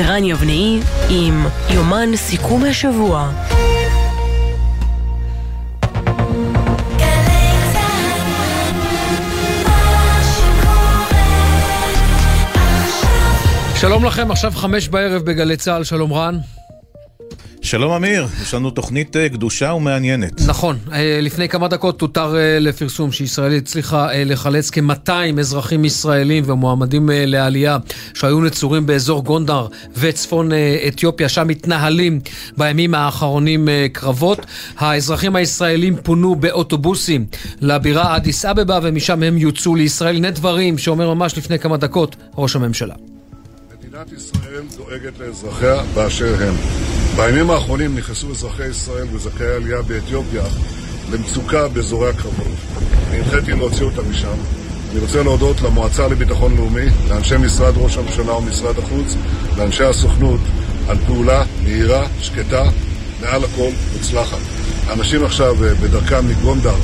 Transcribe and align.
רן 0.00 0.24
יבנאי 0.24 0.80
עם 1.10 1.46
יומן 1.70 2.16
סיכום 2.16 2.64
השבוע. 2.64 3.30
שלום 13.76 14.04
לכם, 14.04 14.30
עכשיו 14.30 14.52
חמש 14.54 14.88
בערב 14.88 15.22
בגלי 15.22 15.56
צה"ל, 15.56 15.84
שלום 15.84 16.12
רן. 16.12 16.38
שלום 17.74 17.92
אמיר, 17.92 18.26
יש 18.42 18.54
לנו 18.54 18.70
תוכנית 18.70 19.16
אה, 19.16 19.28
קדושה 19.28 19.72
ומעניינת. 19.72 20.40
נכון, 20.46 20.78
אה, 20.92 21.18
לפני 21.22 21.48
כמה 21.48 21.68
דקות 21.68 21.98
תותר 21.98 22.36
אה, 22.36 22.58
לפרסום 22.60 23.12
שישראל 23.12 23.56
הצליחה 23.56 24.08
לחלץ 24.12 24.70
כ-200 24.70 25.40
אזרחים 25.40 25.84
ישראלים 25.84 26.44
ומועמדים 26.46 27.10
לעלייה 27.12 27.78
שהיו 28.14 28.40
נצורים 28.40 28.86
באזור 28.86 29.24
גונדר 29.24 29.66
וצפון 29.96 30.50
אתיופיה, 30.88 31.28
שם 31.28 31.48
מתנהלים 31.48 32.20
בימים 32.56 32.94
האחרונים 32.94 33.68
קרבות. 33.92 34.46
האזרחים 34.78 35.36
הישראלים 35.36 35.96
פונו 36.02 36.34
באוטובוסים 36.34 37.26
לבירה 37.60 38.16
אדיס 38.16 38.44
אבבה 38.44 38.78
ומשם 38.82 39.22
הם 39.22 39.38
יוצאו 39.38 39.74
לישראל. 39.74 40.16
הנה 40.16 40.30
דברים 40.30 40.78
שאומר 40.78 41.14
ממש 41.14 41.38
לפני 41.38 41.58
כמה 41.58 41.76
דקות 41.76 42.16
ראש 42.36 42.56
הממשלה. 42.56 42.94
מדינת 43.78 44.12
ישראל 44.12 44.62
דואגת 44.76 45.18
לאזרחיה 45.18 45.82
באשר 45.94 46.34
הם. 46.40 47.03
בימים 47.16 47.50
האחרונים 47.50 47.96
נכנסו 47.96 48.30
אזרחי 48.30 48.66
ישראל 48.66 49.06
וזכאי 49.12 49.46
עלייה 49.46 49.82
באתיופיה 49.82 50.42
למצוקה 51.12 51.68
באזורי 51.68 52.10
הקרבות. 52.10 52.46
אני 53.10 53.18
הנחיתי 53.18 53.52
להוציא 53.52 53.84
אותם 53.84 54.10
משם. 54.10 54.36
אני 54.92 55.00
רוצה 55.00 55.22
להודות 55.22 55.62
למועצה 55.62 56.08
לביטחון 56.08 56.56
לאומי, 56.56 56.86
לאנשי 57.08 57.36
משרד 57.36 57.74
ראש 57.76 57.96
הממשלה 57.96 58.32
ומשרד 58.32 58.78
החוץ, 58.78 59.14
לאנשי 59.56 59.84
הסוכנות, 59.84 60.40
על 60.88 60.96
פעולה 61.06 61.44
מהירה, 61.62 62.06
שקטה, 62.20 62.64
מעל 63.20 63.44
הכל 63.44 63.70
מוצלחת. 63.92 64.38
האנשים 64.86 65.24
עכשיו 65.24 65.64
אה, 65.64 65.74
בדרכם 65.74 66.28
מגונדר 66.28 66.76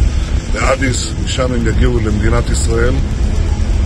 לאדיס, 0.54 1.06
משם 1.24 1.52
הם 1.52 1.66
יגיעו 1.66 1.98
למדינת 1.98 2.50
ישראל. 2.50 2.94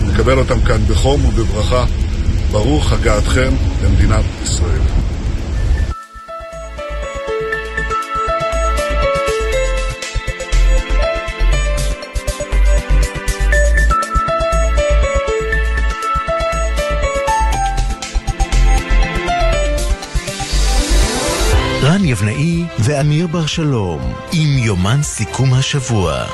נקבל 0.07 0.39
אותם 0.39 0.61
כאן 0.61 0.85
בחום 0.87 1.25
ובברכה. 1.25 1.85
ברוך 2.51 2.91
הגעתכם 2.91 3.53
למדינת 3.83 4.25
ישראל. 4.43 5.04
יבנאי 22.15 22.63
ואמיר 22.79 23.27
בר 23.27 23.45
שלום 23.45 24.13
עם 24.31 24.57
יומן 24.57 25.03
סיכום 25.03 25.53
השבוע. 25.53 26.25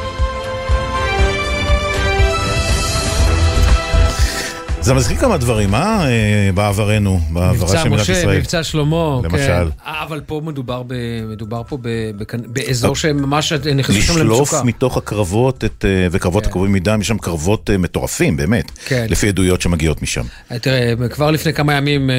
זה 4.81 4.93
מזכיר 4.93 5.17
כמה 5.17 5.37
דברים, 5.37 5.75
אה? 5.75 6.05
אה 6.07 6.49
בעברנו, 6.53 7.19
בעברה 7.29 7.83
של 7.83 7.89
מדינת 7.89 8.09
ישראל. 8.09 8.37
מבצע 8.37 8.63
שלמה, 8.63 9.19
למשל. 9.23 9.45
כן. 9.47 9.67
אבל 9.85 10.21
פה 10.25 10.41
מדובר, 10.45 10.83
ב, 10.87 10.93
מדובר 11.31 11.61
פה 11.67 11.77
ב, 11.81 11.87
ב, 12.17 12.23
באזור 12.45 12.95
שממש 12.95 13.53
נכנסו 13.53 14.01
שם 14.01 14.17
למצוקה. 14.17 14.23
לשלוף 14.23 14.53
מתוך 14.63 14.97
הקרבות, 14.97 15.65
את, 15.65 15.85
אה, 15.87 16.07
וקרבות 16.11 16.43
כן. 16.43 16.49
הקרובים 16.49 16.73
מדם, 16.73 17.01
יש 17.01 17.07
שם 17.07 17.17
קרבות 17.17 17.69
מטורפים, 17.79 18.37
באמת. 18.37 18.71
כן. 18.85 19.05
לפי 19.09 19.27
עדויות 19.27 19.61
שמגיעות 19.61 20.01
משם. 20.01 20.23
תראה, 20.61 20.93
כבר 21.09 21.31
לפני 21.31 21.53
כמה 21.53 21.73
ימים 21.73 22.09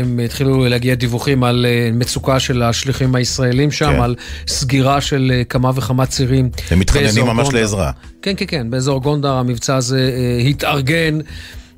הם 0.00 0.20
התחילו 0.24 0.68
להגיע 0.68 0.94
דיווחים 0.94 1.44
על 1.44 1.66
מצוקה 1.92 2.40
של 2.40 2.62
השליחים 2.62 3.14
הישראלים 3.14 3.70
שם, 3.70 3.92
כן. 3.92 4.02
על 4.02 4.14
סגירה 4.48 5.00
של 5.00 5.42
כמה 5.48 5.70
וכמה 5.74 6.06
צירים. 6.06 6.50
הם 6.70 6.78
מתחננים 6.78 7.26
ממש 7.26 7.44
גונדר. 7.44 7.60
לעזרה. 7.60 7.90
כן, 8.22 8.32
כן, 8.36 8.44
כן, 8.48 8.70
באזור 8.70 9.00
גונדר 9.00 9.32
המבצע 9.32 9.76
הזה 9.76 10.10
התארגן. 10.50 11.18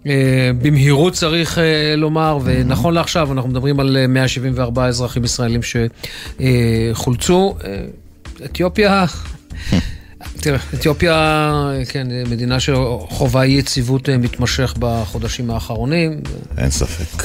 אה, 0.08 0.50
במהירות 0.62 1.12
צריך 1.12 1.58
אה, 1.58 1.94
לומר, 1.96 2.38
ונכון 2.44 2.94
לעכשיו 2.94 3.32
אנחנו 3.32 3.50
מדברים 3.50 3.80
על 3.80 4.06
174 4.08 4.82
אה, 4.82 4.88
אזרחים 4.88 5.24
ישראלים 5.24 5.60
שחולצו. 6.92 7.54
אתיופיה... 8.44 9.04
תראה, 10.40 10.58
אתיופיה, 10.74 11.72
כן, 11.88 12.06
מדינה 12.30 12.60
שחובה 12.60 13.42
אי 13.42 13.50
יציבות 13.50 14.08
מתמשך 14.08 14.74
בחודשים 14.78 15.50
האחרונים. 15.50 16.20
אין 16.58 16.70
ספק, 16.70 17.24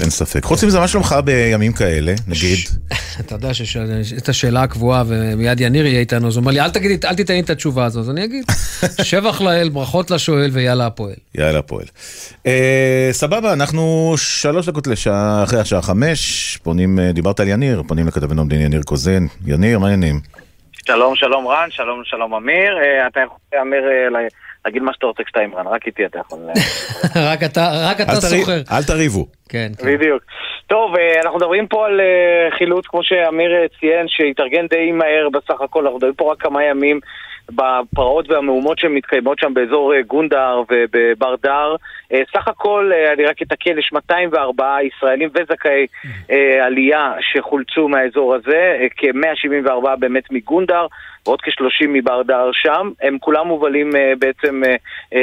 אין 0.00 0.10
ספק. 0.10 0.44
חוץ 0.44 0.64
מזה, 0.64 0.80
מה 0.80 0.88
שלומך 0.88 1.16
בימים 1.24 1.72
כאלה, 1.72 2.14
נגיד? 2.26 2.58
אתה 3.20 3.34
יודע 3.34 3.54
שאת 3.54 4.28
השאלה 4.28 4.62
הקבועה, 4.62 5.04
ומיד 5.06 5.60
יניר 5.60 5.86
יהיה 5.86 6.00
איתנו, 6.00 6.28
אז 6.28 6.36
הוא 6.36 6.40
אומר 6.40 6.52
לי, 6.52 6.60
אל 6.60 6.70
תגיד, 6.70 7.06
אל 7.06 7.14
תיתן 7.14 7.34
לי 7.34 7.40
את 7.40 7.50
התשובה 7.50 7.84
הזאת. 7.84 8.02
אז 8.02 8.10
אני 8.10 8.24
אגיד, 8.24 8.44
שבח 9.02 9.40
לאל, 9.40 9.68
ברכות 9.68 10.10
לשואל 10.10 10.50
ויאללה 10.52 10.86
הפועל. 10.86 11.14
יאללה 11.34 11.58
הפועל. 11.58 11.86
אה, 12.46 13.08
סבבה, 13.12 13.52
אנחנו 13.52 14.14
שלוש 14.16 14.66
דקות 14.68 14.86
לשעה, 14.86 15.44
אחרי 15.44 15.60
השעה 15.60 15.82
חמש, 15.82 16.58
פונים, 16.62 16.98
אה, 16.98 17.12
דיברת 17.12 17.40
על 17.40 17.48
יניר, 17.48 17.82
פונים 17.86 18.06
לכתבנו 18.06 18.42
המדיני 18.42 18.64
יניר 18.64 18.82
קוזן. 18.82 19.26
יניר, 19.46 19.78
מה 19.78 19.88
העניינים? 19.88 20.45
שלום, 20.86 21.16
שלום 21.16 21.48
רן, 21.48 21.68
שלום, 21.70 22.02
שלום 22.04 22.34
אמיר. 22.34 22.78
אה, 22.78 23.06
אתה 23.06 23.20
יכול, 23.20 23.38
אמיר, 23.60 23.84
להגיד 24.64 24.82
מה 24.82 24.92
שאתה 24.94 25.06
רוצה 25.06 25.24
כשאתה 25.24 25.40
עם 25.40 25.54
רן, 25.54 25.66
רק 25.66 25.86
איתי 25.86 26.06
אתה 26.06 26.18
יכול... 26.18 26.38
רק 27.32 27.42
אתה 28.00 28.14
סוחר. 28.14 28.60
אל 28.72 28.82
תריבו. 28.82 29.26
כן, 29.48 29.72
כן. 29.78 29.86
בדיוק. 29.86 30.22
טוב, 30.66 30.96
אה, 30.96 31.20
אנחנו 31.22 31.38
מדברים 31.38 31.66
פה 31.66 31.86
על 31.86 32.00
אה, 32.00 32.56
חילוץ, 32.58 32.86
כמו 32.86 33.00
שאמיר 33.02 33.54
אה, 33.54 33.68
ציין, 33.80 34.06
שהתארגן 34.08 34.66
די 34.66 34.92
מהר 34.92 35.28
בסך 35.32 35.60
הכל, 35.60 35.80
אנחנו 35.82 35.96
מדברים 35.96 36.14
פה 36.14 36.32
רק 36.32 36.40
כמה 36.42 36.64
ימים 36.64 37.00
בפרעות 37.50 38.30
והמהומות 38.30 38.78
שמתקיימות 38.78 39.38
שם 39.38 39.54
באזור 39.54 40.00
גונדר 40.00 40.62
ובבר 40.70 41.34
דר. 41.42 41.76
סך 42.32 42.48
הכל, 42.48 42.90
אני 43.12 43.24
רק 43.24 43.42
אתקן, 43.42 43.78
יש 43.78 43.90
204 43.92 44.78
ישראלים 44.82 45.28
וזכאי 45.34 45.86
עלייה 46.60 47.12
שחולצו 47.20 47.88
מהאזור 47.88 48.34
הזה, 48.34 48.78
כ-174 48.96 49.96
באמת 49.98 50.24
מגונדר 50.30 50.86
ועוד 51.26 51.40
כ-30 51.40 51.88
מבר 51.88 52.22
דר 52.22 52.50
שם. 52.52 52.90
הם 53.02 53.18
כולם 53.18 53.46
מובלים 53.46 53.90
בעצם, 54.18 54.62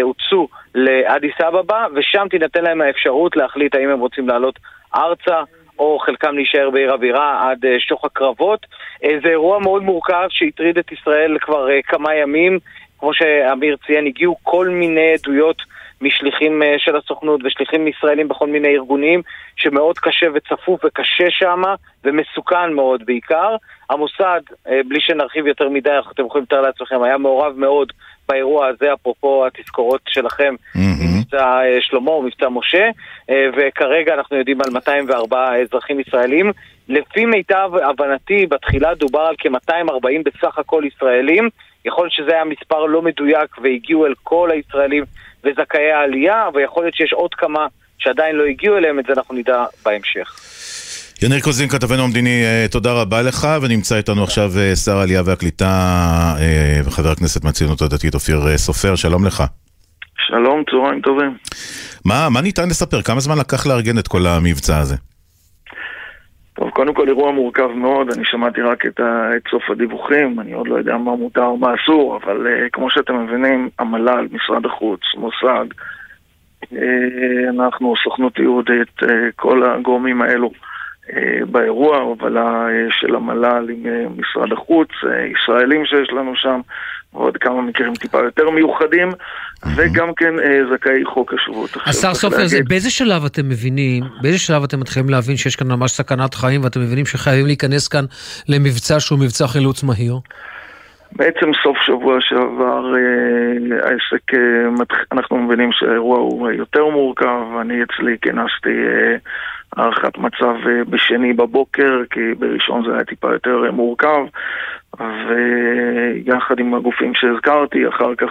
הוצאו 0.01 0.47
לאדיס 0.75 1.41
אבבה, 1.47 1.85
ושם 1.95 2.27
תינתן 2.29 2.63
להם 2.63 2.81
האפשרות 2.81 3.35
להחליט 3.35 3.75
האם 3.75 3.89
הם 3.89 3.99
רוצים 3.99 4.29
לעלות 4.29 4.59
ארצה, 4.95 5.41
או 5.79 5.99
חלקם 5.99 6.35
להישאר 6.35 6.69
בעיר 6.69 6.93
הבירה 6.93 7.49
עד 7.51 7.65
אה, 7.65 7.79
שוך 7.79 8.05
הקרבות. 8.05 8.65
אה, 9.03 9.15
זה 9.23 9.29
אירוע 9.29 9.59
מאוד 9.59 9.83
מורכב 9.83 10.27
שהטריד 10.29 10.77
את 10.77 10.91
ישראל 10.91 11.37
כבר 11.41 11.71
אה, 11.71 11.81
כמה 11.81 12.15
ימים. 12.15 12.59
כמו 12.99 13.13
שאמיר 13.13 13.77
ציין, 13.85 14.05
הגיעו 14.05 14.37
כל 14.43 14.69
מיני 14.69 15.13
עדויות 15.13 15.61
משליחים 16.03 16.61
של 16.77 16.95
הסוכנות 16.95 17.41
ושליחים 17.43 17.87
ישראלים 17.87 18.27
בכל 18.27 18.47
מיני 18.47 18.67
ארגונים 18.67 19.21
שמאוד 19.55 19.99
קשה 19.99 20.25
וצפוף 20.33 20.85
וקשה 20.85 21.29
שם 21.29 21.61
ומסוכן 22.03 22.73
מאוד 22.73 23.05
בעיקר. 23.05 23.55
המוסד, 23.89 24.41
בלי 24.65 24.99
שנרחיב 24.99 25.47
יותר 25.47 25.69
מדי, 25.69 25.89
אתם 26.11 26.25
יכולים 26.25 26.43
לתאר 26.43 26.61
לעצמכם, 26.61 27.03
היה 27.03 27.17
מעורב 27.17 27.53
מאוד 27.59 27.91
באירוע 28.29 28.67
הזה, 28.67 28.93
אפרופו 28.93 29.45
התזכורות 29.45 30.01
שלכם, 30.09 30.55
mm-hmm. 30.75 30.79
מבצע 31.19 31.61
אה, 31.63 31.81
שלמה 31.81 32.11
ומבצע 32.11 32.49
משה, 32.49 32.89
אה, 33.29 33.45
וכרגע 33.57 34.13
אנחנו 34.13 34.37
יודעים 34.37 34.61
על 34.61 34.73
204 34.73 35.55
אזרחים 35.61 35.99
ישראלים. 35.99 36.51
לפי 36.89 37.25
מיטב 37.25 37.71
הבנתי, 37.89 38.45
בתחילה 38.45 38.95
דובר 38.95 39.19
על 39.19 39.35
כ-240 39.37 40.21
בסך 40.25 40.59
הכל 40.59 40.83
ישראלים. 40.85 41.49
יכול 41.85 42.03
להיות 42.03 42.13
שזה 42.13 42.31
היה 42.31 42.45
מספר 42.45 42.85
לא 42.85 43.01
מדויק 43.01 43.57
והגיעו 43.61 44.05
אל 44.05 44.13
כל 44.23 44.51
הישראלים 44.51 45.03
וזכאי 45.45 45.91
העלייה, 45.91 46.47
ויכול 46.53 46.83
להיות 46.83 46.95
שיש 46.95 47.13
עוד 47.13 47.33
כמה 47.33 47.67
שעדיין 47.97 48.35
לא 48.35 48.43
הגיעו 48.43 48.77
אליהם, 48.77 48.99
את 48.99 49.05
זה 49.05 49.13
אנחנו 49.13 49.35
נדע 49.35 49.65
בהמשך. 49.85 50.39
יניר 51.21 51.39
קוזין, 51.39 51.69
כתבנו 51.69 52.03
המדיני, 52.03 52.43
אה, 52.43 52.65
תודה 52.71 52.93
רבה 52.93 53.21
לך, 53.21 53.47
ונמצא 53.61 53.97
איתנו 53.97 54.23
עכשיו 54.23 54.51
אה, 54.57 54.75
שר 54.75 54.97
העלייה 54.97 55.21
והקליטה 55.25 55.65
אה, 56.39 56.81
וחבר 56.85 57.11
הכנסת 57.11 57.43
מהציונות 57.43 57.81
הדתית 57.81 58.13
אופיר 58.13 58.57
סופר, 58.57 58.95
שלום 58.95 59.25
לך. 59.25 59.43
שלום, 60.27 60.63
צהריים 60.71 61.01
טובים. 61.01 61.37
מה, 62.05 62.29
מה 62.29 62.41
ניתן 62.41 62.69
לספר? 62.69 63.01
כמה 63.01 63.19
זמן 63.19 63.37
לקח 63.37 63.67
לארגן 63.67 63.97
את 63.97 64.07
כל 64.07 64.27
המבצע 64.27 64.79
הזה? 64.79 64.95
טוב, 66.53 66.69
קודם 66.69 66.93
כל 66.93 67.07
אירוע 67.07 67.31
מורכב 67.31 67.67
מאוד, 67.67 68.11
אני 68.11 68.25
שמעתי 68.25 68.61
רק 68.61 68.85
את, 68.85 68.99
ה, 68.99 69.29
את 69.35 69.41
סוף 69.51 69.69
הדיווחים, 69.69 70.39
אני 70.39 70.53
עוד 70.53 70.67
לא 70.67 70.75
יודע 70.75 70.97
מה 70.97 71.15
מותר 71.15 71.49
ומה 71.49 71.73
אסור, 71.75 72.19
אבל 72.23 72.47
uh, 72.47 72.69
כמו 72.73 72.89
שאתם 72.89 73.23
מבינים, 73.23 73.69
המל"ל, 73.79 74.27
משרד 74.31 74.65
החוץ, 74.65 74.99
מוסד, 75.17 75.65
uh, 76.63 76.75
אנחנו, 77.49 77.93
סוכנות 78.03 78.39
יהודית, 78.39 79.03
uh, 79.03 79.07
כל 79.35 79.63
הגורמים 79.63 80.21
האלו 80.21 80.51
אה, 81.09 81.45
באירוע, 81.45 81.97
הובלה 81.97 82.67
אה, 82.69 82.87
של 82.91 83.15
המל"ל 83.15 83.69
עם 83.69 83.85
אה, 83.85 84.05
משרד 84.17 84.53
החוץ, 84.53 84.89
ישראלים 85.31 85.85
שיש 85.85 86.09
לנו 86.09 86.35
שם, 86.35 86.59
ועוד 87.13 87.37
כמה 87.37 87.61
מקרים 87.61 87.93
טיפה 87.93 88.17
יותר 88.19 88.49
מיוחדים, 88.49 89.09
וגם 89.75 90.13
כן 90.17 90.39
אה, 90.39 90.59
זכאי 90.73 91.05
חוק 91.05 91.33
השבות. 91.33 91.69
השר 91.85 92.13
סופר, 92.13 92.37
באיזה 92.67 92.89
שלב 92.89 93.25
אתם 93.25 93.49
מבינים, 93.49 94.03
באיזה 94.21 94.39
שלב 94.39 94.63
אתם 94.63 94.79
מתחילים 94.79 95.09
להבין 95.09 95.37
שיש 95.37 95.55
כאן 95.55 95.67
ממש 95.67 95.91
סכנת 95.91 96.33
חיים 96.33 96.63
ואתם 96.63 96.81
מבינים 96.81 97.05
שחייבים 97.05 97.45
להיכנס 97.45 97.87
כאן 97.87 98.05
למבצע 98.49 98.99
שהוא 98.99 99.19
מבצע 99.19 99.47
חילוץ 99.47 99.83
מהיר? 99.83 100.15
בעצם 101.15 101.51
סוף 101.63 101.77
שבוע 101.85 102.17
שעבר 102.19 102.95
אה, 102.95 103.01
העסק, 103.87 104.33
אה, 104.33 104.39
מתח- 104.71 105.05
אנחנו 105.11 105.37
מבינים 105.37 105.69
שהאירוע 105.71 106.17
הוא 106.17 106.49
יותר 106.49 106.85
מורכב, 106.85 107.41
אני 107.61 107.73
אצלי 107.83 108.17
כינסתי 108.21 108.69
הערכת 109.77 110.17
מצב 110.17 110.55
אה, 110.69 110.83
בשני 110.89 111.33
בבוקר, 111.33 112.01
כי 112.09 112.19
בראשון 112.39 112.83
זה 112.87 112.93
היה 112.93 113.03
טיפה 113.03 113.33
יותר 113.33 113.65
אה, 113.65 113.71
מורכב, 113.71 114.25
ויחד 114.99 116.59
עם 116.59 116.73
הגופים 116.73 117.11
שהזכרתי, 117.15 117.87
אחר 117.87 118.15
כך 118.15 118.29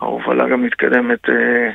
ההובלה 0.00 0.48
גם 0.48 0.62
מתקדמת 0.62 1.28
אה, 1.28 1.70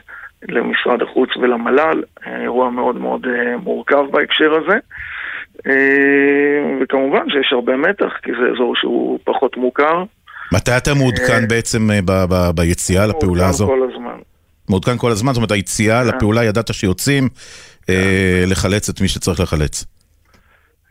למשרד 0.50 1.02
החוץ 1.02 1.30
ולמל"ל, 1.38 2.04
אה, 2.28 2.42
אירוע 2.42 2.70
מאוד 2.70 2.96
מאוד 2.96 3.28
אה, 3.28 3.58
מורכב 3.58 4.04
בהקשר 4.12 4.54
הזה. 4.54 4.78
אה, 5.68 6.78
וכמובן 6.82 7.30
שיש 7.30 7.54
הרבה 7.54 7.78
מתח, 7.78 8.12
כי 8.24 8.32
זה 8.32 8.52
אזור 8.56 8.76
שהוא 8.76 9.20
פחות 9.24 9.58
מוכר. 9.58 10.04
מתי 10.54 10.78
אתה 10.78 10.94
מעודכן 10.94 11.48
בעצם 11.48 11.92
אה, 11.92 12.52
ביציאה 12.56 13.06
לפעולה 13.06 13.42
מעודכן 13.42 13.50
הזו? 13.50 13.68
כל 13.68 13.90
הזמן. 13.92 14.18
מעודכן 14.70 14.98
כל 14.98 15.12
הזמן? 15.12 15.34
זאת 15.34 15.38
אומרת, 15.38 15.52
היציאה 15.52 16.04
כן. 16.04 16.16
לפעולה, 16.16 16.44
ידעת 16.44 16.74
שיוצאים 16.74 17.24
אה, 17.24 17.30
לחלץ 18.48 18.90
את 18.90 19.02
מי 19.02 19.08
שצריך 19.08 19.40
לחלץ. 19.40 19.86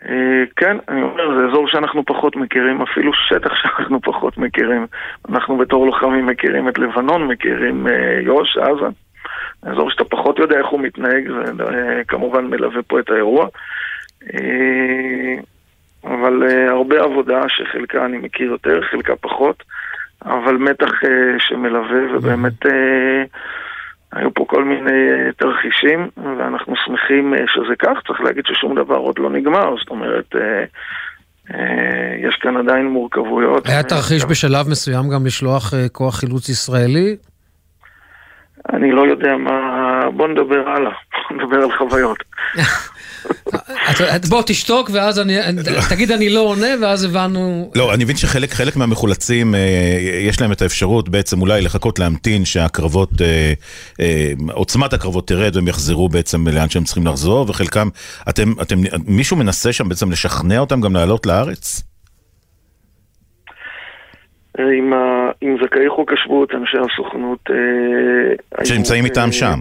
אה, 0.08 0.44
כן, 0.56 0.76
אני 0.88 1.02
אומר, 1.02 1.38
זה 1.38 1.46
אזור 1.46 1.68
שאנחנו 1.68 2.04
פחות 2.04 2.36
מכירים, 2.36 2.82
אפילו 2.82 3.12
שטח 3.28 3.50
שאנחנו 3.62 4.00
פחות 4.00 4.38
מכירים. 4.38 4.86
אנחנו 5.28 5.58
בתור 5.58 5.86
לוחמים 5.86 6.26
מכירים 6.26 6.68
את 6.68 6.78
לבנון, 6.78 7.28
מכירים 7.28 7.86
אה, 7.86 8.20
יו"ש, 8.22 8.56
עזה. 8.56 8.86
אזור 9.62 9.90
שאתה 9.90 10.04
פחות 10.04 10.38
יודע 10.38 10.58
איך 10.58 10.66
הוא 10.66 10.80
מתנהג, 10.80 11.30
וכמובן 11.56 12.44
מלווה 12.44 12.82
פה 12.82 13.00
את 13.00 13.10
האירוע. 13.10 13.48
אה, 14.34 15.34
אבל 16.04 16.42
אה, 16.48 16.70
הרבה 16.70 17.02
עבודה 17.02 17.40
שחלקה 17.48 18.04
אני 18.04 18.18
מכיר 18.18 18.50
יותר, 18.50 18.80
חלקה 18.90 19.16
פחות, 19.16 19.62
אבל 20.24 20.56
מתח 20.56 21.04
אה, 21.04 21.38
שמלווה, 21.38 22.16
ובאמת 22.16 22.66
אה, 22.66 23.24
היו 24.16 24.34
פה 24.34 24.44
כל 24.48 24.64
מיני 24.64 24.90
אה, 24.90 25.32
תרחישים, 25.36 26.08
ואנחנו 26.16 26.74
שמחים 26.84 27.34
אה, 27.34 27.38
שזה 27.54 27.76
כך. 27.78 27.98
צריך 28.06 28.20
להגיד 28.20 28.44
ששום 28.46 28.74
דבר 28.74 28.96
עוד 28.96 29.18
לא 29.18 29.30
נגמר, 29.30 29.74
זאת 29.78 29.90
אומרת, 29.90 30.34
אה, 30.34 30.64
יש 32.28 32.36
כאן 32.40 32.56
עדיין 32.56 32.86
מורכבויות. 32.86 33.68
היה 33.68 33.82
תרחיש 33.82 34.24
בשלב 34.24 34.68
מסוים 34.70 35.08
גם 35.08 35.26
לשלוח 35.26 35.74
כוח 35.92 36.16
חילוץ 36.20 36.48
ישראלי? 36.48 37.16
אני 38.72 38.92
לא 38.92 39.06
יודע 39.06 39.36
מה... 39.36 40.00
בוא 40.16 40.28
נדבר 40.28 40.68
הלאה, 40.68 40.92
בוא 41.12 41.36
נדבר 41.36 41.56
על 41.56 41.78
חוויות. 41.78 42.18
בוא 44.28 44.42
תשתוק 44.46 44.90
ואז 44.92 45.20
אני, 45.20 45.36
תגיד 45.88 46.12
אני 46.12 46.30
לא 46.30 46.40
עונה 46.40 46.66
ואז 46.80 47.04
הבנו... 47.04 47.70
לא, 47.74 47.94
אני 47.94 48.04
מבין 48.04 48.16
שחלק 48.16 48.50
חלק 48.50 48.76
מהמחולצים, 48.76 49.54
אה, 49.54 49.60
יש 50.20 50.40
להם 50.40 50.52
את 50.52 50.62
האפשרות 50.62 51.08
בעצם 51.08 51.40
אולי 51.40 51.62
לחכות 51.62 51.98
להמתין 51.98 52.44
שהקרבות, 52.44 53.10
אה, 53.20 53.52
אה, 54.00 54.32
עוצמת 54.52 54.92
הקרבות 54.92 55.28
תרד 55.28 55.56
והם 55.56 55.68
יחזרו 55.68 56.08
בעצם 56.08 56.48
לאן 56.48 56.68
שהם 56.68 56.84
צריכים 56.84 57.06
לחזור, 57.06 57.46
וחלקם, 57.48 57.88
אתם, 58.28 58.52
אתם, 58.62 58.76
מישהו 59.06 59.36
מנסה 59.36 59.72
שם 59.72 59.88
בעצם 59.88 60.10
לשכנע 60.10 60.58
אותם 60.58 60.80
גם 60.80 60.94
לעלות 60.94 61.26
לארץ? 61.26 61.82
עם, 64.58 64.92
זכאי 65.64 65.88
חוק 65.96 66.12
השבות, 66.12 66.52
אנשי 66.54 66.76
הסוכנות... 66.78 67.50
שנמצאים 68.64 69.04
איתם 69.04 69.32
שם. 69.32 69.60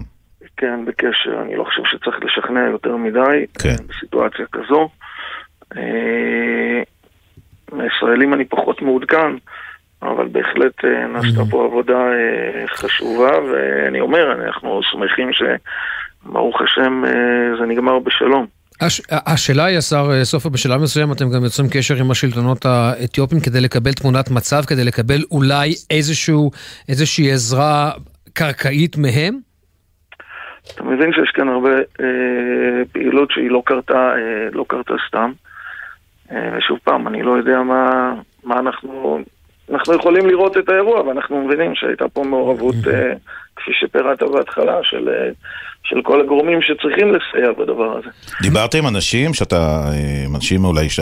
כן, 0.56 0.84
בקשר. 0.84 1.42
אני 1.42 1.56
לא 1.56 1.64
חושב 1.64 1.82
שצריך 1.84 2.16
לשכנע 2.24 2.60
יותר 2.70 2.96
מדי 2.96 3.46
כן. 3.58 3.76
בסיטואציה 3.88 4.46
כזו. 4.52 4.88
אה, 5.76 6.82
מהישראלים 7.72 8.34
אני 8.34 8.44
פחות 8.44 8.82
מעודכן, 8.82 9.32
אבל 10.02 10.28
בהחלט 10.28 10.84
אה, 10.84 11.06
נעשתה 11.06 11.42
פה 11.50 11.64
עבודה 11.64 11.98
אה, 11.98 12.68
חשובה, 12.68 13.30
ואני 13.52 14.00
אומר, 14.00 14.32
אנחנו 14.32 14.80
שמחים 14.82 15.30
שברוך 15.32 16.60
השם 16.60 17.02
זה 17.58 17.66
נגמר 17.66 17.98
בשלום. 17.98 18.46
הש... 18.80 19.00
השאלה 19.10 19.64
היא, 19.64 19.78
השר 19.78 20.24
סופר, 20.24 20.48
בשלב 20.48 20.80
מסוים 20.80 21.12
אתם 21.12 21.30
גם 21.30 21.44
יוצרים 21.44 21.68
קשר 21.70 21.94
עם 21.94 22.10
השלטונות 22.10 22.66
האתיופים 22.66 23.40
כדי 23.40 23.60
לקבל 23.60 23.92
תמונת 23.92 24.30
מצב, 24.30 24.62
כדי 24.66 24.84
לקבל 24.84 25.22
אולי 25.30 25.74
איזשהו, 25.90 26.50
איזושהי 26.88 27.32
עזרה 27.32 27.90
קרקעית 28.32 28.96
מהם? 28.96 29.45
אתה 30.74 30.84
מבין 30.84 31.12
שיש 31.12 31.30
כאן 31.34 31.48
הרבה 31.48 31.70
אה, 32.00 32.84
פעילות 32.92 33.30
שהיא 33.30 33.50
לא 33.50 33.62
קרתה, 33.64 34.12
אה, 34.16 34.48
לא 34.52 34.64
קרתה 34.68 34.94
סתם. 35.08 35.32
אה, 36.32 36.50
ושוב 36.58 36.78
פעם, 36.84 37.08
אני 37.08 37.22
לא 37.22 37.30
יודע 37.30 37.62
מה, 37.62 38.14
מה 38.44 38.58
אנחנו... 38.58 39.18
אנחנו 39.70 39.94
יכולים 39.94 40.26
לראות 40.26 40.56
את 40.56 40.68
האירוע, 40.68 41.00
ואנחנו 41.00 41.44
מבינים 41.44 41.74
שהייתה 41.74 42.08
פה 42.08 42.24
מעורבות, 42.24 42.74
אה, 42.86 43.12
כפי 43.56 43.70
שפירטת 43.80 44.22
בהתחלה, 44.22 44.78
של, 44.82 45.08
אה, 45.08 45.30
של 45.84 46.02
כל 46.02 46.20
הגורמים 46.20 46.62
שצריכים 46.62 47.14
לסייע 47.14 47.52
בדבר 47.52 47.98
הזה. 47.98 48.08
דיברת 48.42 48.74
עם 48.74 48.86
אנשים 48.86 49.34
שאתה, 49.34 49.90
אה, 49.92 50.24
אנשים 50.34 50.64
אולי, 50.64 50.90
ש... 50.90 51.00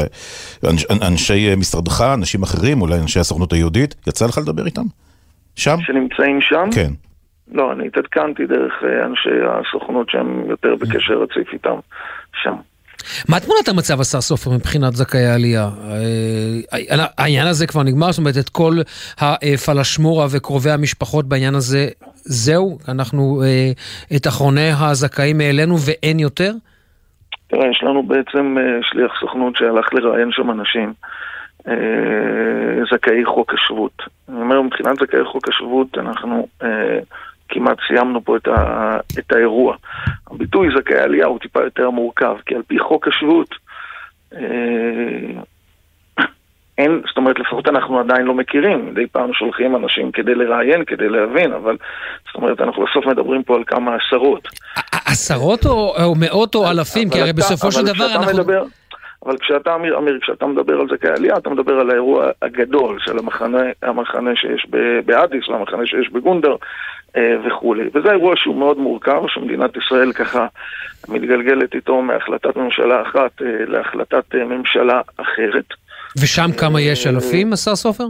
אנש, 0.70 0.86
אנשי 0.90 1.48
אה, 1.50 1.56
משרדך, 1.56 2.04
אנשים 2.14 2.42
אחרים, 2.42 2.82
אולי 2.82 2.94
אנשי 3.02 3.20
הסוכנות 3.20 3.52
היהודית, 3.52 3.94
יצא 4.06 4.26
לך 4.26 4.38
לדבר 4.38 4.66
איתם? 4.66 4.82
שם? 5.56 5.76
שנמצאים 5.80 6.40
שם? 6.40 6.68
כן. 6.74 6.90
לא, 7.52 7.72
אני 7.72 7.86
התעדכנתי 7.86 8.46
דרך 8.46 8.72
אה, 8.84 9.06
אנשי 9.06 9.30
הסוכנות 9.48 10.10
שהם 10.10 10.44
יותר 10.48 10.74
בקשר 10.74 11.14
רציף 11.14 11.52
איתם 11.52 11.76
שם. 12.42 12.54
מה 13.28 13.40
תמונת 13.40 13.68
המצב, 13.68 14.00
השר 14.00 14.20
סופר, 14.20 14.50
מבחינת 14.50 14.92
זכאי 14.92 15.26
העלייה? 15.26 15.68
אה, 15.90 17.06
העניין 17.18 17.46
הזה 17.46 17.66
כבר 17.66 17.82
נגמר? 17.82 18.12
זאת 18.12 18.18
אומרת, 18.18 18.34
את 18.40 18.48
כל 18.48 18.74
הפלשמורה 19.18 20.26
וקרובי 20.30 20.70
המשפחות 20.70 21.28
בעניין 21.28 21.54
הזה, 21.54 21.88
זהו? 22.14 22.78
אנחנו 22.88 23.42
אה, 23.42 23.70
את 24.16 24.26
אחרוני 24.26 24.70
הזכאים 24.80 25.40
העלינו 25.40 25.74
ואין 25.86 26.18
יותר? 26.18 26.52
תראה, 27.48 27.70
יש 27.70 27.82
לנו 27.82 28.02
בעצם 28.02 28.56
אה, 28.58 28.78
שליח 28.82 29.12
סוכנות 29.20 29.56
שהלך 29.56 29.94
לראיין 29.94 30.28
שם 30.32 30.50
אנשים, 30.50 30.92
אה, 31.68 32.84
זכאי 32.90 33.24
חוק 33.24 33.54
השבות. 33.54 34.02
אני 34.28 34.40
אומר, 34.40 34.62
מבחינת 34.62 34.96
זכאי 34.96 35.24
חוק 35.24 35.48
השבות, 35.48 35.98
אנחנו 35.98 36.46
אה, 36.62 36.98
כמעט 37.48 37.76
סיימנו 37.88 38.24
פה 38.24 38.36
את, 38.36 38.48
ה, 38.48 38.96
את 39.18 39.32
האירוע. 39.32 39.76
הביטוי 40.30 40.68
זכאי 40.78 40.98
עלייה 40.98 41.26
הוא 41.26 41.38
טיפה 41.38 41.62
יותר 41.64 41.90
מורכב, 41.90 42.36
כי 42.46 42.54
על 42.54 42.62
פי 42.66 42.78
חוק 42.78 43.08
השבות, 43.08 43.48
אה, 44.36 45.40
אין, 46.78 47.02
זאת 47.08 47.16
אומרת, 47.16 47.38
לפחות 47.38 47.68
אנחנו 47.68 47.98
עדיין 48.00 48.26
לא 48.26 48.34
מכירים, 48.34 48.86
מדי 48.86 49.06
פעם 49.06 49.32
שולחים 49.32 49.76
אנשים 49.76 50.12
כדי 50.12 50.34
לראיין, 50.34 50.84
כדי 50.84 51.08
להבין, 51.08 51.52
אבל 51.52 51.76
זאת 52.26 52.34
אומרת, 52.34 52.60
אנחנו 52.60 52.84
בסוף 52.84 53.06
מדברים 53.06 53.42
פה 53.42 53.56
על 53.56 53.64
כמה 53.66 53.94
עשרות. 53.94 54.48
עשרות 55.06 55.66
או, 55.66 55.94
או 56.04 56.14
מאות 56.14 56.54
או 56.54 56.70
אלפים? 56.70 57.10
כי 57.10 57.20
הרי 57.20 57.30
אתה- 57.30 57.36
בסופו 57.38 57.72
של 57.72 57.84
דבר 57.86 58.06
אנחנו... 58.16 58.38
מדבר, 58.38 58.64
אבל 59.26 59.36
כשאתה, 59.38 59.74
אמיר, 59.74 59.98
אמיר, 59.98 60.18
כשאתה 60.22 60.46
מדבר 60.46 60.80
על 60.80 60.86
זכאי 60.88 61.10
עלייה, 61.10 61.36
אתה 61.36 61.50
מדבר 61.50 61.72
על 61.80 61.90
האירוע 61.90 62.30
הגדול 62.42 62.98
של 63.04 63.18
המחנה, 63.18 63.62
המחנה 63.82 64.30
שיש 64.36 64.66
באדיס 65.04 65.48
והמחנה 65.48 65.86
שיש 65.86 66.10
בגונדר 66.12 66.56
וכולי. 67.46 67.88
וזה 67.94 68.10
אירוע 68.10 68.36
שהוא 68.36 68.56
מאוד 68.56 68.78
מורכב, 68.78 69.22
שמדינת 69.28 69.76
ישראל 69.76 70.12
ככה 70.12 70.46
מתגלגלת 71.08 71.74
איתו 71.74 72.02
מהחלטת 72.02 72.56
ממשלה 72.56 73.02
אחת 73.02 73.42
אה, 73.42 73.64
להחלטת 73.66 74.34
אה, 74.34 74.44
ממשלה 74.44 75.00
אחרת. 75.16 75.64
ושם 76.22 76.50
כמה 76.60 76.80
יש 76.80 77.06
אלפים, 77.06 77.52
השר 77.52 77.76
סופר? 77.76 78.04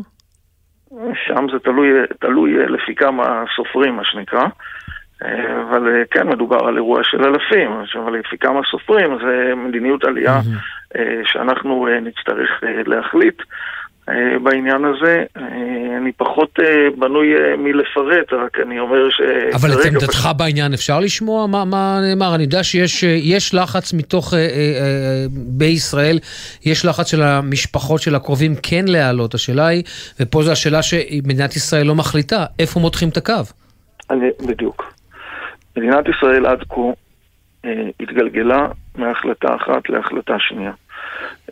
שם 1.26 1.46
זה 1.52 1.58
תלוי, 1.58 1.88
תלוי 2.20 2.60
אה, 2.60 2.66
לפי 2.66 2.94
כמה 2.94 3.44
סופרים, 3.56 3.96
מה 3.96 4.04
שנקרא. 4.04 4.46
אה, 5.24 5.62
אבל 5.62 5.88
אה, 5.88 6.02
כן, 6.10 6.28
מדובר 6.28 6.66
על 6.66 6.76
אירוע 6.76 7.00
של 7.04 7.24
אלפים, 7.24 7.70
אבל 8.04 8.18
לפי 8.18 8.38
כמה 8.38 8.60
סופרים, 8.70 9.18
זה 9.24 9.52
מדיניות 9.56 10.04
עלייה 10.04 10.40
אה, 10.96 11.20
שאנחנו 11.24 11.88
אה, 11.88 12.00
נצטרך 12.00 12.64
אה, 12.64 12.82
להחליט 12.86 13.40
אה, 13.40 13.44
בעניין 14.42 14.84
הזה. 14.84 15.24
אה, 15.36 15.96
אני 15.98 16.12
פחות 16.12 16.60
אה, 16.60 16.64
בנוי 16.98 17.34
אה, 17.34 17.56
מלפרט, 17.56 18.32
רק 18.32 18.58
אני 18.66 18.80
אומר 18.80 19.10
ש... 19.10 19.20
אבל 19.54 19.72
את 19.72 19.86
עמדתך 19.86 20.28
בעניין 20.36 20.72
אפשר 20.72 21.00
לשמוע 21.00 21.46
מה, 21.46 21.64
מה 21.64 21.98
נאמר? 22.02 22.34
אני 22.34 22.42
יודע 22.42 22.62
שיש 22.64 23.04
אה, 23.04 23.08
יש 23.22 23.54
לחץ 23.54 23.92
מתוך, 23.92 24.34
אה, 24.34 24.38
אה, 24.38 24.44
אה, 24.44 25.24
בישראל, 25.30 26.18
יש 26.64 26.84
לחץ 26.84 27.10
של 27.10 27.22
המשפחות 27.22 28.00
של 28.00 28.14
הקרובים 28.14 28.54
כן 28.62 28.84
להעלות. 28.88 29.34
השאלה 29.34 29.66
היא, 29.66 29.82
ופה 30.20 30.42
זו 30.42 30.52
השאלה 30.52 30.82
שמדינת 30.82 31.56
ישראל 31.56 31.86
לא 31.86 31.94
מחליטה, 31.94 32.44
איפה 32.58 32.80
מותחים 32.80 33.08
את 33.08 33.16
הקו? 33.16 33.32
אני, 34.10 34.26
בדיוק. 34.48 34.94
מדינת 35.76 36.04
ישראל 36.08 36.46
עד 36.46 36.58
כה 36.68 36.80
אה, 37.64 37.88
התגלגלה 38.00 38.66
מהחלטה 38.94 39.54
אחת 39.54 39.88
להחלטה 39.88 40.36
שנייה. 40.38 40.72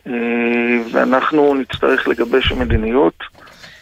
אה, 0.07 0.81
ואנחנו 0.91 1.53
נצטרך 1.53 2.07
לגבש 2.07 2.51
מדיניות 2.51 3.23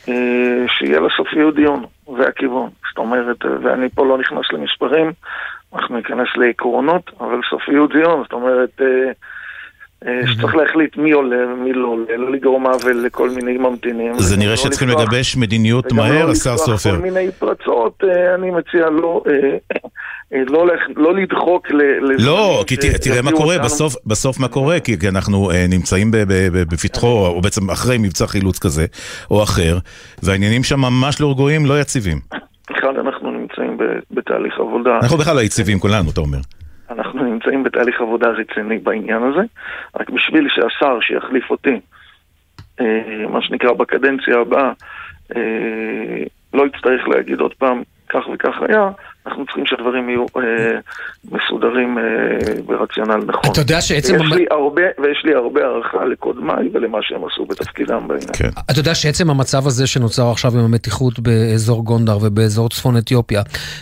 אה, 0.10 0.66
שיהיה 0.68 1.00
לסופיות 1.00 1.56
דיון, 1.56 1.86
זה 2.18 2.28
הכיוון. 2.28 2.70
זאת 2.90 2.98
אומרת, 2.98 3.46
ואני 3.64 3.90
פה 3.90 4.06
לא 4.06 4.18
נכנס 4.18 4.46
למספרים, 4.54 5.12
אנחנו 5.74 5.96
ניכנס 5.98 6.28
לעקרונות, 6.36 7.12
אבל 7.20 7.40
סופיות 7.50 7.94
דיון, 7.94 8.24
זאת 8.24 8.34
אומרת... 8.34 8.82
אה, 10.08 10.28
שצריך 10.28 10.56
להחליט 10.56 10.98
מי 10.98 11.12
עולה 11.12 11.54
ומי 11.54 11.74
לא 11.74 11.88
עולה, 11.88 12.18
לא 12.18 12.32
לגרום 12.32 12.68
עוול 12.68 13.06
לכל 13.06 13.30
מיני 13.30 13.58
ממתינים. 13.58 14.14
זה 14.20 14.38
נראה 14.38 14.50
לא 14.50 14.56
שצריכים 14.56 14.90
לגבש 14.90 15.38
מדיניות 15.38 15.92
מהר, 15.92 16.26
לא 16.26 16.32
השר 16.32 16.58
סופר. 16.58 16.90
וגם 16.90 17.06
לא 17.06 17.10
לפתוח 17.10 17.14
כל 17.14 17.20
מיני 17.20 17.32
פרצות, 17.32 18.04
אה, 18.04 18.36
אני 18.36 18.52
מציע 18.52 18.90
לא... 18.90 19.24
אה, 19.28 19.58
לא, 20.34 20.66
לא 20.96 21.16
לדחוק 21.16 21.72
ל... 21.72 21.82
לא, 22.26 22.64
כי 22.68 22.76
תראה 22.78 23.22
מה 23.22 23.32
קורה, 23.32 23.60
בסוף, 23.60 23.96
בסוף 24.06 24.40
מה 24.40 24.48
קורה, 24.48 24.80
כי 24.80 24.96
אנחנו 25.10 25.52
נמצאים 25.70 26.12
בפתחו, 26.72 27.28
או 27.28 27.42
בעצם 27.42 27.70
אחרי 27.70 27.98
מבצע 27.98 28.28
חילוץ 28.28 28.60
כזה, 28.60 28.86
או 29.32 29.44
אחר, 29.44 29.78
והעניינים 30.24 30.64
שם 30.64 30.80
ממש 30.80 31.22
לא 31.22 31.32
רגועים, 31.32 31.66
לא 31.66 31.82
יציבים. 31.82 32.18
אחד, 32.78 32.94
אנחנו 33.00 33.32
נמצאים 33.32 33.78
בתהליך 34.12 34.54
עבודה. 34.60 34.98
אנחנו 35.02 35.18
בכלל 35.18 35.36
לא 35.36 35.42
יציבים 35.42 35.80
כולנו, 35.80 36.10
אתה 36.12 36.22
אומר. 36.22 36.40
אנחנו 36.92 37.24
נמצאים 37.24 37.64
בתהליך 37.64 38.02
עבודה 38.02 38.30
רציני 38.30 38.78
בעניין 38.78 39.24
הזה, 39.24 39.42
רק 39.96 40.10
בשביל 40.10 40.48
שהשר 40.50 41.00
שיחליף 41.02 41.52
אותי, 41.52 41.80
אה, 42.80 43.26
מה 43.30 43.42
שנקרא 43.42 43.74
בקדנציה 43.74 44.40
הבאה, 44.40 44.72
אה, 45.36 46.24
לא 46.54 46.64
יצטרך 46.66 47.08
להגיד 47.08 47.40
עוד 47.40 47.54
פעם 47.54 47.84
כך 48.10 48.28
וכך 48.34 48.62
היה, 48.62 48.90
אנחנו 49.26 49.46
צריכים 49.46 49.66
שהדברים 49.66 50.10
יהיו 50.10 50.26
אה, 50.38 50.80
מסודרים 51.32 51.98
אה, 51.98 52.04
ברציונל 52.66 53.18
נכון. 53.28 53.52
אתה 53.52 53.62
יודע 53.62 53.82
שעצם... 53.82 54.14
ויש, 54.14 54.32
המ... 54.32 54.38
לי 54.38 54.46
הרבה, 54.52 54.82
ויש 55.04 55.22
לי 55.26 55.34
הרבה 55.34 55.62
הערכה 55.62 56.06
לקודמיי 56.06 56.70
ולמה 56.74 56.98
שהם 57.02 57.22
עשו 57.26 57.46
בתפקידם 57.46 58.08
בעניין. 58.08 58.30
כן. 58.34 58.50
אתה 58.72 58.80
יודע 58.80 58.96
שעצם 58.96 59.30
המצב 59.30 59.68
הזה 59.68 59.88
שנוצר 59.88 60.32
עכשיו 60.32 60.52
עם 60.54 60.66
המתיחות 60.66 61.20
באזור 61.20 61.86
גונדר 61.86 62.18
ובאזור 62.22 62.70
צפון 62.70 62.98
אתיופיה, 62.98 63.42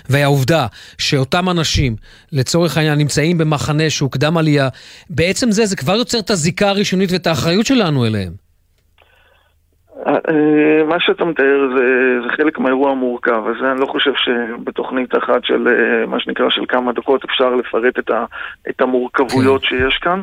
והעובדה 0.10 0.68
שאותם 0.98 1.50
אנשים, 1.50 1.96
לצורך 2.32 2.78
העניין, 2.78 2.98
נמצאים 2.98 3.38
במחנה 3.38 3.90
שהוא 3.90 4.12
קדם 4.12 4.38
עלייה, 4.38 4.70
בעצם 5.10 5.52
זה, 5.52 5.66
זה 5.66 5.76
כבר 5.76 5.96
יוצר 5.96 6.20
את 6.20 6.30
הזיקה 6.30 6.70
הראשונית 6.70 7.12
ואת 7.12 7.28
האחריות 7.28 7.66
שלנו 7.66 8.06
אליהם. 8.06 8.49
אה, 10.16 10.84
מה 10.88 11.00
שאתה 11.00 11.26
מתאר 11.26 11.70
זה, 11.76 12.18
זה 12.24 12.30
חלק 12.38 12.60
מהאירוע 12.60 12.92
המורכב, 12.92 13.44
אז 13.48 13.66
אני 13.72 13.80
לא 13.80 13.86
חושב 13.86 14.14
שבתוכנית 14.16 15.18
אחת 15.18 15.44
של 15.44 15.68
אה, 15.68 16.06
מה 16.06 16.20
שנקרא 16.20 16.50
של 16.50 16.66
כמה 16.68 16.94
דקות 16.94 17.24
אפשר 17.24 17.56
לפרט 17.56 18.00
את, 18.00 18.10
ה, 18.10 18.26
את 18.70 18.82
המורכבויות 18.82 19.62
כן. 19.62 19.68
שיש 19.68 19.98
כאן. 19.98 20.22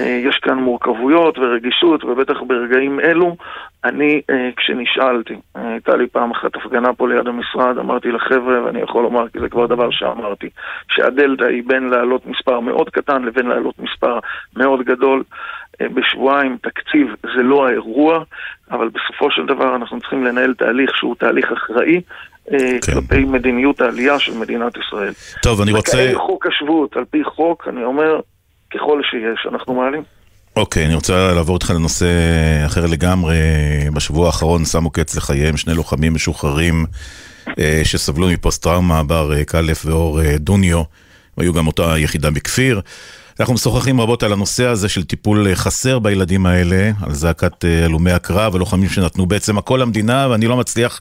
אה, 0.00 0.20
יש 0.24 0.38
כאן 0.38 0.58
מורכבויות 0.58 1.38
ורגישות, 1.38 2.04
ובטח 2.04 2.36
ברגעים 2.46 3.00
אלו, 3.00 3.36
אני 3.84 4.22
כשנשאלתי, 4.56 5.34
הייתה 5.54 5.96
לי 5.96 6.06
פעם 6.06 6.30
אחת 6.30 6.56
הפגנה 6.56 6.92
פה 6.92 7.08
ליד 7.08 7.26
המשרד, 7.26 7.78
אמרתי 7.78 8.08
לחבר'ה, 8.08 8.64
ואני 8.64 8.80
יכול 8.80 9.02
לומר, 9.02 9.28
כי 9.28 9.38
זה 9.40 9.48
כבר 9.48 9.66
דבר 9.66 9.90
שאמרתי, 9.90 10.48
שהדלתא 10.88 11.44
היא 11.44 11.62
בין 11.66 11.88
להעלות 11.88 12.26
מספר 12.26 12.60
מאוד 12.60 12.90
קטן 12.90 13.22
לבין 13.22 13.46
להעלות 13.46 13.78
מספר 13.78 14.18
מאוד 14.56 14.82
גדול. 14.82 15.22
בשבועיים 15.80 16.56
תקציב 16.62 17.14
זה 17.22 17.42
לא 17.42 17.66
האירוע, 17.66 18.24
אבל 18.70 18.88
בסופו 18.88 19.30
של 19.30 19.46
דבר 19.46 19.76
אנחנו 19.76 20.00
צריכים 20.00 20.24
לנהל 20.24 20.54
תהליך 20.54 20.96
שהוא 20.96 21.14
תהליך 21.14 21.52
אחראי 21.52 22.00
אה, 22.52 22.58
כן. 22.58 22.92
כלפי 22.92 23.24
מדיניות 23.24 23.80
העלייה 23.80 24.18
של 24.18 24.38
מדינת 24.38 24.72
ישראל. 24.76 25.12
טוב, 25.42 25.60
אני 25.60 25.72
רוצה... 25.72 25.98
וכאלה 25.98 26.18
חוק 26.18 26.46
השבות, 26.46 26.96
על 26.96 27.04
פי 27.04 27.24
חוק, 27.24 27.68
אני 27.68 27.84
אומר, 27.84 28.20
ככל 28.74 29.02
שיש, 29.02 29.46
אנחנו 29.52 29.74
מעלים. 29.74 30.02
אוקיי, 30.56 30.86
אני 30.86 30.94
רוצה 30.94 31.32
לעבור 31.32 31.56
איתך 31.56 31.70
לנושא 31.70 32.06
אחר 32.66 32.86
לגמרי. 32.86 33.36
בשבוע 33.92 34.26
האחרון 34.26 34.64
שמו 34.64 34.90
קץ 34.90 35.16
לחייהם 35.16 35.56
שני 35.56 35.74
לוחמים 35.74 36.14
משוחררים 36.14 36.86
אה, 37.58 37.80
שסבלו 37.84 38.28
מפוסט-טראומה, 38.28 39.02
בר 39.02 39.32
אה, 39.36 39.44
קלף 39.44 39.86
ואור 39.86 40.20
דוניו, 40.36 40.82
והיו 41.38 41.52
גם 41.52 41.66
אותה 41.66 41.98
יחידה 41.98 42.30
בכפיר. 42.30 42.80
אנחנו 43.40 43.54
משוחחים 43.54 44.00
רבות 44.00 44.22
על 44.22 44.32
הנושא 44.32 44.66
הזה 44.66 44.88
של 44.88 45.04
טיפול 45.04 45.46
אה, 45.48 45.56
חסר 45.56 45.98
בילדים 45.98 46.46
האלה, 46.46 46.90
על 47.02 47.14
זעקת 47.14 47.64
אה, 47.64 47.84
הלומי 47.84 48.12
הקרב, 48.12 48.54
הלוחמים 48.54 48.88
שנתנו 48.88 49.26
בעצם 49.26 49.58
הכל 49.58 49.78
למדינה, 49.82 50.26
ואני 50.30 50.46
לא 50.46 50.56
מצליח 50.56 51.00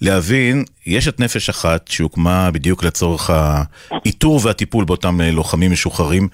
להבין, 0.00 0.64
יש 0.86 1.08
את 1.08 1.20
נפש 1.20 1.48
אחת 1.48 1.88
שהוקמה 1.88 2.50
בדיוק 2.50 2.84
לצורך 2.84 3.30
האיתור 3.30 4.40
והטיפול 4.42 4.84
באותם 4.84 5.20
אה, 5.20 5.30
לוחמים 5.30 5.72
משוחררים. 5.72 6.28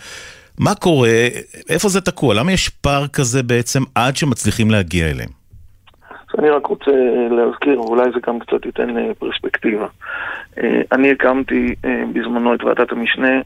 מה 0.58 0.74
קורה, 0.74 1.08
איפה 1.68 1.88
זה 1.88 2.00
תקוע? 2.00 2.34
למה 2.34 2.52
יש 2.52 2.68
פער 2.68 3.06
כזה 3.06 3.42
בעצם 3.42 3.80
עד 3.94 4.16
שמצליחים 4.16 4.70
להגיע 4.70 5.10
אליהם? 5.10 5.44
אני 6.38 6.50
רק 6.50 6.66
רוצה 6.66 6.90
להזכיר, 7.30 7.78
אולי 7.78 8.04
זה 8.14 8.20
גם 8.26 8.38
קצת 8.38 8.66
ייתן 8.66 8.96
אה, 8.98 9.14
פרספקטיבה. 9.18 9.86
אה, 10.62 10.80
אני 10.92 11.10
הקמתי 11.10 11.74
אה, 11.84 12.02
בזמנו 12.12 12.54
את 12.54 12.64
ועדת 12.64 12.92
המשנה, 12.92 13.40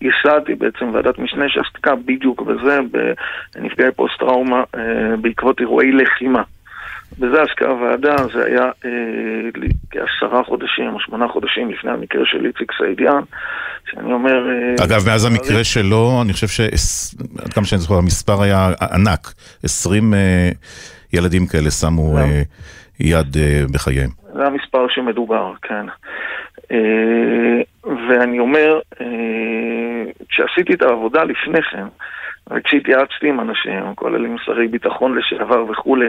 ייסדתי 0.00 0.54
בעצם 0.54 0.90
ועדת 0.92 1.18
משנה 1.18 1.48
שעסקה 1.48 1.94
בדיוק 1.94 2.42
בזה, 2.42 2.78
בנפגעי 3.54 3.92
פוסט-טראומה 3.96 4.62
בעקבות 5.20 5.60
אירועי 5.60 5.92
לחימה. 5.92 6.42
בזה 7.18 7.42
עסקה 7.42 7.66
הוועדה, 7.66 8.16
זה 8.32 8.44
היה 8.44 8.64
אה, 8.84 8.90
כעשרה 9.90 10.44
חודשים 10.44 10.94
או 10.94 11.00
שמונה 11.00 11.28
חודשים 11.28 11.70
לפני 11.70 11.90
המקרה 11.90 12.22
של 12.24 12.46
איציק 12.46 12.72
סעידיאן, 12.78 13.22
שאני 13.90 14.12
אומר... 14.12 14.48
אה, 14.50 14.84
אגב, 14.84 15.06
מאז 15.06 15.24
המקרה 15.24 15.64
שלו, 15.64 16.22
אני 16.24 16.32
חושב 16.32 16.46
שעד 16.46 17.52
כמה 17.54 17.64
שאני 17.64 17.80
זוכר, 17.80 17.94
המספר 17.94 18.42
היה 18.42 18.68
ענק, 18.92 19.32
עשרים... 19.64 20.14
אה, 20.14 20.50
ילדים 21.12 21.46
כאלה 21.46 21.70
שמו 21.70 22.18
אה, 22.18 22.42
יד 23.00 23.36
אה, 23.36 23.62
בחייהם. 23.72 24.10
זה 24.34 24.44
המספר 24.44 24.86
שמדובר, 24.88 25.52
כן. 25.62 25.86
אה, 26.72 27.60
ואני 27.84 28.38
אומר, 28.38 28.80
כשעשיתי 30.28 30.74
את 30.74 30.82
העבודה 30.82 31.24
לפני 31.24 31.62
כן, 31.62 31.86
וכשהתייעצתי 32.50 33.28
עם 33.28 33.40
אנשים, 33.40 33.94
כולל 33.94 34.24
עם 34.24 34.36
שרי 34.38 34.68
ביטחון 34.68 35.18
לשעבר 35.18 35.64
וכולי, 35.70 36.06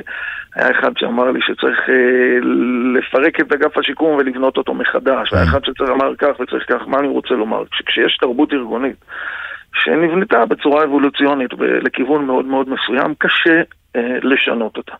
היה 0.56 0.72
אחד 0.72 0.92
שאמר 0.98 1.32
לי 1.32 1.40
שצריך 1.42 1.80
לפרק 2.98 3.40
את 3.40 3.54
אגף 3.54 3.78
השיקום 3.78 4.16
ולבנות 4.16 4.58
אותו 4.58 4.74
מחדש, 4.74 5.34
והיה 5.34 5.46
אחד 5.46 5.66
שצריך 5.66 5.90
לומר 5.90 6.16
כך 6.16 6.40
וצריך 6.40 6.64
כך, 6.72 6.88
מה 6.88 7.00
אני 7.00 7.08
רוצה 7.08 7.34
לומר? 7.34 7.64
כשיש 7.86 8.18
תרבות 8.18 8.54
ארגונית 8.54 9.06
שנבנתה 9.74 10.46
בצורה 10.46 10.84
אבולוציונית 10.84 11.52
לכיוון 11.60 12.26
מאוד 12.26 12.46
מאוד 12.46 12.70
מסוים, 12.70 13.14
קשה 13.18 13.62
אה, 13.96 14.18
לשנות 14.22 14.78
אותה. 14.78 14.94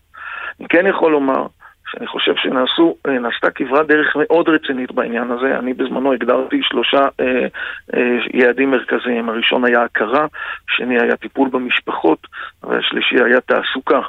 אני 0.60 0.68
כן 0.68 0.88
יכול 0.88 1.12
לומר 1.12 1.48
שאני 1.92 2.08
חושב 2.08 2.34
שנעשתה 2.36 3.52
כברת 3.52 3.88
דרך 3.88 4.16
מאוד 4.16 4.50
רצינית 4.50 4.92
בעניין 4.92 5.32
הזה. 5.32 5.60
אני 5.60 5.74
בזמנו 5.74 6.14
הגדרתי 6.14 6.60
שלושה 6.64 7.08
אה, 7.20 7.48
אה, 7.94 8.18
יעדים 8.34 8.72
מרכזיים. 8.72 9.30
הראשון 9.30 9.66
היה 9.66 9.84
הכרה, 9.84 10.26
השני 10.70 11.00
היה 11.00 11.16
טיפול 11.16 11.50
במשפחות, 11.50 12.28
והשלישי 12.64 13.16
היה 13.24 13.42
תעסוקה. 13.42 14.00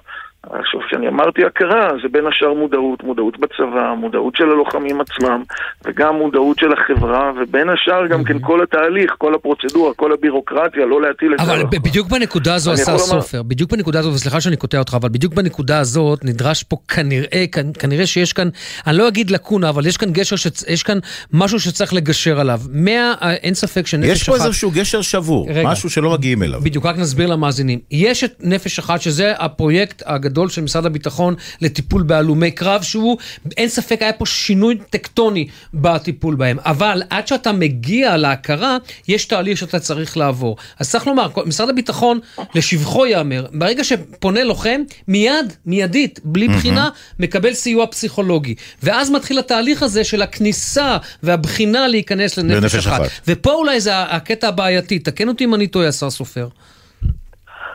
עכשיו, 0.42 0.80
כשאני 0.87 1.09
אמרתי 1.09 1.44
הכרה, 1.44 1.88
זה 2.02 2.09
בין 2.12 2.26
השאר 2.26 2.54
מודעות, 2.54 3.04
מודעות 3.04 3.38
בצבא, 3.38 3.94
מודעות 3.99 4.37
של 4.37 4.44
הלוחמים 4.44 5.00
עצמם, 5.00 5.42
וגם 5.85 6.14
מודעות 6.14 6.59
של 6.59 6.73
החברה, 6.73 7.32
ובין 7.42 7.68
השאר 7.68 8.06
גם 8.06 8.25
כן 8.25 8.38
כל 8.38 8.62
התהליך, 8.62 9.14
כל 9.18 9.35
הפרוצדורה, 9.35 9.94
כל 9.94 10.12
הבירוקרטיה, 10.12 10.87
לא 10.87 11.02
להטיל 11.02 11.35
את 11.35 11.38
זה. 11.38 11.52
אבל 11.52 11.62
בדיוק 11.70 12.09
בנקודה 12.09 12.54
הזו, 12.54 12.73
השר 12.73 12.99
סופר, 12.99 13.42
בדיוק 13.42 13.70
בנקודה 13.70 13.99
הזו, 13.99 14.12
וסליחה 14.12 14.40
שאני 14.40 14.56
קוטע 14.56 14.78
אותך, 14.78 14.94
אבל 14.94 15.09
בדיוק 15.09 15.35
בנקודה 15.35 15.78
הזאת 15.78 16.25
נדרש 16.25 16.62
פה 16.62 16.76
כנראה, 16.88 17.44
כנראה 17.78 18.06
שיש 18.06 18.32
כאן, 18.32 18.49
אני 18.87 18.97
לא 18.97 19.09
אגיד 19.09 19.30
לקונה, 19.30 19.68
אבל 19.68 19.87
יש 19.87 19.97
כאן 19.97 20.12
גשר, 20.12 20.37
יש 20.68 20.82
כאן 20.82 20.99
משהו 21.32 21.61
שצריך 21.61 21.94
לגשר 21.94 22.40
עליו. 22.40 22.61
מאה, 22.73 23.14
אין 23.35 23.54
ספק 23.54 23.87
שנפש 23.87 24.06
אחת... 24.09 24.16
יש 24.16 24.28
פה 24.28 24.35
איזשהו 24.35 24.70
גשר 24.70 25.02
שבור, 25.02 25.49
משהו 25.64 25.90
שלא 25.90 26.11
מגיעים 26.11 26.42
אליו. 26.42 26.61
בדיוק, 26.61 26.87
רק 26.87 26.99
נסביר 26.99 27.26
למאזינים. 27.26 27.78
יש 27.90 28.25
את 28.25 28.35
נפש 28.40 28.78
אחת, 28.78 29.00
שזה 29.00 29.32
הפרויקט 29.38 30.02
הגדול 30.06 30.29
של 30.49 30.62
משרד 30.62 30.87
הביטחון 30.87 31.34
לטיפול 31.60 32.02
בהלומי 32.02 32.50
קרב, 32.50 32.82
שהוא, 32.82 33.18
אין 33.56 33.68
ספק, 33.68 34.02
היה 34.02 34.12
פה 34.12 34.26
שינוי 34.26 34.78
טקטוני 34.90 35.49
בטיפול 35.75 36.34
בהם. 36.34 36.56
אבל 36.64 37.02
עד 37.10 37.26
שאתה 37.26 37.52
מגיע 37.52 38.16
להכרה, 38.16 38.76
יש 39.08 39.25
תהליך 39.25 39.58
שאתה 39.58 39.78
צריך 39.78 40.16
לעבור. 40.16 40.56
אז 40.78 40.90
צריך 40.90 41.06
לומר, 41.06 41.28
משרד 41.46 41.68
הביטחון, 41.68 42.18
לשבחו 42.54 43.06
ייאמר, 43.06 43.46
ברגע 43.52 43.84
שפונה 43.84 44.44
לוחם, 44.44 44.80
מיד, 45.08 45.52
מיידית, 45.66 46.20
בלי 46.25 46.49
בחינה, 46.49 46.88
מקבל 47.20 47.52
סיוע 47.52 47.87
פסיכולוגי. 47.87 48.54
ואז 48.82 49.10
מתחיל 49.10 49.38
התהליך 49.38 49.82
הזה 49.82 50.04
של 50.04 50.22
הכניסה 50.22 50.96
והבחינה 51.22 51.88
להיכנס 51.88 52.38
לנפש 52.38 52.75
אחת. 52.75 53.00
אחת. 53.00 53.10
ופה 53.28 53.52
אולי 53.52 53.80
זה 53.80 54.02
הקטע 54.02 54.49
הבעייתי, 54.49 54.99
תקן 54.99 55.28
אותי 55.28 55.44
אם 55.44 55.54
אני 55.54 55.66
טועה, 55.66 55.88
השר 55.88 56.10
סופר. 56.10 56.49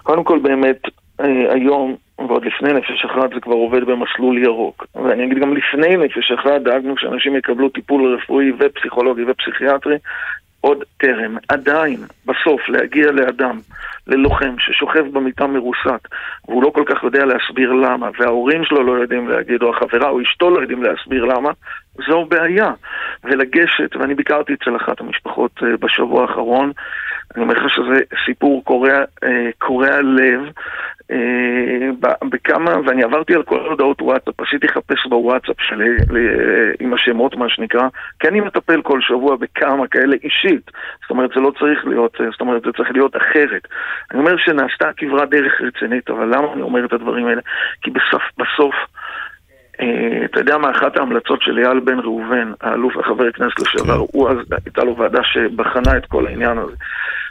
קודם 0.03 0.23
כל 0.23 0.39
באמת, 0.43 0.81
אה, 1.19 1.53
היום 1.53 1.95
ועוד 2.19 2.45
לפני 2.45 2.73
נפש 2.73 3.05
אחת 3.05 3.33
זה 3.33 3.39
כבר 3.39 3.53
עובד 3.53 3.83
במסלול 3.83 4.37
ירוק. 4.37 4.85
ואני 4.95 5.25
אגיד 5.25 5.39
גם 5.39 5.57
לפני 5.57 5.97
נפש 5.97 6.31
אחת 6.31 6.61
דאגנו 6.61 6.97
שאנשים 6.97 7.35
יקבלו 7.35 7.69
טיפול 7.69 8.15
רפואי 8.15 8.51
ופסיכולוגי 8.59 9.23
ופסיכיאטרי 9.27 9.97
עוד 10.65 10.83
טרם. 10.97 11.37
עדיין, 11.47 11.99
בסוף, 12.25 12.69
להגיע 12.69 13.11
לאדם, 13.11 13.59
ללוחם 14.07 14.55
ששוכב 14.59 15.05
במיטה 15.11 15.47
מרוסק, 15.47 16.07
והוא 16.47 16.63
לא 16.63 16.69
כל 16.69 16.83
כך 16.85 17.03
יודע 17.03 17.25
להסביר 17.25 17.71
למה, 17.71 18.09
וההורים 18.19 18.65
שלו 18.65 18.83
לא 18.83 19.01
יודעים 19.01 19.27
להגיד, 19.27 19.61
או 19.61 19.69
החברה 19.69 20.09
או 20.09 20.21
אשתו 20.21 20.49
לא 20.49 20.61
יודעים 20.61 20.83
להסביר 20.83 21.25
למה, 21.25 21.51
זו 22.07 22.25
בעיה. 22.25 22.71
ולגשת, 23.23 23.95
ואני 23.95 24.15
ביקרתי 24.15 24.53
אצל 24.53 24.75
אחת 24.75 25.01
המשפחות 25.01 25.51
אה, 25.63 25.77
בשבוע 25.79 26.21
האחרון, 26.21 26.71
אני 27.35 27.43
אומר 27.43 27.53
לך 27.53 27.73
שזה 27.73 27.99
סיפור 28.25 28.63
קורע, 28.63 28.97
אה, 29.23 29.49
קורע 29.57 30.01
לב, 30.01 30.41
בכמה, 32.29 32.71
ואני 32.85 33.03
עברתי 33.03 33.33
על 33.33 33.43
כל 33.43 33.59
הודעות 33.59 34.01
וואטסאפ, 34.01 34.39
עשיתי 34.39 34.67
לחפש 34.67 35.05
בוואטסאפ 35.09 35.55
שלי 35.59 35.89
עם 36.79 36.93
השמות 36.93 37.35
מה 37.35 37.49
שנקרא, 37.49 37.87
כי 38.19 38.27
אני 38.27 38.39
מטפל 38.39 38.81
כל 38.81 39.01
שבוע 39.01 39.35
בכמה 39.35 39.87
כאלה 39.87 40.15
אישית, 40.23 40.71
זאת 41.01 41.09
אומרת 41.09 41.29
זה 41.35 41.39
לא 41.39 41.51
צריך 41.59 41.85
להיות, 41.85 42.17
זאת 42.31 42.41
אומרת 42.41 42.61
זה 42.65 42.71
צריך 42.77 42.91
להיות 42.91 43.15
אחרת. 43.17 43.67
אני 44.11 44.19
אומר 44.19 44.37
שנעשתה 44.37 44.89
כברת 44.97 45.29
דרך 45.29 45.61
רצינית, 45.61 46.09
אבל 46.09 46.25
למה 46.25 46.53
אני 46.53 46.61
אומר 46.61 46.85
את 46.85 46.93
הדברים 46.93 47.27
האלה? 47.27 47.41
כי 47.81 47.91
בסוף, 47.91 48.23
בסוף 48.37 48.75
אה, 49.81 50.25
אתה 50.25 50.39
יודע 50.39 50.57
מה, 50.57 50.71
אחת 50.71 50.97
ההמלצות 50.97 51.41
של 51.41 51.57
אייל 51.57 51.79
בן 51.79 51.99
ראובן, 51.99 52.51
האלוף 52.61 52.97
וחבר 52.97 53.27
הכנסת 53.27 53.59
לשעבר, 53.59 53.97
כן. 53.97 54.05
הוא 54.11 54.29
אז, 54.29 54.37
הייתה 54.65 54.83
לו 54.83 54.97
ועדה 54.97 55.23
שבחנה 55.23 55.97
את 55.97 56.05
כל 56.05 56.27
העניין 56.27 56.57
הזה. 56.57 56.75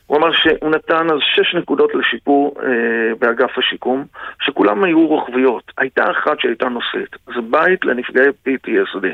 הוא 0.07 0.19
אמר 0.19 0.33
שהוא 0.33 0.71
נתן 0.71 1.07
אז 1.11 1.19
שש 1.21 1.55
נקודות 1.55 1.95
לשיפור 1.95 2.57
אה, 2.63 3.15
באגף 3.19 3.59
השיקום, 3.59 4.05
שכולם 4.41 4.85
היו 4.85 5.07
רוחביות. 5.07 5.73
הייתה 5.79 6.11
אחת 6.11 6.41
שהייתה 6.41 6.69
נושאת, 6.69 7.17
זה 7.27 7.41
בית 7.51 7.85
לנפגעי 7.85 8.29
PTSD. 8.49 9.07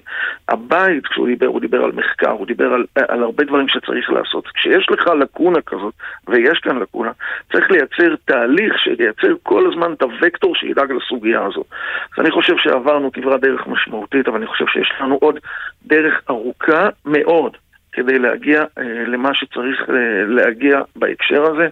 הבית, 0.48 1.06
כשהוא 1.06 1.26
דיבר, 1.26 1.46
הוא 1.46 1.60
דיבר 1.60 1.84
על 1.84 1.92
מחקר, 1.92 2.30
הוא 2.30 2.46
דיבר 2.46 2.72
על, 2.72 2.84
על 3.08 3.22
הרבה 3.22 3.44
דברים 3.44 3.68
שצריך 3.68 4.10
לעשות. 4.10 4.48
כשיש 4.54 4.90
לך 4.90 5.06
לקונה 5.06 5.60
כזאת, 5.60 5.94
ויש 6.28 6.58
כאן 6.58 6.78
לקונה, 6.78 7.10
צריך 7.52 7.70
לייצר 7.70 8.14
תהליך 8.24 8.78
שייצר 8.78 9.34
כל 9.42 9.72
הזמן 9.72 9.92
את 9.92 10.02
הוקטור 10.02 10.56
שידאג 10.56 10.92
לסוגיה 10.92 11.44
הזאת. 11.44 11.66
אז 12.12 12.24
אני 12.24 12.30
חושב 12.30 12.56
שעברנו 12.58 13.12
כברת 13.12 13.40
דרך 13.40 13.66
משמעותית, 13.66 14.28
אבל 14.28 14.36
אני 14.36 14.46
חושב 14.46 14.66
שיש 14.66 14.92
לנו 15.00 15.18
עוד 15.20 15.38
דרך 15.86 16.20
ארוכה 16.30 16.88
מאוד. 17.04 17.56
כדי 17.92 18.18
להגיע 18.18 18.60
אה, 18.78 19.04
למה 19.06 19.34
שצריך 19.34 19.90
אה, 19.90 19.94
להגיע 20.26 20.80
בהקשר 20.96 21.42
הזה. 21.42 21.68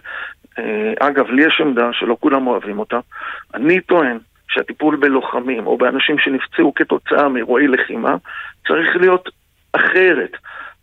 אה, 0.59 0.93
אגב, 0.99 1.29
לי 1.29 1.45
יש 1.45 1.61
עמדה 1.61 1.89
שלא 1.93 2.17
כולם 2.19 2.47
אוהבים 2.47 2.79
אותה. 2.79 2.99
אני 3.53 3.81
טוען 3.81 4.17
שהטיפול 4.49 4.95
בלוחמים 4.95 5.67
או 5.67 5.77
באנשים 5.77 6.19
שנפצעו 6.19 6.73
כתוצאה 6.73 7.29
מאירועי 7.29 7.67
לחימה 7.67 8.15
צריך 8.67 8.95
להיות 8.95 9.29
אחרת. 9.73 10.31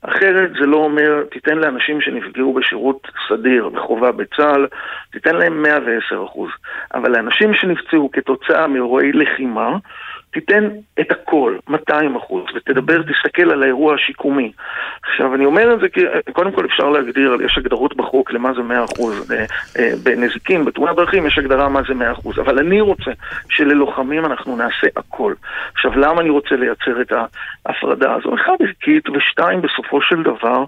אחרת 0.02 0.50
זה 0.60 0.66
לא 0.66 0.76
אומר, 0.76 1.24
תיתן 1.30 1.58
לאנשים 1.58 2.00
שנפגעו 2.00 2.54
בשירות 2.54 3.08
סדיר, 3.28 3.68
בחובה 3.68 4.12
בצה"ל, 4.12 4.66
תיתן 5.12 5.36
להם 5.36 5.62
110 5.62 6.24
אחוז. 6.24 6.50
אבל 6.94 7.12
לאנשים 7.12 7.54
שנפצעו 7.54 8.10
כתוצאה 8.12 8.66
מאירועי 8.66 9.12
לחימה, 9.12 9.76
תיתן 10.36 10.68
את 11.00 11.10
הכל, 11.10 11.56
200 11.68 12.16
אחוז, 12.16 12.44
ותדבר, 12.54 13.02
תסתכל 13.02 13.50
על 13.50 13.62
האירוע 13.62 13.94
השיקומי. 13.94 14.52
עכשיו, 15.02 15.34
אני 15.34 15.44
אומר 15.44 15.74
את 15.74 15.80
זה 15.80 15.88
כי 15.88 16.00
קודם 16.32 16.52
כל 16.52 16.64
אפשר 16.64 16.90
להגדיר, 16.90 17.36
יש 17.44 17.58
הגדרות 17.58 17.96
בחוק 17.96 18.32
למה 18.32 18.52
זה 18.54 18.62
100 18.62 18.84
אחוז. 18.84 19.32
אה, 19.32 19.44
אה, 19.78 19.90
בנזיקים, 20.02 20.64
בתאונת 20.64 20.96
דרכים, 20.96 21.26
יש 21.26 21.38
הגדרה 21.38 21.68
מה 21.68 21.80
זה 21.88 21.94
100 21.94 22.12
אחוז. 22.12 22.38
אבל 22.38 22.58
אני 22.58 22.80
רוצה 22.80 23.10
שללוחמים 23.48 24.24
אנחנו 24.24 24.56
נעשה 24.56 24.86
הכל. 24.96 25.34
עכשיו, 25.74 25.98
למה 25.98 26.20
אני 26.20 26.30
רוצה 26.30 26.56
לייצר 26.56 27.00
את 27.00 27.12
ההפרדה 27.66 28.14
הזו? 28.14 28.34
אחד, 28.34 28.56
ערכית, 28.60 29.08
ושתיים, 29.08 29.62
בסופו 29.62 30.02
של 30.02 30.22
דבר, 30.22 30.64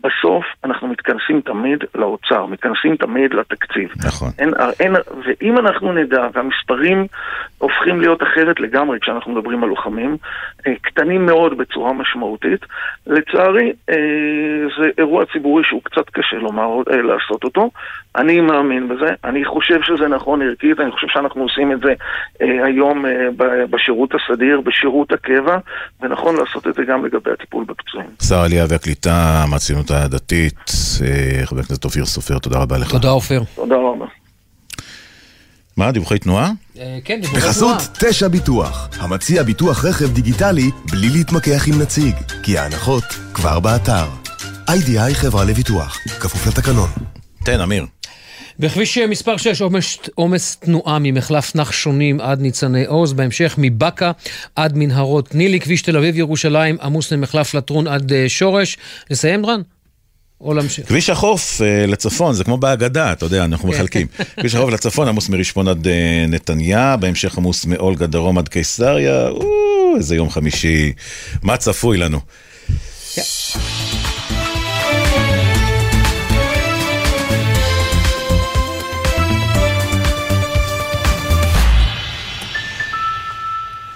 בסוף 0.00 0.44
אנחנו 0.64 0.88
מתכנסים 0.88 1.40
תמיד 1.40 1.78
לאוצר, 1.94 2.46
מתכנסים 2.46 2.96
תמיד 2.96 3.34
לתקציב. 3.34 3.88
נכון. 4.06 4.28
אין, 4.38 4.50
אין, 4.80 4.94
ואם 5.24 5.58
אנחנו 5.58 5.92
נדע, 5.92 6.26
והמספרים 6.34 7.06
הופכים 7.58 8.00
להיות 8.00 8.22
אחרת 8.22 8.60
לגמרי 8.60 8.98
כשאנחנו 9.00 9.32
מדברים 9.32 9.62
על 9.62 9.68
לוחמים, 9.68 10.16
אה, 10.66 10.72
קטנים 10.82 11.26
מאוד 11.26 11.58
בצורה 11.58 11.92
משמעותית, 11.92 12.60
לצערי 13.06 13.72
אה, 13.90 13.94
זה 14.78 14.90
אירוע 14.98 15.24
ציבורי 15.32 15.64
שהוא 15.64 15.82
קצת 15.84 16.10
קשה 16.10 16.36
לומר, 16.36 16.82
אה, 16.92 17.02
לעשות 17.02 17.44
אותו. 17.44 17.70
אני 18.16 18.40
מאמין 18.40 18.88
בזה, 18.88 19.10
אני 19.24 19.44
חושב 19.44 19.82
שזה 19.82 20.08
נכון 20.08 20.42
ערכית, 20.42 20.80
אני 20.80 20.90
חושב 20.90 21.06
שאנחנו 21.10 21.42
עושים 21.42 21.72
את 21.72 21.80
זה 21.80 21.94
היום 22.40 23.04
בשירות 23.70 24.10
הסדיר, 24.14 24.60
בשירות 24.60 25.12
הקבע, 25.12 25.58
ונכון 26.02 26.36
לעשות 26.36 26.66
את 26.66 26.74
זה 26.74 26.82
גם 26.84 27.04
לגבי 27.04 27.30
הטיפול 27.30 27.64
בפצועים. 27.64 28.08
שר 28.28 28.38
העלייה 28.38 28.64
והקליטה, 28.68 29.44
מהציונות 29.50 29.87
הציונות 29.90 30.12
הדתית, 30.12 30.72
אה, 31.04 31.46
חבר 31.46 31.60
הכנסת 31.60 31.84
אופיר 31.84 32.06
סופר, 32.06 32.38
תודה 32.38 32.58
רבה 32.58 32.78
לך. 32.78 32.90
תודה 32.90 33.10
אופיר. 33.10 33.44
תודה 33.54 33.74
רבה. 33.76 34.06
מה, 35.76 35.92
דיווחי 35.92 36.18
תנועה? 36.18 36.50
אה, 36.78 36.98
כן, 37.04 37.20
דיווחי 37.20 37.40
תנועה. 37.40 37.76
בחסות 37.76 37.98
תשע 37.98 38.28
ביטוח, 38.28 38.88
המציע 38.98 39.42
ביטוח 39.42 39.84
רכב 39.84 40.12
דיגיטלי 40.12 40.70
בלי 40.90 41.08
להתמקח 41.08 41.68
עם 41.68 41.82
נציג, 41.82 42.14
כי 42.42 42.58
ההנחות 42.58 43.04
כבר 43.34 43.60
באתר. 43.60 44.06
איי-די-איי 44.68 45.14
חברה 45.14 45.44
לביטוח, 45.44 45.98
כפוף 46.20 46.46
לתקנון. 46.46 46.88
תן, 47.44 47.60
אמיר. 47.60 47.86
בכביש 48.58 48.98
מספר 48.98 49.36
6 49.36 49.62
עומס, 49.62 49.98
עומס 50.14 50.56
תנועה 50.56 50.98
ממחלף 51.00 51.54
נחשונים 51.54 52.20
עד 52.20 52.40
ניצני 52.40 52.84
עוז, 52.84 53.12
בהמשך 53.12 53.54
מבאקה 53.58 54.12
עד 54.56 54.72
מנהרות 54.76 55.34
נילי, 55.34 55.60
כביש 55.60 55.82
תל 55.82 55.96
אביב 55.96 56.16
ירושלים 56.16 56.76
עמוס 56.82 57.12
למחלף 57.12 57.54
לטרון 57.54 57.86
עד 57.86 58.12
אה, 58.12 58.28
שורש. 58.28 58.76
לסיים 59.10 59.42
דרן? 59.42 59.60
או 60.40 60.54
להמשיך? 60.54 60.88
כביש 60.88 61.10
החוף 61.10 61.62
אה, 61.62 61.86
לצפון, 61.86 62.34
זה 62.34 62.44
כמו 62.44 62.56
בהגדה, 62.56 63.12
אתה 63.12 63.26
יודע, 63.26 63.44
אנחנו 63.44 63.68
כן. 63.68 63.74
מחלקים. 63.74 64.06
כביש 64.36 64.54
החוף 64.54 64.70
לצפון 64.70 65.08
עמוס 65.08 65.28
מרשפון 65.28 65.68
עד 65.68 65.86
אה, 65.88 66.24
נתניה, 66.28 66.96
בהמשך 66.96 67.38
עמוס 67.38 67.66
מאולגה 67.66 68.06
דרום 68.06 68.38
עד 68.38 68.48
קיסריה, 68.48 69.28
איזה 69.96 70.16
יום 70.16 70.30
חמישי, 70.30 70.92
מה 71.42 71.56
צפוי 71.56 71.98
לנו? 71.98 72.20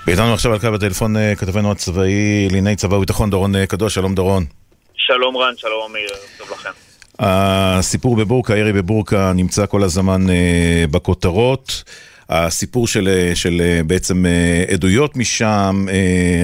ואיתנו 0.07 0.35
עכשיו 0.35 0.53
על 0.53 0.59
קו 0.59 0.75
הטלפון 0.75 1.17
אה, 1.17 1.35
כתבנו 1.35 1.71
הצבאי 1.71 2.49
לענייני 2.51 2.77
צבא 2.77 2.97
וביטחון 2.97 3.31
דורון 3.31 3.67
קדוש, 3.67 3.95
שלום 3.95 4.15
דורון. 4.15 4.62
שלום 5.07 5.37
רן, 5.37 5.57
שלום 5.57 5.91
אמיר, 5.91 6.09
טוב 6.39 6.51
לכם. 6.51 6.71
הסיפור 7.19 8.17
בבורקה, 8.17 8.55
הירי 8.55 8.73
בבורקה, 8.73 9.33
נמצא 9.35 9.67
כל 9.67 9.83
הזמן 9.83 10.31
אה, 10.31 10.85
בכותרות. 10.93 11.85
הסיפור 12.29 12.87
של, 12.87 13.09
של 13.35 13.53
בעצם 13.87 14.25
עדויות 14.73 15.17
משם, 15.17 15.75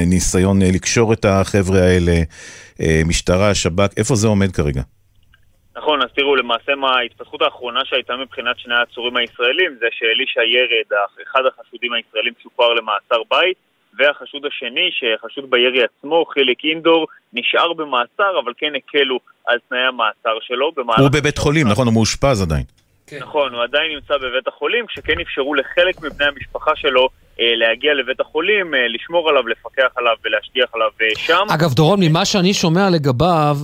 ניסיון 0.06 0.58
לקשור 0.74 1.12
את 1.12 1.24
החבר'ה 1.24 1.80
האלה, 1.80 2.12
משטרה, 3.06 3.54
שב"כ, 3.54 3.90
איפה 3.96 4.14
זה 4.14 4.28
עומד 4.28 4.52
כרגע? 4.52 4.82
נכון, 5.76 6.02
אז 6.02 6.08
תראו, 6.14 6.36
למעשה 6.36 6.74
מה 6.74 6.90
ההתפתחות 6.98 7.42
האחרונה 7.42 7.80
שהייתה 7.84 8.16
מבחינת 8.16 8.58
שני 8.58 8.74
העצורים 8.74 9.16
הישראלים 9.16 9.76
זה 9.80 9.86
שאלישע 9.90 10.40
ירד, 10.54 11.00
אחד 11.26 11.42
החשודים 11.46 11.92
הישראלים 11.92 12.32
שוחרר 12.42 12.74
למעצר 12.74 13.22
בית 13.30 13.67
והחשוד 13.98 14.46
השני, 14.46 14.90
שחשוד 14.92 15.50
בירי 15.50 15.84
עצמו, 15.84 16.24
חיליק 16.24 16.64
אינדור, 16.64 17.06
נשאר 17.32 17.72
במעצר, 17.72 18.38
אבל 18.44 18.52
כן 18.58 18.72
הקלו 18.76 19.18
על 19.46 19.58
תנאי 19.68 19.80
המעצר 19.80 20.38
שלו. 20.40 20.72
הוא 20.98 21.08
בבית 21.12 21.38
חולים, 21.38 21.68
נכון? 21.68 21.86
הוא 21.86 21.94
מאושפז 21.94 22.42
עדיין. 22.42 22.64
כן. 23.06 23.18
נכון, 23.20 23.54
הוא 23.54 23.62
עדיין 23.62 23.92
נמצא 23.94 24.16
בבית 24.16 24.48
החולים, 24.48 24.86
כשכן 24.86 25.20
אפשרו 25.20 25.54
לחלק 25.54 26.02
מבני 26.02 26.26
המשפחה 26.26 26.76
שלו 26.76 27.08
להגיע 27.38 27.94
לבית 27.94 28.20
החולים, 28.20 28.74
אה, 28.74 28.88
לשמור 28.88 29.28
עליו, 29.28 29.48
לפקח 29.48 29.92
עליו 29.96 30.12
ולהשגיח 30.24 30.70
עליו 30.74 30.88
אה, 31.02 31.06
שם. 31.16 31.46
אגב, 31.54 31.74
דורון, 31.74 32.00
ממה 32.02 32.24
שאני 32.24 32.54
שומע 32.54 32.90
לגביו, 32.90 33.56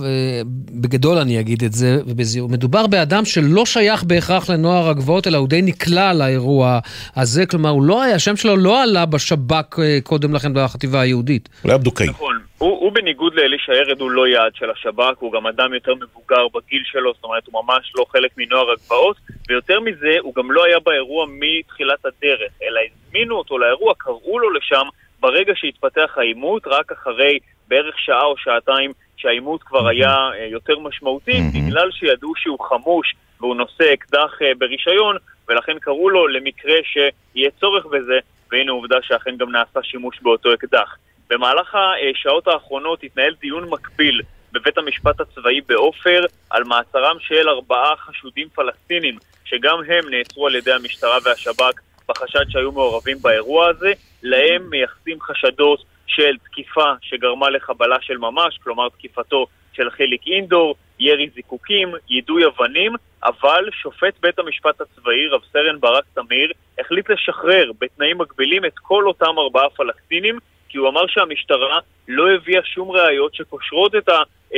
בגדול 0.81 1.17
אני 1.17 1.39
אגיד 1.39 1.63
את 1.63 1.73
זה, 1.73 1.97
ובזהירות, 2.07 2.51
מדובר 2.51 2.87
באדם 2.87 3.25
שלא 3.25 3.65
שייך 3.65 4.03
בהכרח 4.03 4.49
לנוער 4.49 4.89
הגבעות, 4.89 5.27
אלא 5.27 5.37
הוא 5.37 5.47
די 5.47 5.61
נקלע 5.61 6.13
לאירוע 6.13 6.79
הזה, 7.15 7.45
כלומר, 7.45 7.69
הוא 7.69 7.83
לא 7.83 8.03
היה, 8.03 8.15
השם 8.15 8.35
שלו 8.35 8.57
לא 8.57 8.83
עלה 8.83 9.05
בשב"כ 9.05 9.79
קודם 10.03 10.33
לכן 10.33 10.51
בחטיבה 10.55 11.01
היהודית. 11.01 11.49
הוא 11.61 11.71
היה 11.71 11.77
בדוקאי. 11.77 12.07
נכון. 12.07 12.39
הוא, 12.57 12.69
הוא 12.69 12.91
בניגוד 12.91 13.35
לאלישע 13.35 13.73
ירד 13.73 14.01
הוא 14.01 14.11
לא 14.11 14.27
יעד 14.27 14.51
של 14.55 14.69
השב"כ, 14.69 15.17
הוא 15.19 15.33
גם 15.33 15.47
אדם 15.47 15.73
יותר 15.73 15.95
מבוגר 15.95 16.47
בגיל 16.53 16.81
שלו, 16.85 17.13
זאת 17.13 17.23
אומרת 17.23 17.43
הוא 17.51 17.63
ממש 17.63 17.93
לא 17.95 18.05
חלק 18.09 18.31
מנוער 18.37 18.71
הגבעות, 18.71 19.17
ויותר 19.49 19.79
מזה, 19.79 20.15
הוא 20.21 20.33
גם 20.35 20.51
לא 20.51 20.65
היה 20.65 20.79
באירוע 20.79 21.25
מתחילת 21.29 22.05
הדרך, 22.05 22.51
אלא 22.63 22.81
הזמינו 23.15 23.35
אותו 23.35 23.57
לאירוע, 23.57 23.93
קראו 23.97 24.39
לו 24.39 24.49
לשם 24.49 24.87
ברגע 25.19 25.53
שהתפתח 25.55 26.13
העימות, 26.17 26.67
רק 26.67 26.91
אחרי 26.91 27.39
בערך 27.67 27.99
שעה 27.99 28.23
או 28.23 28.37
שעתיים 28.37 28.91
שהעימות 29.17 29.63
כבר 29.63 29.87
היה 29.87 30.15
אה, 30.33 30.45
יותר 30.45 30.79
משמעותי, 30.79 31.41
בגלל 31.53 31.91
שידעו 31.91 32.33
שהוא 32.35 32.59
חמוש 32.59 33.15
והוא 33.39 33.55
נושא 33.55 33.93
אקדח 33.93 34.41
אה, 34.41 34.51
ברישיון, 34.57 35.17
ולכן 35.47 35.79
קראו 35.79 36.09
לו 36.09 36.27
למקרה 36.27 36.75
שיהיה 36.83 37.49
צורך 37.59 37.85
בזה, 37.85 38.19
והנה 38.51 38.71
עובדה 38.71 38.97
שאכן 39.01 39.37
גם 39.37 39.51
נעשה 39.51 39.79
שימוש 39.83 40.19
באותו 40.21 40.53
אקדח. 40.53 40.95
במהלך 41.29 41.75
השעות 41.75 42.47
האחרונות 42.47 43.03
התנהל 43.03 43.33
דיון 43.41 43.69
מקביל 43.69 44.21
בבית 44.51 44.77
המשפט 44.77 45.19
הצבאי 45.19 45.61
בעופר 45.61 46.21
על 46.49 46.63
מעצרם 46.63 47.17
של 47.19 47.49
ארבעה 47.49 47.95
חשודים 47.97 48.47
פלסטינים, 48.49 49.17
שגם 49.45 49.77
הם 49.87 50.09
נעצרו 50.09 50.47
על 50.47 50.55
ידי 50.55 50.71
המשטרה 50.73 51.17
והשב"כ 51.23 51.79
בחשד 52.09 52.49
שהיו 52.49 52.71
מעורבים 52.71 53.17
באירוע 53.21 53.67
הזה. 53.67 53.93
להם 54.23 54.69
מייחסים 54.69 55.21
חשדות 55.21 55.83
של 56.07 56.37
תקיפה 56.43 56.93
שגרמה 57.01 57.49
לחבלה 57.49 57.97
של 58.01 58.17
ממש, 58.17 58.59
כלומר 58.63 58.89
תקיפתו 58.89 59.47
של 59.73 59.89
חיליק 59.89 60.27
אינדור, 60.27 60.75
ירי 60.99 61.29
זיקוקים, 61.35 61.91
יידוי 62.09 62.45
אבנים, 62.45 62.91
אבל 63.23 63.69
שופט 63.81 64.13
בית 64.21 64.39
המשפט 64.39 64.81
הצבאי, 64.81 65.27
רב 65.27 65.41
סרן 65.53 65.79
ברק 65.79 66.03
תמיר, 66.13 66.51
החליט 66.79 67.09
לשחרר 67.09 67.71
בתנאים 67.79 68.17
מגבילים 68.17 68.65
את 68.65 68.79
כל 68.81 69.07
אותם 69.07 69.39
ארבעה 69.39 69.69
פלסטינים, 69.69 70.39
כי 70.69 70.77
הוא 70.77 70.89
אמר 70.89 71.07
שהמשטרה 71.07 71.79
לא 72.07 72.35
הביאה 72.35 72.61
שום 72.63 72.91
ראיות 72.91 73.35
שקושרות 73.35 73.95
את 73.95 74.09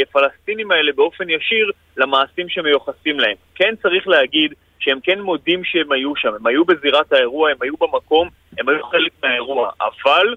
הפלסטינים 0.01 0.71
האלה 0.71 0.91
באופן 0.95 1.29
ישיר 1.29 1.71
למעשים 1.97 2.49
שמיוחסים 2.49 3.19
להם. 3.19 3.35
כן 3.55 3.73
צריך 3.81 4.07
להגיד 4.07 4.53
שהם 4.79 4.99
כן 5.03 5.21
מודים 5.21 5.63
שהם 5.63 5.91
היו 5.91 6.15
שם, 6.15 6.29
הם 6.39 6.47
היו 6.47 6.65
בזירת 6.65 7.13
האירוע, 7.13 7.51
הם 7.51 7.57
היו 7.61 7.73
במקום, 7.79 8.29
הם 8.59 8.69
היו 8.69 8.83
חלק 8.83 9.11
מהאירוע, 9.23 9.71
אבל 9.81 10.35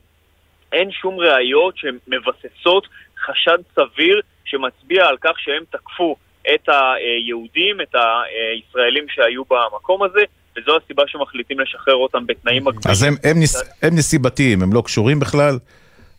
אין 0.73 0.91
שום 0.93 1.19
ראיות 1.19 1.75
שמבססות 1.77 2.87
חשד 3.27 3.59
סביר 3.75 4.21
שמצביע 4.45 5.07
על 5.07 5.17
כך 5.21 5.39
שהם 5.39 5.63
תקפו 5.71 6.17
את 6.55 6.69
היהודים, 6.69 7.81
את 7.81 7.95
הישראלים 7.95 9.05
שהיו 9.09 9.43
במקום 9.45 10.03
הזה, 10.03 10.21
וזו 10.57 10.77
הסיבה 10.85 11.03
שמחליטים 11.07 11.61
לשחרר 11.61 11.95
אותם 11.95 12.27
בתנאים 12.27 12.65
מגבילים. 12.65 12.91
אז 12.91 13.03
הם, 13.03 13.15
הם, 13.25 13.43
נס, 13.43 13.83
הם 13.83 13.95
נסיבתיים, 13.95 14.63
הם 14.63 14.73
לא 14.73 14.83
קשורים 14.87 15.21
בכלל? 15.21 15.59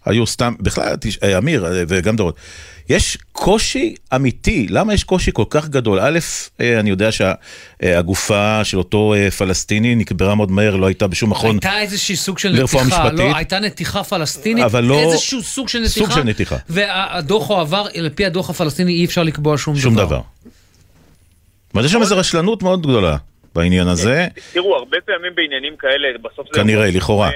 היו 0.05 0.27
סתם, 0.27 0.53
בכלל, 0.59 0.95
אה, 1.23 1.37
אמיר 1.37 1.65
אה, 1.65 1.83
וגם 1.87 2.15
דורון, 2.15 2.33
יש 2.89 3.17
קושי 3.31 3.95
אמיתי, 4.15 4.67
למה 4.69 4.93
יש 4.93 5.03
קושי 5.03 5.31
כל 5.33 5.43
כך 5.49 5.69
גדול? 5.69 5.99
א', 5.99 6.19
אה, 6.61 6.79
אני 6.79 6.89
יודע 6.89 7.09
שהגופה 7.11 8.63
של 8.63 8.77
אותו 8.77 9.13
פלסטיני 9.37 9.95
נקברה 9.95 10.35
מאוד 10.35 10.51
מהר, 10.51 10.75
לא 10.75 10.85
הייתה 10.85 11.07
בשום 11.07 11.29
מכון 11.29 11.51
הייתה 11.51 11.79
איזושהי 11.79 12.15
סוג 12.15 12.39
של 12.39 12.49
נתיחה, 12.49 12.83
משפטית, 12.83 13.19
לא, 13.19 13.35
הייתה 13.35 13.59
נתיחה 13.59 14.03
פלסטינית, 14.03 14.65
אבל 14.65 14.83
לא... 14.83 14.99
איזשהו 14.99 15.41
סוג 15.41 15.69
של 15.69 15.79
נתיחה, 15.79 15.99
סוג 15.99 16.11
של 16.11 16.23
נתיחה. 16.23 16.57
והדוח 16.69 17.49
הועבר, 17.49 17.85
על 17.97 18.09
פי 18.15 18.25
הדוח 18.25 18.49
הפלסטיני 18.49 18.93
אי 18.93 19.05
אפשר 19.05 19.23
לקבוע 19.23 19.57
שום, 19.57 19.77
שום 19.77 19.93
דבר. 19.93 20.01
שום 20.01 20.07
דבר. 20.07 20.21
אבל 21.73 21.85
יש 21.85 21.91
שם 21.91 22.01
איזו 22.01 22.17
רשלנות 22.17 22.63
מאוד 22.63 22.81
גדולה 22.81 23.17
בעניין 23.55 23.87
הזה. 23.87 24.27
תראו, 24.53 24.75
הרבה 24.75 24.97
פעמים 25.05 25.35
בעניינים 25.35 25.73
כאלה, 25.79 26.07
בסוף 26.21 26.47
זה... 26.53 26.61
כנראה, 26.61 26.91
לכאורה. 26.91 27.29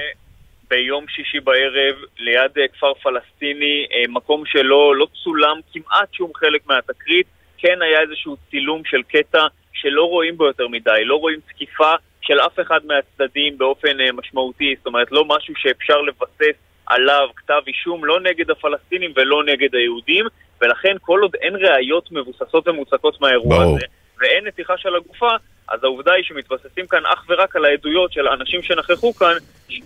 ביום 0.68 1.04
שישי 1.08 1.40
בערב 1.40 1.96
ליד 2.18 2.58
אה, 2.58 2.68
כפר 2.68 2.94
פלסטיני, 2.94 3.86
אה, 3.92 4.02
מקום 4.08 4.46
שלא 4.46 4.96
לא 4.96 5.06
צולם 5.24 5.60
כמעט 5.72 6.14
שום 6.14 6.30
חלק 6.34 6.66
מהתקרית. 6.66 7.26
כן 7.58 7.82
היה 7.82 8.00
איזשהו 8.00 8.36
צילום 8.50 8.82
של 8.84 9.02
קטע 9.02 9.46
שלא 9.72 10.04
רואים 10.04 10.36
בו 10.36 10.46
יותר 10.46 10.68
מדי, 10.68 11.04
לא 11.04 11.16
רואים 11.16 11.40
תקיפה 11.48 11.92
של 12.20 12.40
אף 12.40 12.60
אחד 12.60 12.80
מהצדדים 12.86 13.58
באופן 13.58 14.00
אה, 14.00 14.12
משמעותי, 14.12 14.74
זאת 14.76 14.86
אומרת 14.86 15.12
לא 15.12 15.24
משהו 15.24 15.54
שאפשר 15.56 16.00
לבסס 16.00 16.56
עליו 16.86 17.28
כתב 17.36 17.60
אישום 17.66 18.04
לא 18.04 18.20
נגד 18.20 18.50
הפלסטינים 18.50 19.12
ולא 19.16 19.44
נגד 19.44 19.74
היהודים, 19.74 20.24
ולכן 20.60 20.96
כל 21.00 21.20
עוד 21.22 21.34
אין 21.34 21.56
ראיות 21.56 22.12
מבוססות 22.12 22.68
ומוצקות 22.68 23.20
מהאירוע 23.20 23.58
ברור. 23.58 23.76
הזה, 23.76 23.86
ואין 24.20 24.46
נתיחה 24.46 24.74
של 24.76 24.88
הגופה, 24.96 25.30
אז 25.68 25.84
העובדה 25.84 26.12
היא 26.12 26.24
שמתבססים 26.24 26.86
כאן 26.86 27.06
אך 27.14 27.24
ורק 27.28 27.56
על 27.56 27.64
העדויות 27.64 28.12
של 28.12 28.28
אנשים 28.28 28.62
שנכחו 28.62 29.14
כאן, 29.14 29.34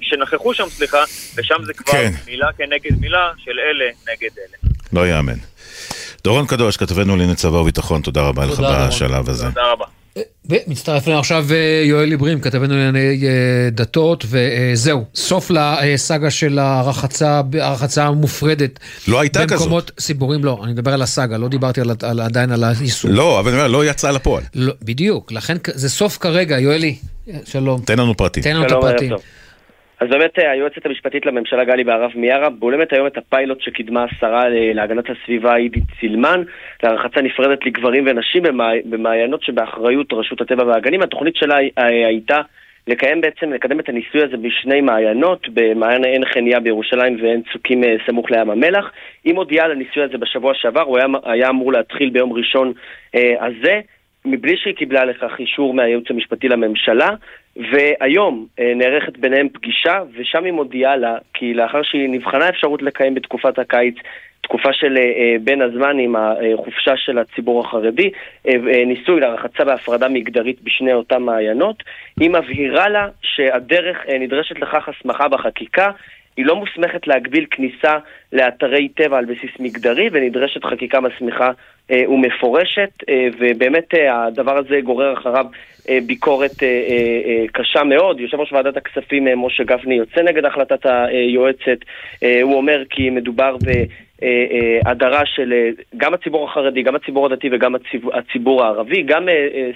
שנכחו 0.01 0.55
שם, 0.55 0.69
סליחה, 0.69 1.05
ושם 1.37 1.65
זה 1.65 1.75
כבר 1.75 1.93
כן. 1.93 2.11
מילה 2.27 2.53
כנגד 2.53 3.01
מילה 3.01 3.33
של 3.39 3.59
אלה 3.59 3.91
נגד 4.09 4.31
אלה. 4.39 4.73
לא 4.93 5.07
יאמן. 5.07 5.39
דורון 6.25 6.47
קדוש, 6.47 6.77
כתבנו 6.77 7.13
לענייני 7.13 7.35
צבא 7.35 7.57
וביטחון, 7.57 8.03
תודה 8.03 8.23
רבה 8.23 8.47
תודה 8.57 8.87
לך 8.87 8.89
בשלב 8.89 9.29
הזה. 9.29 9.45
תודה 9.45 9.73
רבה. 9.73 10.00
ומצטרף 10.51 11.07
אלינו 11.07 11.21
עכשיו 11.21 11.47
אה, 11.51 11.83
יואל 11.85 12.11
עיברים, 12.11 12.41
כתבנו 12.41 12.75
לענייני 12.77 13.27
אה, 13.27 13.71
דתות, 13.71 14.25
וזהו, 14.29 15.05
סוף 15.15 15.51
לסאגה 15.51 16.31
של 16.31 16.59
הרחצה, 16.59 17.41
הרחצה 17.61 18.05
המופרדת. 18.07 18.79
לא 19.09 19.21
הייתה 19.21 19.47
כזאת. 19.47 19.59
במקומות 19.59 19.91
ציבוריים, 19.97 20.45
לא, 20.45 20.61
אני 20.65 20.73
מדבר 20.73 20.93
על 20.93 21.03
הסאגה, 21.03 21.37
לא 21.37 21.49
דיברתי 21.49 21.81
על, 21.81 21.91
על, 22.03 22.21
עדיין 22.21 22.53
על 22.53 22.65
האיסור. 22.65 23.11
לא, 23.11 23.41
אבל 23.41 23.49
אני 23.51 23.59
אומר, 23.59 23.69
לא 23.69 23.87
יצא 23.87 24.11
לפועל. 24.11 24.43
לא, 24.55 24.73
בדיוק, 24.83 25.33
לכן 25.33 25.57
זה 25.75 25.89
סוף 25.89 26.19
כרגע, 26.19 26.59
יואלי, 26.59 26.97
שלום. 27.45 27.81
תן 27.85 27.99
לנו 27.99 28.17
פרטים. 28.17 28.43
תן 28.43 28.57
לנו 28.57 28.67
את 28.67 28.73
הפרטים. 28.73 29.13
אז 30.01 30.09
באמת 30.09 30.39
אה, 30.39 30.51
היועצת 30.51 30.87
המשפטית 30.87 31.27
לממשלה 31.27 31.65
גלי 31.65 31.85
בהרב 31.85 32.11
מיארה 32.15 32.51
בולמת 32.51 32.93
היום 32.93 33.07
את 33.07 33.19
הפיילוט 33.19 33.61
שקידמה 33.61 34.05
השרה 34.05 34.45
להגנת 34.49 35.05
הסביבה 35.11 35.55
עידית 35.55 35.85
סילמן 36.01 36.43
להרחצה 36.83 37.21
נפרדת 37.23 37.67
לגברים 37.67 38.05
ונשים 38.07 38.43
במעיינות 38.85 39.43
שבאחריות 39.43 40.13
רשות 40.13 40.41
הטבע 40.41 40.65
והגנים. 40.67 41.03
התוכנית 41.03 41.37
שלה 41.37 41.57
אה, 41.79 42.07
הייתה 42.07 42.39
לקיים 42.87 43.21
בעצם, 43.21 43.53
לקדם 43.53 43.81
את 43.81 43.89
הניסוי 43.89 44.23
הזה 44.23 44.37
בשני 44.37 44.81
מעיינות, 44.81 45.49
במעיין 45.49 46.05
עין 46.05 46.25
חניה 46.25 46.61
בירושלים 46.61 47.17
ועין 47.23 47.43
צוקים 47.53 47.85
אה, 47.85 47.97
סמוך 48.07 48.31
לים 48.31 48.51
המלח. 48.51 48.91
היא 49.25 49.35
מודיעה 49.35 49.65
על 49.65 49.71
הניסוי 49.71 50.03
הזה 50.03 50.19
בשבוע 50.19 50.55
שעבר, 50.55 50.83
הוא 50.83 50.99
היה, 50.99 51.07
היה 51.25 51.49
אמור 51.49 51.73
להתחיל 51.73 52.11
ביום 52.11 52.33
ראשון 52.33 52.73
אה, 53.15 53.47
הזה. 53.47 53.81
מבלי 54.25 54.57
שהיא 54.57 54.75
קיבלה 54.75 55.05
לכך 55.05 55.33
אישור 55.39 55.75
מהייעוץ 55.75 56.11
המשפטי 56.11 56.49
לממשלה, 56.49 57.09
והיום 57.57 58.47
אה, 58.59 58.73
נערכת 58.77 59.19
ביניהם 59.19 59.49
פגישה, 59.49 60.03
ושם 60.17 60.45
היא 60.45 60.53
מודיעה 60.53 60.97
לה 60.97 61.17
כי 61.35 61.55
לאחר 61.55 61.83
שהיא 61.83 62.09
נבחנה 62.09 62.49
אפשרות 62.49 62.83
לקיים 62.83 63.15
בתקופת 63.15 63.59
הקיץ 63.59 63.95
תקופה 64.41 64.73
של 64.73 64.97
אה, 64.97 65.03
אה 65.03 65.37
בין 65.45 65.63
הזמן 65.63 65.99
עם 65.99 66.17
החופשה 66.17 66.97
של 66.97 67.19
הציבור 67.19 67.61
החרדי, 67.61 68.11
ניסוי 68.87 69.21
להרחצה 69.21 69.65
בהפרדה 69.65 70.09
מגדרית 70.09 70.63
בשני 70.63 70.93
אותם 70.93 71.23
מעיינות. 71.23 71.83
היא 72.21 72.31
מבהירה 72.31 72.89
לה 72.89 73.09
שהדרך 73.23 73.99
נדרשת 74.21 74.59
לכך 74.59 74.89
הסמכה 74.89 75.29
בחקיקה, 75.29 75.91
היא 76.37 76.47
לא 76.47 76.57
מוסמכת 76.57 77.07
להגביל 77.07 77.47
כניסה 77.51 77.99
לאתרי 78.33 78.89
טבע 78.89 79.19
על 79.19 79.25
בסיס 79.25 79.51
מגדרי 79.59 80.09
ונדרשת 80.13 80.65
חקיקה 80.65 81.01
מסמיכה 81.01 81.51
ומפורשת 82.09 82.91
אה, 83.09 83.29
ובאמת 83.39 83.95
אה, 83.95 84.25
הדבר 84.27 84.59
הזה 84.59 84.81
גורר 84.85 85.13
אחריו 85.13 85.47
אה, 85.89 85.99
ביקורת 86.07 86.63
אה, 86.63 86.69
אה, 86.69 87.21
אה, 87.27 87.45
קשה 87.53 87.85
מאוד. 87.85 88.21
יושב 88.21 88.41
ראש 88.41 88.53
ועדת 88.53 88.77
הכספים 88.77 89.29
אה, 89.29 89.37
משה 89.37 89.65
גפני 89.65 89.95
יוצא 89.95 90.23
נגד 90.23 90.45
החלטת 90.45 90.87
היועצת, 90.87 91.79
אה, 92.23 92.43
הוא 92.43 92.55
אומר 92.55 92.83
כי 92.91 93.11
מדובר 93.11 93.57
ב... 93.67 93.71
הדרה 94.87 95.21
אה, 95.21 95.27
של 95.27 95.53
גם 95.97 96.15
הציבור 96.15 96.45
החרדי, 96.49 96.83
גם 96.83 96.95
הציבור 96.95 97.27
הדתי 97.27 97.49
וגם 97.53 97.75
הציבור, 98.13 98.65
הערבי. 98.65 99.03
גם 99.03 99.29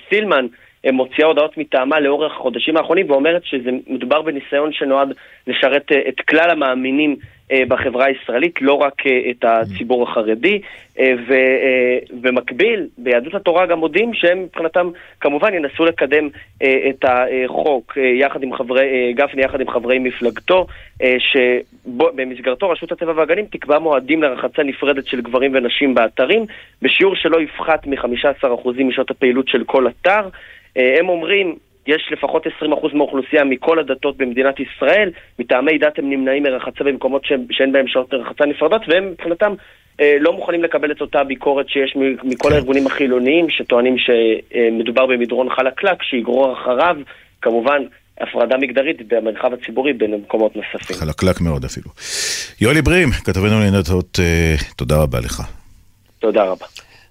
סילמן 0.09 0.47
מוציאה 0.93 1.29
הודעות 1.29 1.59
מטעמה 1.59 2.01
לאורך 2.01 2.33
החודשים 2.33 2.77
האחרונים 2.77 3.11
ואומרת 3.11 3.43
שמדובר 3.45 4.23
בניסיון 4.23 4.73
שנועד 4.73 5.09
לשרת 5.47 5.93
את 6.09 6.21
כלל 6.21 6.51
המאמינים 6.51 7.11
אה, 7.11 7.27
בחברה 7.53 8.05
הישראלית, 8.05 8.63
לא 8.63 8.73
רק 8.73 9.07
אה, 9.07 9.31
את 9.31 9.45
הציבור 9.45 10.03
החרדי. 10.03 10.61
אה, 10.99 11.13
ובמקביל, 12.13 12.87
ביהדות 12.99 13.35
התורה 13.35 13.67
גם 13.67 13.79
מודים 13.79 14.15
שהם 14.15 14.43
מבחינתם 14.43 14.91
כמובן 15.21 15.55
ינסו 15.55 15.85
לקדם 15.85 16.29
את 16.63 17.05
החוק 17.05 17.99
יחד 18.21 18.43
עם 18.43 18.55
חברי, 18.55 19.13
גפני 19.17 19.43
יחד 19.43 19.61
עם 19.61 19.71
חברי 19.71 19.99
מפלגתו, 19.99 20.67
שבמסגרתו 21.19 22.71
רשות 22.71 22.93
הטבע 22.93 23.13
והגנים 23.17 23.45
תקבע 23.45 23.79
מועדים 23.79 24.23
לרחצה 24.23 24.63
נפרדת 24.63 25.07
של 25.07 25.21
גברים 25.21 25.51
ונשים 25.55 25.95
באתרים, 25.95 26.47
בשיעור 26.83 27.17
שלא 27.17 27.41
יפחת 27.41 27.87
מ-15% 27.87 28.83
משעות 28.85 29.11
הפעילות 29.11 29.49
של 29.49 29.65
כל 29.65 29.87
אתר. 29.89 30.29
הם 30.77 31.09
אומרים, 31.09 31.57
יש 31.87 32.09
לפחות 32.13 32.47
20% 32.47 32.95
מהאוכלוסייה 32.95 33.45
מכל 33.45 33.79
הדתות 33.79 34.17
במדינת 34.17 34.55
ישראל, 34.61 35.11
מטעמי 35.39 35.79
דת 35.79 35.99
הם 35.99 36.11
נמנעים 36.11 36.43
מרחצה 36.43 36.85
במקומות 36.85 37.23
שאין 37.51 37.73
בהם 37.73 37.89
שעות 37.89 38.15
רחצה 38.15 38.47
נפרדות, 38.47 38.83
והם 38.89 39.11
מבחינתם 39.11 39.55
אה, 40.01 40.17
לא 40.21 40.33
מוכנים 40.33 40.63
לקבל 40.63 40.93
את 40.93 41.01
אותה 41.01 41.25
ביקורת 41.25 41.69
שיש 41.69 41.97
מכל 42.25 42.49
כן. 42.49 42.55
הארגונים 42.55 42.87
החילוניים, 42.87 43.51
שטוענים 43.51 43.97
שמדובר 43.99 45.07
במדרון 45.07 45.51
חלקלק, 45.51 46.03
שיגרור 46.03 46.53
אחריו, 46.53 46.97
כמובן, 47.43 47.83
הפרדה 48.21 48.57
מגדרית 48.57 49.09
במרחב 49.09 49.53
הציבורי 49.53 49.93
בין 49.93 50.15
מקומות 50.15 50.57
נוספים. 50.57 50.97
חלקלק 50.97 51.41
מאוד 51.41 51.65
אפילו. 51.65 51.91
יולי 52.61 52.83
ברים, 52.83 53.09
כתבנו 53.25 53.59
לענייני 53.59 53.77
אה, 54.19 54.55
תודה 54.77 55.03
רבה 55.03 55.19
לך. 55.21 55.43
תודה 56.19 56.45
רבה. 56.45 56.67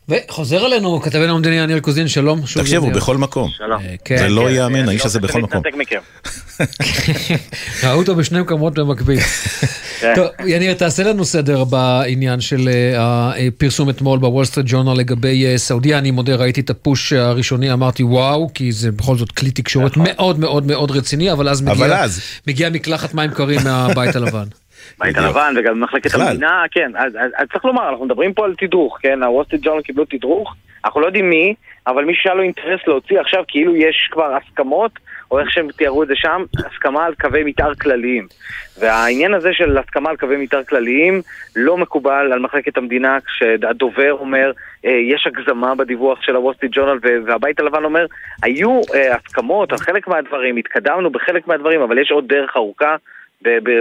וחוזר 0.09 0.65
אלינו 0.65 1.01
כתבנו 1.01 1.35
המדיני 1.35 1.55
יניר 1.55 1.79
קוזין, 1.79 2.07
שלום. 2.07 2.41
תקשיב, 2.55 2.83
הוא 2.83 2.91
בכל 2.91 3.17
מקום. 3.17 3.49
שלום. 3.57 3.81
אה, 3.81 3.95
כן, 4.05 4.17
זה 4.17 4.29
לא 4.29 4.41
כן, 4.41 4.53
ייאמן, 4.53 4.89
האיש 4.89 5.05
הזה 5.05 5.19
בכל 5.19 5.41
מקום. 5.41 5.63
ראו 7.83 7.99
אותו 7.99 8.15
בשני 8.15 8.41
מקומות 8.41 8.73
במקביל. 8.73 9.19
כן. 9.99 10.13
טוב, 10.15 10.25
יניר, 10.45 10.73
תעשה 10.73 11.03
לנו 11.03 11.25
סדר 11.25 11.63
בעניין 11.63 12.41
של 12.41 12.69
אה, 12.69 13.31
הפרסום 13.47 13.89
אתמול 13.89 14.19
בוול 14.19 14.45
סטריט 14.45 14.67
ג'ורנל 14.69 14.93
לגבי 14.93 15.45
אה, 15.45 15.57
סעודיה. 15.57 15.97
אני 15.97 16.11
מודה, 16.11 16.35
ראיתי 16.35 16.61
את 16.61 16.69
ה 16.69 16.78
push 16.78 17.13
הראשוני, 17.13 17.73
אמרתי 17.73 18.03
וואו, 18.03 18.49
כי 18.53 18.71
זה 18.71 18.91
בכל 18.91 19.17
זאת 19.17 19.31
כלי 19.31 19.51
תקשורת 19.51 19.91
נכון. 19.91 20.03
מאוד 20.03 20.39
מאוד 20.39 20.65
מאוד 20.65 20.91
רציני, 20.91 21.31
אבל 21.31 21.49
אז 21.49 21.63
מגיע 22.47 22.69
מקלחת 22.69 23.13
מים 23.13 23.31
קרים 23.31 23.59
מהבית 23.63 24.15
הלבן. 24.15 24.47
בית 24.99 25.17
הלבן 25.17 25.53
וגם 25.57 25.73
במחלקת. 25.73 26.13
המדינה, 26.15 26.63
כן, 26.71 26.91
אז, 26.95 27.15
אז, 27.15 27.31
אז 27.37 27.47
צריך 27.51 27.65
לומר, 27.65 27.89
אנחנו 27.89 28.05
מדברים 28.05 28.33
פה 28.33 28.45
על 28.45 28.55
תדרוך, 28.57 28.97
כן, 29.01 29.23
הווסטי 29.23 29.57
ג'ורנל 29.57 29.81
קיבלו 29.81 30.05
תדרוך, 30.05 30.55
אנחנו 30.85 31.01
לא 31.01 31.05
יודעים 31.05 31.29
מי, 31.29 31.55
אבל 31.87 32.05
מי 32.05 32.13
שהיה 32.15 32.35
לו 32.35 32.43
אינטרס 32.43 32.79
להוציא 32.87 33.19
עכשיו 33.19 33.43
כאילו 33.47 33.75
יש 33.75 34.09
כבר 34.11 34.35
הסכמות, 34.35 34.91
או 35.31 35.39
איך 35.39 35.51
שהם 35.51 35.67
תיארו 35.71 36.03
את 36.03 36.07
זה 36.07 36.13
שם, 36.15 36.43
הסכמה 36.65 37.05
על 37.05 37.13
קווי 37.15 37.43
מתאר 37.43 37.75
כלליים. 37.75 38.27
והעניין 38.79 39.33
הזה 39.33 39.49
של 39.53 39.77
הסכמה 39.77 40.09
על 40.09 40.17
קווי 40.17 40.37
מתאר 40.37 40.63
כלליים 40.63 41.21
לא 41.55 41.77
מקובל 41.77 42.29
על 42.33 42.39
מחלקת 42.39 42.77
המדינה 42.77 43.17
כשהדובר 43.25 44.11
אומר 44.11 44.51
אה, 44.85 44.91
יש 44.91 45.27
הגזמה 45.27 45.75
בדיווח 45.75 46.21
של 46.21 46.35
הווסטי 46.35 46.67
ג'ורנל 46.71 46.99
והבית 47.25 47.59
הלבן 47.59 47.83
אומר 47.83 48.05
היו 48.43 48.81
אה, 48.93 49.15
הסכמות 49.15 49.71
על 49.71 49.77
חלק 49.77 50.07
מהדברים, 50.07 50.57
התקדמנו 50.57 51.09
בחלק 51.09 51.47
מהדברים, 51.47 51.81
אבל 51.81 51.97
יש 51.97 52.11
עוד 52.11 52.27
דרך 52.27 52.55
ארוכה 52.55 52.95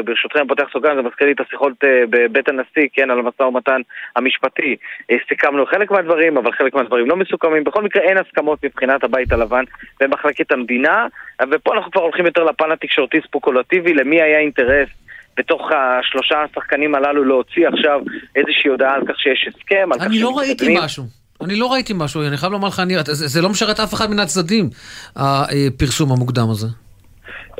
ברשותכם, 0.04 0.38
אני 0.38 0.48
פותח 0.48 0.64
סוגריים, 0.72 0.96
זה 0.96 1.08
מזכיר 1.08 1.26
לי 1.26 1.32
את 1.32 1.40
השיחות 1.40 1.72
אה, 1.84 2.04
בבית 2.10 2.48
הנשיא, 2.48 2.88
כן, 2.92 3.10
על 3.10 3.18
המשא 3.18 3.42
ומתן 3.42 3.80
המשפטי. 4.16 4.76
אה, 5.10 5.16
סיכמנו 5.28 5.66
חלק 5.66 5.90
מהדברים, 5.90 6.36
אבל 6.36 6.52
חלק 6.52 6.74
מהדברים 6.74 7.08
לא 7.08 7.16
מסוכמים. 7.16 7.64
בכל 7.64 7.82
מקרה, 7.82 8.02
אין 8.02 8.18
הסכמות 8.18 8.64
מבחינת 8.64 9.04
הבית 9.04 9.32
הלבן 9.32 9.64
ומחלקת 10.02 10.52
המדינה, 10.52 11.06
ופה 11.50 11.74
אנחנו 11.74 11.90
כבר 11.90 12.02
הולכים 12.02 12.26
יותר 12.26 12.44
לפן 12.44 12.72
התקשורתי 12.72 13.20
ספקולטיבי, 13.26 13.94
למי 13.94 14.22
היה 14.22 14.38
אינטרס 14.38 14.88
בתוך 15.36 15.70
השלושה 15.72 16.42
השחקנים 16.42 16.94
הללו 16.94 17.24
להוציא 17.24 17.68
עכשיו 17.68 18.00
איזושהי 18.36 18.70
הודעה 18.70 18.94
על 18.94 19.02
כך 19.06 19.20
שיש 19.20 19.48
הסכם, 19.48 19.92
על 19.92 19.98
כך 19.98 20.06
אני 20.06 20.20
לא 20.20 20.38
ראיתי. 20.38 20.76
משהו. 20.78 21.04
אני 21.44 21.56
לא 21.56 21.72
ראיתי 21.72 21.92
משהו, 21.96 22.22
אני 22.22 22.36
חייב 22.36 22.52
לומר 22.52 22.68
לך, 22.68 22.80
אני, 22.80 22.94
זה, 23.04 23.28
זה 23.28 23.42
לא 23.42 23.48
משרת 23.48 23.80
אף 23.80 23.94
אחד 23.94 24.10
מן 24.10 24.18
הצדדים, 24.18 24.70
הפרסום 25.16 26.12
המוקדם 26.12 26.50
הזה. 26.50 26.66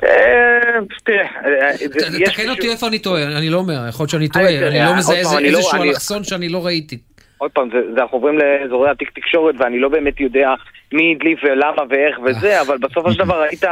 אה, 0.05 0.79
תראה, 1.05 1.27
אה, 1.45 1.71
יש 2.19 2.29
תקן 2.29 2.49
אותי 2.51 2.71
איפה 2.71 2.89
אני 2.89 2.99
טועה, 2.99 3.23
אני 3.39 3.51
לא 3.51 3.59
אומר, 3.59 3.89
יכול 3.89 4.05
להיות 4.05 4.11
שאני 4.11 4.25
אה, 4.27 4.33
טועה, 4.33 4.69
אני 4.69 4.79
לא 4.79 4.97
מזהה 4.97 5.23
לא- 5.23 5.39
איזשהו 5.39 5.83
אלכסון 5.83 6.25
שאני 6.25 6.49
לא 6.49 6.67
ראיתי. 6.67 6.99
עוד 7.39 7.51
פעם, 7.51 7.69
אנחנו 7.97 8.19
עוברים 8.19 8.39
לאזורי 8.39 8.91
התיק 8.91 9.11
תקשורת 9.15 9.55
ואני 9.59 9.79
לא 9.79 9.89
באמת 9.89 10.21
יודע 10.21 10.55
מי 10.93 11.15
הדליף 11.17 11.39
ולמה 11.45 11.83
ואיך 11.91 12.19
וזה, 12.25 12.61
אבל 12.61 12.79
בסופו 12.79 13.13
של 13.13 13.19
דבר 13.19 13.43
ראית, 13.43 13.65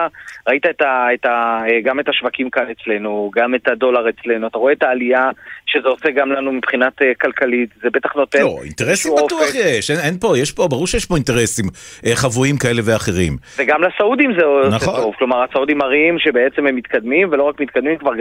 ראית 0.48 0.66
את 0.66 0.82
ה, 0.82 1.06
את 1.14 1.26
ה, 1.26 1.60
גם 1.84 2.00
את 2.00 2.08
השווקים 2.08 2.50
כאן 2.50 2.64
אצלנו, 2.70 3.30
גם 3.34 3.54
את 3.54 3.68
הדולר 3.68 4.08
אצלנו, 4.08 4.46
אתה 4.46 4.58
רואה 4.58 4.72
את 4.72 4.82
העלייה 4.82 5.30
שזה 5.66 5.88
עושה 5.88 6.10
גם 6.10 6.32
לנו 6.32 6.52
מבחינת 6.52 7.02
אה, 7.02 7.12
כלכלית, 7.20 7.70
זה 7.82 7.90
בטח 7.90 8.16
נותן... 8.16 8.40
לא, 8.40 8.58
אינטרסים 8.64 9.12
בטוח 9.12 9.32
אופק. 9.32 9.54
יש, 9.54 9.90
אין, 9.90 9.98
אין 10.04 10.18
פה, 10.18 10.38
יש 10.38 10.52
פה, 10.52 10.68
ברור 10.68 10.86
שיש 10.86 11.06
פה 11.06 11.14
אינטרסים 11.14 11.64
אה, 12.06 12.16
חבויים 12.16 12.56
כאלה 12.56 12.82
ואחרים. 12.84 13.36
וגם 13.58 13.82
לסעודים 13.82 14.32
זה 14.38 14.44
עושה 14.44 14.76
נכון. 14.76 14.94
טוב, 14.94 15.14
כלומר 15.18 15.42
הסעודים 15.42 15.78
מראים 15.78 16.18
שבעצם 16.18 16.66
הם 16.66 16.76
מתקדמים, 16.76 17.28
ולא 17.30 17.42
רק 17.42 17.60
מתקדמים, 17.60 17.98
כבר 17.98 18.12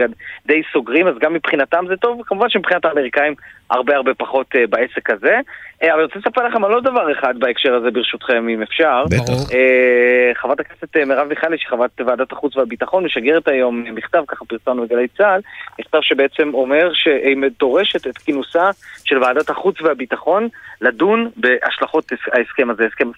די 0.46 0.62
סוגרים, 0.72 1.06
אז 1.06 1.14
גם 1.20 1.34
מבחינתם 1.34 1.84
זה 1.88 1.96
טוב, 1.96 2.20
וכמובן 2.20 2.48
שמבחינת 2.50 2.84
האמריקאים 2.84 3.34
הרבה 3.70 3.96
הרבה 3.96 4.14
פחות 4.14 4.46
אה, 4.56 4.66
בעסק 4.66 5.10
הזה. 5.10 5.40
אה, 5.82 5.88
אבל 5.88 6.00
אני 6.00 6.02
רוצה 6.02 6.18
לספר 6.18 6.46
לכם 6.46 6.64
על 6.64 6.72
עוד 6.72 6.84
דבר 6.84 7.12
אחד 7.12 7.38
בהקשר 7.38 7.74
הזה 7.74 7.90
ברשותכם, 7.90 8.48
אם 8.48 8.62
אפשר. 8.62 9.04
בטח. 9.06 9.54
אה, 9.54 10.32
חברת 10.34 10.60
הכנסת 10.60 10.96
אה, 10.96 11.04
מרב 11.04 11.28
מיכאלי, 11.28 11.58
שהיא 11.58 11.70
חברת 11.70 12.00
ועדת 12.06 12.32
החוץ 12.32 12.56
והביטחון, 12.56 13.04
משגרת 13.04 13.48
היום 13.48 13.84
מכתב, 13.94 14.22
ככה 14.28 14.44
פרסמנו 14.44 14.86
בגלי 14.86 15.08
צה"ל, 15.08 15.40
מכתב 15.78 15.98
שבעצם 16.02 16.50
אומר 16.54 16.90
שהיא 16.94 17.36
דורשת 17.58 18.06
את 18.06 18.18
כינוסה 18.18 18.70
של 19.04 19.22
ועדת 19.22 19.50
החוץ 19.50 19.80
והביטחון 19.82 20.48
לדון 20.80 21.30
בהשלכות 21.36 22.12
ההסכם 22.32 22.70
הזה, 22.70 22.86
הסכם, 22.86 23.10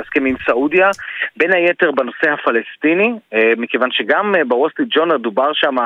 הסכם 0.00 0.24
עם 0.24 0.34
סעודיה, 0.46 0.90
בין 1.36 1.54
היתר 1.54 1.90
בנושא 1.90 2.30
הפלסטיני, 2.30 3.12
אה, 3.34 3.52
מכיוון 3.56 3.90
שגם 3.92 4.34
בוול 4.48 4.70
סטריט 4.70 4.88
ג'ורנל 4.90 5.16
דובר 5.16 5.52
שם 5.52 5.76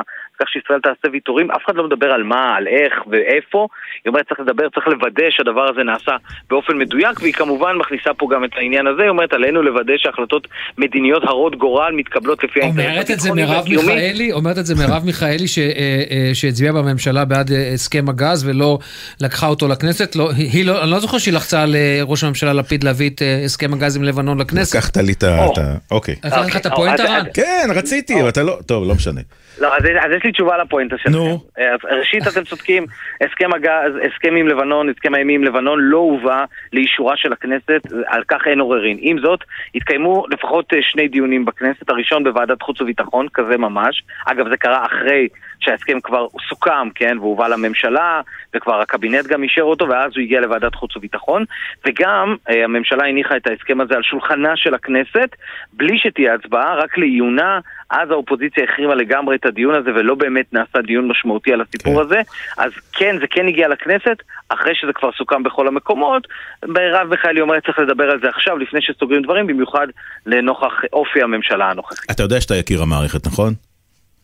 כך 0.43 0.49
שישראל 0.49 0.79
תעשה 0.79 1.07
ויתורים, 1.13 1.51
אף 1.51 1.61
אחד 1.65 1.75
לא 1.75 1.83
מדבר 1.87 2.07
על 2.07 2.23
מה, 2.23 2.55
על 2.57 2.67
איך 2.67 2.93
ואיפה, 3.11 3.67
היא 4.03 4.09
אומרת 4.09 4.27
צריך 4.27 4.39
לדבר, 4.39 4.69
צריך 4.69 4.87
לוודא 4.87 5.23
שהדבר 5.29 5.69
הזה 5.69 5.83
נעשה 5.83 6.15
באופן 6.49 6.77
מדויק, 6.77 7.21
והיא 7.21 7.33
כמובן 7.33 7.75
מכניסה 7.75 8.13
פה 8.13 8.27
גם 8.33 8.43
את 8.43 8.49
העניין 8.55 8.87
הזה, 8.87 9.01
היא 9.01 9.09
אומרת 9.09 9.33
עלינו 9.33 9.61
לוודא 9.61 9.93
שהחלטות 9.97 10.47
מדיניות 10.77 11.23
הרות 11.23 11.55
גורל 11.55 11.93
מתקבלות 11.95 12.43
לפי 12.43 12.61
האינטרס 12.61 12.85
אומרת 12.85 13.11
את 13.11 13.19
זה 13.19 13.29
הביטחוני 13.29 13.43
מרב 13.45 13.63
והקיומי. 13.63 13.95
מיכאלי, 13.95 14.31
אומרת 14.31 14.57
את 14.57 14.65
זה 14.65 14.75
מרב 14.75 15.05
מיכאלי 15.05 15.47
ש- 15.47 15.59
אה, 15.59 16.03
אה, 16.11 16.29
שהצביעה 16.33 16.73
בממשלה 16.73 17.25
בעד 17.25 17.51
אה, 17.51 17.73
הסכם 17.73 18.09
הגז 18.09 18.47
ולא 18.47 18.79
לקחה 19.21 19.47
אותו 19.47 19.67
לכנסת. 19.67 20.15
לא, 20.15 20.31
היא 20.31 20.65
לא, 20.65 20.83
אני 20.83 20.91
לא 20.91 20.99
זוכר 20.99 21.17
שהיא 21.17 21.33
לחצה 21.33 21.63
על 21.63 21.75
ראש 22.01 22.23
הממשלה 22.23 22.53
לפיד 22.53 22.83
להביא 22.83 23.09
את 23.09 23.21
הסכם 23.45 23.73
הגז 23.73 23.97
עם 23.97 24.03
לבנון 24.03 24.41
לכנסת. 24.41 24.75
לקחת 24.75 24.97
לי 24.97 25.13
את 25.13 25.23
ה... 25.23 25.47
אוקיי. 25.91 26.15
לקחת 26.23 26.45
לך 26.45 26.57
את 26.57 26.65
הפואנטה 26.65 27.03
רן? 27.03 27.25
כן, 27.33 27.67
רציתי, 27.75 28.21
אבל 28.21 28.29
אתה 28.29 28.43
לא... 28.43 28.57
טוב, 28.65 28.87
לא 28.87 28.95
משנה. 28.95 29.21
לא, 29.61 29.67
אז, 29.77 29.83
אז 29.83 30.11
יש 30.17 30.23
לי 30.23 30.31
תשובה 30.31 30.57
לפואנטה 30.57 30.97
שלכם. 30.97 31.11
נו. 31.11 31.39
אז 31.57 31.97
ראשית, 31.99 32.27
אתם 32.27 32.43
צודקים, 32.43 32.85
הסכם 33.21 33.53
הגז, 33.53 33.93
הסכם 34.05 34.35
עם 34.35 34.47
לבנון, 34.47 34.89
הסכם 34.89 35.13
הימי 35.13 35.35
עם 35.35 35.43
לבנון, 35.43 35.79
לא 35.81 35.97
הובא 35.97 36.45
לאישורה 36.73 37.17
של 37.17 37.33
הכנסת, 37.33 37.81
על 38.07 38.23
כך 38.27 38.41
אין 38.45 38.59
עוררין. 38.59 38.97
עם 39.01 39.19
זאת, 39.19 39.39
התקיימו 39.75 40.25
לפחות 40.29 40.73
אה, 40.73 40.77
שני 40.81 41.07
דיונים 41.07 41.45
בכנסת, 41.45 41.89
הראשון 41.89 42.23
בוועדת 42.23 42.61
חוץ 42.61 42.81
וביטחון, 42.81 43.27
כזה 43.33 43.57
ממש. 43.57 44.03
אגב, 44.25 44.49
זה 44.49 44.57
קרה 44.57 44.85
אחרי 44.85 45.27
שההסכם 45.63 45.99
כבר 46.03 46.27
סוכם, 46.49 46.89
כן, 46.95 47.17
והובא 47.19 47.47
לממשלה, 47.47 48.21
וכבר 48.55 48.81
הקבינט 48.81 49.25
גם 49.27 49.43
אישר 49.43 49.61
אותו, 49.61 49.87
ואז 49.89 50.11
הוא 50.15 50.21
הגיע 50.21 50.41
לוועדת 50.41 50.75
חוץ 50.75 50.97
וביטחון. 50.97 51.45
וגם 51.87 52.35
אה, 52.49 52.63
הממשלה 52.63 53.05
הניחה 53.05 53.37
את 53.37 53.47
ההסכם 53.47 53.81
הזה 53.81 53.95
על 53.95 54.03
שולחנה 54.03 54.55
של 54.55 54.73
הכנסת, 54.73 55.29
בלי 55.73 55.97
שתהיה 55.97 56.33
הצבעה, 56.33 56.75
רק 56.75 56.97
לעיונה. 56.97 57.59
אז 57.89 58.11
האופוזיציה 58.11 58.63
החרימה 58.63 58.95
לגמרי 58.95 59.35
את 59.35 59.45
הדיון 59.45 59.75
הזה 59.75 59.89
ולא 59.95 60.15
באמת 60.15 60.53
נעשה 60.53 60.81
דיון 60.81 61.07
משמעותי 61.07 61.53
על 61.53 61.61
הסיפור 61.61 61.95
כן. 61.95 62.01
הזה. 62.01 62.21
אז 62.57 62.71
כן, 62.93 63.15
זה 63.19 63.27
כן 63.27 63.47
הגיע 63.47 63.67
לכנסת, 63.67 64.17
אחרי 64.49 64.75
שזה 64.75 64.93
כבר 64.93 65.11
סוכם 65.11 65.43
בכל 65.43 65.67
המקומות. 65.67 66.27
מרב 66.65 67.07
מיכאלי 67.09 67.41
אומרת 67.41 67.65
צריך 67.65 67.79
לדבר 67.79 68.11
על 68.11 68.19
זה 68.21 68.29
עכשיו, 68.29 68.57
לפני 68.57 68.81
שסוגרים 68.81 69.21
דברים, 69.21 69.47
במיוחד 69.47 69.87
לנוכח 70.25 70.73
אופי 70.93 71.21
הממשלה 71.21 71.69
הנוכחית. 71.69 72.11
אתה 72.11 72.23
יודע 72.23 72.41
שאתה 72.41 72.55
יקיר 72.55 72.81
המערכת, 72.81 73.27
נכון? 73.27 73.53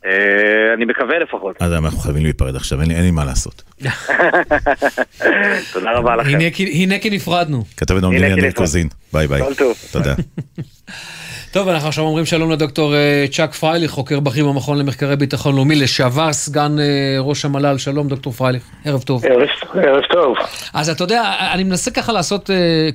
אה, 0.05 0.11
אני 0.73 0.85
מקווה 0.85 1.19
לפחות. 1.19 1.55
אז 1.59 1.73
אנחנו 1.73 1.99
חייבים 1.99 2.23
להיפרד 2.23 2.55
עכשיו, 2.55 2.81
אין 2.81 2.89
לי- 2.91 3.11
מה 3.11 3.25
לעשות. 3.25 3.63
תודה 5.73 5.91
רבה 5.91 6.15
לכם. 6.15 6.29
הנה 6.29 6.49
כי- 6.53 6.85
נפרדנו. 7.09 7.63
כתבת 7.77 7.97
הנה, 7.97 8.07
המדינה 8.07 8.27
ניר. 8.35 8.51
קוזין, 8.51 8.87
ביי 9.13 9.27
ביי. 9.27 9.41
כל 9.43 9.53
טוב. 9.55 9.77
תודה. 9.91 10.13
טוב, 11.51 11.67
אנחנו 11.67 11.87
עכשיו 11.87 12.03
אומרים 12.03 12.25
שלום 12.25 12.51
לדוקטור 12.51 12.95
אה, 12.95 13.25
צ'אק 13.31 13.53
פרייליך, 13.53 13.91
חוקר 13.91 14.19
בכיר 14.19 14.47
במכון 14.47 14.77
למחקרי 14.77 15.15
ביטחון 15.15 15.55
לאומי, 15.55 15.75
לשעבר 15.75 16.33
סגן 16.33 16.79
אה, 16.79 16.85
ראש 17.19 17.45
המל"ל. 17.45 17.77
שלום, 17.77 18.07
דוקטור 18.07 18.33
פרייליך, 18.33 18.63
ערב 18.85 19.01
טוב. 19.01 19.25
ערב 19.73 20.01
טוב. 20.11 20.35
אז 20.73 20.89
אתה 20.89 21.03
יודע, 21.03 21.33
אני 21.53 21.63
מנסה 21.63 21.91
ככה 21.91 22.13
לעשות, 22.13 22.49
אה, 22.49 22.89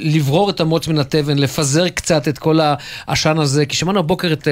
לברור 0.00 0.50
את 0.50 0.60
המוץ 0.60 0.88
מן 0.88 0.98
התבן, 0.98 1.38
לפזר 1.38 1.88
קצת 1.88 2.28
את 2.28 2.38
כל 2.38 2.58
העשן 2.62 3.38
הזה, 3.38 3.66
כי 3.66 3.76
שמענו 3.76 3.98
הבוקר 3.98 4.32
את 4.32 4.48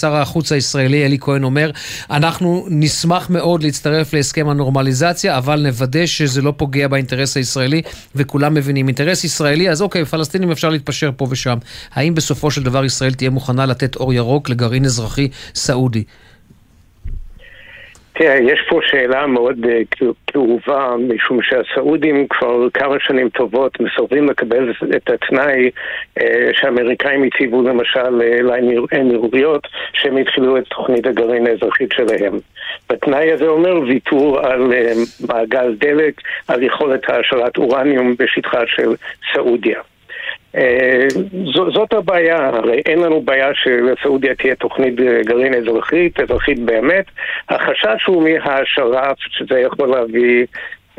שר 0.00 0.16
החוץ 0.16 0.52
הישראלי 0.52 1.06
אלי 1.06 1.18
כהן 1.20 1.44
אומר, 1.44 1.70
אנחנו 2.10 2.66
נשמח 2.70 3.30
מאוד 3.30 3.62
להצטרף 3.62 4.14
להסכם 4.14 4.48
הנורמליזציה, 4.48 5.38
אבל 5.38 5.60
נוודא 5.62 6.06
שזה 6.06 6.42
לא 6.42 6.52
פוגע 6.56 6.88
באינטרס 6.88 7.36
הישראלי, 7.36 7.82
וכולם 8.14 8.54
מבינים, 8.54 8.88
אינטרס 8.88 9.24
ישראלי, 9.24 9.70
אז 9.70 9.82
אוקיי, 9.82 10.04
פלסטינים 10.04 10.50
אפשר 10.50 10.68
להתפשר 10.68 11.10
פה 11.16 11.26
ושם. 11.30 11.56
האם 11.94 12.14
בסופו 12.14 12.45
של 12.50 12.62
דבר 12.62 12.84
ישראל 12.84 13.12
תהיה 13.12 13.30
מוכנה 13.30 13.66
לתת 13.66 13.96
אור 13.96 14.14
ירוק 14.14 14.50
לגרעין 14.50 14.84
אזרחי 14.84 15.28
סעודי? 15.54 16.04
תראה, 18.18 18.34
יש 18.34 18.60
פה 18.68 18.80
שאלה 18.82 19.26
מאוד 19.26 19.66
אה, 19.68 19.80
כאובה, 20.26 20.94
משום 20.98 21.38
שהסעודים 21.42 22.26
כבר 22.30 22.70
כמה 22.74 22.96
שנים 23.00 23.28
טובות 23.28 23.80
מסרבים 23.80 24.28
לקבל 24.28 24.72
את 24.96 25.10
התנאי 25.10 25.70
אה, 26.20 26.50
שהאמריקאים 26.52 27.22
הציבו 27.22 27.62
למשל 27.62 28.22
אה, 28.22 28.42
לאמירויות, 28.42 29.68
שהם 29.92 30.16
התחילו 30.16 30.58
את 30.58 30.64
תוכנית 30.68 31.06
הגרעין 31.06 31.46
האזרחית 31.46 31.92
שלהם. 31.92 32.38
והתנאי 32.90 33.32
הזה 33.32 33.46
אומר 33.46 33.80
ויתור 33.80 34.40
על 34.40 34.72
מעגל 35.28 35.74
דלק, 35.78 36.14
על 36.48 36.62
יכולת 36.62 37.10
העשרת 37.10 37.56
אורניום 37.56 38.14
בשטחה 38.18 38.60
של 38.66 38.94
סעודיה. 39.34 39.80
אה, 40.56 41.06
זו, 41.54 41.70
זאת 41.72 41.92
הבעיה, 41.92 42.46
הרי 42.46 42.82
אין 42.86 42.98
לנו 42.98 43.20
בעיה 43.20 43.48
שלסעודיה 43.54 44.34
תהיה 44.34 44.54
תוכנית 44.54 45.00
אה, 45.00 45.20
גרעין 45.26 45.54
אזרחית, 45.54 46.20
אזרחית 46.20 46.58
באמת. 46.58 47.04
החשש 47.48 48.04
הוא 48.06 48.22
מההעשרה, 48.22 49.12
שזה 49.18 49.60
יכול 49.60 49.88
להביא 49.88 50.46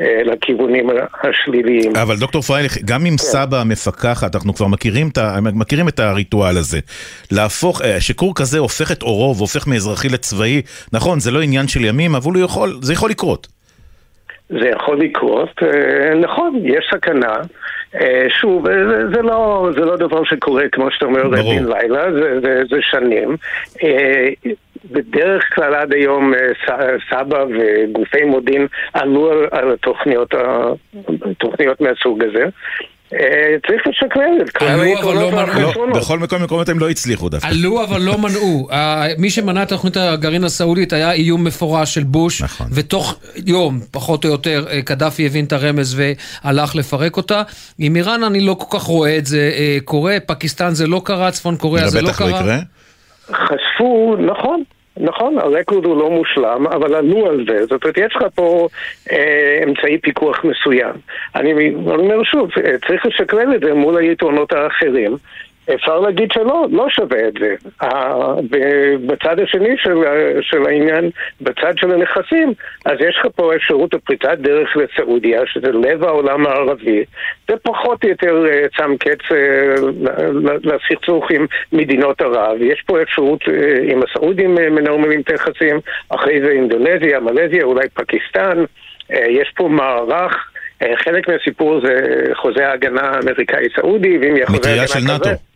אה, 0.00 0.22
לכיוונים 0.24 0.90
השליליים. 1.22 1.96
אבל 1.96 2.16
דוקטור 2.16 2.42
פרייליך, 2.42 2.78
גם 2.84 3.06
אם 3.06 3.18
סבא 3.18 3.62
מפקחת, 3.66 4.34
אנחנו 4.34 4.54
כבר 4.54 4.66
מכירים 4.66 5.08
את, 5.12 5.18
ה, 5.18 5.38
מכירים 5.42 5.88
את 5.88 6.00
הריטואל 6.00 6.56
הזה. 6.56 6.78
להפוך, 7.32 7.82
שכור 8.00 8.34
כזה 8.34 8.58
הופך 8.58 8.92
את 8.92 9.02
עורו 9.02 9.36
והופך 9.36 9.66
מאזרחי 9.66 10.08
לצבאי, 10.08 10.62
נכון, 10.92 11.20
זה 11.20 11.30
לא 11.30 11.42
עניין 11.42 11.68
של 11.68 11.84
ימים, 11.84 12.14
אבל 12.14 12.32
הוא 12.34 12.44
יכול, 12.44 12.78
זה 12.82 12.92
יכול 12.92 13.10
לקרות. 13.10 13.46
זה 14.48 14.68
יכול 14.68 15.00
לקרות, 15.00 15.62
נכון, 16.20 16.60
יש 16.64 16.84
סכנה. 16.94 17.36
אה, 17.94 18.26
שוב, 18.28 18.66
אה, 18.66 18.74
זה, 18.88 19.08
זה, 19.14 19.22
לא, 19.22 19.70
זה 19.74 19.80
לא 19.84 19.96
דבר 19.96 20.24
שקורה, 20.24 20.68
כמו 20.72 20.90
שאתה 20.90 21.04
אומר. 21.04 21.28
בן 21.28 21.64
לילה, 21.64 22.12
זה, 22.12 22.40
זה, 22.40 22.62
זה 22.70 22.76
שנים. 22.80 23.36
אה, 23.82 24.28
בדרך 24.90 25.54
כלל 25.54 25.74
עד 25.74 25.92
היום 25.92 26.32
סבא 27.10 27.44
וגופי 27.58 28.24
מודיעין 28.24 28.66
עלו 28.92 29.30
על, 29.30 29.46
על 29.50 29.72
התוכניות, 29.72 30.34
תוכניות 31.38 31.80
מהסוג 31.80 32.24
הזה. 32.24 32.44
אה, 33.14 33.18
צריך 33.66 33.86
לשקלל 33.86 34.42
את 34.42 34.50
כלל 34.50 34.68
עלו, 34.68 34.76
אבל 34.78 34.86
היתרונות 34.86 35.22
לא 35.22 35.30
מנעו. 35.30 35.60
לא, 35.60 35.66
והחסרונות. 35.66 35.96
בכל 35.96 36.18
מקום 36.18 36.42
מקומות 36.42 36.68
הם 36.68 36.78
לא 36.78 36.90
הצליחו 36.90 37.28
דווקא. 37.28 37.46
עלו 37.46 37.84
אבל 37.84 38.00
לא 38.00 38.18
מנעו. 38.18 38.68
מי 39.18 39.30
שמנע 39.30 39.62
את 39.62 39.68
תוכנית 39.68 39.96
הגרעין 39.96 40.44
הסעודית 40.44 40.92
היה 40.92 41.12
איום 41.12 41.44
מפורש 41.44 41.94
של 41.94 42.02
בוש, 42.02 42.42
נכון. 42.42 42.66
ותוך 42.72 43.18
יום, 43.46 43.80
פחות 43.90 44.24
או 44.24 44.30
יותר, 44.30 44.64
אה, 44.70 44.82
קדאפי 44.82 45.26
הבין 45.26 45.44
את 45.44 45.52
הרמז 45.52 46.00
והלך 46.44 46.76
לפרק 46.76 47.16
אותה. 47.16 47.42
עם 47.78 47.96
איראן 47.96 48.24
אני 48.24 48.40
לא 48.40 48.54
כל 48.58 48.78
כך 48.78 48.84
רואה 48.84 49.18
את 49.18 49.26
זה 49.26 49.50
אה, 49.54 49.78
קורה, 49.84 50.16
פקיסטן 50.26 50.70
זה 50.70 50.86
לא 50.86 51.02
קרה, 51.04 51.30
צפון 51.30 51.56
קוריאה 51.56 51.88
זה 51.88 52.02
לא 52.02 52.08
בטח 52.08 52.20
לא 52.20 52.26
קרה. 52.26 52.40
יקרה. 52.40 52.58
חשפו, 53.32 54.16
נכון, 54.18 54.62
נכון, 55.00 55.38
הרקורד 55.38 55.84
הוא 55.84 55.98
לא 55.98 56.10
מושלם, 56.10 56.66
אבל 56.66 56.94
עלו 56.94 57.26
על 57.26 57.44
זה. 57.48 57.66
זאת 57.66 57.84
אומרת, 57.84 57.98
יש 57.98 58.16
לך 58.16 58.22
פה 58.34 58.68
אה, 59.12 59.60
אמצעי 59.64 59.98
פיקוח 59.98 60.44
מסוים. 60.44 60.94
אני 61.34 61.52
אני 61.52 61.74
אומר 61.86 62.24
שוב, 62.24 62.50
אה, 62.64 62.78
צריך 62.86 63.06
לשקלל 63.06 63.54
את 63.54 63.60
זה 63.60 63.74
מול 63.74 63.96
היתרונות 63.96 64.52
האחרים. 64.52 65.16
אפשר 65.74 66.00
להגיד 66.00 66.32
שלא, 66.32 66.66
לא 66.70 66.86
שווה 66.88 67.28
את 67.28 67.34
זה. 67.40 67.54
בצד 69.06 69.40
השני 69.40 69.76
של, 69.76 69.96
של 70.40 70.66
העניין, 70.66 71.10
בצד 71.40 71.72
של 71.76 71.92
הנכסים, 71.92 72.52
אז 72.84 72.92
יש 73.00 73.16
לך 73.20 73.26
פה 73.36 73.54
אפשרות 73.54 73.94
לפריצת 73.94 74.38
דרך 74.38 74.76
לסעודיה, 74.76 75.40
שזה 75.46 75.72
לב 75.72 76.04
העולם 76.04 76.46
הערבי. 76.46 77.04
זה 77.48 77.54
פחות 77.62 78.04
או 78.04 78.08
יותר 78.08 78.46
אה, 78.46 78.66
שם 78.76 78.96
קץ 78.98 79.32
אה, 79.32 79.74
לסכסוך 80.62 81.30
עם 81.30 81.46
מדינות 81.72 82.20
ערב. 82.20 82.56
יש 82.60 82.82
פה 82.86 83.02
אפשרות 83.02 83.40
אה, 83.48 83.92
עם 83.92 84.00
הסעודים 84.02 84.54
מנרמלים 84.54 85.20
את 85.20 85.30
היחסים, 85.30 85.80
אחרי 86.08 86.40
זה 86.40 86.50
אינדונזיה, 86.50 87.20
מלזיה, 87.20 87.64
אולי 87.64 87.88
פקיסטן. 87.88 88.64
יש 89.10 89.52
פה 89.56 89.68
מערך. 89.68 90.50
חלק 91.04 91.28
מהסיפור 91.28 91.80
זה 91.86 92.22
חוזה 92.34 92.68
ההגנה 92.68 93.00
האמריקאי-סעודי, 93.00 94.18
ואם 94.18 94.36
יהיה 94.36 94.46
חוזה 94.46 94.58
הגנה 94.58 94.72
מטריה 94.72 94.84
כזה... 94.84 95.00
של 95.00 95.12
נאטו. 95.12 95.47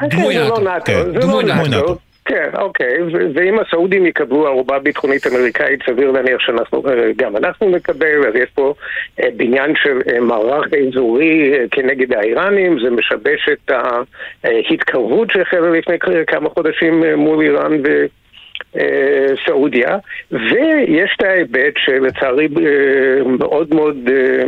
כן, 0.00 0.08
דמוי 0.08 0.34
זה 0.34 0.40
לא 0.40 0.48
נאטו. 0.48 0.62
נאטו, 0.62 0.84
כן, 0.84 1.20
דמוי 1.20 1.44
לא 1.44 1.54
נאטו. 1.54 1.70
נאטו. 1.70 1.96
כן, 2.24 2.50
אוקיי, 2.58 3.02
ו- 3.02 3.26
ואם 3.34 3.58
הסעודים 3.58 4.06
יקבלו 4.06 4.46
ערובה 4.46 4.78
ביטחונית 4.78 5.26
אמריקאית, 5.26 5.80
סביר 5.86 6.10
להניח 6.10 6.40
שאנחנו, 6.40 6.82
אה, 6.88 7.10
גם 7.16 7.36
אנחנו 7.36 7.70
נקבל, 7.70 8.28
אז 8.28 8.34
יש 8.34 8.50
פה 8.54 8.74
אה, 9.22 9.28
בניין 9.36 9.74
של 9.82 9.98
אה, 10.12 10.20
מערך 10.20 10.66
אזורי 10.88 11.52
אה, 11.52 11.64
כנגד 11.70 12.12
האיראנים, 12.12 12.78
זה 12.84 12.90
משבש 12.90 13.48
את 13.52 13.70
ההתקרבות 14.44 15.30
שהחלה 15.30 15.70
לפני 15.70 15.96
כמה 16.26 16.48
חודשים 16.50 17.04
אה, 17.04 17.16
מול 17.16 17.44
איראן 17.44 17.72
ו... 17.84 18.06
אה, 18.76 19.34
סעודיה, 19.46 19.98
ויש 20.30 21.16
את 21.16 21.22
ההיבט 21.22 21.74
שלצערי 21.76 22.48
אה, 22.56 23.24
מאוד 23.24 23.74
מאוד 23.74 23.96
אה, 24.08 24.44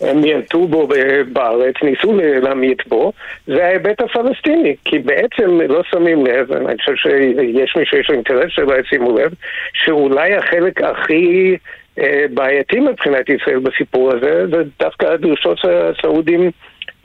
הם 0.00 0.20
מיעטו 0.20 0.66
בו 0.66 0.88
בארץ, 1.32 1.74
ניסו 1.82 2.12
ל- 2.12 2.38
להמעיט 2.38 2.86
בו, 2.86 3.12
זה 3.46 3.64
ההיבט 3.64 4.00
הפלסטיני, 4.00 4.76
כי 4.84 4.98
בעצם 4.98 5.60
לא 5.68 5.82
שמים 5.90 6.26
לב, 6.26 6.52
אני 6.52 6.78
חושב 6.78 6.94
שיש 6.96 7.76
מי 7.76 7.86
שיש 7.86 8.08
לו 8.08 8.14
אינטרס 8.14 8.50
שלא 8.50 8.74
ישימו 8.80 9.18
לב, 9.18 9.30
שאולי 9.72 10.34
החלק 10.34 10.82
הכי 10.82 11.56
אה, 11.98 12.24
בעייתי 12.34 12.80
מבחינת 12.80 13.28
ישראל 13.28 13.58
בסיפור 13.58 14.12
הזה, 14.12 14.46
זה 14.46 14.62
דווקא 14.80 15.06
הדרישות 15.06 15.58
שהסעודים 15.58 16.50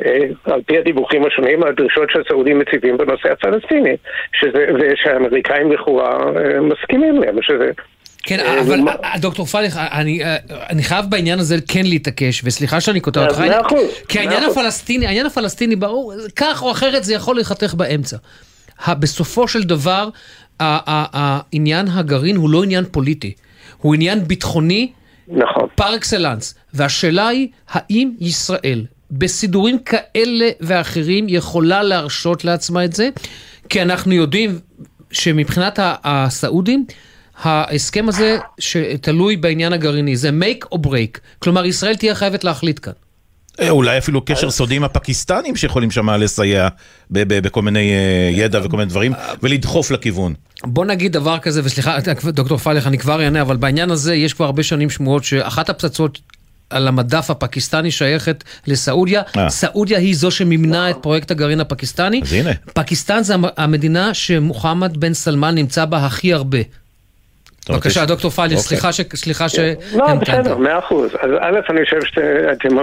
אה, 0.05 0.25
על 0.45 0.61
פי 0.65 0.77
הדיווחים 0.77 1.25
השונים, 1.25 1.63
הדרישות 1.63 2.09
שהסעודים 2.11 2.59
מציבים 2.59 2.97
בנושא 2.97 3.31
הפלסטיני, 3.31 3.95
שזה, 4.33 4.65
ושהאמריקאים 4.79 5.71
לכאורה 5.71 6.17
אה, 6.35 6.61
מסכימים 6.61 7.21
להם, 7.21 7.41
שזה... 7.41 7.71
כן, 8.23 8.39
אה, 8.39 8.61
אבל 8.61 8.79
אה, 9.03 9.17
דוקטור 9.19 9.47
אני, 9.75 10.23
אה, 10.23 10.37
אני 10.69 10.83
חייב 10.83 11.05
בעניין 11.09 11.39
הזה 11.39 11.57
כן 11.67 11.85
להתעקש, 11.85 12.41
וסליחה 12.43 12.81
שאני 12.81 12.99
קוטע 12.99 13.25
אותך. 13.25 13.41
כי 14.07 14.19
העניין. 14.19 14.43
הפלסטיני, 14.43 15.05
העניין 15.07 15.25
הפלסטיני 15.25 15.75
ברור, 15.75 16.13
כך 16.35 16.63
או 16.63 16.71
אחרת 16.71 17.03
זה 17.03 17.13
יכול 17.13 17.35
להיחתך 17.35 17.73
באמצע. 17.73 18.17
בסופו 18.87 19.47
של 19.47 19.63
דבר, 19.63 20.09
העניין 20.59 21.87
הגרעין 21.87 22.35
הוא 22.35 22.49
לא 22.49 22.63
עניין 22.63 22.85
פוליטי, 22.91 23.33
הוא 23.77 23.93
עניין 23.93 24.27
ביטחוני 24.27 24.91
נכון. 25.27 25.67
פר 25.75 25.95
אקסלנס. 25.95 26.55
והשאלה 26.73 27.27
היא, 27.27 27.47
האם 27.69 28.11
ישראל 28.19 28.85
בסידורים 29.11 29.79
כאלה 29.79 30.49
ואחרים 30.61 31.25
יכולה 31.29 31.83
להרשות 31.83 32.45
לעצמה 32.45 32.85
את 32.85 32.93
זה? 32.93 33.09
כי 33.69 33.81
אנחנו 33.81 34.13
יודעים 34.13 34.59
שמבחינת 35.11 35.79
הסעודים, 35.83 36.85
ההסכם 37.41 38.05
הזה 38.09 38.37
שתלוי 38.59 39.35
בעניין 39.37 39.73
הגרעיני, 39.73 40.15
זה 40.15 40.29
make 40.29 40.65
or 40.75 40.77
break. 40.87 41.19
כלומר, 41.39 41.65
ישראל 41.65 41.95
תהיה 41.95 42.15
חייבת 42.15 42.43
להחליט 42.43 42.79
כאן. 42.83 42.93
אה, 43.59 43.69
אולי 43.69 43.97
אפילו 43.97 44.25
קשר 44.25 44.51
סודי 44.51 44.75
עם 44.75 44.83
הפקיסטנים 44.83 45.55
שיכולים 45.55 45.91
שם 45.91 46.09
לסייע 46.09 46.67
ב- 47.11 47.23
ב- 47.33 47.39
בכל 47.39 47.61
מיני 47.61 47.91
אה, 47.91 48.29
ידע 48.41 48.59
וכל 48.63 48.77
מיני 48.77 48.89
דברים, 48.89 49.13
ולדחוף 49.43 49.91
לכיוון. 49.91 50.33
בוא 50.63 50.85
נגיד 50.85 51.13
דבר 51.13 51.39
כזה, 51.39 51.61
וסליחה, 51.63 51.97
דוקטור 52.31 52.57
פלח, 52.57 52.87
אני 52.87 52.97
כבר 52.97 53.21
אענה, 53.23 53.41
אבל 53.41 53.57
בעניין 53.57 53.91
הזה 53.91 54.15
יש 54.15 54.33
כבר 54.33 54.45
הרבה 54.45 54.63
שנים 54.63 54.89
שמועות 54.89 55.23
שאחת 55.23 55.69
הפצצות 55.69 56.19
על 56.69 56.87
המדף 56.87 57.29
הפקיסטני 57.29 57.91
שייכת 57.91 58.43
לסעודיה. 58.67 59.21
אה. 59.37 59.49
סעודיה 59.49 59.99
היא 59.99 60.15
זו 60.15 60.31
שמימנה 60.31 60.89
את 60.89 60.95
פרויקט 61.01 61.31
הגרעין 61.31 61.59
הפקיסטני. 61.59 62.21
אז 62.23 62.33
הנה. 62.33 62.51
פקיסטן 62.73 63.23
זה 63.23 63.33
המ- 63.33 63.45
המדינה 63.57 64.13
שמוחמד 64.13 64.97
בן 64.97 65.13
סלמן 65.13 65.55
נמצא 65.55 65.85
בה 65.85 66.05
הכי 66.05 66.33
הרבה. 66.33 66.57
בבקשה, 67.69 68.03
ש- 68.03 68.07
דוקטור 68.07 68.31
פלח, 68.31 68.43
אוקיי. 68.45 68.57
סליחה 68.57 68.91
ש- 68.93 69.01
סליחה 69.15 69.43
לא, 69.43 69.49
שהמתנת. 69.49 70.39
בסדר, 70.39 70.57
מאה 70.57 70.79
אחוז. 70.79 71.15
אז 71.21 71.31
א', 71.39 71.59
אני 71.69 71.85
חושב 71.85 71.99
שאתם 72.03 72.75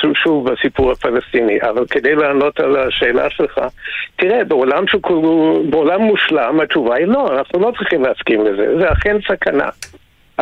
שוב- 0.00 0.16
שוב 0.24 0.50
בסיפור 0.50 0.92
הפלסטיני, 0.92 1.58
אבל 1.70 1.84
כדי 1.90 2.14
לענות 2.14 2.60
על 2.60 2.76
השאלה 2.76 3.30
שלך, 3.30 3.60
תראה, 4.16 4.44
בעולם, 4.44 4.84
שכולו, 4.88 5.62
בעולם 5.70 6.00
מושלם 6.00 6.60
התשובה 6.60 6.94
היא 6.96 7.06
לא, 7.06 7.38
אנחנו 7.38 7.60
לא 7.60 7.72
צריכים 7.78 8.02
להסכים 8.04 8.46
לזה, 8.46 8.66
זה 8.80 8.92
אכן 8.92 9.16
סכנה. 9.28 9.68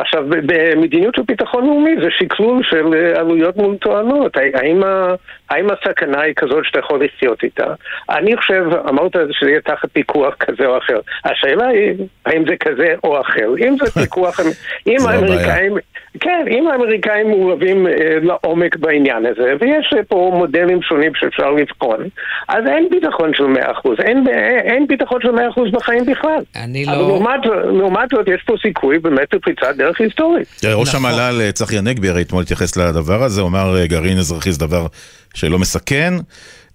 עכשיו, 0.00 0.24
במדיניות 0.46 1.14
של 1.14 1.22
ביטחון 1.22 1.64
לאומי 1.66 1.94
זה 2.02 2.10
שקלול 2.10 2.62
של 2.62 2.86
אה, 2.94 3.20
עלויות 3.20 3.56
מול 3.56 3.76
תועלות. 3.76 4.36
האם, 4.54 4.82
ה- 4.84 5.14
האם 5.50 5.66
הסכנה 5.70 6.20
היא 6.20 6.34
כזאת 6.36 6.64
שאתה 6.64 6.78
יכול 6.78 7.04
לחיות 7.04 7.42
איתה? 7.42 7.66
אני 8.10 8.36
חושב, 8.36 8.64
אמרת 8.88 9.12
שזה 9.32 9.50
יהיה 9.50 9.60
תחת 9.60 9.88
פיקוח 9.92 10.34
כזה 10.34 10.66
או 10.66 10.78
אחר. 10.78 11.00
השאלה 11.24 11.66
היא, 11.66 11.94
האם 12.26 12.44
זה 12.48 12.56
כזה 12.56 12.94
או 13.04 13.20
אחר. 13.20 13.48
אם 13.58 13.76
זה 13.84 13.90
פיקוח, 14.02 14.40
אם 14.86 14.96
הבעיה. 15.00 15.16
האמריקאים... 15.18 15.76
כן, 16.20 16.44
אם 16.50 16.68
האמריקאים 16.68 17.30
מעורבים 17.30 17.86
אה, 17.86 17.92
לעומק 18.22 18.76
בעניין 18.76 19.26
הזה, 19.26 19.52
ויש 19.60 19.94
אה, 19.96 20.02
פה 20.02 20.30
מודלים 20.34 20.82
שונים 20.82 21.12
שאפשר 21.14 21.50
לבחון, 21.50 22.08
אז 22.48 22.64
אין 22.66 22.88
ביטחון 22.90 23.30
של 23.34 23.44
100%, 23.44 24.02
אין, 24.02 24.24
אין, 24.28 24.58
אין 24.58 24.86
ביטחון 24.86 25.20
של 25.22 25.28
100% 25.28 25.70
בחיים 25.72 26.06
בכלל. 26.06 26.40
אני 26.56 26.84
אבל 26.84 26.96
לא... 26.96 27.08
לעומת, 27.08 27.46
לעומת 27.64 28.08
זאת 28.12 28.28
יש 28.28 28.42
פה 28.46 28.54
סיכוי 28.62 28.98
באמת 28.98 29.34
לפריצת 29.34 29.76
דרך 29.76 30.00
היסטורית. 30.00 30.48
תראה, 30.60 30.74
ראש 30.74 30.94
נכון. 30.94 31.10
המל"ל 31.10 31.40
אה, 31.40 31.52
צחי 31.52 31.78
הנגבי 31.78 32.08
הרי 32.08 32.22
אתמול 32.22 32.42
התייחס 32.42 32.76
לדבר 32.76 33.22
הזה, 33.22 33.40
הוא 33.40 33.48
אמר 33.48 33.76
אה, 33.76 33.86
גרעין 33.86 34.18
אזרחי 34.18 34.52
זה 34.52 34.66
דבר 34.66 34.86
שלא 35.34 35.58
מסכן. 35.58 36.12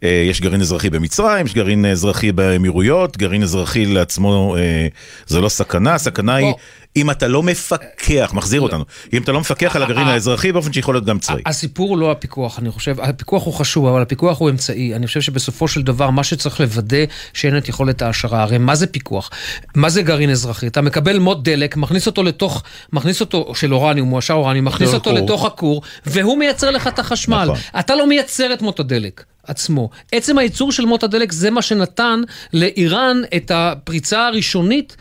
אה, 0.03 0.25
יש 0.29 0.41
גרעין 0.41 0.61
אזרחי 0.61 0.89
במצרים, 0.89 1.45
יש 1.45 1.53
גרעין 1.53 1.85
אזרחי 1.85 2.31
באמירויות, 2.31 3.17
גרעין 3.17 3.43
אזרחי 3.43 3.85
לעצמו 3.85 4.55
אה, 4.57 4.87
זה 5.27 5.41
לא 5.41 5.49
סכנה, 5.49 5.93
הסכנה 5.93 6.35
היא. 6.35 6.53
אם 6.95 7.11
אתה 7.11 7.27
לא 7.27 7.43
מפקח, 7.43 8.31
מחזיר 8.33 8.61
אותנו, 8.61 8.85
אם 9.13 9.21
אתה 9.21 9.31
לא 9.31 9.39
מפקח 9.39 9.75
על 9.75 9.83
הגרעין 9.83 10.07
אה, 10.07 10.13
האזרחי 10.13 10.51
באופן 10.51 10.73
שיכול 10.73 10.95
להיות 10.95 11.05
גם 11.05 11.19
צבאי. 11.19 11.41
הסיפור 11.45 11.89
הוא 11.89 11.97
לא 11.97 12.11
הפיקוח, 12.11 12.59
אני 12.59 12.71
חושב, 12.71 12.99
הפיקוח 13.01 13.45
הוא 13.45 13.53
חשוב, 13.53 13.85
אבל 13.85 14.01
הפיקוח 14.01 14.39
הוא 14.39 14.49
אמצעי. 14.49 14.95
אני 14.95 15.07
חושב 15.07 15.21
שבסופו 15.21 15.67
של 15.67 15.81
דבר, 15.81 16.09
מה 16.09 16.23
שצריך 16.23 16.59
לוודא, 16.59 16.97
שאין 17.33 17.57
את 17.57 17.69
יכולת 17.69 18.01
ההעשרה. 18.01 18.41
הרי 18.41 18.57
מה 18.57 18.75
זה 18.75 18.87
פיקוח? 18.87 19.29
מה 19.75 19.89
זה 19.89 20.01
גרעין 20.01 20.29
אזרחי? 20.29 20.67
אתה 20.67 20.81
מקבל 20.81 21.19
מוט 21.19 21.43
דלק, 21.43 21.77
מכניס 21.77 22.07
אותו 22.07 22.23
לתוך, 22.23 22.63
מכניס 22.93 23.21
אותו, 23.21 23.51
של 23.55 23.73
אורניום, 23.73 24.09
מועשר 24.09 24.33
אורניום, 24.33 24.65
מכניס 24.65 24.93
אותו. 24.93 25.13
לתוך 25.13 25.45
הכור, 25.45 25.81
והוא 26.05 26.37
מייצר 26.37 26.71
לך 26.71 26.87
את 26.87 26.99
החשמל. 26.99 27.43
נכון. 27.43 27.59
אתה 27.79 27.95
לא 27.95 28.07
מייצר 28.07 28.53
את 28.53 28.61
מוט 28.61 28.79
הדלק. 28.79 29.23
עצמו. 29.47 29.89
עצם 30.11 30.37
הייצור 30.37 30.71
של 30.71 30.85
מוט 30.85 31.03
הדלק 31.03 31.31
זה 31.31 31.51
מה 31.51 31.61
שנתן 31.61 32.21
לאיראן 32.53 33.21
את 33.35 33.51
הפריצה 33.55 34.27
הראשונית 34.27 34.97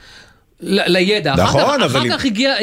ל- 0.60 0.92
לידע. 0.92 1.34
אחר 1.34 1.42
נכון, 1.42 1.60
כך, 1.60 1.84
אבל 1.84 1.86
אחר 1.86 2.02
אם- 2.04 2.10
כך 2.12 2.24
הגיע, 2.24 2.54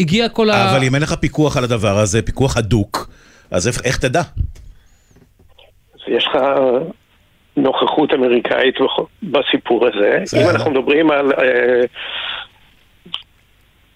הגיע 0.00 0.28
כל 0.28 0.50
ה... 0.50 0.70
אבל 0.76 0.84
אם 0.84 0.94
אין 0.94 1.02
לך 1.02 1.14
פיקוח 1.14 1.56
על 1.56 1.64
הדבר 1.64 1.98
הזה, 1.98 2.22
פיקוח 2.22 2.56
הדוק, 2.56 3.10
אז 3.50 3.68
איך- 3.68 3.80
איך 3.84 3.96
תדע? 3.98 4.20
אז 5.94 6.00
יש 6.16 6.26
לך 6.30 6.42
נוכחות 7.56 8.12
אמריקאית 8.12 8.74
בסיפור 9.22 9.86
הזה. 9.86 10.40
אם 10.42 10.48
אנחנו 10.50 10.70
מדברים 10.70 11.10
על... 11.10 11.32
אה, 11.32 11.84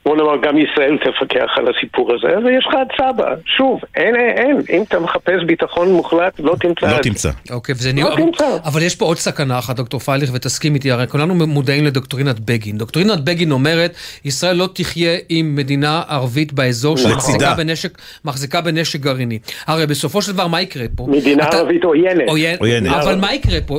בוא 0.07 0.17
נאמר, 0.17 0.37
גם 0.43 0.59
ישראל 0.59 0.99
תפקח 0.99 1.47
על 1.57 1.65
הסיפור 1.77 2.13
הזה, 2.15 2.39
ויש 2.47 2.67
לך 2.69 2.75
את 2.83 2.89
סבא. 2.97 3.25
שוב, 3.57 3.81
אין, 3.97 4.15
אין, 4.17 4.57
אם 4.71 4.83
אתה 4.83 5.01
מחפש 5.01 5.43
ביטחון 5.47 5.93
מוחלט, 5.93 6.33
לא 6.39 6.55
תמצא 6.61 6.97
לא. 6.97 7.03
תמצא. 7.03 7.31
אוקיי, 7.51 7.75
וזה 7.79 7.89
לא 7.89 7.95
נראה... 7.95 8.17
תמצא. 8.17 8.57
אבל 8.65 8.83
יש 8.83 8.97
פה 8.97 9.05
עוד 9.05 9.17
סכנה 9.19 9.59
אחת, 9.59 9.77
דוקטור 9.77 10.01
פייליך, 10.01 10.31
ותסכים 10.35 10.75
איתי, 10.75 10.91
הרי 10.91 11.07
כולנו 11.07 11.35
מודעים 11.35 11.85
לדוקטרינת 11.85 12.41
בגין. 12.41 12.79
דוקטרינת 12.79 13.25
בגין 13.25 13.53
אומרת, 13.53 13.95
ישראל 14.25 14.57
לא 14.57 14.69
תחיה 14.75 15.17
עם 15.29 15.55
מדינה 15.57 16.03
ערבית 16.09 16.53
באזור. 16.53 16.97
שמחזיקה 16.97 17.55
בנשק, 17.55 17.99
מחזיקה 18.25 18.61
בנשק 18.61 19.01
גרעיני. 19.01 19.39
הרי 19.67 19.87
בסופו 19.87 20.23
של 20.23 20.33
דבר, 20.33 20.47
מה 20.47 20.61
יקרה 20.63 20.85
פה? 20.97 21.07
מדינה 21.11 21.49
אתה- 21.49 21.57
ערבית 21.57 21.85
עוינת. 21.85 22.29
עוין, 22.29 22.57
עוינת. 22.61 22.93
אבל 22.93 23.15
מה 23.15 23.35
יקרה 23.35 23.59
פה? 23.67 23.79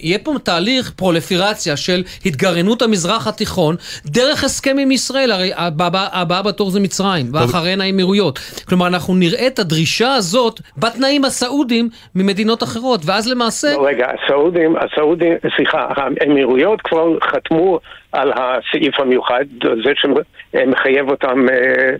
יהיה 0.00 0.18
פה 0.18 0.34
תהליך 0.42 0.92
פרולפירציה 0.96 1.76
של 1.76 2.02
התגרענות 2.26 2.82
המזרח 2.82 3.26
התיכון 3.26 3.76
דרך 4.06 4.44
הסכם 4.44 4.76
עם 4.80 4.90
ישראל, 4.90 5.32
הרי 5.32 5.50
הבא 5.66 6.08
הבא 6.12 6.42
בתור 6.42 6.70
זה 6.70 6.80
מצרים, 6.80 7.26
ואחריהן 7.32 7.80
האמירויות. 7.80 8.38
כלומר, 8.68 8.86
אנחנו 8.86 9.14
נראה 9.14 9.46
את 9.46 9.58
הדרישה 9.58 10.14
הזאת 10.14 10.60
בתנאים 10.76 11.24
הסעודיים 11.24 11.88
ממדינות 12.14 12.62
אחרות, 12.62 13.00
ואז 13.04 13.28
למעשה... 13.28 13.72
לא, 13.72 13.86
רגע, 13.86 14.06
הסעודים, 14.14 14.76
הסעודים, 14.76 15.32
סליחה, 15.56 15.86
האמירויות 15.96 16.80
כבר 16.80 17.18
חתמו 17.20 17.80
על 18.12 18.32
הסעיף 18.32 19.00
המיוחד, 19.00 19.44
זה 19.84 19.92
שמחייב 19.96 21.10
אותם 21.10 21.46
אה, 21.48 21.90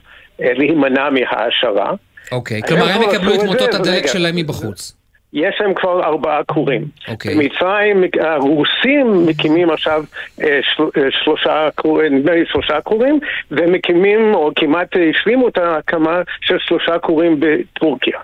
אה, 0.42 0.52
להימנע 0.54 1.10
מההעשרה. 1.10 1.92
אוקיי, 2.32 2.56
הם 2.56 2.62
כלומר 2.68 2.84
הם 2.84 3.02
כבר 3.02 3.14
יקבלו 3.14 3.34
את 3.34 3.40
מוטות 3.46 3.74
הדלק. 3.74 4.06
שלהם 4.06 4.36
מבחוץ. 4.36 5.03
יש 5.34 5.60
להם 5.60 5.74
כבר 5.74 6.04
ארבעה 6.04 6.44
כורים. 6.44 6.84
אוקיי. 7.08 7.34
במצרים, 7.34 8.04
הרוסים 8.20 9.26
מקימים 9.26 9.70
עכשיו 9.70 10.04
אה, 10.42 10.60
של, 10.62 10.82
אה, 10.82 11.08
שלושה 11.10 11.68
כורים, 11.74 12.16
נדמה 12.16 12.32
לי 12.32 12.44
שלושה 12.46 12.80
כורים, 12.80 13.20
ומקימים, 13.50 14.34
או 14.34 14.50
כמעט 14.56 14.88
השלימו 15.10 15.48
את 15.48 15.58
ההקמה 15.58 16.22
של 16.40 16.56
שלושה 16.58 16.98
כורים 16.98 17.36
בטורקיה. 17.40 18.18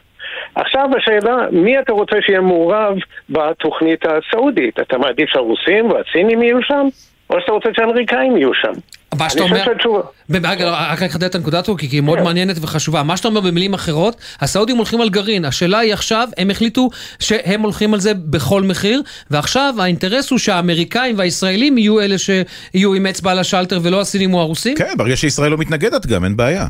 עכשיו 0.55 0.89
השאלה, 0.97 1.37
מי 1.53 1.79
אתה 1.79 1.93
רוצה 1.93 2.17
שיהיה 2.21 2.41
מעורב 2.41 2.97
בתוכנית 3.31 4.05
הסעודית? 4.07 4.81
אתה 4.81 4.99
מעדיף 4.99 5.29
שהרוסים 5.29 5.91
והסינים 5.91 6.43
יהיו 6.43 6.63
שם? 6.63 6.87
או 7.31 7.41
שאתה 7.41 7.53
רוצה 7.53 7.69
שהאמריקאים 7.77 8.37
יהיו 8.37 8.55
שם? 8.55 8.73
מה 9.19 9.31
שאתה 9.31 9.43
אני 9.43 9.51
אומר... 9.51 9.61
חושב 9.61 9.73
שהתשובה... 9.73 10.01
ב- 10.29 10.47
רגע, 10.47 10.71
רק 10.71 11.03
לחדד 11.03 11.25
את 11.25 11.35
הנקודה 11.35 11.59
הזאת, 11.59 11.81
כי 11.81 11.87
היא 11.87 12.01
מאוד 12.01 12.19
כן. 12.19 12.25
מעניינת 12.25 12.57
וחשובה. 12.61 13.03
מה 13.03 13.17
שאתה 13.17 13.29
אומר 13.29 13.41
במילים 13.41 13.75
אחרות, 13.75 14.17
הסעודים 14.41 14.77
הולכים 14.77 15.01
על 15.01 15.11
גרעין. 15.11 15.45
השאלה 15.45 15.79
היא 15.79 15.93
עכשיו, 15.93 16.29
הם 16.37 16.51
החליטו 16.51 16.91
שהם 17.19 17.61
הולכים 17.61 17.95
על 17.95 18.01
זה 18.01 18.15
בכל 18.15 18.63
מחיר, 18.63 19.03
ועכשיו 19.31 19.75
האינטרס 19.79 20.31
הוא 20.31 20.39
שהאמריקאים 20.39 21.19
והישראלים 21.19 21.79
יהיו 21.79 22.01
אלה 22.01 22.17
שיהיו 22.19 22.95
עם 22.95 23.07
אצבע 23.07 23.31
על 23.31 23.39
השלטר 23.39 23.81
ולא 23.83 24.01
הסינים 24.01 24.35
או 24.35 24.41
הרוסים? 24.41 24.77
כן, 24.77 24.93
ברגע 24.97 25.17
שישראל 25.17 25.51
לא 25.51 25.59
מתנגדת 25.59 26.07
גם, 26.07 26.25
אין 26.25 26.37
בעיה. 26.37 26.67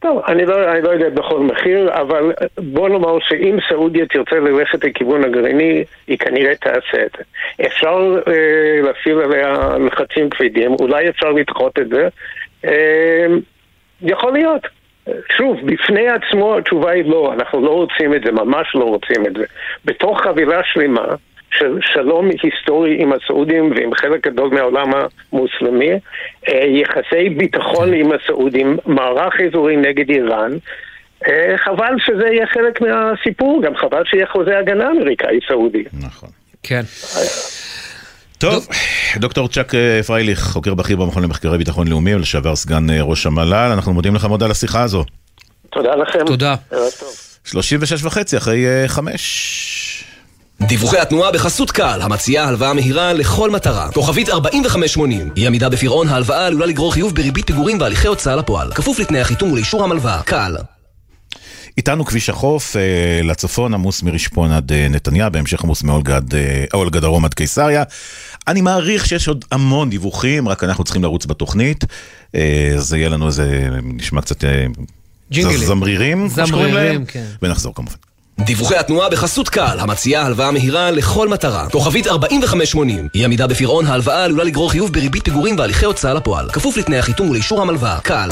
טוב, 0.00 0.22
אני 0.28 0.46
לא, 0.46 0.72
אני 0.72 0.82
לא 0.82 0.90
יודע 0.90 1.10
בכל 1.10 1.40
מחיר, 1.40 2.00
אבל 2.00 2.32
בוא 2.58 2.88
נאמר 2.88 3.18
שאם 3.20 3.58
סעודיה 3.68 4.06
תרצה 4.06 4.36
ללכת 4.36 4.84
לכיוון 4.84 5.24
הגרעיני, 5.24 5.84
היא 6.06 6.18
כנראה 6.18 6.54
תעשה 6.54 7.04
את 7.06 7.16
זה. 7.18 7.24
אפשר 7.66 8.20
אה, 8.28 8.80
להפעיל 8.82 9.18
עליה 9.18 9.76
לחצים 9.86 10.30
כבדים, 10.30 10.72
אולי 10.80 11.08
אפשר 11.08 11.32
לדחות 11.32 11.78
את 11.78 11.88
זה. 11.88 12.08
אה, 12.64 13.26
יכול 14.02 14.32
להיות. 14.32 14.66
שוב, 15.36 15.56
בפני 15.64 16.08
עצמו 16.08 16.56
התשובה 16.56 16.90
היא 16.90 17.04
לא, 17.04 17.32
אנחנו 17.32 17.64
לא 17.64 17.70
רוצים 17.70 18.14
את 18.14 18.22
זה, 18.24 18.32
ממש 18.32 18.74
לא 18.74 18.84
רוצים 18.84 19.26
את 19.26 19.32
זה. 19.32 19.44
בתוך 19.84 20.20
חבילה 20.20 20.60
שלמה 20.64 21.04
של 21.58 21.78
שלום 21.92 22.28
היסטורי 22.42 23.02
עם 23.02 23.12
הסעודים 23.12 23.72
ועם 23.76 23.94
חלק 23.94 24.26
גדול 24.26 24.50
מהעולם 24.54 24.90
המוסלמי, 25.32 25.90
אה, 26.48 26.64
יחסי 26.66 27.28
ביטחון 27.28 27.92
עם 27.94 28.10
הסעודים, 28.12 28.78
מערך 28.86 29.34
אזורי 29.48 29.76
נגד 29.76 30.10
איראן, 30.10 30.50
אה, 31.28 31.54
חבל 31.64 31.94
שזה 32.06 32.26
יהיה 32.26 32.46
חלק 32.46 32.80
מהסיפור, 32.80 33.62
גם 33.62 33.76
חבל 33.76 34.02
שיהיה 34.04 34.26
חוזה 34.26 34.58
הגנה 34.58 34.90
אמריקאי-סעודי. 34.90 35.84
נכון. 36.00 36.28
כן. 36.62 36.82
טוב, 38.38 38.68
דוקטור 39.16 39.48
צ'אק 39.48 39.74
אה, 39.74 40.00
פרייליך, 40.06 40.40
חוקר 40.40 40.74
בכיר 40.74 40.96
במכון 40.96 41.22
למחקרי 41.22 41.58
ביטחון 41.58 41.88
לאומי 41.88 42.14
ולשעבר 42.14 42.56
סגן 42.56 42.86
ראש 43.00 43.26
המל"ל, 43.26 43.70
אנחנו 43.74 43.92
מודים 43.92 44.14
לך 44.14 44.24
מאוד 44.24 44.42
על 44.42 44.50
השיחה 44.50 44.82
הזו. 44.82 45.04
תודה 45.70 45.94
לכם. 45.94 46.26
תודה. 46.26 46.54
ערב 46.70 46.90
טוב. 47.00 47.08
36 47.44 48.04
וחצי 48.04 48.36
אחרי 48.36 48.64
חמש. 48.86 49.89
דיווחי 50.68 50.98
התנועה 50.98 51.32
בחסות 51.32 51.70
קל, 51.70 51.98
המציעה 52.02 52.48
הלוואה 52.48 52.74
מהירה 52.74 53.12
לכל 53.12 53.50
מטרה. 53.50 53.92
כוכבית 53.92 54.28
4580. 54.28 55.30
אי 55.36 55.46
עמידה 55.46 55.68
בפירעון 55.68 56.08
ההלוואה 56.08 56.46
עלולה 56.46 56.66
לגרור 56.66 56.92
חיוב 56.92 57.14
בריבית 57.14 57.46
פיגורים 57.46 57.80
והליכי 57.80 58.08
הוצאה 58.08 58.36
לפועל. 58.36 58.74
כפוף 58.74 58.98
לתנאי 58.98 59.20
החיתום 59.20 59.52
ולאישור 59.52 59.84
המלוואה. 59.84 60.22
קל. 60.22 60.56
איתנו 61.76 62.04
כביש 62.04 62.30
החוף 62.30 62.76
אה, 62.76 63.22
לצפון, 63.22 63.74
עמוס 63.74 64.02
מרשפון 64.02 64.52
עד 64.52 64.72
אה, 64.72 64.88
נתניה, 64.90 65.28
בהמשך 65.28 65.64
עמוס 65.64 65.82
מאולגד 65.82 66.34
אה, 66.34 67.00
דרום 67.00 67.24
עד 67.24 67.34
קיסריה. 67.34 67.82
אני 68.48 68.60
מעריך 68.60 69.06
שיש 69.06 69.28
עוד 69.28 69.44
המון 69.50 69.90
דיווחים, 69.90 70.48
רק 70.48 70.64
אנחנו 70.64 70.84
צריכים 70.84 71.02
לרוץ 71.02 71.26
בתוכנית. 71.26 71.84
זה 72.76 72.98
יהיה 72.98 73.08
לנו 73.08 73.26
איזה, 73.26 73.68
נשמע 73.82 74.20
קצת... 74.20 74.44
ג'ינגלים. 75.32 75.58
זמרירים, 75.66 76.28
כמו 76.28 76.46
שקוראים 76.46 76.70
זמרירים, 76.70 76.92
להם. 76.92 77.04
כן. 77.04 77.24
ונחזור 77.42 77.74
כמובן. 77.74 78.09
דיווחי 78.44 78.76
התנועה 78.76 79.08
בחסות 79.08 79.48
קל, 79.48 79.76
המציעה 79.80 80.26
הלוואה 80.26 80.50
מהירה 80.50 80.90
לכל 80.90 81.28
מטרה. 81.28 81.68
כוכבית 81.70 82.06
4580. 82.06 83.08
אי 83.14 83.24
עמידה 83.24 83.46
בפירעון 83.46 83.86
ההלוואה 83.86 84.24
עלולה 84.24 84.44
לגרור 84.44 84.70
חיוב 84.70 84.92
בריבית 84.92 85.24
פיגורים 85.24 85.58
והליכי 85.58 85.84
הוצאה 85.84 86.14
לפועל. 86.14 86.50
כפוף 86.52 86.76
לתנאי 86.76 86.98
החיתום 86.98 87.30
ולאישור 87.30 87.62
המלוואה. 87.62 87.98
קל. 88.00 88.28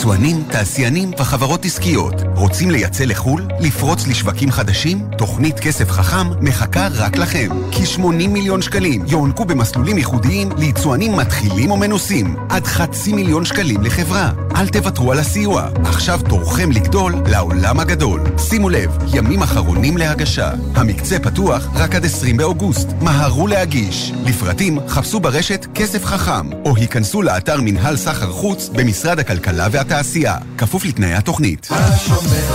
יצואנים, 0.00 0.42
תעשיינים 0.50 1.10
וחברות 1.18 1.64
עסקיות 1.64 2.14
רוצים 2.36 2.70
לייצא 2.70 3.04
לחו"ל? 3.04 3.48
לפרוץ 3.60 4.06
לשווקים 4.06 4.50
חדשים? 4.50 5.08
תוכנית 5.18 5.60
כסף 5.60 5.90
חכם 5.90 6.30
מחכה 6.40 6.88
רק 6.92 7.16
לכם. 7.16 7.48
כ-80 7.72 8.28
מיליון 8.28 8.62
שקלים 8.62 9.04
יוענקו 9.06 9.44
במסלולים 9.44 9.98
ייחודיים 9.98 10.48
ליצואנים 10.56 11.16
מתחילים 11.16 11.70
או 11.70 11.76
מנוסים. 11.76 12.36
עד 12.48 12.66
חצי 12.66 13.12
מיליון 13.12 13.44
שקלים 13.44 13.82
לחברה. 13.82 14.32
אל 14.56 14.68
תוותרו 14.68 15.12
על 15.12 15.18
הסיוע. 15.18 15.68
עכשיו 15.84 16.20
תורכם 16.28 16.72
לגדול 16.72 17.14
לעולם 17.26 17.80
הגדול. 17.80 18.20
שימו 18.38 18.68
לב, 18.68 18.98
ימים 19.14 19.42
אחרונים 19.42 19.96
להגשה. 19.96 20.50
המקצה 20.74 21.18
פתוח 21.18 21.68
רק 21.74 21.94
עד 21.94 22.04
20 22.04 22.36
באוגוסט. 22.36 22.88
מהרו 23.00 23.46
להגיש. 23.46 24.12
לפרטים 24.26 24.78
חפשו 24.88 25.20
ברשת 25.20 25.66
כסף 25.74 26.04
חכם, 26.04 26.52
או 26.64 26.76
היכנסו 26.76 27.22
לאתר 27.22 27.60
מנהל 27.60 27.96
סחר 27.96 28.32
חוץ 28.32 28.68
במשרד 28.68 29.18
הכלכלה 29.18 29.68
והתעשייה. 29.90 30.36
כפוף 30.58 30.84
לתנאי 30.84 31.14
התוכנית. 31.14 31.68
השומר, 31.70 32.54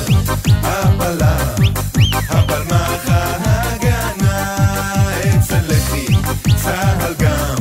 הבלם, 0.63 1.71
הבלמח 2.29 3.09
ההגנה, 3.09 4.55
אצל 5.19 5.59
לחי, 5.67 6.05
צהל 6.55 7.13
גם, 7.19 7.55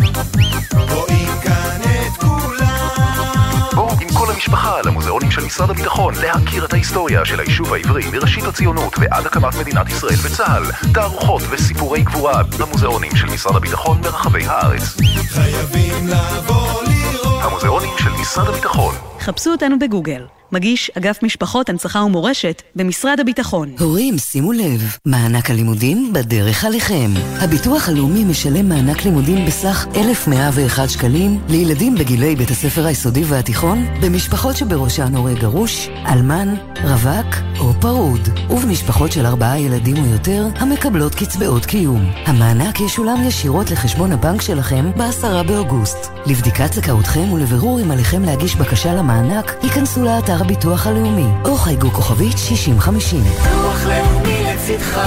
רואים 0.91 1.29
כאן 1.43 1.81
את 1.83 2.23
כולם. 2.23 3.61
בואו 3.75 3.91
עם 4.01 4.09
כל 4.15 4.33
המשפחה 4.33 4.81
למוזיאונים 4.85 5.31
של 5.31 5.45
משרד 5.45 5.71
הביטחון 5.71 6.15
להכיר 6.15 6.65
את 6.65 6.73
ההיסטוריה 6.73 7.25
של 7.25 7.41
היישוב 7.41 7.75
העברי 7.75 8.11
מראשית 8.13 8.45
הציונות 8.45 8.99
ועד 8.99 9.27
הקמת 9.27 9.55
מדינת 9.61 9.89
ישראל 9.89 10.17
וצה"ל, 10.23 10.91
תערוכות 10.95 11.43
וסיפורי 11.51 12.03
גבורה 12.03 12.43
במוזיאונים 12.59 13.17
של 13.17 13.27
משרד 13.27 13.57
הביטחון 13.57 14.03
ברחבי 14.03 14.47
הארץ. 14.47 14.97
חייבים 15.29 16.09
לבוא 16.09 16.83
לראות. 16.83 17.45
המוזיאונים 17.45 17.95
של 17.99 18.11
משרד 18.21 18.49
הביטחון 18.49 19.14
חפשו 19.25 19.51
אותנו 19.51 19.79
בגוגל. 19.79 20.27
מגיש 20.53 20.91
אגף 20.99 21.23
משפחות, 21.23 21.69
הנצחה 21.69 22.03
ומורשת 22.05 22.63
במשרד 22.77 23.21
הביטחון. 23.21 23.75
הורים, 23.79 24.19
שימו 24.19 24.53
לב, 24.53 24.97
מענק 25.07 25.51
הלימודים 25.51 26.13
בדרך 26.13 26.65
עליכם. 26.65 27.11
הביטוח 27.41 27.89
הלאומי 27.89 28.25
משלם 28.25 28.69
מענק 28.69 29.05
לימודים 29.05 29.47
בסך 29.47 29.87
1,101 29.97 30.91
שקלים 30.91 31.41
לילדים 31.49 31.95
בגילי 31.95 32.37
בית 32.37 32.51
הספר 32.51 32.87
היסודי 32.87 33.25
והתיכון, 33.25 33.85
במשפחות 34.03 34.57
שבראשן 34.57 35.17
הורה 35.17 35.35
גרוש, 35.35 35.89
אלמן, 36.07 36.55
רווק 36.85 37.35
או 37.59 37.73
פרוד, 37.81 38.29
ובמשפחות 38.51 39.13
של 39.13 39.27
ארבעה 39.27 39.61
ילדים 39.61 39.97
או 39.97 40.07
יותר 40.07 40.47
המקבלות 40.57 41.15
קצבאות 41.15 41.67
קיום. 41.67 42.05
המענק 42.27 42.81
ישולם 42.81 43.23
ישירות 43.23 43.71
לחשבון 43.71 44.13
הבנק 44.13 44.43
שלכם 44.43 44.91
ב-10 44.97 45.43
באוגוסט. 45.47 46.11
לבדיקת 46.27 46.73
זכאותכם 46.73 47.33
ולבירור 47.33 47.81
אם 47.81 47.91
עליכם 47.91 48.23
להגיש 48.23 48.57
בקשה 48.57 48.95
למענק, 48.95 49.14
היכנסו 49.63 50.05
לאתר 50.05 50.41
הביטוח 50.41 50.87
הלאומי, 50.87 51.27
או 51.45 51.57
חייגו 51.57 51.91
כוכבית 51.91 52.39
6050. 52.39 53.21
ביטוח 53.21 53.87
לאומי 53.87 54.45
לצדך, 54.45 55.01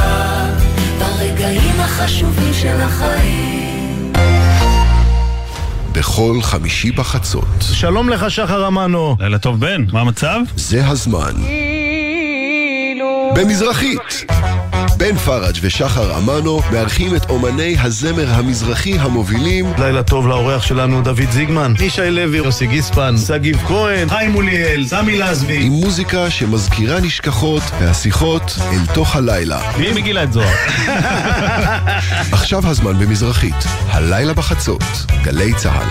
ברגעים 0.99 1.79
החשובים 1.79 2.53
של 2.53 2.81
החיים. 2.81 4.13
בכל 5.91 6.39
חמישי 6.41 6.91
בחצות. 6.91 7.45
שלום 7.59 8.09
לך, 8.09 8.31
שחר 8.31 8.67
אמנו. 8.67 9.15
לילה 9.19 9.39
טוב, 9.39 9.59
בן, 9.59 9.85
מה 9.91 10.01
המצב? 10.01 10.39
זה 10.55 10.87
הזמן 10.87 11.33
במזרחית. 13.35 14.25
בן 15.07 15.17
פראג' 15.17 15.57
ושחר 15.61 16.17
אמנו 16.17 16.61
מארחים 16.71 17.15
את 17.15 17.29
אומני 17.29 17.75
הזמר 17.79 18.29
המזרחי 18.29 18.99
המובילים 18.99 19.73
לילה 19.77 20.03
טוב 20.03 20.27
לאורח 20.27 20.61
שלנו 20.61 21.01
דוד 21.01 21.31
זיגמן, 21.31 21.73
ישי 21.79 22.11
לוי, 22.11 22.37
יוסי 22.37 22.67
גיספן, 22.67 23.15
שגיב 23.17 23.57
כהן, 23.67 24.09
חיים 24.09 24.31
מוליאל, 24.31 24.85
סמי 24.85 25.17
לזבי 25.17 25.63
עם 25.63 25.71
מוזיקה 25.71 26.29
שמזכירה 26.29 26.99
נשכחות 26.99 27.63
והשיחות 27.79 28.57
אל 28.71 28.93
תוך 28.93 29.15
הלילה. 29.15 29.71
מי 29.77 29.91
מגילת 29.91 30.33
זוהר? 30.33 30.55
עכשיו 32.37 32.67
הזמן 32.67 32.99
במזרחית, 32.99 33.65
הלילה 33.87 34.33
בחצות, 34.33 34.83
גלי 35.23 35.53
צה"ל. 35.53 35.89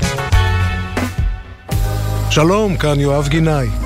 שלום, 2.30 2.76
כאן 2.76 3.00
יואב 3.00 3.28
גינאי. 3.28 3.85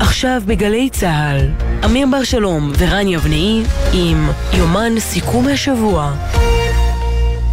עכשיו 0.00 0.42
בגלי 0.46 0.90
צה"ל, 0.90 1.50
אמיר 1.84 2.06
בר 2.10 2.24
שלום 2.24 2.72
ורן 2.78 3.08
יבנאי 3.08 3.62
עם 3.92 4.28
יומן 4.52 4.92
סיכום 5.00 5.48
השבוע. 5.48 6.14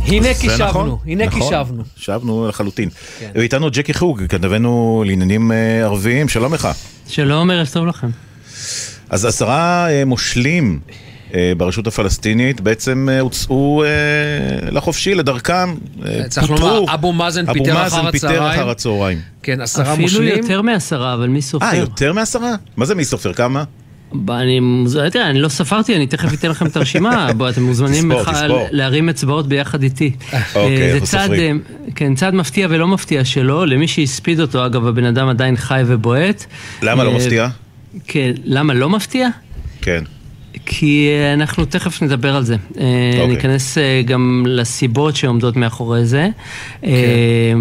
הנה 0.05 0.33
זה 0.33 0.33
קישבנו, 0.41 0.67
נכון, 0.67 0.97
הנה 1.05 1.25
נכון, 1.25 1.39
קישבנו. 1.41 1.83
שבנו 1.97 2.47
לחלוטין. 2.47 2.89
כן. 3.19 3.31
ואיתנו 3.35 3.69
ג'קי 3.71 3.93
חוג, 3.93 4.23
כתבנו 4.29 5.03
לעניינים 5.07 5.51
אה, 5.51 5.81
ערביים, 5.83 6.29
שלום 6.29 6.53
לך. 6.53 6.67
שלום, 7.07 7.51
ערב 7.51 7.67
טוב 7.73 7.85
לכם. 7.85 8.09
אז 9.09 9.25
עשרה 9.25 9.89
אה, 9.89 10.05
מושלים 10.05 10.79
ברשות 11.57 11.87
הפלסטינית 11.87 12.61
בעצם 12.61 13.09
אה, 13.11 13.19
הוצאו 13.19 13.83
אה, 13.83 13.89
לחופשי, 14.71 15.15
לדרכם, 15.15 15.75
אה, 16.05 16.23
צריך 16.29 16.47
פוטרו. 16.47 16.67
לומר, 16.67 16.93
אבו 16.93 17.13
מאזן 17.13 17.41
אבו 17.49 17.53
פיטר 17.53 17.73
מאזן 17.73 17.99
אחר 17.99 18.11
פיטר 18.11 18.27
הצהריים. 18.27 18.59
אחר 18.59 18.69
הצהריים. 18.69 19.19
כן, 19.43 19.61
עשרה 19.61 19.93
אפילו 19.93 20.01
מושלים. 20.01 20.37
יותר 20.37 20.61
מעשרה, 20.61 21.13
אבל 21.13 21.27
מי 21.27 21.41
סופר? 21.41 21.65
אה, 21.65 21.75
יותר 21.75 22.13
מעשרה? 22.13 22.55
מה 22.77 22.85
זה 22.85 22.95
מי 22.95 23.05
סופר? 23.05 23.33
כמה? 23.33 23.63
אני, 24.29 24.59
תראה, 25.11 25.29
אני 25.29 25.39
לא 25.39 25.49
ספרתי, 25.49 25.95
אני 25.95 26.07
תכף 26.07 26.33
אתן 26.33 26.49
לכם 26.49 26.65
את 26.65 26.77
הרשימה, 26.77 27.27
בוא, 27.37 27.49
אתם 27.49 27.63
מוזמנים 27.63 28.09
תספור, 28.09 28.21
בכלל 28.21 28.47
תספור. 28.47 28.67
להרים 28.71 29.09
אצבעות 29.09 29.47
ביחד 29.47 29.83
איתי. 29.83 30.11
אוקיי, 30.55 30.81
אה, 30.81 30.87
זה 30.87 30.93
אנחנו 30.93 31.07
צעד, 31.07 31.21
סופרים. 31.21 31.61
אה, 31.69 31.91
כן, 31.95 32.15
צעד 32.15 32.33
מפתיע 32.33 32.67
ולא 32.69 32.87
מפתיע 32.87 33.25
שלו, 33.25 33.65
למי 33.65 33.87
שהספיד 33.87 34.39
אותו, 34.39 34.65
אגב, 34.65 34.87
הבן 34.87 35.05
אדם 35.05 35.27
עדיין 35.27 35.55
חי 35.55 35.81
ובועט. 35.85 36.45
למה 36.81 37.03
לא 37.03 37.09
אה, 37.09 37.15
מפתיע? 37.15 37.47
כן, 38.07 38.31
למה 38.43 38.73
לא 38.73 38.89
מפתיע? 38.89 39.29
כן. 39.81 40.03
כי 40.65 41.09
אה, 41.09 41.33
אנחנו 41.33 41.65
תכף 41.65 42.01
נדבר 42.01 42.35
על 42.35 42.43
זה. 42.43 42.55
אה, 42.79 43.11
אוקיי. 43.13 43.27
ניכנס 43.27 43.77
אה, 43.77 44.01
גם 44.05 44.45
לסיבות 44.47 45.15
שעומדות 45.15 45.55
מאחורי 45.55 46.05
זה. 46.05 46.29
כן. 46.81 46.87
אה, 46.87 47.53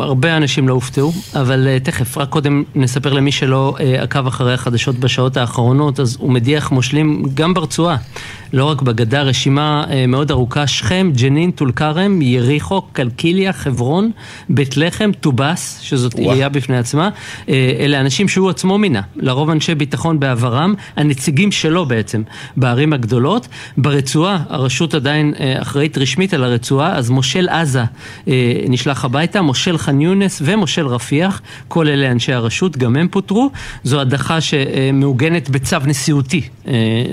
הרבה 0.00 0.36
אנשים 0.36 0.68
לא 0.68 0.74
הופתעו, 0.74 1.12
אבל 1.34 1.78
תכף, 1.78 2.18
רק 2.18 2.28
קודם 2.28 2.62
נספר 2.74 3.12
למי 3.12 3.32
שלא 3.32 3.76
עקב 4.00 4.26
אחרי 4.26 4.54
החדשות 4.54 4.98
בשעות 4.98 5.36
האחרונות, 5.36 6.00
אז 6.00 6.16
הוא 6.20 6.32
מדיח 6.32 6.70
מושלים 6.70 7.22
גם 7.34 7.54
ברצועה. 7.54 7.96
לא 8.54 8.64
רק 8.64 8.82
בגדה, 8.82 9.22
רשימה 9.22 9.84
אה, 9.90 10.06
מאוד 10.06 10.30
ארוכה, 10.30 10.66
שכם, 10.66 11.10
ג'נין, 11.16 11.50
טול 11.50 11.72
כרם, 11.72 12.22
יריחו, 12.22 12.82
קלקיליה, 12.92 13.52
חברון, 13.52 14.10
בית 14.48 14.76
לחם, 14.76 15.10
טובאס, 15.20 15.80
שזאת. 15.80 16.14
עירייה 16.14 16.48
בפני 16.48 16.78
עצמה. 16.78 17.10
אה, 17.48 17.76
אלה 17.80 18.00
אנשים 18.00 18.28
שהוא 18.28 18.50
עצמו 18.50 18.78
מינה, 18.78 19.00
לרוב 19.16 19.50
אנשי 19.50 19.74
ביטחון 19.74 20.20
בעברם, 20.20 20.74
הנציגים 20.96 21.52
שלו 21.52 21.86
בעצם, 21.86 22.22
בערים 22.56 22.92
הגדולות. 22.92 23.48
ברצועה, 23.76 24.42
הרשות 24.48 24.94
עדיין 24.94 25.34
אה, 25.40 25.62
אחראית 25.62 25.98
רשמית 25.98 26.34
על 26.34 26.44
הרצועה, 26.44 26.96
אז 26.96 27.10
מושל 27.10 27.48
עזה 27.48 27.84
נשלח 28.68 29.04
הביתה, 29.04 29.42
מושל 29.42 29.78
ח'אן 29.78 30.00
יונס 30.00 30.42
ומושל 30.44 30.86
רפיח, 30.86 31.42
כל 31.68 31.88
אלה 31.88 32.10
אנשי 32.10 32.32
הרשות, 32.32 32.76
גם 32.76 32.96
הם 32.96 33.08
פוטרו. 33.08 33.50
זו 33.84 34.00
הדחה 34.00 34.40
שמעוגנת 34.40 35.50
בצו 35.50 35.76
נשיאותי, 35.86 36.42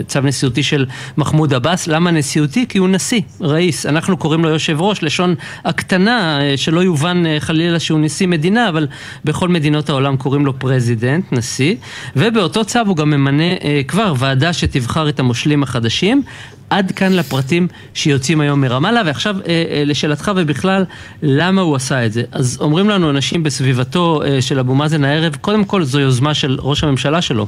צו 0.07 0.21
נשיאותי 0.21 0.63
של 0.63 0.85
מחמוד 1.32 1.53
עבאס. 1.53 1.88
למה 1.88 2.11
נשיאותי? 2.11 2.65
כי 2.69 2.77
הוא 2.77 2.89
נשיא, 2.89 3.21
ראיס. 3.41 3.86
אנחנו 3.86 4.17
קוראים 4.17 4.43
לו 4.43 4.49
יושב 4.49 4.82
ראש, 4.82 5.03
לשון 5.03 5.36
הקטנה, 5.65 6.41
אה, 6.41 6.57
שלא 6.57 6.79
יובן 6.79 7.25
אה, 7.25 7.39
חלילה 7.39 7.79
שהוא 7.79 7.99
נשיא 7.99 8.27
מדינה, 8.27 8.69
אבל 8.69 8.88
בכל 9.25 9.49
מדינות 9.49 9.89
העולם 9.89 10.17
קוראים 10.17 10.45
לו 10.45 10.59
president, 10.59 11.34
נשיא. 11.34 11.75
ובאותו 12.15 12.65
צו 12.65 12.79
הוא 12.88 12.95
גם 12.95 13.09
ממנה 13.09 13.43
אה, 13.43 13.82
כבר 13.88 14.13
ועדה 14.17 14.53
שתבחר 14.53 15.09
את 15.09 15.19
המושלים 15.19 15.63
החדשים. 15.63 16.23
עד 16.72 16.91
כאן 16.91 17.13
לפרטים 17.13 17.67
שיוצאים 17.93 18.41
היום 18.41 18.61
מרמאללה, 18.61 19.01
ועכשיו 19.05 19.36
אה, 19.39 19.63
אה, 19.72 19.84
לשאלתך 19.86 20.32
ובכלל, 20.36 20.86
למה 21.22 21.61
הוא 21.61 21.76
עשה 21.76 22.05
את 22.05 22.13
זה? 22.13 22.24
אז 22.32 22.57
אומרים 22.61 22.89
לנו 22.89 23.09
אנשים 23.09 23.43
בסביבתו 23.43 24.22
אה, 24.26 24.41
של 24.41 24.59
אבו 24.59 24.76
מאזן 24.76 25.03
הערב, 25.03 25.36
קודם 25.41 25.65
כל 25.65 25.84
זו 25.84 25.99
יוזמה 25.99 26.34
של 26.34 26.57
ראש 26.59 26.84
הממשלה 26.84 27.22
שלו, 27.22 27.47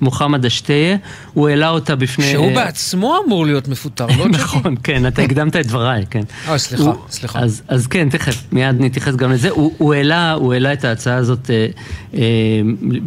מוחמד 0.00 0.44
אשתיה, 0.44 0.96
הוא 1.34 1.48
העלה 1.48 1.68
אותה 1.68 1.96
בפני... 1.96 2.32
שהוא 2.32 2.54
בעצמו 2.54 3.16
אמור 3.26 3.46
להיות 3.46 3.68
מפוטר, 3.68 4.06
לא 4.06 4.24
ג'קי? 4.28 4.42
נכון, 4.42 4.74
כן, 4.82 5.06
אתה 5.06 5.22
הקדמת 5.22 5.56
את 5.56 5.66
דבריי, 5.66 6.04
כן. 6.10 6.22
אה, 6.48 6.58
סליחה, 6.58 6.92
סליחה. 7.10 7.38
אז, 7.68 7.86
כן, 7.86 8.08
תכף, 8.08 8.42
מיד 8.52 8.76
נתייחס 8.80 9.14
גם 9.14 9.32
לזה. 9.32 9.50
הוא, 9.50 9.94
העלה, 9.94 10.72
את 10.72 10.84
ההצעה 10.84 11.16
הזאת 11.16 11.50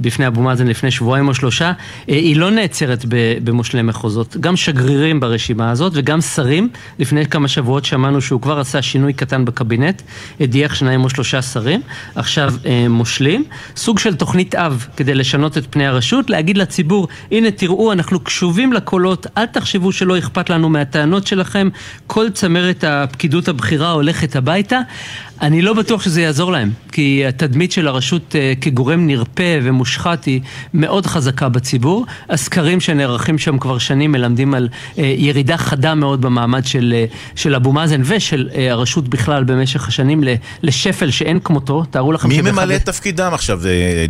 בפני 0.01 0.27
אבו 0.27 0.41
מאזן 0.41 0.67
לפני 0.67 0.91
שבועיים 0.91 1.27
או 1.27 1.33
שלושה. 1.33 1.71
היא 2.07 2.37
לא 2.37 2.51
נעצרת 2.51 3.05
במושלי 3.43 3.81
מחוזות. 3.81 4.37
גם 4.37 4.55
שגרירים 4.55 5.19
ברשימה 5.19 5.54
הזאת 5.63 5.91
וגם 5.95 6.21
שרים. 6.21 6.69
לפני 6.99 7.25
כמה 7.25 7.47
שבועות 7.47 7.85
שמענו 7.85 8.21
שהוא 8.21 8.41
כבר 8.41 8.59
עשה 8.59 8.81
שינוי 8.81 9.13
קטן 9.13 9.45
בקבינט, 9.45 10.01
הדיח 10.39 10.75
שניים 10.75 11.03
או 11.03 11.09
שלושה 11.09 11.41
שרים. 11.41 11.81
עכשיו 12.15 12.53
אה, 12.65 12.85
מושלים. 12.89 13.43
סוג 13.75 13.99
של 13.99 14.15
תוכנית 14.15 14.55
אב 14.55 14.87
כדי 14.97 15.15
לשנות 15.15 15.57
את 15.57 15.63
פני 15.69 15.87
הרשות, 15.87 16.29
להגיד 16.29 16.57
לציבור, 16.57 17.07
הנה 17.31 17.51
תראו, 17.51 17.91
אנחנו 17.91 18.19
קשובים 18.19 18.73
לקולות, 18.73 19.27
אל 19.37 19.45
תחשבו 19.45 19.91
שלא 19.91 20.17
אכפת 20.17 20.49
לנו 20.49 20.69
מהטענות 20.69 21.27
שלכם, 21.27 21.69
כל 22.07 22.29
צמרת 22.29 22.83
הפקידות 22.83 23.47
הבכירה 23.47 23.91
הולכת 23.91 24.35
הביתה. 24.35 24.79
אני 25.41 25.61
לא 25.61 25.73
בטוח 25.73 26.01
שזה 26.03 26.21
יעזור 26.21 26.51
להם, 26.51 26.71
כי 26.91 27.23
התדמית 27.27 27.71
של 27.71 27.87
הרשות 27.87 28.35
אה, 28.35 28.53
כגורם 28.61 29.07
נרפה 29.07 29.43
ומושחת 29.63 30.25
היא 30.25 30.41
מאוד 30.73 31.05
חזקה 31.05 31.49
בציבור. 31.49 32.05
הסקרים 32.29 32.79
שנערכים 32.81 33.37
שם 33.37 33.57
כבר 33.57 33.77
שנים 33.77 34.11
מלמדים 34.11 34.53
על 34.53 34.69
אה, 34.97 35.13
ירידה 35.17 35.57
חדה 35.57 35.95
מאוד 35.95 36.21
במעמד 36.21 36.65
של, 36.65 36.93
אה, 36.95 37.05
של 37.35 37.55
אבו 37.55 37.71
מאזן 37.73 38.01
ושל 38.05 38.49
הרשות 38.71 39.07
בכלל 39.07 39.43
במשך 39.43 39.87
השנים 39.87 40.23
לשפל 40.63 41.11
שאין 41.11 41.39
כמותו. 41.43 41.83
תארו 41.89 42.11
לכם 42.11 42.29
מי 42.29 42.41
ממלא 42.41 42.75
את 42.75 42.85
תפקידם 42.85 43.31
עכשיו, 43.33 43.59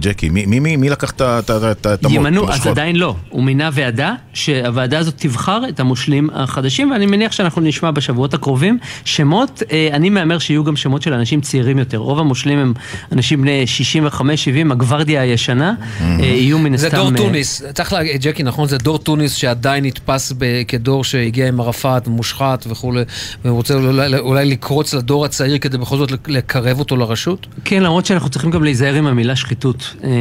ג'קי? 0.01 0.29
מי- 0.29 0.45
מי- 0.45 0.59
מי 0.59 0.75
מי 0.75 0.89
לקח 0.89 1.11
את 1.11 1.21
ה- 1.21 1.39
את 1.39 1.49
ה- 1.49 1.71
את 1.71 1.85
ה- 1.85 1.93
את 1.93 2.05
המות- 2.05 2.15
ימנו, 2.15 2.41
אז 2.43 2.47
המושכות? 2.49 2.67
עדיין 2.71 2.95
לא. 2.95 3.15
הוא 3.29 3.43
מינה 3.43 3.69
ועדה, 3.73 4.13
שהוועדה 4.33 4.99
הזאת 4.99 5.13
תבחר 5.17 5.61
את 5.69 5.79
המושלים 5.79 6.29
החדשים, 6.33 6.91
ואני 6.91 7.05
מניח 7.05 7.31
שאנחנו 7.31 7.61
נשמע 7.61 7.91
בשבועות 7.91 8.33
הקרובים 8.33 8.77
שמות, 9.05 9.63
אני 9.93 10.09
מהמר 10.09 10.39
שיהיו 10.39 10.63
גם 10.63 10.75
שמות 10.75 11.01
של 11.01 11.13
אנשים 11.15 11.41
צעירים 11.41 11.79
יותר. 11.79 11.97
רוב 11.97 12.19
המושלים 12.19 12.59
הם 12.59 12.73
אנשים 13.11 13.41
בני 13.41 13.65
65-70, 14.19 14.71
הגוורדיה 14.71 15.21
הישנה, 15.21 15.73
אה, 16.01 16.25
יהיו 16.25 16.59
מן 16.59 16.77
זה 16.77 16.87
הסתם... 16.87 16.97
דור 16.97 17.11
אה, 17.11 17.17
טוניס, 17.17 17.61
צריך 17.73 17.93
להגיד, 17.93 18.21
ג'קי, 18.21 18.43
נכון? 18.43 18.67
זה 18.67 18.77
דור 18.77 18.97
טוניס 18.97 19.33
שעדיין 19.33 19.85
נתפס 19.85 20.33
כדור 20.67 21.03
שהגיע 21.03 21.47
עם 21.47 21.59
ערפאת, 21.59 22.07
מושחת 22.07 22.65
וכולי, 22.69 23.03
ורוצה 23.45 23.73
אולי, 24.19 24.45
לקרוץ 24.45 24.93
לדור 24.93 25.25
הצעיר 25.25 25.57
כדי 25.57 25.77
בכל 25.77 25.97
זאת 25.97 26.11
לקרב 26.27 26.79
אותו 26.79 26.95
לרשות? 26.95 27.47
כן, 27.65 27.83
למרות 27.83 28.05
שאנחנו 28.05 28.29
צריכים 28.29 28.51
גם 28.51 28.63
להיזהר 28.63 28.95
עם 28.95 29.07
המילה 29.07 29.35
שחיתות. 29.35 29.95
אה, 30.03 30.09
אה, 30.09 30.13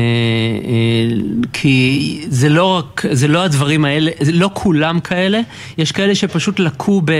כי 1.52 2.20
זה 2.28 2.48
לא 2.48 2.64
רק, 2.64 3.02
זה 3.12 3.28
לא 3.28 3.44
הדברים 3.44 3.84
האלה, 3.84 4.10
זה 4.20 4.32
לא 4.32 4.50
כולם 4.52 5.00
כאלה, 5.00 5.40
יש 5.78 5.92
כאלה 5.92 6.14
שפשוט 6.14 6.60
לקו 6.60 7.02
ב, 7.04 7.10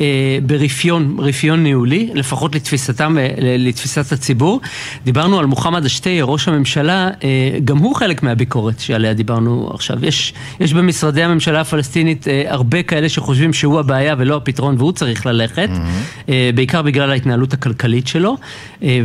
אה, 0.00 0.38
ברפיון, 0.42 1.16
רפיון 1.18 1.62
ניהולי, 1.62 2.10
לפחות 2.14 2.54
לתפיסתם, 2.54 3.11
אה, 3.18 3.28
לתפיסת 3.38 4.12
הציבור. 4.12 4.60
דיברנו 5.04 5.38
על 5.38 5.46
מוחמד 5.46 5.84
אשתיה, 5.84 6.24
ראש 6.24 6.48
הממשלה, 6.48 7.10
אה, 7.24 7.58
גם 7.64 7.78
הוא 7.78 7.94
חלק 7.94 8.22
מהביקורת 8.22 8.80
שעליה 8.80 9.14
דיברנו 9.14 9.70
עכשיו. 9.74 10.04
יש, 10.06 10.34
יש 10.60 10.72
במשרדי 10.72 11.22
הממשלה 11.22 11.60
הפלסטינית 11.60 12.28
אה, 12.28 12.44
הרבה 12.46 12.82
כאלה 12.82 13.08
שחושבים 13.08 13.52
שהוא 13.52 13.80
הבעיה 13.80 14.14
ולא 14.18 14.36
הפתרון 14.36 14.74
והוא 14.78 14.92
צריך 14.92 15.26
ללכת, 15.26 15.68
אה, 16.28 16.50
בעיקר 16.54 16.82
בגלל 16.82 17.10
ההתנהלות 17.10 17.52
הכלכלית 17.52 18.06
שלו. 18.06 18.36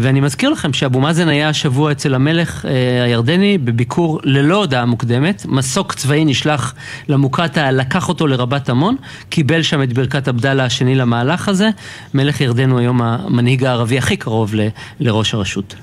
ואני 0.01 0.21
מזכיר 0.21 0.49
לכם 0.49 0.73
שאבו 0.73 0.99
מאזן 0.99 1.29
היה 1.29 1.49
השבוע 1.49 1.91
אצל 1.91 2.13
המלך 2.13 2.65
הירדני 3.05 3.57
בביקור 3.57 4.19
ללא 4.23 4.55
הודעה 4.55 4.85
מוקדמת, 4.85 5.45
מסוק 5.49 5.93
צבאי 5.93 6.25
נשלח 6.25 6.73
למוקטעה, 7.09 7.71
לקח 7.71 8.09
אותו 8.09 8.27
לרבת 8.27 8.69
עמון, 8.69 8.95
קיבל 9.29 9.61
שם 9.61 9.83
את 9.83 9.93
ברכת 9.93 10.27
עבדאללה 10.27 10.65
השני 10.65 10.95
למהלך 10.95 11.47
הזה. 11.49 11.69
מלך 12.13 12.41
ירדן 12.41 12.69
הוא 12.69 12.79
היום 12.79 13.01
המנהיג 13.01 13.63
הערבי 13.63 13.96
הכי 13.97 14.17
קרוב 14.17 14.55
ל- 14.55 14.67
לראש 14.99 15.33
הרשות. 15.33 15.75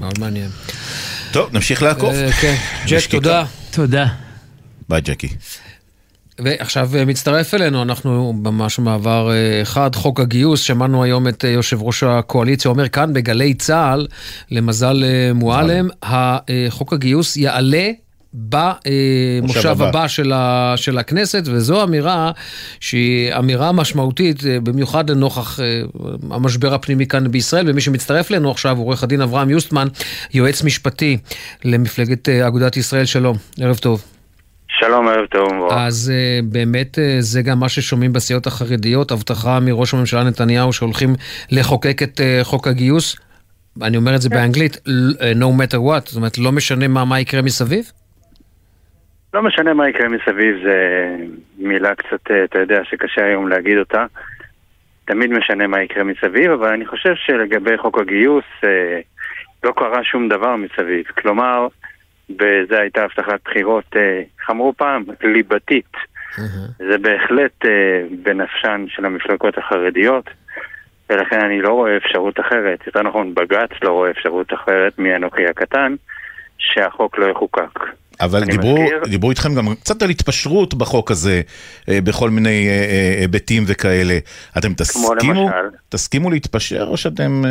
מאוד 0.00 0.18
מעניין. 0.20 0.50
טוב, 1.32 1.48
נמשיך 1.52 1.82
לעקוב. 1.82 2.10
אה, 2.10 2.32
כן, 2.32 2.54
ג'ק. 2.86 3.10
תודה. 3.10 3.44
תודה. 3.70 4.06
ביי, 4.88 5.00
ג'קי. 5.00 5.28
ועכשיו 6.38 6.90
אה, 6.96 7.04
מצטרף 7.04 7.54
אלינו, 7.54 7.82
אנחנו 7.82 8.32
ממש 8.32 8.78
במעבר 8.80 9.30
אה, 9.30 9.62
אחד, 9.62 9.94
חוק 9.94 10.20
הגיוס, 10.20 10.60
שמענו 10.60 11.02
היום 11.04 11.28
את 11.28 11.44
יושב 11.44 11.82
ראש 11.82 12.02
הקואליציה 12.02 12.68
אומר 12.70 12.88
כאן 12.88 13.12
בגלי 13.12 13.54
צה"ל, 13.54 14.06
למזל 14.50 15.04
מועלם, 15.34 15.88
חוק 16.68 16.92
הגיוס 16.92 17.36
יעלה 17.36 17.90
במושב 18.36 19.68
הבא. 19.68 19.88
הבא 19.88 20.08
של, 20.08 20.32
ה, 20.32 20.74
של 20.76 20.98
הכנסת, 20.98 21.42
וזו 21.46 21.82
אמירה 21.82 22.30
שהיא 22.80 23.34
אמירה 23.34 23.72
משמעותית, 23.72 24.46
אה, 24.46 24.60
במיוחד 24.60 25.10
לנוכח 25.10 25.60
אה, 25.60 25.82
המשבר 26.30 26.74
הפנימי 26.74 27.06
כאן 27.06 27.30
בישראל, 27.30 27.70
ומי 27.70 27.80
שמצטרף 27.80 28.30
אלינו 28.30 28.50
עכשיו, 28.50 28.78
עורך 28.78 29.02
הדין 29.02 29.20
אברהם 29.20 29.50
יוסטמן, 29.50 29.88
יועץ 30.34 30.62
משפטי 30.62 31.18
למפלגת 31.64 32.28
אה, 32.28 32.46
אגודת 32.46 32.76
ישראל, 32.76 33.04
שלום, 33.04 33.36
ערב 33.60 33.76
טוב. 33.76 34.04
שלום, 34.80 35.08
ערב 35.08 35.26
טוב 35.26 35.52
ומבורך. 35.52 35.74
אז 35.76 36.12
uh, 36.12 36.44
באמת 36.44 36.98
uh, 36.98 37.00
זה 37.20 37.42
גם 37.42 37.60
מה 37.60 37.68
ששומעים 37.68 38.12
בסיעות 38.12 38.46
החרדיות, 38.46 39.10
הבטחה 39.10 39.60
מראש 39.60 39.94
הממשלה 39.94 40.24
נתניהו 40.24 40.72
שהולכים 40.72 41.14
לחוקק 41.50 42.02
את 42.02 42.20
uh, 42.20 42.44
חוק 42.44 42.68
הגיוס. 42.68 43.16
אני 43.82 43.96
אומר 43.96 44.14
את 44.14 44.22
זה 44.22 44.28
באנגלית, 44.28 44.76
ל- 44.86 45.12
uh, 45.12 45.38
no 45.38 45.60
matter 45.60 45.76
what, 45.76 46.06
זאת 46.06 46.16
אומרת, 46.16 46.38
לא 46.38 46.52
משנה 46.52 46.88
מה, 46.88 47.04
מה 47.04 47.20
יקרה 47.20 47.42
מסביב? 47.42 47.92
לא 49.34 49.42
משנה 49.42 49.74
מה 49.74 49.88
יקרה 49.88 50.08
מסביב, 50.08 50.56
זה 50.64 51.06
מילה 51.58 51.94
קצת, 51.94 52.30
אה, 52.30 52.44
אתה 52.44 52.58
יודע, 52.58 52.84
שקשה 52.84 53.24
היום 53.24 53.48
להגיד 53.48 53.78
אותה. 53.78 54.06
תמיד 55.04 55.30
משנה 55.30 55.66
מה 55.66 55.82
יקרה 55.82 56.04
מסביב, 56.04 56.50
אבל 56.50 56.72
אני 56.72 56.86
חושב 56.86 57.14
שלגבי 57.14 57.78
חוק 57.78 57.98
הגיוס, 57.98 58.44
אה, 58.64 59.00
לא 59.64 59.72
קרה 59.76 60.04
שום 60.04 60.28
דבר 60.28 60.56
מסביב. 60.56 61.06
כלומר, 61.06 61.66
וזו 62.30 62.74
הייתה 62.74 63.04
הבטחת 63.04 63.40
בחירות, 63.44 63.96
אה, 63.96 64.22
אמרו 64.50 64.72
פעם, 64.76 65.04
ליבתית. 65.22 65.92
זה 66.78 66.98
בהחלט 66.98 67.64
אה, 67.64 68.02
בנפשן 68.22 68.84
של 68.88 69.04
המפלגות 69.04 69.58
החרדיות, 69.58 70.30
ולכן 71.10 71.40
אני 71.40 71.62
לא 71.62 71.72
רואה 71.72 71.96
אפשרות 71.96 72.40
אחרת, 72.40 72.86
יותר 72.86 73.02
נכון 73.02 73.34
בג"ץ 73.34 73.70
לא 73.82 73.90
רואה 73.90 74.10
אפשרות 74.10 74.52
אחרת 74.52 74.98
מאנוכי 74.98 75.46
הקטן, 75.46 75.94
שהחוק 76.58 77.18
לא 77.18 77.26
יחוקק. 77.26 77.80
אבל 78.20 78.44
דיברו, 78.44 78.74
מזכיר- 78.82 79.00
דיברו 79.10 79.30
איתכם 79.30 79.54
גם 79.54 79.74
קצת 79.80 80.02
על 80.02 80.10
התפשרות 80.10 80.74
בחוק 80.74 81.10
הזה, 81.10 81.40
אה, 81.88 81.98
בכל 82.04 82.30
מיני 82.30 82.68
אה, 82.68 82.72
אה, 82.72 83.20
היבטים 83.20 83.62
וכאלה. 83.66 84.18
אתם 84.58 84.72
תסכימו? 84.74 85.50
תסכימו 85.88 86.30
להתפשר 86.30 86.84
או 86.88 86.96
שאתם... 86.96 87.42
אה, 87.44 87.50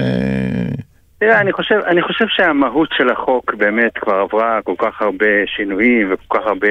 תראה, 1.19 1.41
אני 1.41 1.53
חושב, 1.53 1.75
אני 1.87 2.01
חושב 2.01 2.25
שהמהות 2.27 2.89
של 2.97 3.09
החוק 3.09 3.53
באמת 3.53 3.91
כבר 3.97 4.13
עברה 4.15 4.59
כל 4.63 4.73
כך 4.77 5.01
הרבה 5.01 5.25
שינויים 5.55 6.13
וכל 6.13 6.37
כך 6.39 6.47
הרבה 6.47 6.67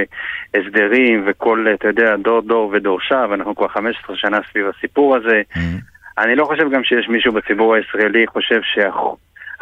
הסדרים 0.54 1.24
וכל, 1.26 1.66
אתה 1.74 1.88
יודע, 1.88 2.16
דור 2.16 2.40
דור 2.42 2.70
ודורשיו, 2.74 3.34
אנחנו 3.34 3.54
כבר 3.56 3.68
15 3.68 4.16
שנה 4.16 4.38
סביב 4.50 4.66
הסיפור 4.78 5.16
הזה. 5.16 5.42
אני 6.18 6.34
לא 6.36 6.44
חושב 6.44 6.70
גם 6.74 6.84
שיש 6.84 7.08
מישהו 7.08 7.32
בציבור 7.32 7.74
הישראלי 7.74 8.26
חושב 8.26 8.60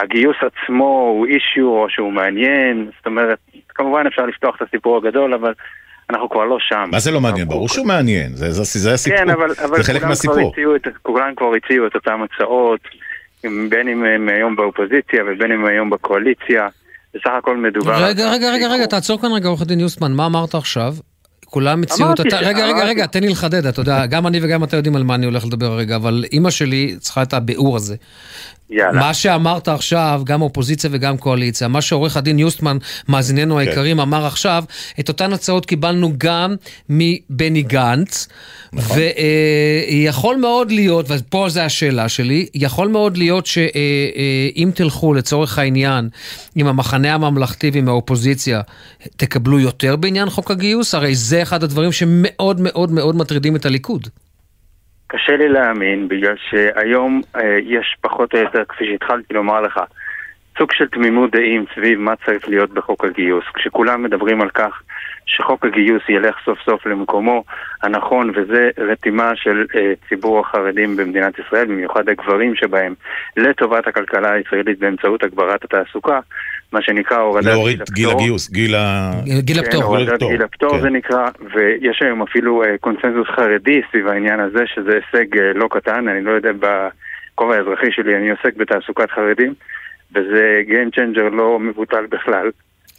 שהגיוס 0.01 0.37
עצמו 0.37 1.13
הוא 1.17 1.27
אישיו 1.27 1.69
או 1.69 1.87
שהוא 1.89 2.13
מעניין, 2.13 2.91
זאת 2.97 3.07
אומרת, 3.07 3.39
כמובן 3.69 4.07
אפשר 4.07 4.27
לפתוח 4.27 4.57
את 4.57 4.63
הסיפור 4.69 4.97
הגדול, 4.97 5.35
אבל 5.35 5.53
אנחנו 6.11 6.31
כבר 6.31 6.45
לא 6.45 6.57
שם. 6.61 6.89
מה 6.93 6.99
זה 6.99 7.11
לא 7.11 7.21
מעניין? 7.21 7.49
ברור 7.49 7.69
שהוא 7.69 7.87
מעניין, 7.87 8.33
זה, 8.35 8.51
זה, 8.51 8.79
זה 8.79 8.93
הסיפור, 8.93 9.19
כן, 9.19 9.31
אבל, 9.31 9.51
אבל 9.65 9.77
זה 9.77 9.93
חלק 9.93 10.05
מהסיפור. 10.05 10.53
כולם 11.03 11.35
כבר 11.37 11.53
הציעו 11.57 11.87
את 11.87 11.95
אותן 11.95 12.19
הצעות, 12.23 12.81
בין 13.69 13.89
אם 13.89 14.05
הם 14.05 14.29
היום 14.29 14.57
באופוזיציה 14.57 15.23
ובין 15.27 15.53
אם 15.53 15.61
הם 15.61 15.67
היום 15.67 15.91
בקואליציה. 15.91 16.69
בסך 17.15 17.31
הכל 17.39 17.57
מדובר... 17.57 18.05
רגע, 18.05 18.31
רגע, 18.31 18.51
רגע, 18.53 18.69
רגע, 18.69 18.87
תעצור 18.87 19.21
כאן 19.21 19.33
רגע, 19.33 19.49
עורך 19.49 19.63
הדין 19.63 19.81
יוסטמן, 19.81 20.13
מה 20.13 20.27
אמרת 20.27 20.55
עכשיו? 20.55 20.95
כולם 21.45 21.83
הציעו 21.83 22.13
את 22.13 22.19
אותה... 22.19 22.31
ש- 22.31 22.43
רגע, 22.43 22.67
רגע, 22.67 22.85
רגע, 22.85 23.07
תן 23.07 23.21
לי 23.21 23.29
לחדד, 23.29 23.67
אתה 23.67 23.81
יודע, 23.81 24.07
גם 24.07 24.27
אני 24.27 24.39
וגם 24.43 24.65
אתה 24.65 24.77
יודעים 24.77 24.97
על 24.97 25.03
מה 25.03 25.15
אני 25.15 25.27
הולך 25.27 25.45
לדבר 25.45 25.67
הרגע, 25.67 25.97
אבל 25.97 26.25
אימא 26.33 26.51
שלי 26.51 26.97
צריכה 26.99 27.23
את 27.23 27.33
הביאור 27.33 27.77
הזה. 27.77 27.97
יאללה. 28.73 29.01
מה 29.01 29.15
שאמרת 29.15 29.69
עכשיו, 29.69 30.23
גם 30.25 30.43
אופוזיציה 30.43 30.91
וגם 30.93 31.19
קואליציה, 31.19 31.69
מה 31.69 31.83
שעורך 31.83 32.17
הדין 32.17 32.39
יוסטמן, 32.39 32.79
מאזיננו 33.09 33.55
כן. 33.55 33.61
היקרים, 33.61 34.01
אמר 34.01 34.27
עכשיו, 34.27 34.65
את 35.01 35.09
אותן 35.09 35.33
הצעות 35.33 35.67
קיבלנו 35.67 36.13
גם 36.19 36.55
מבני 36.89 37.63
גנץ, 37.63 38.29
נכון. 38.73 38.99
ויכול 39.89 40.37
מאוד 40.37 40.71
להיות, 40.71 41.07
ופה 41.09 41.49
זה 41.49 41.65
השאלה 41.65 42.09
שלי, 42.09 42.47
יכול 42.55 42.89
מאוד 42.89 43.17
להיות 43.17 43.47
שאם 43.47 44.71
תלכו 44.75 45.15
לצורך 45.15 45.59
העניין 45.59 46.09
עם 46.55 46.67
המחנה 46.67 47.15
הממלכתי 47.15 47.71
ועם 47.73 47.89
האופוזיציה, 47.89 48.61
תקבלו 49.17 49.61
יותר 49.61 49.97
בעניין 49.97 50.31
חוק 50.31 50.51
הגיוס? 50.51 50.95
הרי 50.95 51.15
זה 51.15 51.43
אחד 51.43 51.65
הדברים 51.65 51.93
שמאוד 51.93 52.61
מאוד 52.61 52.93
מאוד 52.93 53.17
מטרידים 53.17 53.57
את 53.57 53.67
הליכוד. 53.67 54.09
קשה 55.13 55.37
לי 55.37 55.49
להאמין, 55.49 56.09
בגלל 56.09 56.35
שהיום 56.51 57.21
אה, 57.37 57.59
יש 57.63 57.97
פחות 58.01 58.35
או 58.35 58.39
יותר, 58.39 58.65
כפי 58.69 58.85
שהתחלתי 58.87 59.35
לומר 59.35 59.61
לך, 59.61 59.81
סוג 60.59 60.73
של 60.73 60.89
תמימות 60.89 61.31
דעים 61.31 61.65
סביב 61.75 61.99
מה 61.99 62.17
צריך 62.17 62.49
להיות 62.49 62.71
בחוק 62.71 63.05
הגיוס. 63.05 63.45
כשכולם 63.55 64.03
מדברים 64.03 64.41
על 64.41 64.51
כך 64.51 64.83
שחוק 65.27 65.65
הגיוס 65.65 66.03
ילך 66.09 66.37
סוף 66.45 66.59
סוף 66.65 66.87
למקומו 66.87 67.45
הנכון, 67.83 68.33
וזה 68.35 68.71
רתימה 68.79 69.37
של 69.37 69.67
אה, 69.75 69.93
ציבור 70.09 70.41
החרדים 70.41 70.97
במדינת 70.97 71.39
ישראל, 71.39 71.67
במיוחד 71.67 72.09
הגברים 72.09 72.55
שבהם, 72.55 72.95
לטובת 73.37 73.87
הכלכלה 73.87 74.33
הישראלית 74.33 74.79
באמצעות 74.79 75.23
הגברת 75.23 75.65
התעסוקה, 75.65 76.21
מה 76.73 76.83
שנקרא 76.83 77.19
הורדת 77.19 77.47
להוריד 77.47 77.83
גיל 77.91 78.11
הגיוס, 78.11 78.51
גיל 78.51 78.75
ה... 78.75 79.13
גיל 79.41 79.57
כן, 79.57 79.67
הפטור. 79.67 79.83
הורדת 79.83 80.23
גיל 80.23 80.43
הפטור 80.43 80.71
כן. 80.71 80.81
זה 80.81 80.91
נקרא, 80.91 81.29
ויש 81.55 82.03
היום 82.03 82.23
אפילו 82.23 82.63
אה, 82.63 82.79
קונצנזוס 82.81 83.29
חרדי 83.37 83.81
סביב 83.91 84.09
העניין 84.09 84.41
הזה, 84.41 84.61
שזה 84.75 84.91
הישג 84.95 85.39
אה, 85.39 85.53
לא 85.55 85.69
קטן, 85.71 86.09
אני 86.09 86.25
לא 86.25 86.31
יודע, 86.31 86.51
בכובע 86.53 87.57
האזרחי 87.57 87.87
שלי 87.91 88.17
אני 88.17 88.31
עוסק 88.31 88.57
בתעסוקת 88.57 89.11
חרדים, 89.11 89.55
וזה 90.15 90.63
Game 90.69 90.99
Changer 90.99 91.35
לא 91.35 91.59
מבוטל 91.61 92.07
בכלל. 92.11 92.51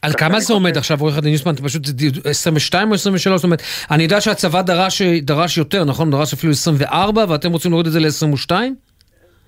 על 0.01 0.11
כמה 0.13 0.39
זה 0.39 0.53
עומד 0.53 0.77
עכשיו, 0.77 0.97
עורך 0.99 1.17
הדין 1.17 1.31
יוסמן? 1.31 1.55
פשוט 1.55 1.83
22 2.25 2.89
או 2.89 2.93
23? 2.93 3.35
זאת 3.35 3.43
אומרת, 3.43 3.61
אני 3.91 4.03
יודע 4.03 4.21
שהצבא 4.21 4.61
דרש, 4.61 5.01
דרש 5.01 5.57
יותר, 5.57 5.85
נכון? 5.85 6.11
דרש 6.11 6.33
אפילו 6.33 6.51
24, 6.51 7.25
ואתם 7.29 7.51
רוצים 7.51 7.71
להוריד 7.71 7.87
את 7.87 7.93
זה 7.93 7.99
ל-22? 7.99 8.51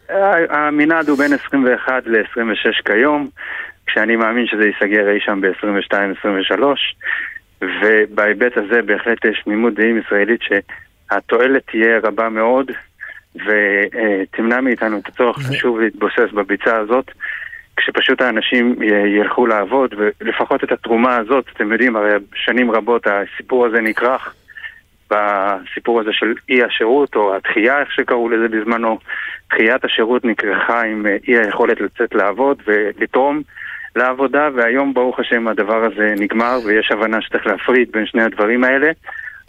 אה, 0.10 0.34
המנעד 0.50 1.10
הוא 1.10 1.18
בין 1.18 1.34
21 1.34 1.94
ל-26 2.06 2.84
כיום, 2.86 3.30
כשאני 3.88 4.16
מאמין 4.16 4.48
שזה 4.48 4.66
ייסגר 4.66 5.10
אי 5.10 5.20
שם 5.20 5.42
ב-22-23, 5.42 6.64
ובהיבט 7.62 8.58
הזה 8.58 8.82
בהחלט 8.82 9.26
יש 9.26 9.42
תמימות 9.46 9.74
דעים 9.74 9.98
ישראלית 9.98 10.42
שהתועלת 10.42 11.64
תהיה 11.72 12.00
רבה 12.04 12.30
מאוד, 12.30 12.72
ותמנע 13.36 14.62
מאיתנו 14.62 14.98
את 15.00 15.08
הצורך 15.08 15.38
שוב 15.54 15.80
להתבוסס 15.80 16.32
בביצה 16.34 16.78
הזאת, 16.78 17.12
כשפשוט 17.78 18.22
האנשים 18.22 18.76
ילכו 19.06 19.48
לעבוד, 19.48 19.96
ולפחות 19.98 20.64
את 20.64 20.72
התרומה 20.72 21.16
הזאת, 21.16 21.46
אתם 21.54 21.72
יודעים, 21.72 21.96
הרי 21.96 22.12
שנים 22.36 22.72
רבות 22.72 23.08
הסיפור 23.08 23.66
הזה 23.66 23.82
נכרך. 23.82 24.36
בסיפור 25.12 26.00
הזה 26.00 26.10
של 26.14 26.34
אי 26.50 26.64
השירות, 26.64 27.16
או 27.16 27.36
התחייה, 27.36 27.80
איך 27.80 27.92
שקראו 27.92 28.30
לזה 28.30 28.48
בזמנו, 28.48 29.00
תחיית 29.50 29.86
השירות 29.86 30.26
נכרכה 30.26 30.84
עם 30.84 31.06
אה, 31.06 31.18
אי 31.28 31.38
היכולת 31.38 31.82
לצאת 31.82 32.16
לעבוד 32.16 32.62
ולתרום 32.68 33.42
לעבודה, 33.96 34.50
והיום 34.56 34.94
ברוך 34.94 35.20
השם 35.20 35.48
הדבר 35.48 35.86
הזה 35.86 36.14
נגמר, 36.20 36.58
ויש 36.66 36.92
הבנה 36.92 37.22
שצריך 37.22 37.48
להפריד 37.48 37.92
בין 37.92 38.06
שני 38.06 38.24
הדברים 38.24 38.64
האלה. 38.64 38.92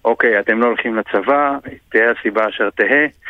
אוקיי, 0.07 0.41
אתם 0.41 0.61
לא 0.61 0.67
הולכים 0.67 0.97
לצבא, 0.97 1.57
תהא 1.93 2.01
הסיבה 2.21 2.49
אשר 2.49 2.69
תהא. 2.77 2.87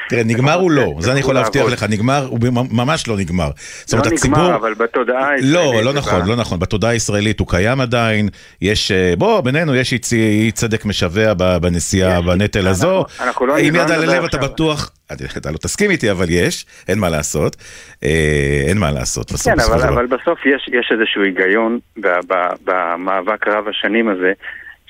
תראה, 0.08 0.22
נגמר 0.24 0.52
הוא 0.54 0.70
לא, 0.70 0.94
זה 0.98 1.12
אני 1.12 1.20
יכול 1.20 1.34
להבטיח. 1.34 1.66
לך, 1.72 1.82
נגמר, 1.90 2.26
הוא 2.30 2.38
ממש 2.70 3.08
לא 3.08 3.16
נגמר. 3.16 3.50
זאת 3.84 3.92
לא 3.92 3.98
אומרת, 3.98 4.12
נגמר, 4.12 4.38
הציבור... 4.40 4.54
אבל 4.54 4.74
בתודעה 4.74 5.30
לא, 5.42 5.60
הישראלית 5.60 5.84
לא 5.84 5.92
זה 5.92 5.98
נכון, 5.98 6.28
לא 6.28 6.36
נכון. 6.36 6.58
בתודעה 6.58 6.90
הישראלית 6.90 7.40
הוא 7.40 7.48
קיים 7.48 7.80
עדיין. 7.80 8.28
יש, 8.62 8.90
אה, 8.92 9.14
בוא, 9.18 9.40
בינינו 9.40 9.74
יש 9.74 9.92
אי 10.12 10.52
צדק 10.52 10.84
משווע 10.84 11.34
ב- 11.34 11.56
בנשיאה 11.60 12.20
בנטל 12.22 12.68
הזו. 12.68 13.04
אנחנו 13.20 13.46
לא- 13.46 13.56
עם 13.56 13.76
לא 13.76 13.80
יד 13.82 13.90
על 13.90 14.02
הלב 14.10 14.24
אתה. 14.24 14.38
בטוח, 14.38 14.90
אתה- 15.12 15.50
לא 15.50 15.56
תסכים 15.58 15.90
איתי, 15.90 16.10
אבל 16.10 16.26
יש, 16.28 16.66
אין 16.88 16.98
מה 16.98 17.08
לעשות. 17.08 17.56
אה, 18.04 18.64
אין 18.68 18.78
מה 18.78 18.90
לעשות. 18.92 19.32
בסוף, 19.32 19.52
כן, 19.54 19.60
אבל, 19.60 20.06
בסוף 20.06 20.38
יש, 20.46 20.90
איזשהו 20.92 21.22
היגיון 21.22 21.78
במאבק 22.64 23.48
רב 23.48 23.68
השנים 23.68 24.08
הזה, 24.08 24.32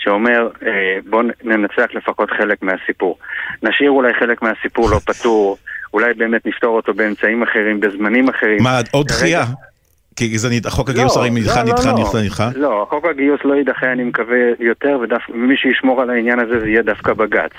שאומר, 0.07 0.49
אה, 0.67 0.71
בואו 1.07 1.23
ננצח 1.45 1.87
לפחות 1.95 2.31
חלק 2.31 2.63
מהסיפור. 2.63 3.19
נשאיר 3.63 3.91
אולי 3.91 4.15
חלק 4.15 4.43
מהסיפור 4.43 4.91
לא 4.91 4.99
פתור, 5.07 5.57
אולי 5.95 6.15
באמת 6.15 6.47
נפתור 6.47 6.77
אותו 6.77 6.95
באמצעים 6.95 7.43
אחרים, 7.43 7.81
בזמנים 7.81 8.29
אחרים. 8.29 8.63
מה, 8.63 8.81
עוד 8.93 9.07
דחייה? 9.07 9.45
כי 10.17 10.39
זה 10.39 10.49
נד- 10.51 10.67
חוק 10.69 10.91
הגיוס 10.91 11.17
לא, 11.17 11.21
הרי 11.21 11.31
נדחה, 11.31 11.63
לא, 11.65 11.73
נדחה, 11.73 11.93
לא, 11.93 11.99
נדחה, 11.99 12.19
נדחה. 12.25 12.49
לא, 12.57 12.87
חוק 12.91 13.05
הגיוס 13.05 13.41
לא 13.45 13.55
יידחה, 13.55 13.93
אני 13.93 14.05
מקווה 14.05 14.39
יותר, 14.59 14.99
ומי 15.29 15.57
שישמור 15.57 16.03
על 16.03 16.11
העניין 16.11 16.39
הזה 16.39 16.61
זה 16.61 16.69
יהיה 16.69 16.83
דווקא 16.83 17.13
בג"ץ, 17.13 17.53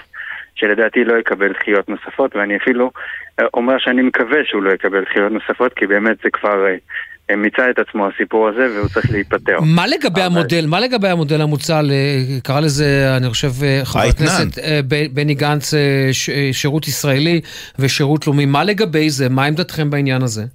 שלדעתי 0.55 1.03
לא 1.03 1.17
יקבל 1.17 1.53
דחיות 1.53 1.89
נוספות, 1.89 2.35
ואני 2.35 2.57
אפילו 2.57 2.91
אה, 3.39 3.45
אומר 3.53 3.77
שאני 3.77 4.01
מקווה 4.01 4.39
שהוא 4.45 4.63
לא 4.63 4.71
יקבל 4.71 5.01
דחיות 5.01 5.31
נוספות, 5.31 5.73
כי 5.73 5.87
באמת 5.87 6.17
זה 6.23 6.29
כבר 6.29 6.67
אה, 6.67 6.75
מיצה 7.35 7.69
את 7.69 7.79
עצמו 7.79 8.07
הסיפור 8.07 8.47
הזה, 8.49 8.67
והוא 8.75 8.89
צריך 8.89 9.11
להיפטר. 9.11 9.59
מה 9.61 9.87
לגבי 9.87 10.21
המודל, 10.21 10.65
מה 10.67 10.79
לגבי 10.79 11.07
המודל 11.07 11.41
המוצע, 11.41 11.81
קרא 12.43 12.59
לזה, 12.59 13.13
אני 13.17 13.29
חושב, 13.29 13.51
אה, 13.63 13.81
חבר. 13.83 14.01
הכנסת 14.01 14.59
אה, 14.59 14.79
בני 15.13 15.33
גנץ, 15.33 15.73
אה, 15.73 15.79
ש- 16.11 16.29
אה, 16.29 16.49
שירות 16.51 16.87
ישראלי 16.87 17.41
ושירות 17.79 18.27
לאומי, 18.27 18.45
מה 18.45 18.63
לגבי 18.63 19.09
זה? 19.09 19.29
מה 19.29 19.45
עמדתכם 19.45 19.89
בעניין 19.89 20.21
הזה? 20.21 20.45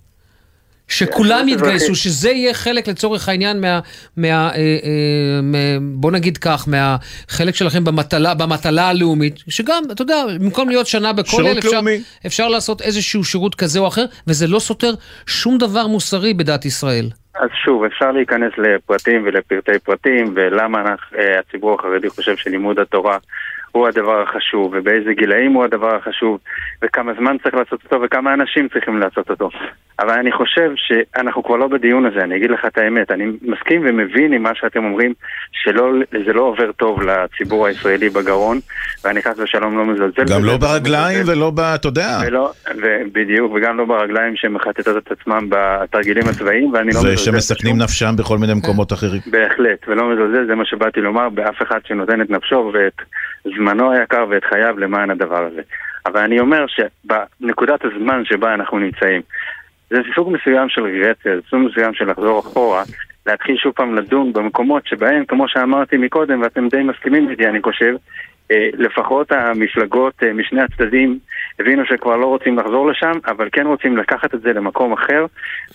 שכולם 0.92 1.48
שירות 1.48 1.60
יתגייסו. 1.60 1.94
שזה 1.94 2.30
יהיה 2.30 2.54
חלק 2.54 2.88
לצורך 2.88 3.28
העניין 3.28 3.60
מה... 3.60 3.80
מה 4.16 4.26
אה, 4.26 4.56
אה, 4.56 5.76
בוא 5.80 6.10
נגיד 6.10 6.38
כך, 6.38 6.68
מהחלק 6.68 7.54
שלכם 7.54 7.84
במטלה, 7.84 8.34
במטלה 8.34 8.88
הלאומית, 8.88 9.34
שגם, 9.48 9.82
אתה 9.92 10.02
יודע, 10.02 10.24
במקום 10.40 10.68
להיות 10.68 10.86
שנה 10.86 11.12
בכולל, 11.12 11.44
שירות 11.44 11.58
אפשר, 11.58 11.70
לאומי. 11.70 12.02
אפשר 12.26 12.48
לעשות 12.48 12.80
איזשהו 12.80 13.24
שירות 13.24 13.54
כזה 13.54 13.78
או 13.78 13.88
אחר, 13.88 14.04
וזה 14.26 14.46
לא 14.46 14.58
סותר 14.58 14.92
שום 15.26 15.58
דבר 15.58 15.86
מוסרי 15.86 16.34
בדת 16.34 16.64
ישראל. 16.64 17.06
אז 17.34 17.48
שוב, 17.64 17.84
אפשר 17.84 18.12
להיכנס 18.12 18.52
לפרטים 18.58 19.22
ולפרטי 19.24 19.78
פרטים, 19.78 20.32
ולמה 20.34 20.80
אנחנו, 20.80 21.18
אה, 21.18 21.38
הציבור 21.38 21.74
החרדי 21.74 22.08
חושב 22.08 22.36
שלימוד 22.36 22.78
התורה 22.78 23.18
הוא 23.72 23.88
הדבר 23.88 24.22
החשוב, 24.22 24.74
ובאיזה 24.76 25.12
גילאים 25.12 25.52
הוא 25.52 25.64
הדבר 25.64 25.96
החשוב, 25.96 26.38
וכמה 26.82 27.12
זמן 27.18 27.36
צריך 27.42 27.54
לעשות 27.54 27.80
אותו, 27.84 28.02
וכמה 28.02 28.34
אנשים 28.34 28.68
צריכים 28.68 28.98
לעשות 28.98 29.30
אותו. 29.30 29.50
אבל 29.98 30.10
אני 30.10 30.32
חושב 30.32 30.70
שאנחנו 30.76 31.42
כבר 31.42 31.56
לא 31.56 31.68
בדיון 31.68 32.06
הזה, 32.06 32.20
אני 32.24 32.36
אגיד 32.36 32.50
לך 32.50 32.64
את 32.66 32.78
האמת, 32.78 33.10
אני 33.10 33.24
מסכים 33.42 33.82
ומבין 33.84 34.32
עם 34.32 34.42
מה 34.42 34.50
שאתם 34.54 34.84
אומרים, 34.84 35.14
שזה 35.52 36.32
לא 36.32 36.42
עובר 36.42 36.72
טוב 36.72 37.02
לציבור 37.02 37.66
הישראלי 37.66 38.08
בגרון, 38.08 38.58
ואני 39.04 39.22
חס 39.22 39.38
ושלום 39.38 39.78
לא 39.78 39.84
מזלזל. 39.84 40.34
גם 40.34 40.44
לא 40.44 40.56
ברגליים. 40.56 41.18
ולא 41.26 41.50
ב... 41.50 41.60
אתה 41.60 41.88
יודע. 41.88 42.18
ולא, 42.26 42.52
בדיוק, 43.12 43.52
וגם 43.52 43.76
לא 43.76 43.84
ברגליים 43.84 44.36
שמחטטות 44.36 44.96
את 44.96 45.12
עצמם 45.12 45.48
בתרגילים 45.48 46.28
הצבאיים, 46.28 46.72
ואני 46.72 46.90
לא 46.94 47.00
מזלזל 47.00 47.16
שמסכנים 47.16 47.78
נפשם 47.78 48.12
בכל 48.18 48.38
מיני 48.38 48.54
מקומות 48.54 48.92
אחרים. 48.92 49.20
בהחלט, 49.26 49.88
ולא 49.88 50.10
מזלזל, 50.12 50.46
זה 50.46 50.54
מה 50.54 50.64
שבאתי 50.64 51.00
לומר, 51.00 51.28
באף 51.28 51.62
אחד 51.62 51.78
שנותן 51.84 52.20
את 52.22 52.30
נפשו 52.30 52.70
ואת 52.74 52.96
זמנו 53.56 53.92
היקר 53.92 54.24
ואת 54.30 54.44
חייו 54.44 54.78
למען 54.78 55.10
הדבר 55.10 55.46
הזה. 55.52 55.62
אבל 56.06 56.20
אני 56.20 56.40
אומר 56.40 56.64
שבנקודת 56.66 57.80
הזמן 57.84 58.22
שבה 58.24 58.54
אנחנו 58.54 58.78
נמצאים, 58.78 59.22
זה 59.92 59.98
סוג 60.14 60.32
מסוים 60.32 60.68
של 60.68 60.82
רגרציה, 60.82 61.36
זה 61.36 61.42
סוג 61.50 61.60
מסוים 61.60 61.94
של 61.94 62.10
לחזור 62.10 62.40
אחורה, 62.40 62.82
להתחיל 63.26 63.56
שוב 63.56 63.72
פעם 63.72 63.94
לדון 63.94 64.32
במקומות 64.32 64.86
שבהם, 64.86 65.24
כמו 65.24 65.48
שאמרתי 65.48 65.96
מקודם, 65.96 66.42
ואתם 66.42 66.68
די 66.68 66.82
מסכימים 66.82 67.30
איתי, 67.30 67.46
אני 67.46 67.62
חושב, 67.62 67.94
אה, 68.50 68.68
לפחות 68.72 69.32
המפלגות 69.32 70.14
אה, 70.22 70.32
משני 70.32 70.62
הצדדים 70.62 71.18
הבינו 71.60 71.82
שכבר 71.86 72.16
לא 72.16 72.26
רוצים 72.26 72.58
לחזור 72.58 72.90
לשם, 72.90 73.12
אבל 73.26 73.48
כן 73.52 73.66
רוצים 73.66 73.96
לקחת 73.96 74.34
את 74.34 74.40
זה 74.40 74.52
למקום 74.52 74.92
אחר, 74.92 75.26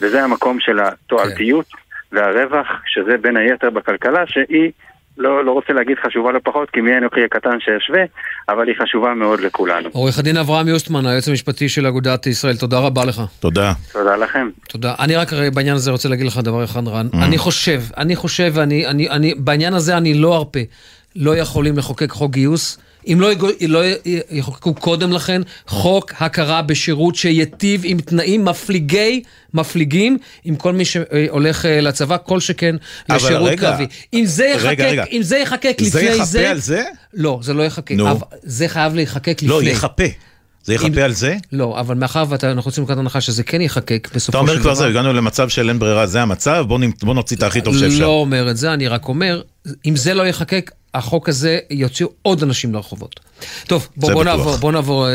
וזה 0.02 0.24
המקום 0.24 0.60
של 0.60 0.80
התועלתיות 0.80 1.66
והרווח, 2.12 2.82
שזה 2.86 3.18
בין 3.18 3.38
היתר 3.38 3.70
בכלכלה, 3.70 4.28
שהיא, 4.28 4.72
לא, 5.18 5.46
לא 5.46 5.52
רוצה 5.52 5.74
להגיד 5.74 5.98
חשובה 6.06 6.32
לא 6.32 6.40
פחות, 6.44 6.70
כי 6.70 6.82
מי 6.82 6.98
אנוכי 6.98 7.24
הקטן 7.24 7.60
שישווה, 7.60 8.02
אבל 8.50 8.68
היא 8.68 8.76
חשובה 8.82 9.14
מאוד 9.14 9.42
לכולנו. 9.42 9.90
עורך 9.94 10.20
הדין 10.20 10.38
אברהם 10.38 10.68
יוסטמן, 10.68 11.06
היועץ 11.06 11.28
המשפטי 11.28 11.70
של 11.70 11.86
אגודת 11.86 12.28
ישראל, 12.28 12.56
תודה 12.56 12.80
רבה 12.80 13.06
לך. 13.06 13.22
תודה. 13.40 13.74
תודה 13.94 14.16
לכם. 14.16 14.50
תודה. 14.68 14.96
אני 15.00 15.16
רק 15.16 15.34
הרי 15.34 15.52
בעניין 15.52 15.76
הזה 15.76 15.92
רוצה 15.92 16.10
להגיד 16.10 16.26
לך 16.28 16.38
דבר 16.38 16.64
אחד, 16.64 16.88
רן. 16.88 17.08
Mm. 17.14 17.18
אני 17.26 17.38
חושב, 17.38 17.82
אני 17.98 18.16
חושב, 18.16 18.52
ואני, 18.56 18.88
אני, 18.88 19.10
אני, 19.10 19.34
בעניין 19.38 19.74
הזה 19.74 19.98
אני 19.98 20.14
לא 20.14 20.38
ארפה. 20.38 20.60
לא 21.16 21.38
יכולים 21.38 21.78
לחוקק 21.78 22.12
חוק 22.12 22.32
גיוס. 22.32 22.78
אם 23.08 23.22
לא, 23.22 23.30
לא 23.68 23.80
יחוקקו 24.32 24.74
קודם 24.74 25.12
לכן 25.12 25.42
חוק 25.68 26.14
הכרה 26.20 26.62
בשירות 26.62 27.16
שייטיב 27.16 27.82
עם 27.84 28.00
תנאים 28.02 28.46
מפליגי, 28.46 29.24
מפליגים, 29.54 30.18
עם 30.44 30.56
כל 30.56 30.74
מי 30.74 30.86
שהולך 30.86 31.66
אה, 31.66 31.82
לצבא, 31.82 32.18
כל 32.26 32.40
שכן 32.40 32.76
לשירות 33.10 33.50
רגע, 33.50 33.72
קרבי. 33.72 33.86
אם 34.14 34.24
זה 34.26 34.46
יחקק, 34.46 34.66
רגע, 34.68 34.90
רגע. 34.90 35.04
אם 35.12 35.22
זה 35.24 35.38
יחקק 35.38 35.78
זה 35.82 36.00
לפני 36.00 36.10
יחפה 36.10 36.26
זה... 36.26 36.50
על 36.50 36.58
זה? 36.60 36.84
לא, 37.14 37.40
זה 37.44 37.54
לא 37.54 37.64
יחקק. 37.64 37.92
נו. 37.96 38.12
אבל 38.12 38.26
זה 38.44 38.68
חייב 38.68 38.96
להיחקק 38.96 39.38
לפני. 39.38 39.50
לא, 39.50 39.64
יחפה. 39.64 40.04
זה 40.64 40.74
יחפה 40.74 40.88
אם- 40.88 40.98
על 41.04 41.12
זה? 41.12 41.36
לא, 41.52 41.80
אבל 41.80 41.96
מאחר 41.96 42.24
ואנחנו 42.30 42.62
רוצים 42.62 42.84
לקראת 42.84 42.98
הנחה 42.98 43.22
שזה 43.22 43.44
כן 43.44 43.62
יחקק 43.62 44.08
בסופו 44.16 44.20
של 44.20 44.30
אתה 44.30 44.44
דבר. 44.44 44.52
אומר 44.52 44.62
כבר 44.62 44.74
זהו, 44.76 44.88
הגענו 44.90 45.14
למצב 45.14 45.50
של 45.50 45.70
אין 45.70 45.80
ברירה, 45.80 46.06
זה 46.08 46.22
המצב, 46.22 46.66
בוא 46.68 46.80
נ- 46.80 46.92
בוא 47.04 47.14
נוציא 47.14 47.38
את 47.38 47.44
הכי 47.44 47.62
טוב 47.62 47.78
שאפשר. 47.78 48.00
לא 48.00 48.08
אומר 48.08 48.50
את 48.52 48.58
זה, 48.58 48.74
אני 48.74 48.88
רק 48.88 49.08
אומר, 49.08 49.42
אם 49.86 49.96
זה 49.96 50.14
לא 50.14 50.28
יחקק, 50.28 50.72
החוק 50.94 51.30
הזה 51.30 51.60
יוציאו 51.70 52.10
עוד 52.22 52.44
אנשים 52.44 52.74
לרחובות. 52.74 53.20
טוב, 53.68 53.88
בוא, 53.98 54.08
זה 54.08 54.14
בוא 54.14 54.24
בטוח. 54.24 54.36
נעבור, 54.38 54.56
בוא 54.58 54.72
נעבור 54.72 55.08
אה, 55.08 55.12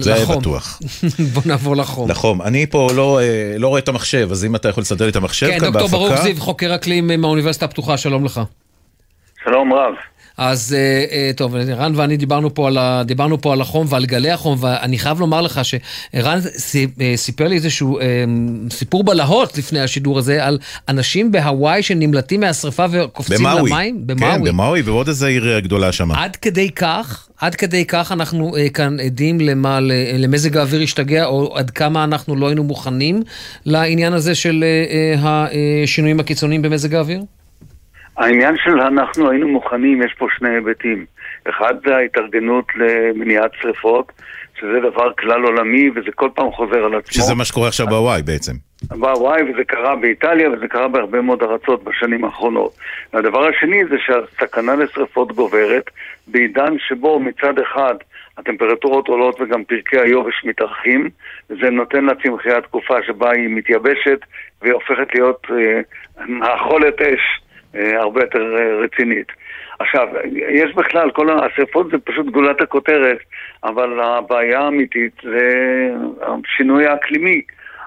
זה 0.00 0.14
לחום. 0.14 0.38
בטוח. 0.38 0.80
בוא 1.34 1.42
נעבור 1.46 1.76
לחום. 1.76 2.10
לחום. 2.10 2.42
אני 2.42 2.66
פה 2.66 2.88
לא, 2.94 3.20
אה, 3.20 3.54
לא 3.58 3.68
רואה 3.68 3.78
את 3.78 3.88
המחשב, 3.88 4.28
אז 4.30 4.44
אם 4.44 4.56
אתה 4.56 4.68
יכול 4.68 4.80
לסדר 4.80 5.04
לי 5.04 5.10
את 5.10 5.16
המחשב 5.16 5.46
כן, 5.46 5.58
כאן 5.58 5.72
דוקטור 5.72 5.88
ברוך 5.88 6.10
בהפקה. 6.10 6.24
זיו, 6.24 6.34
חוקר 6.38 6.74
אקלים 6.74 7.06
מהאוניברסיטה 7.20 7.64
הפתוחה, 7.64 7.96
שלום 7.96 8.24
לך. 8.24 8.40
שלום 9.44 9.72
רב. 9.72 9.94
אז 10.38 10.76
אה, 10.78 11.04
אה, 11.12 11.30
טוב, 11.36 11.54
רן 11.54 11.92
ואני 11.96 12.16
דיברנו 12.16 12.54
פה, 12.54 12.68
על 12.68 12.78
ה, 12.78 13.02
דיברנו 13.06 13.40
פה 13.40 13.52
על 13.52 13.60
החום 13.60 13.86
ועל 13.88 14.06
גלי 14.06 14.30
החום, 14.30 14.56
ואני 14.60 14.98
חייב 14.98 15.20
לומר 15.20 15.40
לך 15.40 15.60
שרן 15.64 16.38
אה, 17.00 17.12
סיפר 17.16 17.48
לי 17.48 17.56
איזשהו 17.56 17.98
סיפור 18.70 19.04
בלהות 19.04 19.58
לפני 19.58 19.80
השידור 19.80 20.18
הזה, 20.18 20.44
על 20.44 20.58
אנשים 20.88 21.32
בהוואי 21.32 21.82
שנמלטים 21.82 22.40
מהשרפה 22.40 22.84
וקופצים 22.90 23.38
במאווי. 23.38 23.70
למים. 23.70 24.04
כן, 24.18 24.44
במאווי, 24.44 24.80
ועוד 24.80 25.08
איזה 25.08 25.26
עיר 25.26 25.58
גדולה 25.58 25.92
שם. 25.92 26.12
עד 26.12 26.36
כדי 26.36 26.70
כך, 26.70 27.28
עד 27.40 27.54
כדי 27.54 27.84
כך 27.84 28.12
אנחנו 28.12 28.56
אה, 28.56 28.68
כאן 28.68 29.00
עדים 29.00 29.40
למה, 29.40 29.78
למזג 30.18 30.56
האוויר 30.56 30.82
השתגע, 30.82 31.24
או 31.24 31.58
עד 31.58 31.70
כמה 31.70 32.04
אנחנו 32.04 32.36
לא 32.36 32.46
היינו 32.46 32.64
מוכנים 32.64 33.22
לעניין 33.66 34.12
הזה 34.12 34.34
של 34.34 34.64
אה, 34.64 35.46
השינויים 35.84 36.20
הקיצוניים 36.20 36.62
במזג 36.62 36.94
האוויר? 36.94 37.22
העניין 38.18 38.56
של 38.64 38.80
אנחנו 38.80 39.30
היינו 39.30 39.48
מוכנים, 39.48 40.02
יש 40.02 40.14
פה 40.18 40.26
שני 40.38 40.48
היבטים. 40.48 41.04
אחד 41.48 41.74
זה 41.86 41.96
ההתארגנות 41.96 42.64
למניעת 42.74 43.50
שרפות, 43.60 44.12
שזה 44.60 44.80
דבר 44.80 45.12
כלל 45.12 45.44
עולמי 45.44 45.90
וזה 45.90 46.12
כל 46.14 46.28
פעם 46.34 46.52
חוזר 46.52 46.84
על 46.84 46.94
עצמו. 46.94 47.12
שזה 47.12 47.34
מה 47.34 47.44
שקורה 47.44 47.68
עכשיו 47.68 47.86
בהוואי 47.86 48.22
בעצם. 48.22 48.52
בהוואי 48.90 49.42
וזה 49.42 49.64
קרה 49.64 49.96
באיטליה 49.96 50.50
וזה 50.50 50.68
קרה 50.68 50.88
בהרבה 50.88 51.20
מאוד 51.20 51.42
ארצות 51.42 51.84
בשנים 51.84 52.24
האחרונות. 52.24 52.72
והדבר 53.12 53.46
השני 53.46 53.84
זה 53.90 53.96
שהסכנה 54.06 54.76
לשרפות 54.76 55.32
גוברת 55.32 55.90
בעידן 56.26 56.74
שבו 56.78 57.20
מצד 57.20 57.58
אחד 57.58 57.94
הטמפרטורות 58.38 59.08
עולות 59.08 59.40
וגם 59.40 59.64
פרקי 59.64 59.98
היובש 59.98 60.44
מתארחים, 60.44 61.08
זה 61.48 61.70
נותן 61.70 62.04
לצמחייה 62.04 62.60
תקופה 62.60 62.94
שבה 63.06 63.30
היא 63.30 63.48
מתייבשת 63.48 64.18
והיא 64.62 64.72
הופכת 64.72 65.14
להיות 65.14 65.46
אה, 65.50 65.80
אש 67.14 67.40
הרבה 67.74 68.20
יותר 68.20 68.56
אה, 68.58 68.76
רצינית. 68.84 69.26
עכשיו, 69.78 70.08
יש 70.48 70.74
בכלל, 70.74 71.10
כל 71.10 71.28
השרפות 71.30 71.90
זה 71.90 71.98
פשוט 71.98 72.26
גולת 72.26 72.60
הכותרת, 72.60 73.18
אבל 73.64 74.00
הבעיה 74.00 74.60
האמיתית 74.60 75.12
זה 75.22 75.48
השינוי 76.20 76.86
האקלימי, 76.86 77.42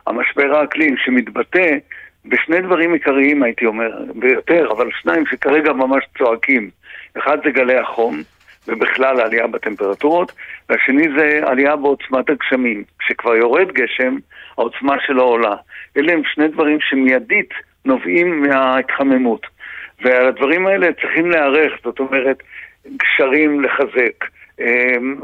המשבר 0.07 0.55
האקלים 0.55 0.95
שמתבטא 0.97 1.77
בשני 2.25 2.61
דברים 2.61 2.93
עיקריים 2.93 3.43
הייתי 3.43 3.65
אומר, 3.65 3.91
ביותר, 4.15 4.71
אבל 4.71 4.89
שניים 5.01 5.23
שכרגע 5.25 5.73
ממש 5.73 6.03
צועקים. 6.17 6.69
אחד 7.17 7.37
זה 7.43 7.51
גלי 7.51 7.77
החום, 7.77 8.21
ובכלל 8.67 9.19
העלייה 9.19 9.47
בטמפרטורות, 9.47 10.31
והשני 10.69 11.07
זה 11.17 11.39
עלייה 11.45 11.75
בעוצמת 11.75 12.29
הגשמים. 12.29 12.83
כשכבר 12.99 13.35
יורד 13.35 13.71
גשם, 13.71 14.15
העוצמה 14.57 14.95
שלו 15.05 15.23
עולה. 15.23 15.55
אלה 15.97 16.13
הם 16.13 16.21
שני 16.33 16.47
דברים 16.47 16.77
שמיידית 16.81 17.49
נובעים 17.85 18.41
מההתחממות. 18.41 19.47
ועל 20.01 20.27
הדברים 20.27 20.67
האלה 20.67 20.87
צריכים 21.01 21.31
להיערך, 21.31 21.73
זאת 21.83 21.99
אומרת, 21.99 22.43
גשרים 22.87 23.61
לחזק, 23.61 24.25
אמ, 24.59 25.15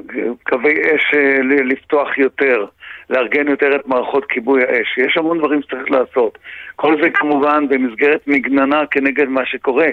קווי 0.43 0.73
אש 0.73 1.13
אה, 1.13 1.39
לפתוח 1.43 2.17
יותר, 2.17 2.65
לארגן 3.09 3.47
יותר 3.47 3.75
את 3.75 3.87
מערכות 3.87 4.25
כיבוי 4.25 4.61
האש. 4.63 4.97
יש 4.97 5.17
המון 5.17 5.37
דברים 5.37 5.61
שצריך 5.61 5.91
לעשות. 5.91 6.37
כל 6.75 7.01
זה 7.03 7.09
כמובן 7.09 7.67
במסגרת 7.67 8.27
מגננה 8.27 8.85
כנגד 8.91 9.27
מה 9.27 9.45
שקורה. 9.45 9.89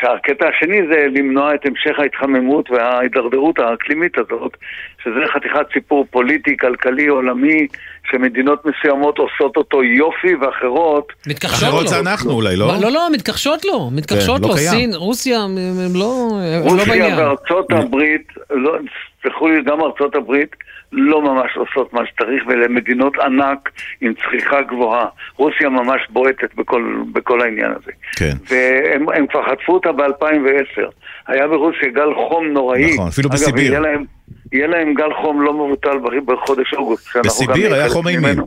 שהקטע 0.00 0.48
השני 0.48 0.78
זה 0.90 1.06
למנוע 1.12 1.54
את 1.54 1.66
המשך 1.66 1.98
ההתחממות 1.98 2.70
וההידרדרות 2.70 3.58
האקלימית 3.58 4.18
הזאת, 4.18 4.56
שזה 5.04 5.20
חתיכת 5.34 5.66
סיפור 5.72 6.06
פוליטי, 6.10 6.56
כלכלי, 6.56 7.06
עולמי, 7.06 7.66
שמדינות 8.10 8.62
מסוימות 8.66 9.18
עושות 9.18 9.56
אותו 9.56 9.84
יופי 9.84 10.34
ואחרות... 10.34 11.12
מתכחשות 11.26 11.62
לו. 11.62 11.68
אחרות 11.68 11.88
זה 11.88 12.00
אנחנו 12.00 12.32
אולי, 12.32 12.56
לא? 12.56 12.66
לא, 12.80 12.90
לא, 12.90 13.08
מתכחשות 13.12 13.64
לו, 13.64 13.90
מתכחשות 13.90 14.36
כן, 14.36 14.42
לא 14.42 14.48
לו. 14.48 14.54
קיים. 14.54 14.70
סין, 14.70 14.94
רוסיה, 14.94 15.40
הם 15.40 15.56
הם 15.58 15.94
לא 15.94 16.28
הם 16.32 16.64
לא 16.64 16.70
רוסיה 16.70 16.84
בעניין. 16.92 17.18
וארצות 17.18 17.72
הברית, 17.72 18.26
לא, 18.50 18.76
תסלחו 19.20 19.48
לי, 19.48 19.62
גם 19.62 19.80
ארצות 19.80 20.14
הברית 20.14 20.56
לא 20.92 21.22
ממש 21.22 21.56
עושות 21.56 21.92
מה 21.92 22.00
שצריך, 22.06 22.42
ואלה 22.46 22.68
מדינות 22.68 23.18
ענק 23.18 23.70
עם 24.00 24.12
צריכה 24.14 24.62
גבוהה. 24.62 25.06
רוסיה 25.36 25.68
ממש 25.68 26.00
בועטת 26.10 26.54
בכל, 26.54 26.94
בכל 27.12 27.40
העניין 27.40 27.70
הזה. 27.70 27.92
כן. 28.16 28.32
והם 28.50 29.06
הם 29.08 29.26
כבר 29.26 29.42
חטפו 29.50 29.72
אותה 29.72 29.92
ב-2010. 29.92 30.82
היה 31.26 31.48
ברוסיה 31.48 31.88
גל 31.88 32.14
חום 32.14 32.46
נוראי. 32.46 32.94
נכון, 32.94 33.08
אפילו 33.08 33.28
אגב, 33.28 33.36
בסיביר. 33.36 33.72
יהיה 33.72 33.80
להם, 33.80 34.04
יהיה 34.52 34.66
להם 34.66 34.94
גל 34.94 35.14
חום 35.22 35.42
לא 35.42 35.52
מבוטל 35.52 35.98
בחודש 36.24 36.74
אוגוסט. 36.74 37.16
בסיביר 37.16 37.74
היה 37.74 37.88
חום 37.88 38.08
אימים. 38.08 38.38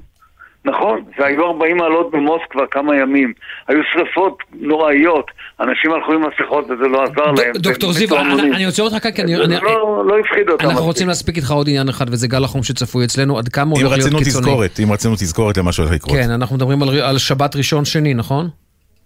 נכון, 0.66 1.04
והיו 1.18 1.46
40 1.46 1.78
מעלות 1.78 2.12
במוסקבה 2.12 2.68
כמה 2.68 2.96
ימים. 2.96 3.34
היו 3.68 3.80
שריפות 3.94 4.44
נוראיות, 4.54 5.32
אנשים 5.60 5.92
הלכו 5.94 6.14
עם 6.14 6.22
מסכות 6.28 6.66
וזה 6.66 6.88
לא 6.88 7.04
עזר 7.04 7.32
להם. 7.32 7.52
דוקטור 7.56 7.94
זיו, 7.94 8.18
אני- 8.20 8.66
עוצר 8.66 8.84
אותך 8.84 8.98
כאן, 9.04 9.12
כי 9.12 9.22
אני... 9.22 9.36
זה 9.36 9.44
אני- 9.44 9.56
לא- 9.56 10.04
לא 10.08 10.20
הפחיד 10.20 10.50
אותם. 10.50 10.54
אנחנו 10.66 10.70
מספיק. 10.74 10.86
רוצים 10.88 11.08
להספיק 11.08 11.36
איתך 11.38 11.52
עוד 11.52 11.68
עניין 11.70 11.90
אחד, 11.90 12.06
וזה 12.10 12.28
גל 12.28 12.44
החום 12.44 12.64
שצפוי 12.64 13.06
אצלנו, 13.06 13.38
עד 13.38 13.48
כמה 13.50 13.72
הוא 13.72 13.80
הולך 13.82 13.92
להיות 13.98 14.04
קיצוני. 14.24 14.46
תזכורת, 14.46 14.80
אם 14.84 14.92
רצינו 14.92 15.16
תזכורת 15.16 15.58
למה 15.58 15.72
שהולך 15.72 15.92
לקרות. 15.92 16.18
כן, 16.18 16.30
אנחנו 16.32 16.56
מדברים 16.56 16.84
על- 16.84 17.00
על 17.00 17.18
שבת 17.18 17.56
ראשון 17.56 17.86
שני, 17.86 18.14
נכון? 18.14 18.50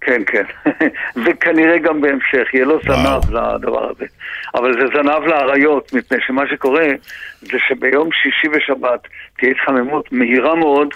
כן, 0.02 0.22
כן. 0.28 0.43
וכנראה 1.26 1.78
גם 1.78 2.02
בהמשך, 2.02 2.54
יהיה 2.54 2.66
לו 2.66 2.80
זנב 2.86 3.36
לדבר 3.36 3.89
הזה. 3.89 4.06
אבל 4.56 4.74
זה 4.74 4.86
זנב 4.95 5.24
לאריות, 5.28 5.93
מפני 5.93 6.18
שמה 6.28 6.41
שקורה 6.52 6.86
זה 7.41 7.58
שביום 7.68 8.10
שישי 8.24 8.47
ושבת 8.58 9.00
תהיה 9.39 9.52
התחממות 9.52 10.12
מהירה 10.12 10.56
מאוד 10.56 10.88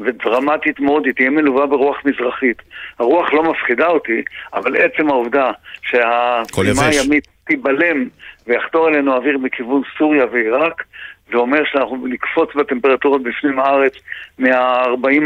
ודרמטית 0.00 0.80
מאוד, 0.80 1.06
היא 1.06 1.14
תהיה 1.14 1.30
מלווה 1.30 1.66
ברוח 1.66 1.96
מזרחית. 2.04 2.62
הרוח 2.98 3.32
לא 3.32 3.42
מפחידה 3.42 3.86
אותי, 3.86 4.22
אבל 4.54 4.76
עצם 4.76 5.08
העובדה 5.08 5.50
שהזרימה 5.82 6.86
יבש. 6.86 6.98
הימית 6.98 7.28
תיבלם 7.44 8.08
ויחתור 8.46 8.88
אלינו 8.88 9.14
אוויר 9.14 9.38
מכיוון 9.38 9.82
סוריה 9.98 10.26
ועיראק, 10.32 10.84
זה 11.30 11.36
אומר 11.36 11.58
שאנחנו 11.72 12.06
נקפוץ 12.06 12.48
בטמפרטורות 12.56 13.22
בפנים 13.22 13.58
הארץ 13.58 13.92
מה-40 14.38 14.48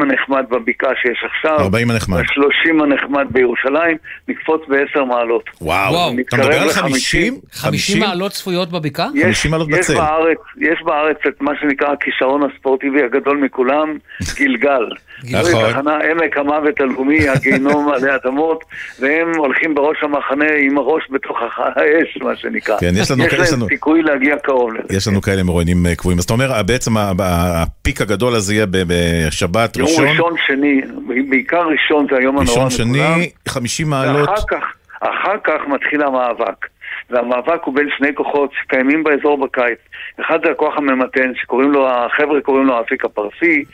הנחמד 0.03 0.44
בבקעה 0.50 0.90
שיש 1.03 1.24
עכשיו, 1.24 1.57
40 1.61 1.90
הנחמד. 1.90 2.18
ל-30 2.18 2.82
הנחמד 2.82 3.26
בירושלים, 3.30 3.96
נקפוץ 4.28 4.61
ב-10 4.68 5.05
מעלות. 5.05 5.50
וואו, 5.61 6.09
אתה 6.09 6.16
נתקרב 6.20 6.40
מדבר 6.40 6.59
על 6.62 6.68
ל- 6.68 6.72
50? 6.72 7.34
50 7.53 8.00
מעלות 8.00 8.32
צפויות 8.32 8.70
בבקעה? 8.70 9.09
יש, 9.14 9.44
יש, 9.44 9.90
בארץ, 9.90 10.38
יש 10.61 10.82
בארץ 10.84 11.16
את 11.28 11.40
מה 11.40 11.53
שנקרא 11.61 11.88
הכישרון 11.92 12.50
הספורטיבי 12.50 13.03
הגדול 13.03 13.36
מכולם, 13.36 13.98
גלגל. 14.38 14.86
נכון. 15.30 15.42
זוהי 15.50 15.72
תחנה 15.72 15.98
עמק 16.10 16.36
המוות 16.38 16.80
הלאומי, 16.80 17.28
הגיהנום 17.34 17.88
עלי 17.92 18.14
אדמות, 18.14 18.64
והם 19.00 19.32
הולכים 19.36 19.74
בראש 19.74 19.96
המחנה 20.02 20.44
עם 20.58 20.78
הראש 20.78 21.02
בתוך 21.10 21.38
האש, 21.56 22.18
מה 22.22 22.36
שנקרא. 22.36 22.76
כן, 22.80 22.92
יש 22.96 23.10
לנו- 23.10 23.24
יש 23.24 23.32
יש 23.32 23.38
להם 23.38 23.48
לנו- 23.58 23.66
סיכוי 23.68 24.02
להגיע 24.02 24.36
קרוב 24.38 24.72
לזה. 24.74 24.96
יש 24.96 25.08
לנו 25.08 25.22
כאלה 25.22 25.42
מרואיינים 25.42 25.86
אה, 25.86 25.94
קבועים. 25.94 26.18
אז 26.18 26.24
אתה 26.24 26.32
אומר, 26.32 26.62
בעצם 26.66 26.96
ה- 26.96 27.00
ה- 27.00 27.62
הפיק 27.62 28.00
הגדול 28.00 28.34
הזה 28.34 28.54
יהיה 28.54 28.66
בשבת, 28.70 29.76
יום 29.76 29.88
ראשון, 29.88 30.08
ראשון, 30.08 30.34
שני, 30.46 30.80
בעיקר 31.28 31.62
ראשון 31.66 32.06
זה 32.10 32.16
היום 32.18 32.38
הנורא 32.38 32.64
ראשון. 32.64 32.70
שני, 32.70 33.30
50 33.48 33.90
מעלות. 33.90 34.28
ואחר 34.28 34.42
כך, 34.50 34.64
אחר 35.00 35.36
כך 35.44 35.60
מתחיל 35.68 36.02
המאבק. 36.02 36.66
והמאבק 37.10 37.60
הוא 37.64 37.74
בין 37.74 37.88
שני 37.98 38.14
כוחות 38.14 38.50
שקיימים 38.62 39.04
באזור 39.04 39.38
בקיץ. 39.46 39.78
אחד 40.20 40.38
זה 40.44 40.50
הכוח 40.50 40.74
הממתן, 40.76 41.32
שקוראים 41.34 41.72
לו, 41.72 41.88
החבר'ה 41.90 42.40
קוראים 42.40 42.66
לו 42.66 42.76
האפיק 42.76 43.04
הפרסי, 43.04 43.64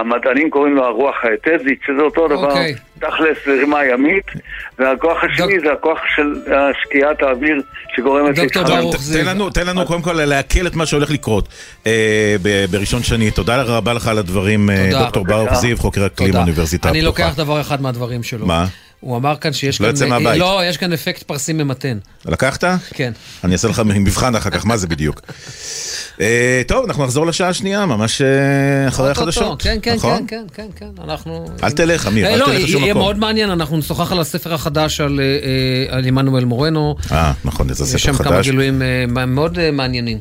המדענים 0.00 0.50
קוראים 0.50 0.74
לו 0.74 0.84
הרוח 0.84 1.14
האתזית, 1.22 1.78
שזה 1.86 2.02
אותו 2.02 2.28
דבר, 2.28 2.48
אוקיי. 2.50 2.74
תכלס 2.98 3.36
לרימה 3.46 3.84
ימית, 3.84 4.24
והכוח 4.78 5.16
השני 5.24 5.60
זה 5.64 5.72
הכוח 5.72 5.98
של 6.16 6.52
אה, 6.52 6.58
שקיעת 6.82 7.22
האוויר 7.22 7.62
שגורמת 7.96 8.38
להתחממות. 8.38 8.94
ת- 8.94 8.98
תן 9.12 9.24
לנו, 9.26 9.50
תן 9.50 9.66
לנו 9.66 9.86
קודם 9.86 10.02
כל 10.02 10.12
לעכל 10.12 10.66
את 10.66 10.74
מה 10.74 10.86
שהולך 10.86 11.10
לקרות 11.10 11.48
אה, 11.86 12.36
ב- 12.42 12.64
בראשון 12.70 13.02
שני. 13.02 13.30
תודה 13.30 13.62
רבה 13.62 13.92
לך 13.92 14.08
על 14.08 14.18
הדברים, 14.18 14.70
אה, 14.70 14.88
תודה. 14.90 15.02
דוקטור 15.04 15.24
ברוך. 15.24 15.54
זיו, 15.54 15.78
חוקר 15.78 16.06
אקלים. 16.06 16.32
באוניברסיטה 16.32 16.88
אני 16.90 16.98
הפתוחה. 16.98 17.22
לוקח 17.24 17.36
דבר 17.38 17.60
אחד 17.60 17.82
מהדברים 17.82 18.22
שלו. 18.22 18.46
מה? 18.46 18.66
הוא 19.00 19.16
אמר 19.16 19.36
כאן 19.36 19.52
שיש 19.52 19.80
לא 19.80 19.86
כאן... 19.86 19.94
יוצא 19.94 20.06
מהבית. 20.06 20.38
לא, 20.40 20.60
יש 20.64 20.76
כאן 20.76 20.92
אפקט 20.92 21.22
פרסי 21.22 21.52
ממתן. 21.52 21.98
לקחת? 22.26 22.64
כן. 22.94 23.12
אני 23.44 23.52
אעשה 23.52 23.68
לך 23.68 23.82
מבחן 23.86 24.36
אחר 24.36 24.50
כך, 24.50 24.66
מה 24.66 24.76
זה 24.76 24.86
בדיוק. 24.86 25.20
אה, 26.20 26.62
טוב, 26.66 26.84
אנחנו 26.84 27.04
נחזור 27.04 27.26
לשעה 27.26 27.48
השנייה, 27.48 27.86
ממש 27.86 28.22
אה, 28.22 28.88
אחרי 28.88 29.10
החדשות. 29.10 29.62
כן, 29.62 29.78
כן, 29.82 29.94
נכון? 29.94 30.24
כן, 30.28 30.44
כן, 30.54 30.66
כן, 30.76 30.86
כן, 30.96 31.02
אנחנו... 31.04 31.46
אל 31.62 31.70
תלך, 31.70 32.06
אמיר, 32.06 32.26
אה, 32.26 32.34
אל 32.34 32.38
לא, 32.38 32.44
תלך 32.44 32.54
לשום 32.64 32.82
יהיה 32.82 32.94
מקום. 32.94 33.02
מאוד 33.02 33.18
מעניין, 33.18 33.50
אנחנו 33.50 33.76
נשוחח 33.76 34.12
על 34.12 34.20
הספר 34.20 34.54
החדש 34.54 35.00
על, 35.00 35.20
עמנואל 36.04 36.44
מורנו. 36.44 36.96
אה, 37.12 37.32
נכון, 37.44 37.74
זה 37.74 37.84
יש 37.84 37.90
ספר 37.90 37.98
שם 37.98 38.24
כמה 38.24 38.36
חדש. 38.36 38.46
גילויים 38.46 38.82
מאוד 39.26 39.70
מעניינים. 39.70 40.18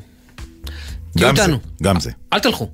תהיו 1.18 1.28
גם 1.28 1.36
זה, 1.36 1.42
איתנו, 1.42 1.58
גם 1.84 2.00
זה. 2.00 2.12
אל 2.34 2.40
תלכו. 2.40 2.70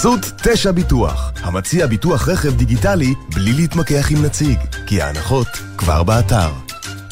בחסות 0.00 0.32
תשע 0.42 0.70
ביטוח, 0.70 1.32
המציע 1.42 1.86
ביטוח 1.86 2.28
רכב 2.28 2.56
דיגיטלי 2.56 3.14
בלי 3.34 3.52
להתמקח 3.52 4.10
עם 4.10 4.24
נציג, 4.24 4.58
כי 4.86 5.02
ההנחות 5.02 5.46
כבר 5.76 6.02
באתר. 6.02 6.50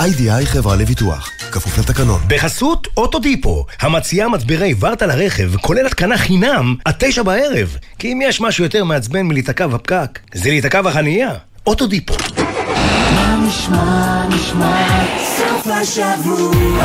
איי-די-איי 0.00 0.46
חברה 0.46 0.76
לביטוח, 0.76 1.30
כפוף 1.52 1.78
לתקנון. 1.78 2.20
בחסות 2.28 2.88
אוטודיפו, 2.96 3.66
המציעה 3.80 4.28
מצברי 4.28 4.74
ורטה 4.80 5.06
לרכב, 5.06 5.56
כולל 5.56 5.86
התקנה 5.86 6.18
חינם, 6.18 6.74
עד 6.84 6.94
תשע 6.98 7.22
בערב. 7.22 7.76
כי 7.98 8.12
אם 8.12 8.20
יש 8.22 8.40
משהו 8.40 8.64
יותר 8.64 8.84
מעצבן 8.84 9.22
מלהיתקע 9.22 9.66
בפקק, 9.66 10.18
זה 10.34 10.50
להיתקע 10.50 10.82
בחנייה. 10.82 11.30
אוטודיפו. 11.66 12.14
מה 13.14 13.36
נשמע, 13.46 14.26
נשמע, 14.28 15.04
סוף 15.36 15.66
השבוע, 15.66 16.84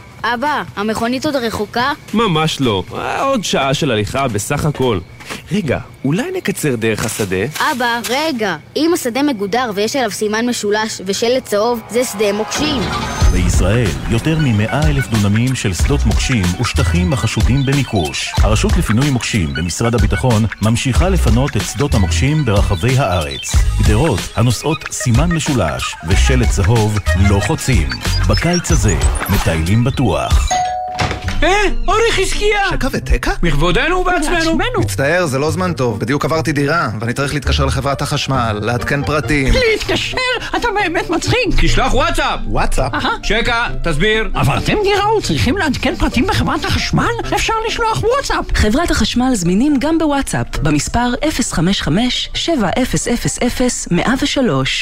אבא, 0.23 0.63
המכונית 0.75 1.25
עוד 1.25 1.35
רחוקה? 1.35 1.93
ממש 2.13 2.61
לא, 2.61 2.83
עוד 3.21 3.43
שעה 3.43 3.73
של 3.73 3.91
הליכה 3.91 4.27
בסך 4.27 4.65
הכל. 4.65 4.99
רגע, 5.51 5.79
אולי 6.05 6.31
נקצר 6.37 6.75
דרך 6.75 7.05
השדה? 7.05 7.45
אבא, 7.71 7.99
רגע. 8.09 8.57
אם 8.75 8.91
השדה 8.93 9.23
מגודר 9.23 9.71
ויש 9.75 9.95
עליו 9.95 10.11
סימן 10.11 10.49
משולש 10.49 11.01
ושלט 11.05 11.45
צהוב, 11.45 11.81
זה 11.89 12.03
שדה 12.03 12.33
מוקשים. 12.33 12.81
בישראל 13.31 13.87
יותר 14.09 14.37
מ-100 14.39 14.73
אלף 14.85 15.07
דונמים 15.07 15.55
של 15.55 15.73
שדות 15.73 16.05
מוקשים 16.05 16.43
ושטחים 16.61 17.13
החשודים 17.13 17.65
במיקוש. 17.65 18.33
הרשות 18.37 18.77
לפינוי 18.77 19.09
מוקשים 19.09 19.53
במשרד 19.53 19.95
הביטחון 19.95 20.45
ממשיכה 20.61 21.09
לפנות 21.09 21.57
את 21.57 21.61
שדות 21.61 21.93
המוקשים 21.93 22.45
ברחבי 22.45 22.97
הארץ. 22.97 23.55
גדרות 23.83 24.19
הנושאות 24.35 24.85
סימן 24.91 25.31
משולש 25.31 25.95
ושלט 26.07 26.49
צהוב 26.49 26.99
לא 27.29 27.39
חוצים. 27.47 27.89
בקיץ 28.29 28.71
הזה 28.71 28.95
מטיילים 29.29 29.83
בטוח. 29.83 30.70
אה, 31.43 31.49
אורי 31.87 32.01
חזקיה! 32.11 32.59
שקע 32.71 32.87
ותקע? 32.91 33.31
בכבודנו 33.43 33.95
ובעצמנו. 33.97 34.57
מצטער, 34.79 35.25
זה 35.25 35.39
לא 35.39 35.51
זמן 35.51 35.73
טוב. 35.73 35.99
בדיוק 35.99 36.25
עברתי 36.25 36.51
דירה, 36.51 36.89
ואני 36.99 37.13
צריך 37.13 37.33
להתקשר 37.33 37.65
לחברת 37.65 38.01
החשמל, 38.01 38.59
לעדכן 38.61 39.03
פרטים. 39.03 39.53
להתקשר? 39.71 40.17
אתה 40.57 40.67
באמת 40.75 41.09
מצחיק. 41.09 41.37
תשלח 41.61 41.93
וואטסאפ. 41.93 42.39
וואטסאפ? 42.47 42.91
שקע, 43.23 43.63
תסביר. 43.83 44.29
עברתם 44.33 44.77
דירה 44.83 45.15
וצריכים 45.17 45.57
לעדכן 45.57 45.95
פרטים 45.95 46.27
בחברת 46.27 46.65
החשמל? 46.65 47.05
אפשר 47.35 47.53
לשלוח 47.67 48.03
וואטסאפ. 48.03 48.45
חברת 48.57 48.91
החשמל 48.91 49.31
זמינים 49.33 49.75
גם 49.79 49.97
בוואטסאפ, 49.97 50.57
במספר 50.57 51.13
055-7000-103. 51.23 51.27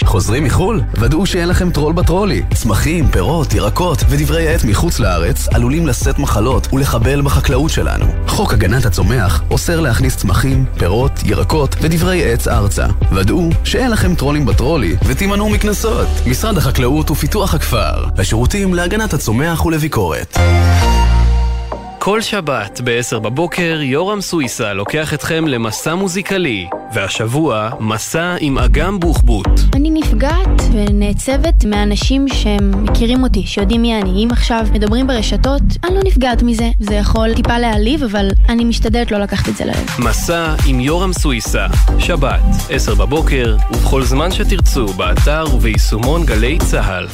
חוזרים 0.06 0.44
מחו"ל? 0.44 0.82
ודאו 0.94 1.26
שאין 1.26 1.48
לכם 1.48 1.72
טרול 1.72 1.94
בטרולי. 1.94 2.44
צמחים, 2.54 3.08
פירות, 3.08 3.54
ירקות 3.54 4.04
ודברי 4.10 4.54
עט 4.54 4.64
מחוץ 4.64 5.00
לארץ 5.00 5.48
עלולים 5.54 5.88
לשאת 5.88 6.20
מחלות 6.20 6.49
ולחבל 6.74 7.22
בחקלאות 7.22 7.72
שלנו. 7.72 8.06
חוק 8.28 8.54
הגנת 8.54 8.86
הצומח 8.86 9.44
אוסר 9.52 9.80
להכניס 9.80 10.18
צמחים, 10.18 10.66
פירות, 10.78 11.12
ירקות 11.26 11.76
ודברי 11.82 12.34
עץ 12.34 12.48
ארצה. 12.48 12.86
ודאו 13.12 13.50
שאין 13.64 13.92
לכם 13.92 14.16
טרולים 14.16 14.46
בטרולי 14.46 14.96
ותימנעו 15.06 15.50
מקנסות. 15.50 16.08
משרד 16.26 16.58
החקלאות 16.58 17.12
ופיתוח 17.12 17.54
הכפר. 17.54 18.06
השירותים 18.18 18.74
להגנת 18.74 19.14
הצומח 19.14 19.66
ולביקורת. 19.66 20.38
כל 22.02 22.22
שבת 22.22 22.82
ב-10 22.84 23.20
בבוקר 23.20 23.80
יורם 23.82 24.22
סוויסה 24.22 24.74
לוקח 24.74 25.14
אתכם 25.14 25.48
למסע 25.48 25.96
מוזיקלי, 25.96 26.68
והשבוע 26.94 27.70
מסע 27.80 28.36
עם 28.40 28.58
אגם 28.58 29.00
בוחבוט. 29.00 29.48
אני 29.76 29.90
נפגעת 29.90 30.62
ונעצבת 30.74 31.66
מאנשים 31.66 32.28
שהם 32.28 32.84
מכירים 32.84 33.24
אותי, 33.24 33.44
שיודעים 33.46 33.82
מי 33.82 34.02
אני. 34.02 34.24
אם 34.24 34.28
עכשיו 34.32 34.66
מדברים 34.72 35.08
ברשתות, 35.08 35.62
אני 35.84 35.96
לא 35.96 36.02
נפגעת 36.06 36.44
מזה. 36.44 36.70
זה 36.80 36.96
יכול 36.96 37.34
טיפה 37.34 37.58
להעליב, 37.58 38.04
אבל 38.04 38.30
אני 38.50 38.64
משתדלת 38.64 39.12
לא 39.12 39.18
לקחת 39.18 39.50
את 39.50 39.56
זה 39.56 39.66
ללב. 39.66 39.90
מסע 40.00 40.56
עם 40.68 40.80
יורם 40.80 41.14
סוויסה, 41.14 41.68
שבת, 42.00 42.42
10 42.70 42.96
בבוקר, 42.96 43.58
ובכל 43.72 44.04
זמן 44.04 44.32
שתרצו, 44.32 44.88
באתר 44.88 45.44
וביישומון 45.54 46.26
גלי 46.26 46.58
צה"ל. 46.58 47.08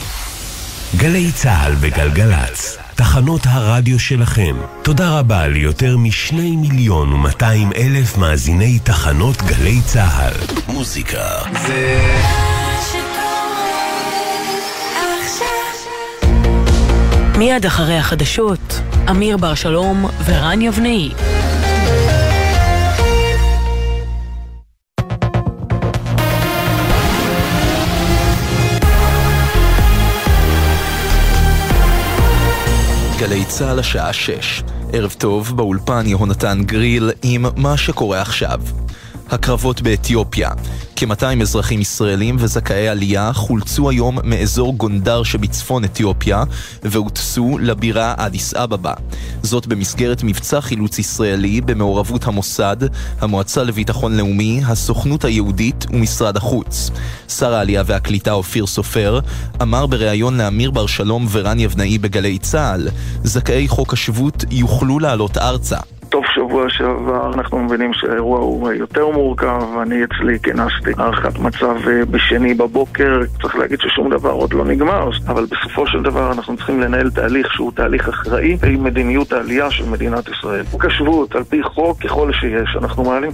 גלי 0.97 1.31
צה"ל 1.31 1.73
וגלגלצ, 1.79 2.77
תחנות 2.95 3.41
הרדיו 3.43 3.99
שלכם. 3.99 4.55
תודה 4.81 5.19
רבה 5.19 5.47
ליותר 5.47 5.97
משני 5.97 6.55
מיליון 6.55 7.13
ומאתיים 7.13 7.71
אלף 7.77 8.17
מאזיני 8.17 8.79
תחנות 8.79 9.41
גלי 9.41 9.81
צה"ל. 9.86 10.33
מוזיקה 10.67 11.23
זה... 11.67 12.01
מיד 17.38 17.65
אחרי 17.65 17.97
החדשות, 17.97 18.81
אמיר 19.09 19.38
בר 19.38 19.55
שלום 19.55 20.05
ורן 20.25 20.61
יבנאי. 20.61 21.09
גלי 33.28 33.45
צה"ל 33.45 33.80
השעה 33.80 34.13
6. 34.13 34.63
ערב 34.93 35.15
טוב, 35.17 35.57
באולפן 35.57 36.03
יהונתן 36.07 36.61
גריל 36.65 37.11
עם 37.23 37.45
מה 37.55 37.78
שקורה 37.78 38.21
עכשיו. 38.21 38.61
הקרבות 39.30 39.82
באתיופיה. 39.82 40.49
כ-200 40.95 41.41
אזרחים 41.41 41.81
ישראלים 41.81 42.35
וזכאי 42.39 42.87
עלייה 42.87 43.33
חולצו 43.33 43.89
היום 43.89 44.17
מאזור 44.23 44.73
גונדר 44.73 45.23
שבצפון 45.23 45.83
אתיופיה 45.83 46.43
והוטסו 46.83 47.57
לבירה 47.61 48.13
אדיס 48.17 48.53
אבבה. 48.53 48.93
זאת 49.43 49.67
במסגרת 49.67 50.23
מבצע 50.23 50.61
חילוץ 50.61 50.99
ישראלי 50.99 51.61
במעורבות 51.61 52.27
המוסד, 52.27 52.77
המועצה 53.19 53.63
לביטחון 53.63 54.17
לאומי, 54.17 54.61
הסוכנות 54.65 55.25
היהודית 55.25 55.85
ומשרד 55.89 56.37
החוץ. 56.37 56.89
שר 57.29 57.53
העלייה 57.53 57.83
והקליטה 57.85 58.31
אופיר 58.31 58.67
סופר 58.67 59.19
אמר 59.61 59.85
בריאיון 59.85 60.37
לאמיר 60.37 60.71
בר 60.71 60.87
שלום 60.87 61.27
ורן 61.31 61.59
יבנאי 61.59 61.97
בגלי 61.97 62.37
צה"ל, 62.37 62.87
זכאי 63.23 63.67
חוק 63.67 63.93
השבות 63.93 64.43
יוכלו 64.51 64.99
לעלות 64.99 65.37
ארצה. 65.37 65.94
טוב 66.16 66.26
שבוע 66.34 66.70
שעבר, 66.70 67.34
אנחנו 67.34 67.59
מבינים 67.59 67.93
שהאירוע 67.93 68.39
הוא 68.39 68.72
יותר 68.72 69.07
מורכב, 69.09 69.63
אני 69.82 70.03
אצלי 70.03 70.39
כינסתי 70.39 70.91
הערכת 70.97 71.39
מצב 71.39 71.76
אה, 71.88 72.05
בשני 72.05 72.53
בבוקר, 72.53 73.20
צריך 73.41 73.55
להגיד 73.55 73.80
ששום 73.80 74.09
דבר 74.09 74.32
עוד 74.32 74.53
לא 74.53 74.66
נגמר, 74.66 75.09
אבל 75.28 75.45
בסופו 75.45 75.88
של 75.88 76.03
דבר 76.03 76.32
אנחנו 76.32 76.57
צריכים 76.57 76.82
לנהל 76.82 77.11
תהליך 77.11 77.53
שהוא 77.53 77.72
תהליך 77.72 78.09
אחראי 78.09 78.57
עם 78.68 78.84
מדיניות 78.84 79.34
העלייה 79.34 79.72
של 79.72 79.89
מדינת 79.89 80.28
ישראל. 80.28 80.63
חוק 80.63 80.86
השבות, 80.86 81.36
על 81.36 81.43
פי 81.43 81.63
חוק, 81.63 82.01
ככל 82.01 82.34
שיש, 82.34 82.78
אנחנו 82.82 83.03
מעלים. 83.03 83.32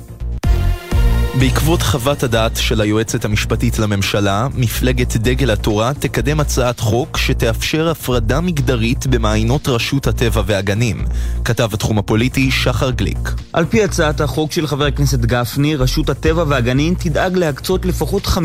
בעקבות 1.39 1.81
חוות 1.81 2.23
הדעת 2.23 2.57
של 2.57 2.81
היועצת 2.81 3.25
המשפטית 3.25 3.79
לממשלה, 3.79 4.47
מפלגת 4.55 5.17
דגל 5.17 5.51
התורה 5.51 5.93
תקדם 5.93 6.39
הצעת 6.39 6.79
חוק 6.79 7.17
שתאפשר 7.17 7.89
הפרדה 7.89 8.41
מגדרית 8.41 9.07
במעיינות 9.07 9.67
רשות 9.67 10.07
הטבע 10.07 10.41
והגנים. 10.45 11.05
כתב 11.45 11.69
התחום 11.73 11.97
הפוליטי 11.97 12.51
שחר 12.51 12.91
גליק. 12.91 13.17
על 13.53 13.65
פי 13.65 13.83
הצעת 13.83 14.21
החוק 14.21 14.51
של 14.51 14.67
חבר 14.67 14.85
הכנסת 14.85 15.19
גפני, 15.19 15.75
רשות 15.75 16.09
הטבע 16.09 16.43
והגנים 16.47 16.93
תדאג 16.95 17.37
להקצות 17.37 17.85
לפחות 17.85 18.25
15% 18.25 18.37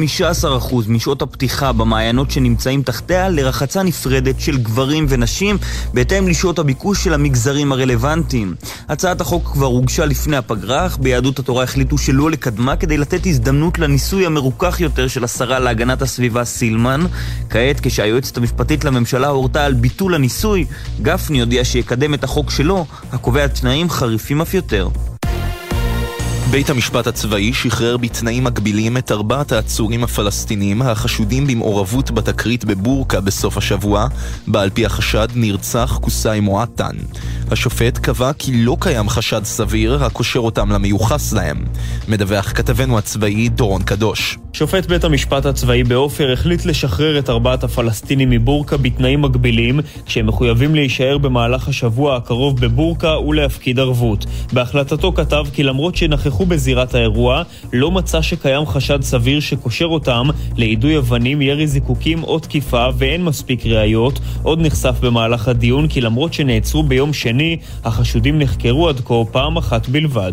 משעות 0.89 1.23
הפתיחה 1.23 1.73
במעיינות 1.73 2.31
שנמצאים 2.31 2.83
תחתיה 2.83 3.29
לרחצה 3.29 3.83
נפרדת 3.83 4.41
של 4.41 4.59
גברים 4.59 5.07
ונשים, 5.09 5.59
בהתאם 5.95 6.29
לשעות 6.29 6.59
הביקוש 6.59 7.05
של 7.05 7.15
המגזרים 7.15 7.73
הרלוונטיים. 7.73 8.55
הצעת 8.89 9.21
החוק 9.21 9.51
כבר 9.53 9.67
הוגשה 9.67 10.07
לפני 10.07 10.37
הפגרה, 10.37 10.87
אך 10.87 10.99
ביהדות 10.99 11.39
התורה 11.39 11.65
החליטו 11.65 11.99
שלא 11.99 12.31
לקדמה 12.31 12.76
כדי 12.77 12.97
לתת 12.97 13.27
הזדמנות 13.27 13.79
לניסוי 13.79 14.27
המרוכך 14.27 14.81
יותר 14.81 15.09
של 15.09 15.25
השרה 15.25 15.59
להגנת 15.59 16.03
הסביבה 16.03 16.45
סילמן. 16.45 17.01
כעת, 17.51 17.81
כשהיועצת 17.83 18.37
המשפטית 18.37 18.85
לממשלה 18.85 19.29
הורתה 19.29 19.65
על 19.65 19.75
ביטול 19.75 20.15
הניסוי, 20.15 20.67
גפני 21.03 21.41
הודיע 21.41 21.65
שיקדם 21.65 22.15
את 22.15 22.25
החוק 22.25 22.51
שלו, 22.51 22.87
הקובע 23.13 23.47
תנאים 23.47 23.91
חריפים 23.91 24.41
אף 24.41 24.55
יותר. 24.55 24.89
בית 26.51 26.71
המשפט 26.71 27.07
הצבאי 27.07 27.53
שחרר 27.53 27.97
בתנאים 27.97 28.45
מגבילים 28.45 28.97
את 28.97 29.13
ארבעת 29.13 29.53
העצורים 29.53 30.05
הפלסטינים 30.05 30.83
החשודים 30.83 31.47
במעורבות 31.47 32.11
בתקרית 32.11 32.65
בבורקה 32.65 33.21
בסוף 33.21 33.57
השבוע, 33.57 34.07
בה 34.47 34.63
על 34.63 34.71
פי 34.71 34.87
החשד 34.87 35.29
נרצח 35.35 35.99
קוסאי 36.03 36.41
מועטן. 36.41 36.97
השופט 37.51 37.99
קבע 37.99 38.33
כי 38.33 38.53
לא 38.55 38.77
קיים 38.81 39.09
חשד 39.09 39.45
סביר 39.45 40.05
הקושר 40.05 40.41
אותם 40.41 40.73
למיוחס 40.73 41.33
להם. 41.33 41.65
מדווח 42.09 42.53
כתבנו 42.53 42.99
הצבאי 42.99 43.49
דורון 43.49 43.83
קדוש. 43.83 44.39
שופט 44.53 44.87
בית 44.87 45.05
המשפט 45.05 45.47
הצבאי 45.47 45.85
בעופר 45.85 46.33
החליט 46.33 46.65
לשחרר 46.65 47.19
את 47.19 47.31
ארבעת 47.31 47.65
הפלסטינים 47.65 48.31
מבורקה 48.31 48.77
בתנאים 48.77 49.23
מגבילים, 49.23 49.81
כשהם 50.07 50.27
מחויבים 50.27 50.75
להישאר 50.75 51.19
במהלך 51.19 51.69
השבוע 51.69 52.17
הקרוב 52.17 52.61
בבורקה 52.61 53.19
ולהפקיד 53.19 53.79
ערבות. 53.79 54.27
בהחלטתו 54.53 55.13
כתב 55.13 55.45
כי 55.53 55.63
למרות 55.63 55.97
שנכחו 55.97 56.36
בזירת 56.45 56.95
האירוע, 56.95 57.43
לא 57.73 57.91
מצא 57.91 58.23
שקיים 58.23 58.67
חשד 58.67 59.03
סביר 59.03 59.41
שקושר 59.41 59.85
אותם 59.85 60.27
ליידוי 60.57 60.99
אבנים, 60.99 61.43
ירי 61.43 61.67
זיקוקים 61.67 62.23
או 62.23 62.39
תקיפה 62.39 62.87
ואין 62.99 63.25
מספיק 63.25 63.67
ראיות. 63.67 64.21
עוד 64.43 64.61
נחשף 64.61 64.95
במהלך 65.01 65.49
הדיון 65.49 65.89
כי 65.89 66.01
למרות 66.01 66.35
שנעצרו 66.35 66.83
ביום 66.83 67.13
שני, 67.13 67.57
החשודים 67.85 68.39
נחקרו 68.39 68.89
עד 68.89 69.01
כה 69.01 69.15
פעם 69.33 69.57
אחת 69.57 69.89
בלבד. 69.89 70.33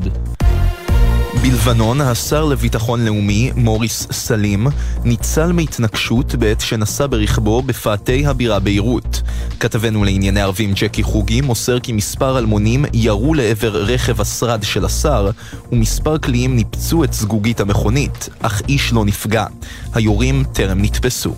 בלבנון, 1.44 2.02
השר 2.02 2.46
לביטחון 2.46 3.06
לאומי, 3.06 3.52
מוריס 3.56 4.08
סלים, 4.12 4.68
ניצל 5.04 5.52
מהתנגשות 5.52 6.36
בעת 6.36 6.62
שנסע 6.62 7.08
ברכבו 7.08 7.62
בפאתי 7.62 8.26
הבירה 8.26 8.60
ביירות. 8.60 9.22
כתבנו 9.60 10.04
לענייני 10.04 10.41
ערבים 10.41 10.74
ג'קי 10.74 11.04
חוגי 11.04 11.41
מוסר 11.41 11.80
כי 11.80 11.91
מספר 11.94 12.38
אלמונים 12.38 12.86
ירו 12.94 13.34
לעבר 13.34 13.84
רכב 13.84 14.22
השרד 14.22 14.64
של 14.64 14.86
השר, 14.86 15.30
ומספר 15.72 16.18
קליעים 16.18 16.56
ניפצו 16.56 17.04
את 17.04 17.14
זגוגית 17.14 17.60
המכונית, 17.60 18.30
אך 18.41 18.62
איש 18.70 18.94
לא 18.94 19.06
נפגע. 19.06 19.46
היורים 19.94 20.44
טרם 20.54 20.82
נתפסו. 20.82 21.36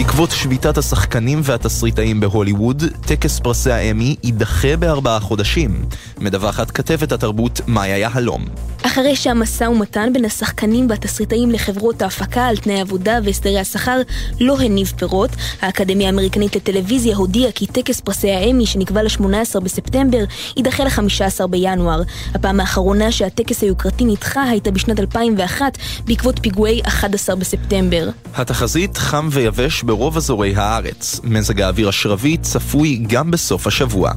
בעקבות 0.00 0.30
שביתת 0.30 0.78
השחקנים 0.78 1.40
והתסריטאים 1.42 2.20
בהוליווד, 2.20 2.82
טקס 3.06 3.38
פרסי 3.38 3.70
האמי 3.70 4.16
יידחה 4.22 4.76
בארבעה 4.76 5.20
חודשים. 5.20 5.84
מדווחת 6.20 6.70
כתבת 6.70 7.12
התרבות 7.12 7.60
מאיה 7.66 7.98
יהלום. 7.98 8.44
אחרי 8.82 9.16
שהמשא 9.16 9.64
ומתן 9.64 10.12
בין 10.12 10.24
השחקנים 10.24 10.86
והתסריטאים 10.90 11.50
לחברות 11.50 12.02
ההפקה 12.02 12.46
על 12.46 12.56
תנאי 12.56 12.80
עבודה 12.80 13.18
והסדרי 13.24 13.58
השכר 13.58 14.00
לא 14.40 14.60
הניב 14.60 14.92
פירות, 14.96 15.30
האקדמיה 15.60 16.06
האמריקנית 16.06 16.56
לטלוויזיה 16.56 17.16
הודיעה 17.16 17.52
כי 17.52 17.66
טקס 17.66 18.00
פרסי 18.00 18.30
האמי 18.30 18.66
שנקבע 18.66 19.02
ל-18 19.02 19.60
בספטמבר 19.60 20.24
יידחה 20.56 20.84
ל-15 20.84 21.46
בינואר. 21.46 22.02
הפעם 22.34 22.60
האחרונה 22.60 23.12
שהטקס 23.12 23.62
היוקרתי 23.62 24.04
נדחה 24.04 24.42
הייתה 24.42 24.70
בשנת 24.70 25.00
2001 25.00 25.78
בעקבות 26.04 26.38
פיגועי 26.42 26.80
11 26.84 27.36
בספטמבר. 27.36 28.08
התחזית 28.34 28.96
חם 28.96 29.28
ויבש 29.32 29.82
ברוב 29.90 30.16
אזורי 30.16 30.56
הארץ. 30.56 31.20
מזג 31.24 31.60
האוויר 31.60 31.88
השרבי 31.88 32.36
צפוי 32.36 33.04
גם 33.08 33.30
בסוף 33.30 33.66
השבוע. 33.66 34.12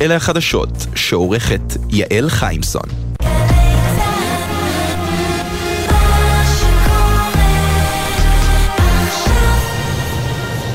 אלה 0.00 0.16
החדשות 0.16 0.86
שעורכת 0.94 1.60
יעל 1.90 2.30
חיימסון. 2.30 2.82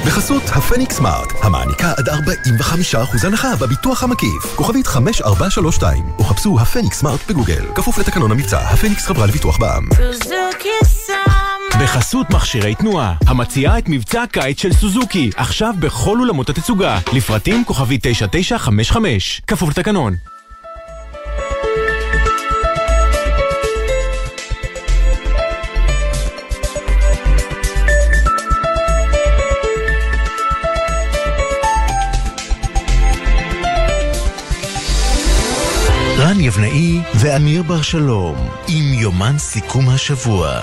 בחסות 0.05 0.43
הפניקס 0.45 0.95
סמארט, 0.95 1.27
המעניקה 1.41 1.93
עד 1.97 2.09
45% 2.09 3.27
הנחה 3.27 3.55
בביטוח 3.55 4.03
המקיף. 4.03 4.55
כוכבית 4.55 4.87
5432, 4.87 6.03
או 6.19 6.23
חפשו 6.23 6.59
הפניקס 6.59 6.99
סמארט 6.99 7.19
בגוגל. 7.29 7.65
כפוף 7.75 7.97
לתקנון 7.97 8.31
המבצע, 8.31 8.59
הפניקס 8.59 9.05
חברה 9.05 9.25
לביטוח 9.25 9.57
בע"מ. 9.57 9.89
בחסות 11.81 12.29
מכשירי 12.29 12.75
תנועה, 12.75 13.15
המציעה 13.27 13.77
את 13.77 13.83
מבצע 13.87 14.23
הקיץ 14.23 14.61
של 14.61 14.73
סוזוקי, 14.73 15.29
עכשיו 15.35 15.73
בכל 15.79 16.19
אולמות 16.19 16.49
התצוגה, 16.49 16.99
לפרטים 17.13 17.65
כוכבי 17.65 17.97
9955, 18.01 19.41
כפוף 19.47 19.69
לתקנון. 19.69 20.15
רן 36.17 36.39
יבנאי 36.39 37.01
ואמיר 37.15 37.63
בר 37.63 37.81
שלום, 37.81 38.49
עם 38.67 38.93
יומן 38.93 39.37
סיכום 39.37 39.89
השבוע. 39.89 40.61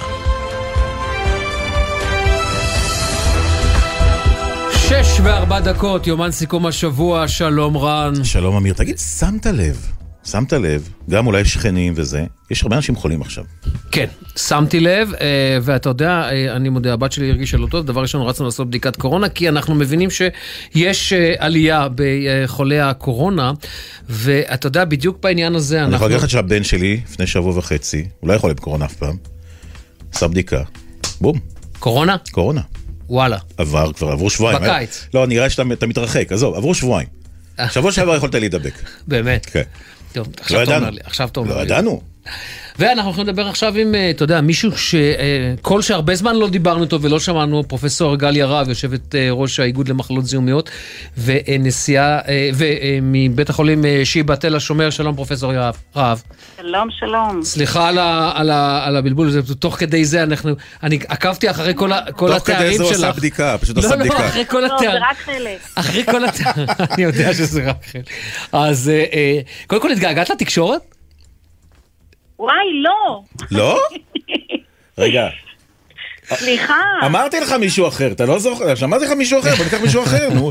שש 4.93 5.21
וארבע 5.25 5.61
דקות, 5.61 6.07
יומן 6.07 6.31
סיכום 6.31 6.67
השבוע, 6.67 7.29
שלום 7.29 7.77
רן. 7.77 8.25
שלום 8.25 8.57
אמיר, 8.57 8.75
תגיד, 8.75 8.99
שמת 8.99 9.47
לב, 9.47 9.87
שמת 10.25 10.53
לב, 10.53 10.89
גם 11.11 11.27
אולי 11.27 11.45
שכנים 11.45 11.93
וזה, 11.97 12.25
יש 12.51 12.63
הרבה 12.63 12.77
אנשים 12.77 12.97
חולים 12.97 13.23
עכשיו. 13.23 13.45
כן, 13.91 14.07
שמתי 14.37 14.81
לב, 14.81 15.13
אה, 15.21 15.59
ואתה 15.63 15.89
יודע, 15.89 16.11
אה, 16.11 16.57
אני 16.57 16.69
מודה, 16.69 16.93
הבת 16.93 17.13
שלי 17.13 17.31
הרגישה 17.31 17.57
לא 17.57 17.67
טוב, 17.67 17.87
דבר 17.87 18.01
ראשון 18.01 18.23
רצנו 18.23 18.45
לעשות 18.45 18.69
בדיקת 18.69 18.97
קורונה, 18.97 19.29
כי 19.29 19.49
אנחנו 19.49 19.75
מבינים 19.75 20.09
שיש 20.11 21.13
אה, 21.13 21.35
עלייה 21.39 21.89
בחולי 21.95 22.81
הקורונה, 22.81 23.53
ואתה 24.09 24.67
יודע, 24.67 24.85
בדיוק 24.85 25.19
בעניין 25.23 25.55
הזה 25.55 25.77
אני 25.77 25.85
אנחנו... 25.85 25.97
יכול 25.97 26.09
להגיד 26.09 26.25
לך 26.25 26.31
שהבן 26.31 26.65
שלי, 26.65 27.01
לפני 27.05 27.27
שבוע 27.27 27.59
וחצי, 27.59 28.09
הוא 28.21 28.29
לא 28.29 28.35
יכול 28.35 28.49
להיות 28.49 28.61
בקורונה 28.61 28.85
אף 28.85 28.95
פעם, 28.95 29.17
עשה 30.13 30.29
בדיקה, 30.29 30.63
בום. 31.21 31.39
קורונה? 31.79 32.17
קורונה. 32.31 32.61
וואלה. 33.13 33.39
עבר, 33.57 33.93
כבר 33.93 34.09
עברו 34.09 34.31
שבועיים. 34.31 34.63
בקיץ. 34.63 35.07
לא, 35.15 35.27
נראה 35.27 35.51
שאתה 35.51 35.63
אתה 35.73 35.87
מתרחק, 35.87 36.33
עזוב, 36.33 36.55
עברו 36.55 36.75
שבועיים. 36.75 37.09
שבוע 37.71 37.93
שעבר 37.93 38.17
יכולת 38.17 38.35
להידבק. 38.35 38.75
באמת? 39.07 39.47
כן. 39.47 39.63
טוב, 40.13 40.29
לא 40.51 40.63
עכשיו 41.05 41.29
אתה 41.29 41.41
אומר 41.41 41.53
ידענו. 41.53 41.61
לי, 41.61 41.69
לא. 41.69 41.75
ידענו. 41.75 42.03
ואנחנו 42.79 43.11
הולכים 43.11 43.27
לדבר 43.27 43.49
עכשיו 43.49 43.77
עם, 43.77 43.95
אה, 43.95 44.11
אתה 44.11 44.25
יודע, 44.25 44.41
מישהו 44.41 44.71
שכל 44.79 45.83
שהרבה 45.83 46.15
זמן 46.15 46.37
לא 46.37 46.49
דיברנו 46.49 46.83
איתו 46.83 47.03
ולא 47.03 47.21
שמענו, 47.21 47.63
פרופסור 47.69 48.17
גליה 48.17 48.47
רהב, 48.47 48.69
יושבת 48.69 49.15
אה, 49.15 49.29
ראש 49.31 49.61
האיגוד 49.61 49.89
למחלות 49.89 50.25
זיהומיות, 50.27 50.71
ונשיאה, 51.19 52.19
אה, 52.29 52.51
ומבית 52.55 53.51
החולים 53.51 53.85
אה, 53.85 54.01
שיבא 54.05 54.35
תל 54.35 54.57
השומר, 54.57 54.91
שלום 54.91 55.17
פרופסור 55.17 55.53
רהב. 55.97 56.19
שלום, 56.61 56.89
שלום. 56.91 57.43
סליחה 57.43 57.89
על, 57.89 57.99
ה, 57.99 58.33
על, 58.35 58.51
ה, 58.51 58.87
על 58.87 58.97
הבלבול 58.97 59.29
הזה, 59.29 59.55
תוך 59.55 59.77
כדי 59.77 60.05
זה 60.05 60.23
אנחנו, 60.23 60.53
אני 60.83 60.99
עקבתי 61.09 61.51
אחרי 61.51 61.75
כל, 61.77 61.91
כל 62.17 62.33
תוך 62.35 62.47
כדי 62.47 62.55
התארים 62.55 62.79
זה 62.79 62.85
שלך. 62.85 62.99
הוא 62.99 63.07
עשה 63.07 63.13
בדיקה, 63.13 63.57
פשוט 63.61 63.77
לא, 63.77 63.83
עשה 63.83 63.97
לא, 63.97 64.01
בדיקה. 64.01 64.29
אחרי 64.29 64.45
כל 64.47 64.61
לא, 64.61 64.69
זה 64.69 64.75
התארים. 64.75 65.03
רק 65.11 65.17
חלק. 65.17 65.59
אחרי 65.75 66.05
כל 66.05 66.25
התארים, 66.25 66.67
אני 66.95 67.03
יודע 67.03 67.35
שזה 67.35 67.71
רק 67.71 67.85
חלק. 67.93 68.05
אז 68.53 68.89
אה, 68.89 69.05
אה, 69.13 69.41
קודם 69.67 69.83
כל 69.83 69.93
התגעגעת 69.93 70.31
לתקשורת? 70.31 70.92
וואי, 72.39 72.83
לא. 72.83 73.23
לא? 73.51 73.79
רגע, 74.99 75.29
סליחה. 76.25 76.83
אמרתי 77.07 77.41
לך 77.41 77.53
מישהו 77.53 77.89
אחר, 77.89 78.13
אתה 78.13 78.27
לא 78.27 78.39
זוכר, 78.39 78.75
שמעתי 78.75 79.05
לך 79.05 79.11
מישהו 79.11 79.41
אחר, 79.41 79.55
בוא 79.55 79.65
ניקח 79.65 79.81
מישהו 79.81 80.03
אחר, 80.03 80.29
נו. 80.35 80.51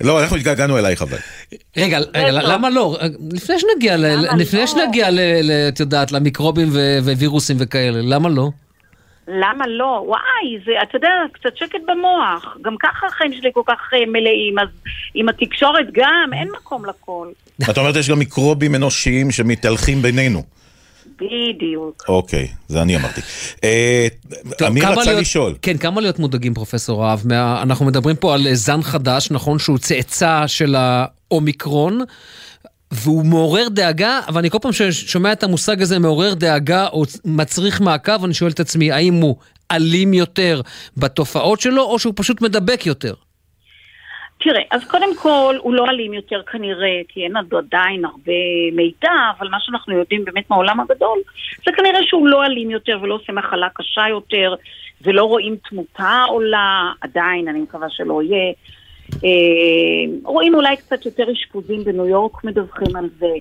לא, 0.00 0.22
אנחנו 0.22 0.36
התגעגענו 0.36 0.78
אלייך 0.78 1.02
אבל. 1.02 1.18
רגע, 1.76 1.98
רגע, 2.14 2.30
למה 2.30 2.70
לא? 2.70 2.98
לפני 3.32 3.56
שנגיע, 3.58 3.96
לפני 4.38 4.60
לא? 4.60 4.66
שנגיע, 4.66 5.08
את 5.68 5.80
יודעת, 5.80 6.12
למיקרובים 6.12 6.68
ווירוסים 7.02 7.56
וכאלה, 7.60 7.98
למה 8.02 8.28
לא? 8.28 8.48
למה 9.28 9.66
לא? 9.66 10.04
וואי, 10.06 10.64
זה, 10.64 10.72
אתה 10.82 10.96
יודע, 10.96 11.08
קצת 11.32 11.56
שקט 11.56 11.80
במוח. 11.86 12.56
גם 12.62 12.76
ככה 12.80 13.06
החיים 13.06 13.32
שלי 13.32 13.50
כל 13.54 13.62
כך 13.66 13.90
אה, 13.94 14.06
מלאים, 14.06 14.58
אז 14.58 14.68
עם 15.14 15.28
התקשורת 15.28 15.86
גם, 15.92 16.30
אין 16.32 16.48
מקום 16.56 16.84
לכל. 16.86 17.28
את 17.70 17.78
אומרת 17.78 17.96
יש 17.96 18.10
גם 18.10 18.18
מיקרובים 18.18 18.74
אנושיים 18.74 19.30
שמתהלכים 19.30 20.02
בינינו. 20.02 20.42
בדיוק. 21.20 22.04
אוקיי, 22.08 22.48
זה 22.68 22.82
אני 22.82 22.96
אמרתי. 22.96 23.20
אה, 23.64 24.08
אמיר 24.66 24.88
רצה 24.88 25.12
לשאול. 25.12 25.54
כן, 25.62 25.76
כמה 25.76 26.00
להיות 26.00 26.18
מודאגים, 26.18 26.54
פרופסור 26.54 27.02
רהב? 27.02 27.32
אנחנו 27.32 27.86
מדברים 27.86 28.16
פה 28.16 28.34
על 28.34 28.46
אה, 28.46 28.54
זן 28.54 28.82
חדש, 28.82 29.30
נכון? 29.30 29.58
שהוא 29.58 29.78
צאצא 29.78 30.46
של 30.46 30.76
האומיקרון. 30.78 32.00
והוא 32.92 33.24
מעורר 33.24 33.68
דאגה, 33.68 34.20
ואני 34.34 34.50
כל 34.50 34.58
פעם 34.62 34.72
ששומע 34.72 35.32
את 35.32 35.42
המושג 35.42 35.82
הזה 35.82 35.98
מעורר 35.98 36.34
דאגה 36.34 36.86
או 36.86 37.04
מצריך 37.24 37.80
מעקב, 37.80 38.24
אני 38.24 38.34
שואל 38.34 38.50
את 38.50 38.60
עצמי, 38.60 38.92
האם 38.92 39.14
הוא 39.14 39.36
אלים 39.70 40.14
יותר 40.14 40.60
בתופעות 40.96 41.60
שלו, 41.60 41.82
או 41.82 41.98
שהוא 41.98 42.12
פשוט 42.16 42.42
מדבק 42.42 42.86
יותר? 42.86 43.14
תראה, 44.40 44.62
אז 44.70 44.84
קודם 44.84 45.16
כל, 45.16 45.56
הוא 45.58 45.74
לא 45.74 45.86
אלים 45.88 46.14
יותר 46.14 46.42
כנראה, 46.42 47.00
כי 47.08 47.24
אין 47.24 47.36
עוד 47.36 47.54
עדיין 47.54 48.04
הרבה 48.04 48.32
מידע, 48.72 49.12
אבל 49.38 49.48
מה 49.48 49.56
שאנחנו 49.60 49.98
יודעים 49.98 50.24
באמת 50.24 50.50
מהעולם 50.50 50.80
הגדול, 50.80 51.18
זה 51.66 51.72
כנראה 51.76 52.00
שהוא 52.02 52.28
לא 52.28 52.44
אלים 52.44 52.70
יותר 52.70 52.98
ולא 53.02 53.14
עושה 53.14 53.32
מחלה 53.32 53.68
קשה 53.74 54.08
יותר, 54.08 54.54
ולא 55.02 55.24
רואים 55.24 55.56
תמותה 55.68 56.22
עולה, 56.28 56.92
עדיין, 57.00 57.48
אני 57.48 57.58
מקווה 57.60 57.86
שלא 57.90 58.22
יהיה. 58.22 58.52
אה, 59.24 60.18
רואים 60.24 60.54
אולי 60.54 60.76
קצת 60.76 61.06
יותר 61.06 61.32
אשפוזים 61.32 61.84
בניו 61.84 62.06
יורק, 62.06 62.44
מדווחים 62.44 62.96
על 62.96 63.08
זה. 63.18 63.32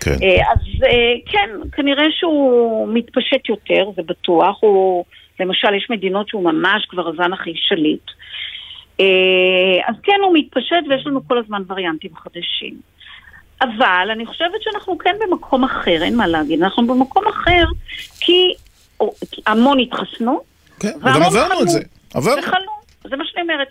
כן. 0.00 0.10
אה, 0.22 0.52
אז 0.52 0.84
אה, 0.84 1.14
כן, 1.32 1.50
כנראה 1.72 2.04
שהוא 2.10 2.88
מתפשט 2.88 3.48
יותר, 3.48 3.90
זה 3.96 4.02
בטוח. 4.02 4.58
הוא, 4.60 5.04
למשל, 5.40 5.74
יש 5.74 5.86
מדינות 5.90 6.28
שהוא 6.28 6.44
ממש 6.44 6.86
כבר 6.88 7.08
הזן 7.08 7.32
הכי 7.32 7.52
שליט. 7.56 8.10
אה, 9.00 9.88
אז 9.88 9.94
כן, 10.02 10.20
הוא 10.22 10.34
מתפשט 10.34 10.84
ויש 10.88 11.06
לנו 11.06 11.28
כל 11.28 11.38
הזמן 11.38 11.62
וריאנטים 11.68 12.10
חדשים. 12.16 12.74
אבל 13.60 14.08
אני 14.12 14.26
חושבת 14.26 14.62
שאנחנו 14.62 14.98
כן 14.98 15.16
במקום 15.20 15.64
אחר, 15.64 16.02
אין 16.02 16.16
מה 16.16 16.26
להגיד. 16.26 16.62
אנחנו 16.62 16.86
במקום 16.86 17.28
אחר 17.28 17.64
כי 18.20 18.54
המון 19.46 19.80
התחסנו. 19.80 20.40
כן, 20.80 20.92
וגם 21.00 21.22
עברנו. 21.22 21.62
את 21.62 21.68
זה. 21.68 21.80
עברנו. 22.14 22.42
וחלו, 22.42 22.72
זה 23.04 23.16
מה 23.16 23.24
שאני 23.24 23.42
אומרת. 23.42 23.68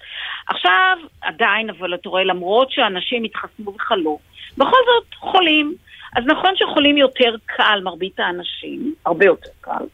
עכשיו, 0.47 0.97
עדיין, 1.21 1.69
אבל 1.69 1.95
אתה 1.95 2.09
רואה, 2.09 2.23
למרות 2.23 2.71
שאנשים 2.71 3.23
התחסנו 3.23 3.76
וחלו, 3.76 4.19
בכל 4.57 4.78
זאת 4.86 5.15
חולים. 5.19 5.76
אז 6.15 6.23
נכון 6.28 6.49
שחולים 6.55 6.97
יותר 6.97 7.36
קל, 7.45 7.80
מרבית 7.84 8.19
האנשים, 8.19 8.93
הרבה 9.05 9.26
יותר 9.26 9.49
קל, 9.61 9.86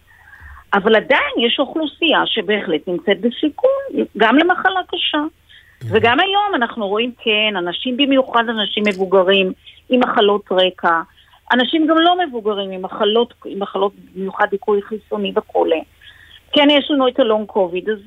אבל 0.74 0.96
עדיין 0.96 1.34
יש 1.48 1.60
אוכלוסייה 1.60 2.22
שבהחלט 2.26 2.88
נמצאת 2.88 3.22
בסיכון, 3.22 4.06
גם 4.18 4.38
למחלה 4.38 4.80
קשה. 4.88 5.22
וגם 5.84 6.20
היום 6.20 6.56
אנחנו 6.56 6.88
רואים, 6.88 7.12
כן, 7.24 7.58
אנשים 7.58 7.98
במיוחד 7.98 8.44
אנשים 8.50 8.84
מבוגרים 8.88 9.54
עם 9.90 10.00
מחלות 10.00 10.46
רקע, 10.52 11.02
אנשים 11.54 11.88
גם 11.88 11.98
לא 11.98 12.16
מבוגרים 12.26 12.72
עם 12.72 12.82
מחלות, 12.82 13.34
עם 13.46 13.60
מחלות 13.60 13.94
במיוחד 14.16 14.46
דיכוי 14.52 14.82
חיסוני 14.82 15.32
וכולי. 15.36 15.82
כן, 16.54 16.68
יש 16.70 16.92
לנו 16.92 17.08
את 17.08 17.20
הלונג 17.20 17.48
קוביד, 17.48 17.90
אז 17.90 17.98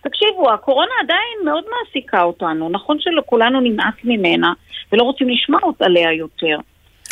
תקשיבו, 0.00 0.52
הקורונה 0.52 0.92
עדיין 1.00 1.38
מאוד 1.44 1.64
מעסיקה 1.70 2.22
אותנו. 2.22 2.68
נכון 2.68 3.00
שלכולנו 3.00 3.60
נמאס 3.60 3.94
ממנה, 4.04 4.52
ולא 4.92 5.02
רוצים 5.02 5.28
לשמוע 5.28 5.60
עליה 5.80 6.12
יותר. 6.12 6.56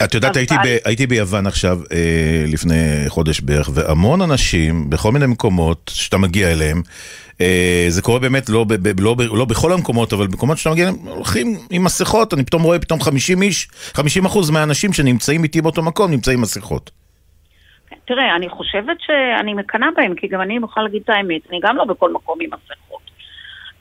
את 0.05 0.14
יודעת, 0.14 0.36
הייתי, 0.36 0.55
ב, 0.55 0.76
הייתי 0.84 1.07
ביוון 1.07 1.46
עכשיו, 1.46 1.78
אה, 1.92 2.44
לפני 2.53 3.05
חודש 3.09 3.40
בערך, 3.40 3.70
והמון 3.74 4.20
אנשים, 4.20 4.90
בכל 4.90 5.12
מיני 5.12 5.26
מקומות 5.26 5.90
שאתה 5.94 6.18
מגיע 6.18 6.53
אליהם, 6.53 6.82
אה, 7.40 7.86
זה 7.88 8.03
קורה 8.03 8.18
באמת 8.18 8.49
לא, 8.49 8.64
ב, 8.64 8.74
ב, 8.74 9.01
לא, 9.01 9.14
ב, 9.14 9.20
לא 9.20 9.44
בכל 9.44 9.72
המקומות, 9.72 10.12
אבל 10.12 10.26
במקומות 10.26 10.59
שאתה 10.59 10.70
מגיע 10.70 10.88
אליהם, 10.88 11.07
הולכים 11.07 11.57
עם 11.70 11.84
מסכות, 11.84 12.34
אני 12.34 12.44
פתאום 12.44 12.62
רואה 12.62 12.78
פתאום 12.78 13.01
50 13.01 13.42
איש, 13.42 13.68
50 13.94 14.24
אחוז 14.24 14.51
מהאנשים 14.51 14.92
שנמצאים 14.92 15.42
איתי 15.42 15.62
באותו 15.62 15.82
מקום 15.82 16.11
נמצאים 16.11 16.38
עם 16.38 16.42
מסכות. 16.42 16.90
תראה, 18.05 18.36
אני 18.36 18.49
חושבת 18.49 18.96
שאני 19.01 19.55
מקנאה 19.55 19.88
בהם, 19.96 20.14
כי 20.14 20.28
גם 20.28 20.40
אני 20.40 20.59
מוכרחה 20.59 20.82
להגיד 20.82 21.03
את 21.05 21.11
האמת, 21.11 21.40
אני 21.51 21.61
גם 21.62 21.76
לא 21.76 21.84
בכל 21.84 22.12
מקום 22.12 22.38
עם 22.40 22.51
מסכות. 22.51 23.03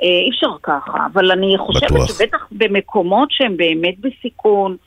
אה, 0.04 0.08
אי 0.08 0.30
אפשר 0.30 0.48
ככה, 0.64 1.06
אבל 1.14 1.32
אני 1.32 1.56
חושבת 1.58 1.92
בטוח. 1.92 2.08
שבטח 2.08 2.48
במקומות 2.52 3.32
שהם 3.32 3.58
באמת 3.58 3.96
בסיכון, 4.00 4.78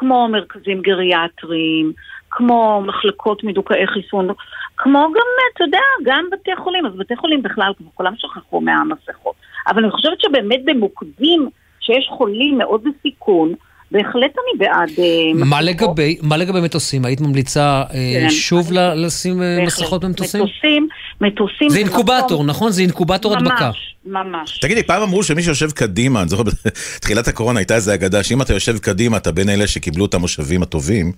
כמו 0.00 0.28
מרכזים 0.28 0.82
גריאטריים, 0.82 1.92
כמו 2.30 2.82
מחלקות 2.86 3.44
מדוכאי 3.44 3.86
חיסון, 3.86 4.28
כמו 4.76 4.98
גם, 5.14 5.26
אתה 5.54 5.64
יודע, 5.64 5.80
גם 6.04 6.24
בתי 6.32 6.56
חולים, 6.56 6.86
אז 6.86 6.92
בתי 6.96 7.16
חולים 7.16 7.42
בכלל 7.42 7.72
כבר 7.78 7.86
כולם 7.94 8.12
שכחו 8.16 8.60
מהמסכות. 8.60 9.34
אבל 9.68 9.82
אני 9.82 9.92
חושבת 9.92 10.20
שבאמת 10.20 10.60
במוקדים 10.64 11.48
שיש 11.80 12.08
חולים 12.10 12.58
מאוד 12.58 12.84
בסיכון, 12.84 13.54
בהחלט 13.92 14.14
אני 14.14 14.58
בעד 14.58 14.90
אה, 14.98 15.04
מה 15.34 15.60
לגבי, 15.60 16.16
מה 16.22 16.36
לגבי 16.36 16.60
מטוסים? 16.60 17.04
היית 17.04 17.20
ממליצה 17.20 17.82
אה, 17.94 18.12
כן. 18.20 18.30
שוב 18.30 18.72
ל- 18.72 19.06
לשים 19.06 19.42
אה. 19.42 19.64
מסכות 19.66 20.04
במטוסים? 20.04 20.42
מטוסים, 20.42 20.88
מטוסים... 21.20 21.68
זה 21.68 21.74
זה 21.74 21.78
אינקובטור, 21.78 22.44
נכון? 22.44 22.72
זה 22.72 22.82
אינקובטור 22.82 23.36
הדבקה. 23.36 23.66
ממש, 23.66 23.96
ממש. 24.26 24.58
תגידי, 24.58 24.82
פעם 24.82 25.02
אמרו 25.02 25.22
שמי 25.22 25.42
שיושב 25.42 25.70
קדימה, 25.70 26.20
אני 26.20 26.28
זוכר 26.28 26.42
בתחילת 26.96 27.28
הקורונה 27.28 27.60
הייתה 27.60 27.74
איזו 27.74 27.94
אגדה, 27.94 28.22
שאם 28.22 28.42
אתה 28.42 28.52
יושב 28.54 28.78
קדימה, 28.78 29.16
אתה 29.16 29.32
בין 29.32 29.48
אלה 29.48 29.66
שקיבלו 29.66 30.04
את 30.06 30.14
המושבים 30.14 30.62
הטובים, 30.62 31.12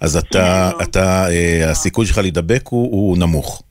אז 0.00 0.16
אתה, 0.16 0.70
אתה, 0.82 1.28
אה, 1.30 1.70
הסיכוי 1.70 2.06
שלך 2.06 2.18
להידבק 2.18 2.62
הוא 2.70 3.18
נמוך. 3.18 3.62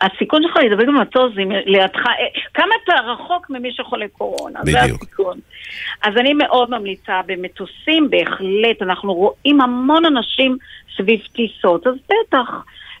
הסיכון 0.00 0.42
שלך 0.42 0.56
להידבק 0.56 0.86
במטוס 0.86 1.32
זה 1.34 1.42
לידך, 1.66 2.06
אה, 2.06 2.12
כמה 2.54 2.74
אתה 2.84 2.92
רחוק 3.00 3.50
ממי 3.50 3.72
שחולה 3.72 4.08
קורונה, 4.08 4.60
זה 4.64 4.72
בדיוק. 4.82 5.02
הסיכון. 5.02 5.38
אז 6.02 6.16
אני 6.16 6.34
מאוד 6.34 6.70
ממליצה 6.70 7.20
במטוסים, 7.26 8.10
בהחלט, 8.10 8.82
אנחנו 8.82 9.14
רואים 9.14 9.60
המון 9.60 10.04
אנשים 10.04 10.56
סביב 10.96 11.20
טיסות, 11.32 11.86
אז 11.86 11.94
בטח. 12.04 12.50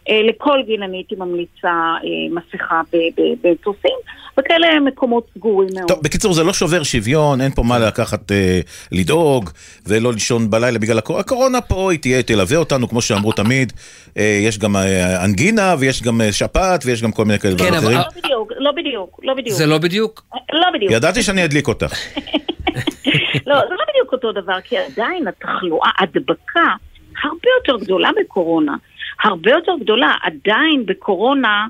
אה, 0.08 0.22
לכל 0.22 0.58
גיל 0.66 0.82
אני 0.82 0.96
הייתי 0.96 1.14
ממליצה 1.14 1.68
אה, 1.68 2.00
מסכה 2.30 2.80
ב- 2.92 3.20
ב- 3.20 3.46
במטוסים, 3.48 3.96
וכאלה 4.38 4.80
מקומות 4.80 5.26
סגורים 5.34 5.68
מאוד. 5.74 5.88
טוב, 5.88 6.00
בקיצור, 6.02 6.32
זה 6.32 6.44
לא 6.44 6.52
שובר 6.52 6.82
שוויון, 6.82 7.40
אין 7.40 7.50
פה 7.50 7.62
מה 7.62 7.78
לקחת, 7.78 8.32
אה, 8.32 8.60
לדאוג, 8.92 9.50
ולא 9.86 10.12
לישון 10.12 10.50
בלילה 10.50 10.78
בגלל 10.78 10.98
הקורונה. 10.98 11.20
הקורונה 11.20 11.60
פה, 11.60 11.90
היא 11.90 11.98
תהיה, 12.00 12.22
תלווה 12.22 12.56
אותנו, 12.56 12.88
כמו 12.88 13.02
שאמרו 13.02 13.32
תמיד. 13.32 13.72
אה, 14.18 14.38
יש 14.42 14.58
גם 14.58 14.76
אה, 14.76 15.24
אנגינה, 15.24 15.74
ויש 15.78 16.02
גם 16.02 16.20
אה, 16.20 16.32
שפעת, 16.32 16.82
ויש 16.86 17.02
גם 17.02 17.12
כל 17.12 17.24
מיני 17.24 17.38
כאלה 17.38 17.54
דברים 17.54 17.74
אחרים. 17.74 17.98
לא 17.98 18.04
בדיוק, 18.22 18.52
לא 18.56 18.72
בדיוק, 18.72 19.20
לא 19.22 19.34
בדיוק. 19.34 19.56
זה 19.56 19.66
לא 19.66 19.78
בדיוק? 19.78 20.22
לא 20.52 20.66
בדיוק. 20.74 20.92
ידעתי 20.92 21.22
שאני 21.22 21.44
אדליק 21.44 21.68
אותך. 21.68 21.92
לא, 23.46 23.58
זה 23.68 23.74
לא 23.74 23.84
בדיוק 23.90 24.12
אותו 24.12 24.32
דבר, 24.32 24.60
כי 24.64 24.76
עדיין 24.78 25.28
התחלואה, 25.28 25.90
הדבקה, 25.98 26.74
הרבה 27.24 27.48
יותר 27.58 27.84
גדולה 27.84 28.10
בקורונה. 28.20 28.76
הרבה 29.22 29.50
יותר 29.50 29.72
גדולה. 29.80 30.14
עדיין 30.22 30.86
בקורונה 30.86 31.66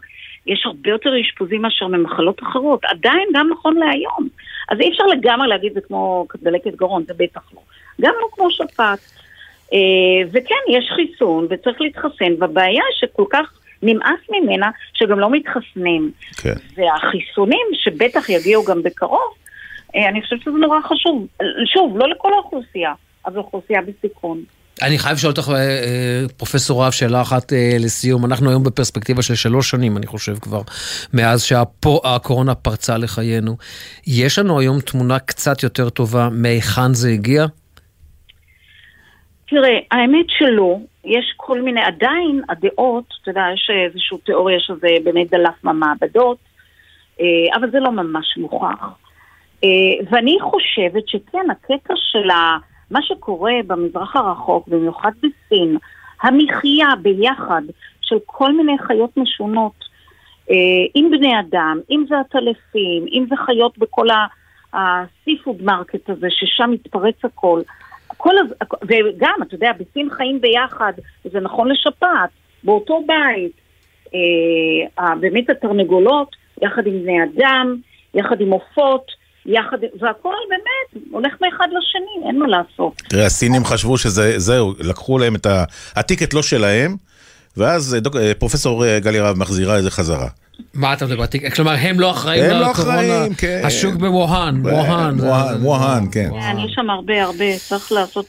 יש 0.46 0.62
הרבה 0.66 0.90
יותר 0.90 1.10
אשפוזים 1.20 1.62
מאשר 1.62 1.86
ממחלות 1.86 2.42
אחרות. 2.42 2.84
עדיין 2.84 3.28
גם 3.34 3.48
נכון 3.52 3.76
להיום. 3.76 4.28
אז 4.68 4.80
אי 4.80 4.90
אפשר 4.90 5.06
לגמרי 5.06 5.48
להגיד 5.48 5.74
זה 5.74 5.80
כמו 5.80 6.26
דלקת 6.42 6.74
גרון, 6.74 7.04
זה 7.06 7.14
בטח 7.16 7.40
לא. 7.54 7.60
גם 8.00 8.12
לא 8.20 8.28
כמו 8.32 8.50
שפעת. 8.50 8.98
אה, 9.72 10.28
וכן, 10.32 10.54
יש 10.68 10.90
חיסון 10.94 11.46
וצריך 11.50 11.80
להתחסן, 11.80 12.32
והבעיה 12.38 12.84
שכל 13.00 13.24
כך 13.30 13.52
נמאס 13.82 14.20
ממנה, 14.30 14.70
שגם 14.94 15.18
לא 15.18 15.30
מתחסנים. 15.30 16.10
כן. 16.42 16.54
והחיסונים, 16.74 17.66
שבטח 17.72 18.28
יגיעו 18.28 18.64
גם 18.64 18.82
בקרוב, 18.82 19.34
אה, 19.96 20.08
אני 20.08 20.22
חושבת 20.22 20.40
שזה 20.40 20.50
נורא 20.50 20.80
חשוב. 20.80 21.26
שוב, 21.66 21.98
לא 21.98 22.08
לכל 22.08 22.32
האוכלוסייה, 22.32 22.92
אבל 23.26 23.38
אוכלוסייה 23.38 23.80
בסיכון. 23.82 24.42
אני 24.82 24.98
חייב 24.98 25.14
לשאול 25.16 25.30
אותך, 25.30 25.48
אה, 25.48 25.54
אה, 25.56 26.24
פרופסור 26.36 26.84
רב, 26.84 26.92
שאלה 26.92 27.22
אחת 27.22 27.52
אה, 27.52 27.76
לסיום. 27.80 28.24
אנחנו 28.24 28.50
היום 28.50 28.64
בפרספקטיבה 28.64 29.22
של 29.22 29.34
שלוש 29.34 29.70
שנים, 29.70 29.96
אני 29.96 30.06
חושב 30.06 30.34
כבר, 30.34 30.60
מאז 31.14 31.44
שהקורונה 31.44 32.54
פרצה 32.54 32.98
לחיינו. 32.98 33.56
יש 34.06 34.38
לנו 34.38 34.60
היום 34.60 34.80
תמונה 34.80 35.18
קצת 35.18 35.62
יותר 35.62 35.90
טובה 35.90 36.28
מהיכן 36.32 36.94
זה 36.94 37.08
הגיע? 37.08 37.46
תראה, 39.48 39.78
האמת 39.90 40.26
שלא, 40.28 40.78
יש 41.04 41.34
כל 41.36 41.62
מיני, 41.62 41.80
עדיין 41.80 42.42
הדעות, 42.48 43.04
אתה 43.22 43.30
יודע, 43.30 43.42
יש 43.54 43.70
איזושהי 43.86 44.18
תיאוריה 44.18 44.60
שזה 44.60 44.88
באמת 45.04 45.30
דלף 45.30 45.54
מהמעבדות, 45.62 46.38
אבל 47.54 47.70
זה 47.70 47.80
לא 47.80 47.90
ממש 47.92 48.36
מוכח. 48.36 48.86
ואני 50.10 50.36
חושבת 50.40 51.08
שכן, 51.08 51.50
הקטע 51.50 51.94
של 51.96 52.30
ה- 52.30 52.69
מה 52.90 53.02
שקורה 53.02 53.52
במזרח 53.66 54.16
הרחוק, 54.16 54.68
במיוחד 54.68 55.12
בסין, 55.18 55.76
המחיה 56.22 56.88
ביחד 57.02 57.62
של 58.00 58.16
כל 58.26 58.52
מיני 58.52 58.78
חיות 58.78 59.16
משונות, 59.16 59.90
אה, 60.50 60.56
עם 60.94 61.10
בני 61.10 61.40
אדם, 61.40 61.78
אם 61.90 62.04
זה 62.08 62.20
הטלפים, 62.20 63.06
אם 63.12 63.24
זה 63.28 63.36
חיות 63.36 63.78
בכל 63.78 64.10
ה-seafood 64.10 65.62
market 65.64 66.12
הזה, 66.12 66.26
ששם 66.30 66.70
מתפרץ 66.70 67.24
הכל. 67.24 67.62
כל 68.16 68.38
הז... 68.38 68.54
וגם, 68.82 69.34
אתה 69.42 69.54
יודע, 69.54 69.72
בסין 69.72 70.10
חיים 70.10 70.40
ביחד, 70.40 70.92
וזה 71.24 71.40
נכון 71.40 71.68
לשפעת, 71.68 72.30
באותו 72.64 73.02
בית. 73.06 73.52
אה, 74.14 75.14
באמת 75.16 75.50
התרנגולות, 75.50 76.36
יחד 76.62 76.86
עם 76.86 77.02
בני 77.02 77.24
אדם, 77.24 77.76
יחד 78.14 78.40
עם 78.40 78.50
עופות, 78.50 79.19
יחד, 79.46 79.76
והכל 80.00 80.34
באמת 80.48 81.04
הולך 81.10 81.32
מאחד 81.40 81.66
לשני, 81.68 82.28
אין 82.28 82.38
מה 82.38 82.46
לעשות. 82.46 83.02
תראה, 83.08 83.26
הסינים 83.26 83.64
חשבו 83.64 83.98
שזה, 83.98 84.38
זהו, 84.38 84.74
לקחו 84.78 85.18
להם 85.18 85.34
את 85.34 85.46
ה... 85.46 85.64
הטיקט 85.96 86.34
לא 86.34 86.42
שלהם, 86.42 86.96
ואז 87.56 87.94
אה, 87.94 88.00
דוק, 88.00 88.16
אה, 88.16 88.32
פרופסור 88.34 88.84
אה, 88.84 88.98
גלי 88.98 89.20
רהב 89.20 89.38
מחזירה 89.38 89.78
את 89.78 89.82
זה 89.82 89.90
חזרה. 89.90 90.28
מה 90.74 90.92
אתה 90.92 91.06
מדבר? 91.06 91.24
כלומר, 91.54 91.74
הם 91.78 92.00
לא 92.00 92.10
אחראים 92.10 92.44
הם 92.44 92.50
לא 92.50 92.70
לקורונה? 92.70 92.94
אחראים, 92.94 93.34
כן. 93.34 93.60
השוק 93.64 93.94
בווהאן, 93.94 94.60
ווהאן. 94.66 95.16
ווהאן, 95.62 96.04
כן. 96.12 96.30
כן, 96.40 96.56
יש 96.58 96.72
שם 96.74 96.90
הרבה 96.90 97.22
הרבה, 97.22 97.58
צריך 97.58 97.92
לעשות 97.92 98.26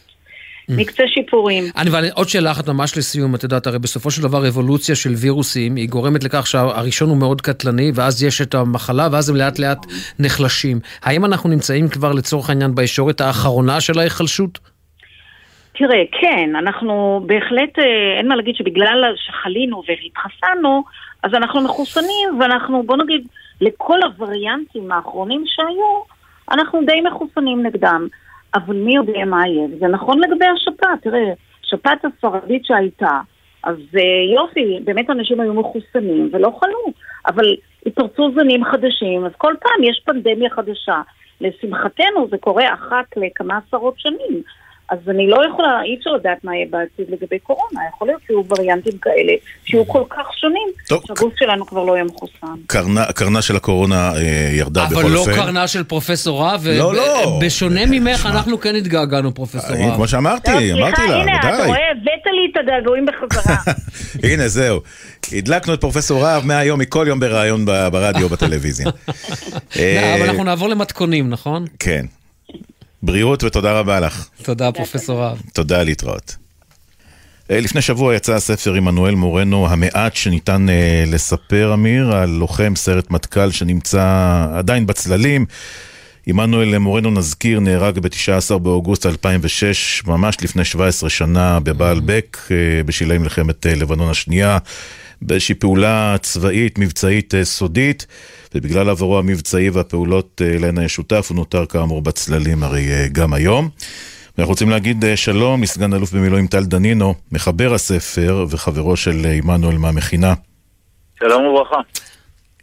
מקצה 0.70 1.04
שיפורים. 1.08 1.64
אני, 1.78 1.90
אבל 1.90 2.06
עוד 2.16 2.30
שאלה 2.30 2.52
אחת 2.52 2.70
ממש 2.70 2.98
לסיום, 2.98 3.36
את 3.36 3.44
יודעת, 3.44 3.68
הרי 3.68 3.80
בסופו 3.80 4.12
של 4.12 4.22
דבר 4.22 4.48
אבולוציה 4.48 4.96
של 4.96 5.10
וירוסים, 5.10 5.76
היא 5.76 5.90
גורמת 5.90 6.24
לכך 6.24 6.48
שהראשון 6.48 7.10
הוא 7.10 7.18
מאוד 7.18 7.42
קטלני, 7.42 7.92
ואז 7.96 8.24
יש 8.24 8.42
את 8.42 8.56
המחלה, 8.56 9.08
ואז 9.12 9.30
הם 9.30 9.36
לאט 9.36 9.60
לאט 9.60 9.86
נחלשים. 10.20 10.80
האם 11.04 11.26
אנחנו 11.26 11.50
נמצאים 11.50 11.88
כבר 11.88 12.12
לצורך 12.14 12.50
העניין 12.50 12.76
בישורת 12.76 13.22
האחרונה 13.22 13.82
של 13.82 14.00
ההיחלשות? 14.00 14.60
תראה, 15.74 16.04
כן, 16.22 16.56
אנחנו 16.56 17.24
בהחלט, 17.26 17.80
אה, 17.80 18.18
אין 18.18 18.28
מה 18.28 18.36
להגיד 18.36 18.56
שבגלל 18.56 19.14
שחלינו 19.16 19.84
והתחסנו, 19.88 20.84
אז 21.24 21.34
אנחנו 21.34 21.62
מחוסנים, 21.62 22.40
ואנחנו, 22.40 22.84
בוא 22.86 22.98
נגיד, 22.98 23.28
לכל 23.62 24.00
הווריאנטים 24.04 24.92
האחרונים 24.92 25.44
שהיו, 25.46 26.04
אנחנו 26.52 26.80
די 26.86 27.02
מחוסנים 27.02 27.66
נגדם. 27.66 28.08
אבל 28.56 28.76
מי 28.76 28.96
יודע 28.96 29.26
מה 29.26 29.48
יהיה? 29.48 29.68
זה 29.80 29.88
נכון 29.88 30.20
לגבי 30.20 30.46
השפעת, 30.46 31.02
תראה, 31.02 31.34
שפעת 31.62 32.06
הספרדית 32.06 32.66
שהייתה, 32.66 33.20
אז 33.64 33.78
אה, 33.98 34.34
יופי, 34.36 34.80
באמת 34.84 35.10
אנשים 35.10 35.40
היו 35.40 35.54
מחוסנים 35.54 36.30
ולא 36.32 36.60
חלו, 36.60 36.94
אבל 37.28 37.56
התפרצו 37.86 38.32
זנים 38.32 38.64
חדשים, 38.66 39.26
אז 39.26 39.32
כל 39.38 39.54
פעם 39.62 39.84
יש 39.84 40.02
פנדמיה 40.06 40.50
חדשה. 40.50 41.02
לשמחתנו 41.42 42.28
זה 42.30 42.38
קורה 42.38 42.74
אחת 42.74 43.06
לכמה 43.18 43.60
עשרות 43.68 43.94
שנים. 43.98 44.42
אז 44.92 44.98
אני 45.10 45.28
לא 45.28 45.42
יכולה, 45.50 45.82
אי 45.84 45.96
אפשר 46.00 46.10
לדעת 46.10 46.44
מה 46.44 46.56
יהיה 46.56 46.66
בעתיד 46.70 47.06
לגבי 47.10 47.40
קורונה. 47.40 47.80
יכול 47.96 48.08
להיות 48.08 48.22
שיהיו 48.28 48.42
וריאנטים 48.50 48.98
כאלה 49.02 49.34
שיהיו 49.66 49.88
כל 49.88 50.04
כך 50.10 50.26
שונים. 50.38 50.68
שהגוף 51.08 51.34
שלנו 51.40 51.66
כבר 51.66 51.84
לא 51.84 51.94
יהיה 51.94 52.04
מחוסן. 52.04 52.56
קרנה, 53.14 53.42
של 53.42 53.56
הקורונה 53.56 54.14
אה, 54.16 54.50
ירדה 54.54 54.86
בכל 54.92 55.00
אבל 55.00 55.16
אופן. 55.16 55.32
לא 55.32 55.36
קרנה 55.36 55.68
של 55.68 55.84
פרופסור 55.84 56.44
רב, 56.44 56.66
לא, 56.68 56.96
לא. 56.96 57.40
בשונה 57.42 57.82
ממך, 57.90 58.26
אנחנו 58.26 58.60
כן 58.60 58.76
התגעגענו, 58.76 59.34
פרופסור 59.34 59.76
רב. 59.76 59.96
כמו 59.96 60.08
שאמרתי, 60.08 60.74
אמרתי 60.74 61.08
לה, 61.08 61.22
הנה, 61.22 61.40
אתה. 61.40 61.66
רואה, 61.66 61.92
הבאת 61.92 62.26
לי 62.26 62.52
את 62.52 62.58
הגעגועים 62.58 63.06
בחזרה. 63.06 63.56
הנה, 64.32 64.48
זהו. 64.48 64.80
הדלקנו 65.32 65.74
את 65.74 65.82
פרופסור 65.82 66.24
רהב 66.24 66.46
מהיום, 66.46 66.80
מכל 66.80 67.06
יום 67.08 67.20
בריאיון 67.20 67.66
ברדיו, 67.66 68.30
בטלוויזיה. 68.30 68.88
אה, 69.80 70.16
אבל 70.16 70.30
אנחנו 70.30 70.44
נעבור 70.44 70.70
למתכונים, 70.70 71.30
נכון? 71.30 71.66
כן. 71.80 72.06
בריאות 73.04 73.44
ותודה 73.44 73.80
רבה 73.80 74.00
לך. 74.00 74.28
תודה, 74.44 74.72
פרופסור 74.72 75.24
רב. 75.24 75.42
תודה, 75.54 75.84
להתראות. 75.84 76.36
אה, 77.52 77.60
לפני 77.60 77.82
שבוע 77.82 78.16
יצא 78.16 78.34
הספר 78.36 78.74
עמנואל 78.74 79.16
מורנו, 79.16 79.68
המעט 79.70 80.16
שניתן 80.16 80.70
אה, 80.70 81.04
לספר, 81.08 81.74
אמיר, 81.74 82.16
על 82.16 82.30
לוחם 82.30 82.74
סרט 82.76 83.12
מטכ"ל 83.12 83.52
שנמצא 83.52 84.46
עדיין 84.54 84.86
בצללים. 84.86 85.46
עמנואל 86.26 86.78
מורנו, 86.78 87.12
נזכיר, 87.12 87.60
נהרג 87.60 88.00
ב-19 88.00 88.58
באוגוסט 88.58 89.06
2006, 89.06 90.04
ממש 90.08 90.38
לפני 90.42 90.66
17 90.66 91.10
שנה, 91.10 91.60
בבעלבק, 91.60 92.38
אה, 92.52 92.84
בשלהי 92.84 93.18
מלחמת 93.18 93.68
אה, 93.68 93.76
לבנון 93.76 94.10
השנייה, 94.10 94.58
באיזושהי 95.22 95.56
פעולה 95.56 96.16
צבאית, 96.22 96.80
מבצעית 96.80 97.36
אה, 97.36 97.46
סודית, 97.46 98.06
ובגלל 98.56 98.90
עברו 98.90 99.20
המבצעי 99.20 99.70
והפעולות 99.70 100.42
אה, 100.46 100.58
להן 100.60 100.78
היה 100.78 100.90
שותף, 100.90 101.28
הוא 101.30 101.36
נותר 101.36 101.66
כאמור 101.66 102.02
בצללים 102.02 102.64
הרי 102.64 102.92
אה, 102.92 103.08
גם 103.12 103.34
היום. 103.34 103.70
ואנחנו 104.38 104.52
רוצים 104.52 104.70
להגיד 104.70 105.06
שלום 105.16 105.64
לסגן 105.64 105.94
אלוף 105.94 106.14
במילואים 106.14 106.48
טל 106.48 106.64
דנינו, 106.64 107.14
מחבר 107.32 107.74
הספר 107.74 108.46
וחברו 108.50 108.96
של 108.96 109.26
עמנואל 109.26 109.78
מהמכינה. 109.78 110.34
שלום 111.20 111.46
וברכה. 111.46 111.78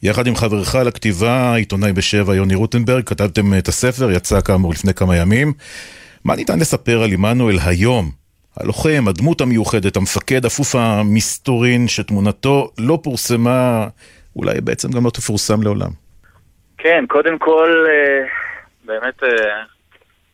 יחד 0.03 0.27
עם 0.27 0.37
חברך 0.37 0.75
לכתיבה, 0.75 1.55
עיתונאי 1.55 1.93
בשבע 1.93 2.35
יוני 2.35 2.55
רוטנברג, 2.55 3.05
כתבתם 3.05 3.59
את 3.59 3.69
הספר, 3.69 4.11
יצא 4.11 4.41
כאמור 4.41 4.73
לפני 4.73 4.95
כמה 4.95 5.17
ימים. 5.17 5.53
מה 6.25 6.37
ניתן 6.37 6.59
לספר 6.59 7.03
על 7.03 7.13
עמנואל 7.13 7.59
היום? 7.65 8.11
הלוחם, 8.61 9.09
הדמות 9.09 9.41
המיוחדת, 9.41 9.97
המפקד, 9.97 10.45
אפוף 10.45 10.75
המסתורין, 10.75 11.89
שתמונתו 11.89 12.71
לא 12.79 12.99
פורסמה, 13.03 13.87
אולי 14.37 14.61
בעצם 14.61 14.89
גם 14.97 15.05
לא 15.05 15.11
תפורסם 15.11 15.63
לעולם. 15.63 15.91
כן, 16.79 17.05
קודם 17.09 17.39
כל, 17.39 17.87
אה, 17.89 18.27
באמת 18.85 19.23
אה, 19.23 19.29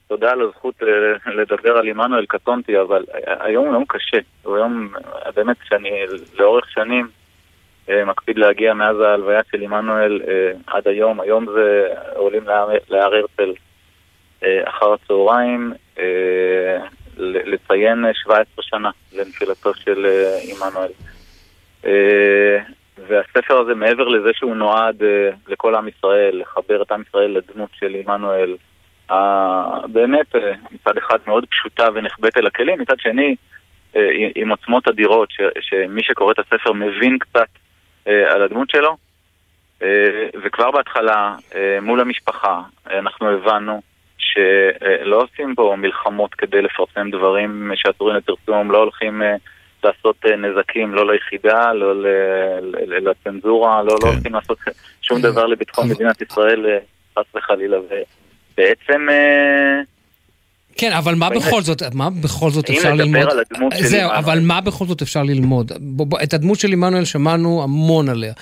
תודה 0.09 0.31
על 0.31 0.41
הזכות 0.41 0.75
אה, 0.83 1.33
לדבר 1.33 1.77
על 1.77 1.89
עמנואל 1.89 2.27
קטונתי, 2.27 2.81
אבל 2.81 3.05
היום 3.41 3.67
הוא 3.67 3.75
יום 3.75 3.85
קשה. 3.89 4.19
הוא 4.43 4.59
יום, 4.59 4.93
באמת, 5.37 5.57
שאני 5.69 5.91
לאורך 6.39 6.71
שנים 6.71 7.09
מקפיד 8.07 8.39
להגיע 8.39 8.75
מאז 8.75 9.01
ההלוויה 9.01 9.41
של 9.51 9.63
עמנואל 9.63 10.23
עד 10.67 10.89
היום. 10.89 11.21
היום 11.21 11.47
זה 11.55 11.89
עולים 12.17 12.45
להר 12.89 13.15
הרצל 13.15 13.53
אחר 14.43 14.93
הצהריים. 14.93 15.73
לציין 17.19 18.05
17 18.15 18.45
שנה 18.61 18.91
לנפילתו 19.13 19.75
של 19.75 20.07
עמנואל. 20.49 20.91
והספר 22.99 23.59
הזה, 23.59 23.75
מעבר 23.75 24.09
לזה 24.09 24.31
שהוא 24.35 24.57
נועד 24.57 25.03
uh, 25.03 25.35
לכל 25.49 25.75
עם 25.75 25.89
ישראל, 25.89 26.41
לחבר 26.41 26.83
את 26.83 26.93
עם 26.93 27.03
ישראל 27.09 27.31
לדמות 27.31 27.71
של 27.79 27.95
עמנואל, 27.95 28.57
באמת 29.93 30.35
מצד 30.73 30.97
אחד 30.99 31.19
מאוד 31.27 31.47
פשוטה 31.51 31.89
ונחבאת 31.95 32.37
אל 32.37 32.47
הכלים, 32.47 32.81
מצד 32.81 33.01
שני 33.01 33.37
עם 34.35 34.51
עוצמות 34.51 34.89
אדירות, 34.89 35.29
שמי 35.61 36.03
שקורא 36.03 36.33
את 36.33 36.39
הספר 36.39 36.73
מבין 36.73 37.19
קצת 37.19 37.49
על 38.05 38.43
הדמות 38.43 38.71
שלו, 38.71 38.97
וכבר 40.45 40.71
בהתחלה, 40.71 41.35
מול 41.83 42.01
המשפחה, 42.01 42.63
אנחנו 42.87 43.31
הבנו 43.31 43.83
שלא 44.35 45.23
עושים 45.23 45.55
פה 45.55 45.75
מלחמות 45.79 46.35
כדי 46.35 46.63
לפרסם 46.63 47.11
דברים 47.11 47.73
שאסורים 47.75 48.17
לפרסום, 48.17 48.71
לא 48.71 48.79
הולכים... 48.79 49.23
Uh, 49.23 49.25
לעשות 49.85 50.17
אה, 50.27 50.37
נזקים 50.37 50.95
לא 50.95 51.13
ליחידה, 51.13 51.73
לא 51.73 51.95
לצנזורה, 52.87 53.83
לא, 53.83 53.95
לא 53.95 53.99
כן. 53.99 54.07
הולכים 54.07 54.35
לעשות 54.35 54.59
שום 55.03 55.21
דבר 55.21 55.47
לביטחון 55.47 55.89
מדינת 55.89 56.23
ישראל, 56.23 56.67
אה, 56.67 56.79
חס 57.19 57.25
וחלילה. 57.35 57.77
ובעצם... 57.79 59.09
אה, 59.11 59.81
כן, 60.77 60.93
אבל 60.93 61.15
מה 61.15 61.31
בכל 61.31 61.63
זאת, 61.63 61.83
מה 61.95 62.09
בכל 62.11 62.51
זאת 62.51 62.71
אפשר 62.71 62.95
ללמוד? 62.95 63.17
אם 63.17 63.17
נדבר 63.17 63.31
על 63.31 63.43
הדמות 63.51 63.73
של 63.77 63.85
זהו, 63.85 64.11
אבל 64.11 64.41
מה 64.41 64.61
בכל 64.61 64.87
זאת 64.87 65.03
אפשר 65.03 65.23
ללמוד? 65.23 65.73
את 66.23 66.35
הדמות 66.35 66.61
של 66.61 66.73
עמנואל 66.73 67.05
שמענו 67.05 67.63
המון 67.63 68.09
עליה, 68.09 68.33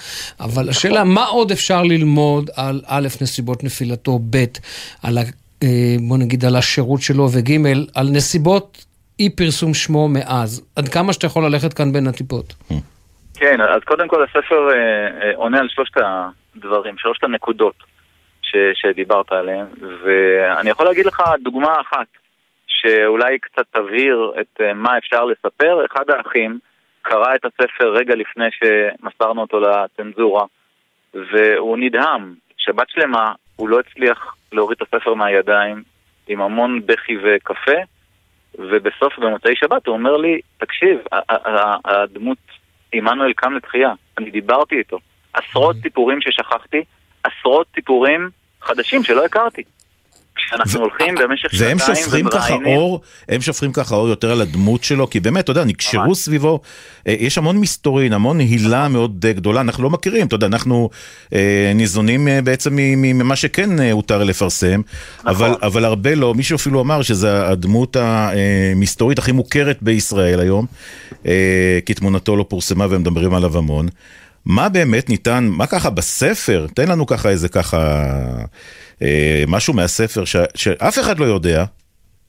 אבל 0.41 0.51
נכון. 0.51 0.69
השאלה, 0.69 1.05
מה 1.05 1.25
עוד 1.25 1.51
אפשר 1.51 1.83
ללמוד 1.83 2.51
על 2.57 2.81
א', 2.87 3.09
נסיבות 3.21 3.65
נפילתו, 3.65 4.19
ב', 4.31 4.45
על. 5.03 5.19
בוא 6.09 6.19
נגיד 6.19 6.45
על 6.45 6.57
השירות 6.57 7.01
שלו, 7.01 7.25
וג', 7.33 7.53
על 7.95 8.07
נסיבות 8.13 8.85
אי 9.21 9.31
פרסום 9.37 9.75
שמו 9.75 10.09
מאז. 10.09 10.73
עד 10.77 10.89
כמה 10.89 11.13
שאתה 11.13 11.27
יכול 11.27 11.45
ללכת 11.45 11.73
כאן 11.73 11.93
בין 11.93 12.07
הטיפות. 12.07 12.55
כן, 13.35 13.61
אז 13.61 13.81
קודם 13.85 14.09
כל 14.09 14.25
הספר 14.25 14.69
אה, 14.71 14.77
אה, 15.23 15.33
עונה 15.35 15.59
על 15.59 15.69
שלושת 15.69 15.97
הדברים, 15.97 16.99
שלושת 16.99 17.25
הנקודות 17.25 17.75
ש, 18.43 18.57
שדיברת 18.75 19.33
עליהן, 19.33 19.67
ואני 20.05 20.71
יכול 20.71 20.87
להגיד 20.87 21.07
לך 21.07 21.23
דוגמה 21.43 21.81
אחת, 21.81 22.07
שאולי 22.67 23.39
קצת 23.39 23.67
תבהיר 23.71 24.33
את 24.41 24.61
אה, 24.61 24.75
מה 24.75 24.99
אפשר 24.99 25.25
לספר. 25.25 25.87
אחד 25.87 26.11
האחים 26.11 26.59
קרא 27.03 27.35
את 27.35 27.45
הספר 27.45 27.93
רגע 27.93 28.15
לפני 28.15 28.47
שמסרנו 28.51 29.41
אותו 29.41 29.61
לצנזורה, 29.61 30.45
והוא 31.15 31.79
נדהם. 31.79 32.35
שבת 32.57 32.89
שלמה 32.89 33.33
הוא 33.57 33.69
לא 33.69 33.81
הצליח 33.81 34.35
להוריד 34.53 34.79
את 34.83 34.95
הספר 34.95 35.15
מהידיים 35.15 35.83
עם 36.29 36.41
המון 36.41 36.81
בכי 36.87 37.17
וקפה, 37.25 37.79
ובסוף, 38.55 39.19
במוצאי 39.19 39.57
שבת, 39.57 39.87
הוא 39.87 39.97
אומר 39.97 40.17
לי, 40.17 40.41
תקשיב, 40.59 40.99
הדמות 41.85 42.39
עמנואל 42.93 43.33
קם 43.33 43.53
לתחייה, 43.53 43.93
אני 44.19 44.31
דיברתי 44.31 44.79
איתו. 44.79 44.99
עשרות 45.33 45.77
סיפורים 45.83 46.21
ששכחתי, 46.21 46.85
עשרות 47.25 47.67
סיפורים 47.75 48.31
חדשים 48.63 49.05
שלא 49.05 49.25
הכרתי. 49.25 49.63
כשאנחנו 50.37 50.81
הולכים 50.81 51.15
במשך 51.15 51.51
שנתיים 51.51 51.77
והם 51.79 51.95
שופכים 51.95 52.29
ככה 52.31 52.55
אור, 52.67 53.01
הם 53.29 53.41
שופכים 53.41 53.73
ככה 53.73 53.95
אור 53.95 54.09
יותר 54.09 54.33
על 54.33 54.41
הדמות 54.41 54.85
שלו, 54.85 55.11
כי 55.11 55.21
באמת, 55.21 55.45
אתה 55.45 55.51
יודע, 55.51 55.65
נקשרו 55.65 56.15
סביבו, 56.15 56.61
אה, 57.07 57.15
יש 57.19 57.39
המון 57.39 57.59
מסתורין, 57.59 58.13
המון 58.13 58.39
הילה 58.39 58.89
מאוד 58.89 59.25
אה, 59.29 59.33
גדולה, 59.33 59.61
אנחנו 59.61 59.83
לא 59.83 59.91
מכירים, 59.91 60.27
אתה 60.27 60.35
יודע, 60.37 60.47
אנחנו 60.47 60.91
אה, 61.35 61.73
ניזונים 61.75 62.29
אה, 62.29 62.43
בעצם 62.43 62.71
ממה 62.77 63.37
שכן 63.37 63.81
אה, 63.81 63.93
הותר 63.93 64.25
לפרסם, 64.25 64.81
נכון. 65.19 65.31
אבל, 65.31 65.55
אבל 65.63 65.85
הרבה 65.85 66.15
לא, 66.15 66.35
מישהו 66.35 66.57
אפילו 66.57 66.81
אמר 66.81 67.03
שזה 67.03 67.49
הדמות 67.49 67.97
המסתורית 68.01 69.19
הכי 69.19 69.33
מוכרת 69.33 69.79
בישראל 69.83 70.41
היום, 70.41 70.67
אה, 71.27 71.79
כי 71.87 71.95
תמונתו 71.95 72.37
לא 72.37 72.45
פורסמה 72.49 72.87
והם 72.91 73.01
מדברים 73.01 73.35
עליו 73.35 73.59
המון. 73.59 73.89
מה 74.47 74.69
באמת 74.69 75.09
ניתן, 75.09 75.45
מה 75.51 75.67
ככה 75.67 75.91
בספר, 75.91 76.67
תן 76.75 76.89
לנו 76.89 77.07
ככה 77.07 77.29
איזה 77.29 77.49
ככה... 77.49 77.79
אה, 79.03 79.45
משהו 79.49 79.75
מהספר 79.75 80.25
ש, 80.25 80.37
שאף 80.55 80.99
אחד 80.99 81.19
לא 81.19 81.25
יודע, 81.25 81.65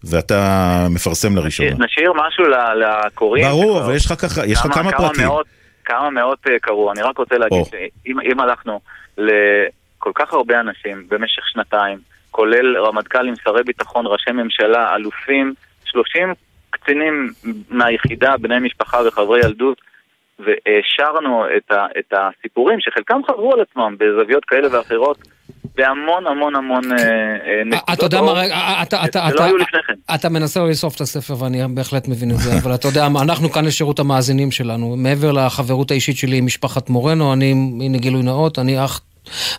ואתה 0.04 0.88
מפרסם 0.90 1.36
לראשונה. 1.36 1.86
נשאיר 1.86 2.14
משהו 2.14 2.46
לקוראים. 2.76 3.46
ברור, 3.46 3.80
אבל 3.80 3.96
יש 3.96 4.06
לך 4.06 4.14
ככה, 4.22 4.46
יש 4.46 4.60
לך 4.60 4.74
כמה, 4.74 4.92
כמה 4.92 4.92
פרטים. 4.92 5.26
מאות, 5.26 5.46
כמה 5.86 6.10
מאות 6.10 6.48
אה, 6.48 6.60
קראו, 6.60 6.92
אני 6.92 7.02
רק 7.02 7.18
רוצה 7.18 7.38
להגיד 7.38 7.64
שאם 8.06 8.40
הלכנו 8.40 8.80
לכל 9.18 10.12
כך 10.16 10.34
הרבה 10.34 10.60
אנשים 10.60 11.06
במשך 11.10 11.44
שנתיים, 11.54 11.98
כולל 12.32 12.78
רמטכ"לים, 12.78 13.34
שרי 13.44 13.64
ביטחון, 13.64 14.06
ראשי 14.08 14.32
ממשלה, 14.32 14.96
אלופים, 14.96 15.54
30 15.86 16.34
קצינים 16.70 17.30
מהיחידה, 17.70 18.38
בני 18.38 18.60
משפחה 18.60 18.98
וחברי 19.08 19.40
ילדות, 19.40 19.82
והשארנו 20.40 21.46
את, 21.58 21.72
ה, 21.72 21.86
את 22.00 22.14
הסיפורים 22.14 22.80
שחלקם 22.80 23.22
חזרו 23.32 23.54
על 23.54 23.62
עצמם 23.62 23.96
בזוויות 24.00 24.46
כאלה 24.46 24.68
ואחרות 24.72 25.18
בהמון 25.76 26.28
המון 26.28 26.56
המון 26.56 26.92
אה, 26.92 26.98
אה, 26.98 27.64
נקודות. 27.66 27.90
אתה 27.94 28.06
יודע 28.06 28.22
מה, 28.22 28.34
אתה 30.16 30.30
מנסה 30.30 30.60
לאסוף 30.60 30.96
את 30.96 31.02
הספר 31.02 31.44
ואני 31.44 31.62
בהחלט 31.74 32.08
מבין 32.08 32.32
את 32.32 32.38
זה, 32.38 32.58
אבל 32.64 32.76
אתה 32.76 32.88
יודע, 32.88 33.08
אנחנו 33.22 33.50
כאן 33.50 33.66
לשירות 33.66 34.00
המאזינים 34.00 34.52
שלנו. 34.52 34.96
מעבר 34.98 35.32
לחברות 35.32 35.92
האישית 35.92 36.18
שלי 36.18 36.38
עם 36.38 36.46
משפחת 36.46 36.90
מורנו, 36.90 37.34
אני, 37.34 37.52
הנה 37.82 37.98
גילוי 37.98 38.24
נאות, 38.24 38.60
אני 38.60 38.86
אח 38.86 39.02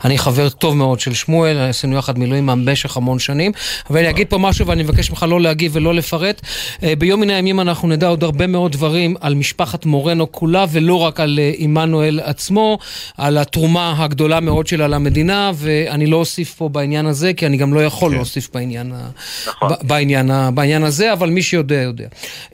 אני 0.04 0.18
חבר 0.18 0.48
טוב 0.48 0.76
מאוד 0.76 1.00
של 1.00 1.14
שמואל, 1.14 1.58
עשינו 1.58 1.96
יחד 1.96 2.18
מילואים 2.18 2.46
במשך 2.46 2.96
המון 2.96 3.18
שנים. 3.18 3.52
ואני 3.90 4.10
אגיד 4.10 4.26
פה 4.28 4.38
משהו 4.38 4.66
ואני 4.66 4.82
מבקש 4.82 5.10
ממך 5.10 5.26
לא 5.28 5.40
להגיב 5.40 5.72
ולא 5.74 5.94
לפרט. 5.94 6.40
אה, 6.82 6.96
ביום 6.98 7.20
מן 7.20 7.30
הימים 7.30 7.60
אנחנו 7.60 7.88
נדע 7.88 8.06
עוד 8.06 8.24
הרבה 8.24 8.46
מאוד 8.46 8.72
דברים 8.72 9.14
על 9.20 9.34
משפחת 9.34 9.86
מורנו 9.86 10.32
כולה, 10.32 10.64
ולא 10.72 10.94
רק 10.94 11.20
על 11.20 11.38
אה, 11.42 11.52
עמנואל 11.56 12.20
עצמו, 12.24 12.78
על 13.16 13.38
התרומה 13.38 13.94
הגדולה 13.98 14.40
מאוד 14.40 14.66
שלה 14.66 14.88
למדינה, 14.88 15.50
ואני 15.54 16.06
לא 16.06 16.16
אוסיף 16.16 16.54
פה 16.54 16.68
בעניין 16.68 17.06
הזה, 17.06 17.32
כי 17.32 17.46
אני 17.46 17.56
גם 17.56 17.74
לא 17.74 17.84
יכול 17.84 18.10
כן. 18.10 18.16
להוסיף 18.16 18.48
בעניין, 18.54 18.92
נכון. 19.46 19.70
בעניין, 19.82 20.30
בעניין 20.54 20.84
הזה, 20.84 21.12
אבל 21.12 21.30
מי 21.30 21.42
שיודע, 21.42 21.74
יודע. 21.74 22.06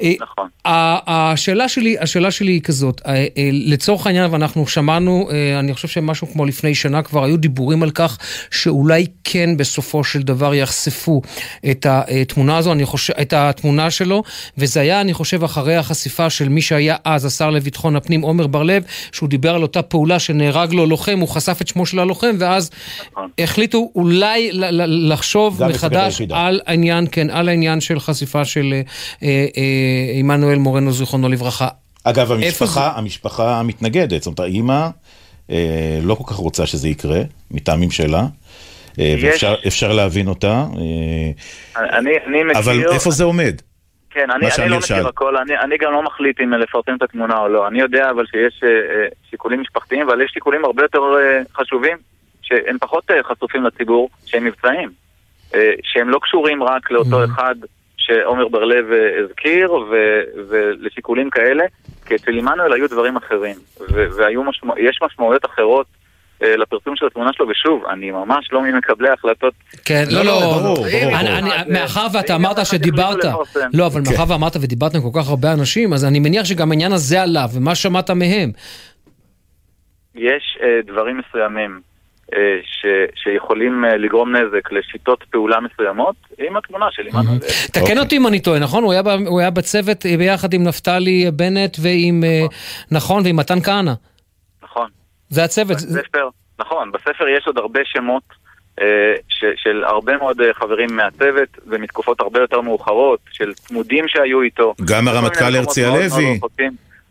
אה, 0.03 0.13
נכון. 0.21 0.49
השאלה 1.07 1.69
שלי, 1.69 1.97
השאלה 2.01 2.31
שלי 2.31 2.53
היא 2.53 2.61
כזאת, 2.61 3.01
לצורך 3.53 4.07
העניין, 4.07 4.31
ואנחנו 4.31 4.67
שמענו, 4.67 5.29
אני 5.59 5.75
חושב 5.75 5.89
שמשהו 5.89 6.27
כמו 6.33 6.45
לפני 6.45 6.75
שנה, 6.75 7.00
כבר 7.03 7.25
היו 7.25 7.37
דיבורים 7.37 7.83
על 7.83 7.91
כך 7.91 8.19
שאולי 8.51 9.07
כן 9.25 9.57
בסופו 9.57 10.05
של 10.05 10.23
דבר 10.23 10.55
יחשפו 10.55 11.23
את 11.71 11.87
התמונה 11.89 12.57
הזו, 12.57 12.73
אני 12.73 12.85
חושב, 12.85 13.13
את 13.21 13.33
התמונה 13.33 13.91
שלו, 13.91 14.23
וזה 14.59 14.81
היה, 14.81 15.01
אני 15.01 15.15
חושב, 15.15 15.45
אחרי 15.45 15.77
החשיפה 15.77 16.31
של 16.31 16.49
מי 16.49 16.63
שהיה 16.63 16.97
אז 17.05 17.25
השר 17.25 17.51
לביטחון 17.51 17.97
הפנים, 17.97 18.25
עמר 18.25 18.47
בר 18.47 18.63
לב, 18.63 18.83
שהוא 19.13 19.29
דיבר 19.29 19.55
על 19.55 19.63
אותה 19.63 19.83
פעולה 19.83 20.19
שנהרג 20.19 20.73
לו 20.73 20.87
לוחם, 20.87 21.19
הוא 21.21 21.29
חשף 21.29 21.59
את 21.61 21.69
שמו 21.69 21.87
של 21.87 21.99
הלוחם, 21.99 22.37
ואז 22.39 22.71
נכון. 23.13 23.31
החליטו 23.39 23.91
אולי 23.95 24.51
לחשוב 24.87 25.65
מחדש 25.65 26.23
על 26.31 26.61
העניין, 26.67 27.07
כן, 27.13 27.31
על 27.31 27.49
העניין 27.49 27.81
של 27.81 28.01
חשיפה 28.01 28.45
של 28.45 28.75
אה, 29.23 29.29
אה, 29.57 30.13
עמנואל 30.15 30.59
מורנו, 30.59 30.93
זיכרונו 30.93 31.29
לברכה. 31.29 31.69
אגב, 32.05 32.33
המשפחה, 32.33 32.93
המשפחה 32.97 33.63
מתנגדת, 33.63 34.23
זאת 34.23 34.27
אומרת, 34.27 34.41
האימא 34.41 34.73
אה, 34.73 34.89
לא 36.03 36.15
כל 36.15 36.25
כך 36.27 36.37
רוצה 36.37 36.67
שזה 36.67 36.89
יקרה, 36.89 37.21
מטעמים 37.51 37.91
שלה. 37.91 38.23
אה, 38.99 39.15
ואפשר 39.21 39.93
להבין 39.93 40.29
אותה. 40.29 40.65
אה, 40.77 41.99
אני, 41.99 42.11
אני 42.27 42.45
מכיר... 42.45 42.59
אבל 42.59 42.93
איפה 42.93 43.11
זה 43.11 43.25
עומד? 43.25 43.61
כן, 44.11 44.31
אני, 44.31 44.47
אני 44.59 44.69
לא 44.69 44.79
מכיר 44.79 45.09
הכל, 45.09 45.37
אני, 45.37 45.59
אני 45.59 45.77
גם 45.79 45.93
לא 45.93 46.03
מחליט 46.03 46.41
אם 46.41 46.53
לפרסם 46.53 46.95
את 46.97 47.03
התמונה 47.03 47.39
או 47.39 47.49
לא. 47.49 47.69
אני 47.69 47.81
יודע 47.81 48.11
אבל 48.11 48.27
שיש 48.27 48.61
אה, 48.65 49.07
שיקולים 49.31 49.61
משפחתיים, 49.61 50.09
אבל 50.09 50.21
יש 50.21 50.31
שיקולים 50.35 50.65
הרבה 50.65 50.83
יותר 50.83 50.99
אה, 50.99 51.43
חשובים, 51.55 51.97
שהם 52.43 52.77
פחות 52.81 53.11
אה, 53.11 53.23
חשופים 53.23 53.65
לציבור, 53.65 54.09
שהם 54.27 54.45
מבצעים. 54.45 54.91
אה, 55.55 55.73
שהם 55.83 56.09
לא 56.09 56.19
קשורים 56.23 56.63
רק 56.63 56.91
לאותו 56.91 57.23
mm-hmm. 57.23 57.35
אחד 57.35 57.55
שעומר 58.01 58.49
בר-לב 58.49 58.93
אה, 58.93 59.25
הזכיר, 59.25 59.73
ו- 59.73 60.23
ולשיקולים 60.49 61.31
כאלה, 61.31 61.65
כי 62.07 62.15
אצל 62.15 62.33
עמנואל 62.39 62.73
היו 62.73 62.89
דברים 62.89 63.17
אחרים, 63.17 63.57
ויש 64.77 64.99
משמעויות 65.03 65.45
אחרות 65.45 65.87
אה, 66.43 66.57
לפרסום 66.57 66.97
של 66.97 67.07
התמונה 67.07 67.31
שלו, 67.33 67.49
ושוב, 67.49 67.85
אני 67.87 68.11
ממש 68.11 68.49
לא 68.53 68.63
ממקבלי 68.63 69.09
ההחלטות. 69.09 69.55
כן, 69.85 70.05
לא, 70.11 70.25
לא, 70.25 70.41
ברור, 70.41 70.75
ברור. 70.75 70.87
מאחר 71.69 72.07
ואתה 72.15 72.37
אמרת 72.37 72.67
שדיברת, 72.67 73.25
לא, 73.75 73.87
אבל 73.87 74.01
מאחר 74.11 74.33
ואמרת 74.33 74.57
ודיברת 74.57 74.95
עם 74.95 75.01
כל 75.01 75.21
כך 75.21 75.29
הרבה 75.29 75.53
אנשים, 75.53 75.93
אז 75.93 76.05
אני 76.05 76.19
מניח 76.19 76.45
שגם 76.45 76.71
העניין 76.71 76.93
הזה 76.93 77.23
עלה, 77.23 77.47
ומה 77.55 77.75
שמעת 77.75 78.11
מהם? 78.11 78.51
יש 80.15 80.59
דברים 80.87 81.19
מסוימים 81.19 81.71
אה, 81.71 81.90
ש, 82.63 82.87
שיכולים 83.23 83.85
אה, 83.85 83.97
לגרום 83.97 84.37
נזק 84.37 84.73
לשיטות 84.73 85.25
פעולה 85.31 85.59
מסוימות, 85.61 86.15
עם 86.39 86.57
התמונה 86.57 86.87
של 86.91 87.03
עמנואל. 87.07 87.39
תקן 87.73 87.81
אוקיי. 87.81 87.99
אותי 87.99 88.17
אם 88.17 88.27
אני 88.27 88.41
טועה, 88.41 88.59
נכון? 88.59 88.85
הוא 88.85 88.93
היה, 88.93 89.03
הוא 89.27 89.41
היה 89.41 89.51
בצוות 89.51 90.07
אה, 90.07 90.17
ביחד 90.17 90.53
עם 90.53 90.65
נפתלי 90.65 91.31
בנט 91.31 91.77
ועם, 91.83 92.25
נכון, 92.25 92.97
נכון 92.97 93.23
ועם 93.25 93.37
מתן 93.37 93.61
כהנא. 93.61 93.93
נכון. 94.63 94.89
זה 95.29 95.45
הצוות. 95.45 95.77
בספר, 95.77 96.29
נכון, 96.59 96.93
בספר 96.93 97.29
יש 97.29 97.47
עוד 97.47 97.59
הרבה 97.59 97.81
שמות 97.85 98.23
ש, 99.29 99.45
של 99.57 99.85
הרבה 99.85 100.17
מאוד 100.17 100.37
חברים 100.53 100.97
מהצוות, 100.97 101.49
ומתקופות 101.67 102.21
הרבה 102.21 102.41
יותר 102.41 102.61
מאוחרות, 102.61 103.21
של 103.33 103.55
צמודים 103.55 104.09
שהיו 104.09 104.43
איתו. 104.43 104.75
גם 104.85 105.09
הרמטכ"ל 105.09 105.57
הרצי 105.57 105.85
הלוי. 105.85 106.41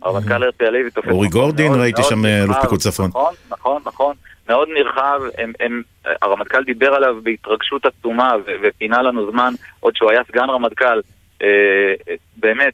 הרמטכ"ל 0.02 0.44
הרצי 0.44 0.66
הלוי 0.66 0.92
תופס... 0.92 1.10
אורי 1.10 1.28
גורדין, 1.28 1.74
ראיתי 1.74 2.04
שם 2.04 2.26
אלוף 2.26 2.58
פיקוד 2.62 2.80
צפון. 2.80 3.10
נכון, 3.10 3.34
נכון, 3.52 3.82
נכון. 3.86 4.16
מאוד 4.50 4.70
נרחב, 4.70 5.22
הם, 5.38 5.54
הם, 5.60 5.82
הרמטכ"ל 6.22 6.64
דיבר 6.64 6.94
עליו 6.94 7.16
בהתרגשות 7.24 7.86
עצומה 7.86 8.34
ופינה 8.62 9.02
לנו 9.02 9.32
זמן 9.32 9.54
עוד 9.80 9.96
שהוא 9.96 10.12
היה 10.12 10.22
סגן 10.28 10.50
רמטכ"ל, 10.50 11.02
אה, 11.42 11.94
באמת. 12.38 12.74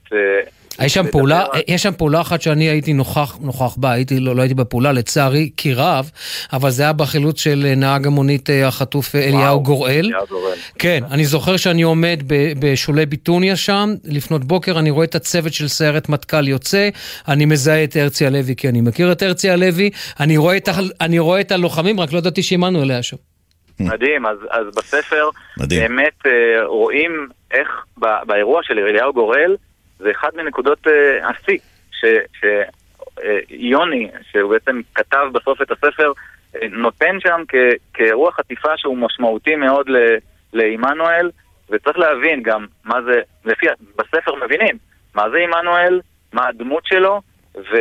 אה, 0.80 0.86
יש 0.86 0.94
שם, 0.94 1.12
פעולה, 1.12 1.46
יש 1.68 1.84
שם 1.84 1.92
פעולה 1.98 2.22
אחת 2.22 2.42
שאני 2.42 2.64
הייתי 2.64 2.94
נוכח, 2.94 3.38
נוכח 3.42 3.76
בה, 3.78 3.92
הייתי, 3.92 4.20
לא, 4.20 4.36
לא 4.36 4.42
הייתי 4.42 4.56
בפעולה 4.56 4.92
לצערי, 4.92 5.50
כי 5.58 5.74
רב, 5.74 6.12
אבל 6.54 6.70
זה 6.70 6.84
היה 6.84 6.94
בחילוץ 6.94 7.40
של 7.40 7.74
נהג 7.78 8.08
המונית 8.08 8.50
אה, 8.50 8.68
החטוף 8.68 9.16
אליהו 9.16 9.64
גוראל. 9.64 10.12
כן, 10.80 11.04
אני 11.12 11.26
זוכר 11.26 11.58
שאני 11.58 11.82
עומד 11.82 12.20
בשולי 12.60 13.06
ביטוניה 13.06 13.56
שם, 13.56 13.90
לפנות 14.04 14.44
בוקר, 14.44 14.80
אני 14.80 14.90
רואה 14.90 15.06
את 15.06 15.16
הצוות 15.16 15.54
של 15.54 15.68
סיירת 15.68 16.10
מטכ"ל 16.10 16.48
יוצא, 16.48 16.90
אני 17.28 17.46
מזהה 17.46 17.84
את 17.84 17.96
הרצי 17.96 18.26
הלוי 18.26 18.56
כי 18.58 18.70
אני 18.70 18.82
מכיר 18.82 19.12
את 19.12 19.22
הרצי 19.22 19.50
הלוי, 19.50 19.90
אני 20.20 20.38
רואה 20.38 20.58
את, 20.58 20.70
אני 21.02 21.20
רואה 21.20 21.42
את 21.42 21.52
הלוחמים, 21.52 22.00
רק 22.00 22.14
לא 22.14 22.18
ידעתי 22.18 22.44
שעמנואל 22.44 22.92
היה 22.92 23.04
שם. 23.04 23.18
מדהים, 23.80 24.26
אז, 24.26 24.38
אז 24.50 24.66
בספר 24.76 25.30
מדהים. 25.58 25.82
באמת 25.82 26.14
אה, 26.26 26.66
רואים 26.66 27.28
איך 27.52 27.68
באירוע 28.28 28.62
של 28.64 28.80
אליהו 28.80 29.14
גוראל, 29.14 29.56
זה 30.00 30.12
אחד 30.12 30.30
מנקודות 30.36 30.88
אה, 30.88 31.30
השיא, 31.30 31.60
שיוני, 32.40 34.10
אה, 34.14 34.20
שהוא 34.32 34.52
בעצם 34.52 34.82
כתב 34.96 35.28
בסוף 35.32 35.62
את 35.62 35.72
הספר, 35.72 36.12
אה, 36.56 36.68
נותן 36.72 37.20
שם 37.20 37.44
כאירוע 37.94 38.32
חטיפה 38.32 38.78
שהוא 38.78 38.98
משמעותי 38.98 39.56
מאוד 39.56 39.90
לעמנואל, 40.54 41.32
וצריך 41.70 41.98
להבין 41.98 42.44
גם 42.44 42.66
מה 42.84 43.02
זה, 43.02 43.22
לפי, 43.46 43.66
בספר 43.96 44.36
מבינים, 44.46 44.78
מה 45.16 45.30
זה 45.30 45.38
עמנואל, 45.38 46.02
מה 46.34 46.48
הדמות 46.48 46.86
שלו, 46.86 47.22
ו... 47.56 47.76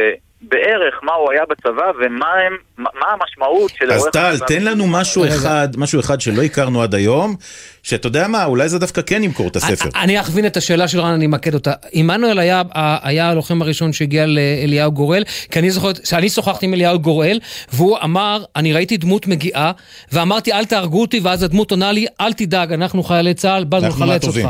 בערך 0.49 0.95
מה 1.03 1.13
הוא 1.13 1.33
היה 1.33 1.43
בצבא 1.51 1.91
ומה 2.01 2.27
הם, 2.47 2.57
מה 2.79 3.07
המשמעות 3.13 3.73
של... 3.79 3.93
אז 3.93 4.07
טל, 4.13 4.39
תן 4.47 4.65
לנו 4.65 4.87
משהו 4.87 5.27
אחד, 5.27 5.69
משהו 5.77 6.01
אחד 6.01 6.21
שלא 6.21 6.43
הכרנו 6.43 6.83
עד 6.83 6.95
היום, 6.95 7.37
שאתה 7.83 8.07
יודע 8.07 8.29
מה, 8.29 8.45
אולי 8.45 8.69
זה 8.69 8.79
דווקא 8.79 9.03
כן 9.03 9.25
ימכור 9.25 9.49
את 9.49 9.57
הספר. 9.57 9.89
אני 10.03 10.21
אכווין 10.21 10.47
את 10.47 10.57
השאלה 10.57 10.89
של 10.89 11.01
רן, 11.01 11.13
אני 11.13 11.27
אמקד 11.27 11.55
אותה. 11.55 11.73
עמנואל 11.93 12.39
היה, 12.39 12.63
היה 13.03 13.31
הלוחם 13.31 13.63
הראשון 13.63 13.93
שהגיע 13.93 14.27
לאליהו 14.27 14.93
גורל, 14.93 15.23
כי 15.51 15.59
אני 15.59 15.71
זוכר, 15.71 15.91
שאני 16.05 16.29
שוחחתי 16.29 16.67
עם 16.67 16.75
אליהו 16.75 16.99
גורל, 16.99 17.39
והוא 17.73 17.99
אמר, 18.05 18.45
אני 18.57 18.73
ראיתי 18.73 18.97
דמות 18.97 19.27
מגיעה, 19.27 19.73
ואמרתי 20.13 20.53
אל 20.53 20.65
תהרגו 20.65 21.01
אותי, 21.01 21.21
ואז 21.23 21.43
הדמות 21.43 21.71
עונה 21.71 21.93
לי, 21.93 22.07
אל 22.21 22.33
תדאג, 22.33 22.73
אנחנו 22.73 23.03
חיילי 23.03 23.35
צה"ל, 23.35 23.65
באנו 23.65 23.89
לחלץ 23.89 24.25
אותך. 24.25 24.49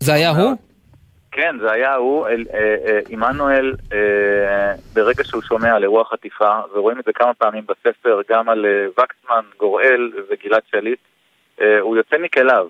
זה 0.00 0.12
היה 0.12 0.30
הוא? 0.30 0.65
כן, 1.36 1.56
זה 1.58 1.72
היה 1.72 1.94
הוא, 1.94 2.26
אה, 2.26 2.34
אה, 2.54 3.00
עמנואל, 3.08 3.74
אה, 3.92 4.72
ברגע 4.94 5.24
שהוא 5.24 5.42
שומע 5.42 5.74
על 5.74 5.82
אירוע 5.82 6.04
חטיפה, 6.04 6.58
ורואים 6.72 7.00
את 7.00 7.04
זה 7.04 7.12
כמה 7.12 7.34
פעמים 7.34 7.64
בספר, 7.66 8.20
גם 8.30 8.48
על 8.48 8.66
וקסמן, 8.88 9.44
גוראל 9.56 10.12
וגלעד 10.30 10.62
שליט, 10.70 10.98
הוא 11.80 11.96
יוצא 11.96 12.18
מכליו. 12.18 12.68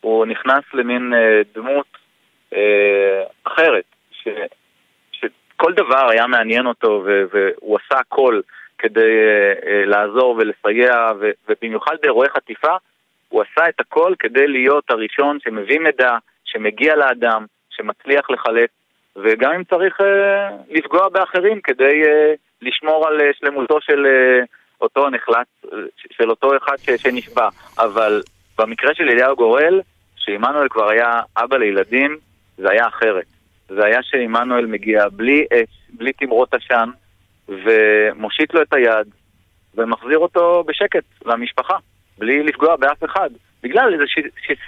הוא 0.00 0.26
נכנס 0.26 0.64
למין 0.74 1.12
דמות 1.54 1.86
אחרת, 3.44 3.84
ש, 4.10 4.28
שכל 5.12 5.72
דבר 5.74 6.08
היה 6.10 6.26
מעניין 6.26 6.66
אותו, 6.66 7.04
והוא 7.04 7.78
עשה 7.84 8.00
הכל 8.00 8.40
כדי 8.78 9.10
לעזור 9.86 10.38
ולסייע, 10.38 11.10
ובמיוחד 11.48 11.96
באירועי 12.02 12.30
חטיפה, 12.30 12.76
הוא 13.28 13.42
עשה 13.42 13.68
את 13.68 13.80
הכל 13.80 14.14
כדי 14.18 14.46
להיות 14.46 14.90
הראשון 14.90 15.38
שמביא 15.40 15.78
מידע, 15.78 16.16
שמגיע 16.44 16.96
לאדם, 16.96 17.46
שמצליח 17.78 18.30
לחלץ, 18.30 18.70
וגם 19.16 19.52
אם 19.52 19.64
צריך 19.64 20.00
אה, 20.00 20.50
לפגוע 20.70 21.08
באחרים 21.08 21.60
כדי 21.60 22.02
אה, 22.04 22.34
לשמור 22.62 23.08
על 23.08 23.20
אה, 23.20 23.30
שלמותו 23.38 23.80
של 23.80 24.06
אותו 24.80 25.10
נחלץ, 25.10 25.46
אה, 25.72 25.78
של 26.10 26.30
אותו 26.30 26.56
אחד 26.56 26.76
שנשבע. 26.96 27.48
אבל 27.78 28.22
במקרה 28.58 28.94
של 28.94 29.08
אליהו 29.08 29.36
גורל, 29.36 29.80
שעמנואל 30.16 30.68
כבר 30.68 30.88
היה 30.88 31.20
אבא 31.36 31.56
לילדים, 31.56 32.16
זה 32.56 32.70
היה 32.70 32.88
אחרת. 32.88 33.26
זה 33.68 33.84
היה 33.84 34.02
שעמנואל 34.02 34.66
מגיע 34.66 35.08
בלי 35.08 35.46
אש, 35.52 35.68
בלי 35.90 36.12
תמרות 36.12 36.54
עשן, 36.54 36.90
ומושיט 37.48 38.54
לו 38.54 38.62
את 38.62 38.72
היד, 38.72 39.06
ומחזיר 39.74 40.18
אותו 40.18 40.64
בשקט 40.66 41.04
למשפחה, 41.24 41.76
בלי 42.18 42.42
לפגוע 42.42 42.76
באף 42.76 43.04
אחד, 43.04 43.30
בגלל 43.62 43.94
איזושהי 43.94 44.22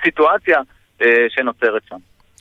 סיטואציה 0.05 0.61
אה, 1.03 1.27
שנוצרת 1.29 1.83
שם. 1.89 1.97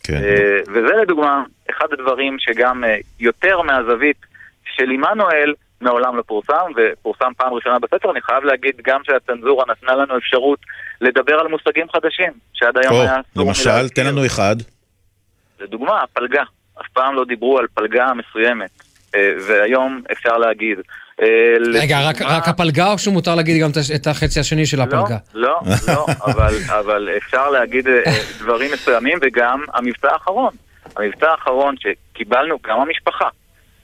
כן. 0.09 0.23
אה, 0.23 0.59
וזה 0.67 0.93
לדוגמה 1.01 1.43
אחד 1.69 1.85
הדברים 1.91 2.35
שגם 2.39 2.83
אה, 2.83 2.97
יותר 3.19 3.61
מהזווית 3.61 4.17
של 4.75 4.89
עמנואל 4.89 5.53
מעולם 5.81 6.17
לא 6.17 6.21
פורסם, 6.21 6.71
ופורסם 6.75 7.31
פעם 7.37 7.53
ראשונה 7.53 7.79
בספר. 7.79 8.11
אני 8.11 8.21
חייב 8.21 8.43
להגיד 8.43 8.75
גם 8.83 9.01
שהצנזורה 9.03 9.65
נתנה 9.69 9.95
לנו 9.95 10.17
אפשרות 10.17 10.59
לדבר 11.01 11.33
על 11.33 11.47
מושגים 11.47 11.85
חדשים, 11.89 12.31
שעד 12.53 12.77
היום 12.77 12.93
או, 12.93 13.01
היה 13.01 13.19
אסור 13.33 13.47
למשל, 13.47 13.89
תן 13.89 14.05
לנו 14.05 14.25
אחד. 14.25 14.55
לדוגמה, 15.59 16.01
הפלגה. 16.03 16.43
אף 16.81 16.87
פעם 16.93 17.15
לא 17.15 17.25
דיברו 17.25 17.59
על 17.59 17.65
פלגה 17.73 18.11
מסוימת, 18.13 18.69
אה, 19.15 19.31
והיום 19.47 20.01
אפשר 20.11 20.37
להגיד. 20.37 20.79
אה, 21.21 21.27
רגע, 21.81 22.09
רק 22.09 22.47
הפלגה 22.47 22.91
או 22.91 22.97
שמותר 22.97 23.35
להגיד 23.35 23.61
גם 23.61 23.69
את 23.95 24.07
החצי 24.07 24.39
השני 24.39 24.65
של 24.65 24.81
הפלגה? 24.81 25.17
לא, 25.33 25.59
לא, 25.65 25.83
לא, 25.87 26.05
אבל 26.69 27.09
אפשר 27.17 27.49
להגיד 27.49 27.87
אה, 27.87 28.13
דברים 28.39 28.71
מסוימים, 28.73 29.17
וגם 29.21 29.63
המבצע 29.73 30.07
האחרון. 30.13 30.53
המבצע 30.97 31.31
האחרון 31.31 31.75
שקיבלנו, 31.79 32.57
גם 32.67 32.81
המשפחה, 32.81 33.25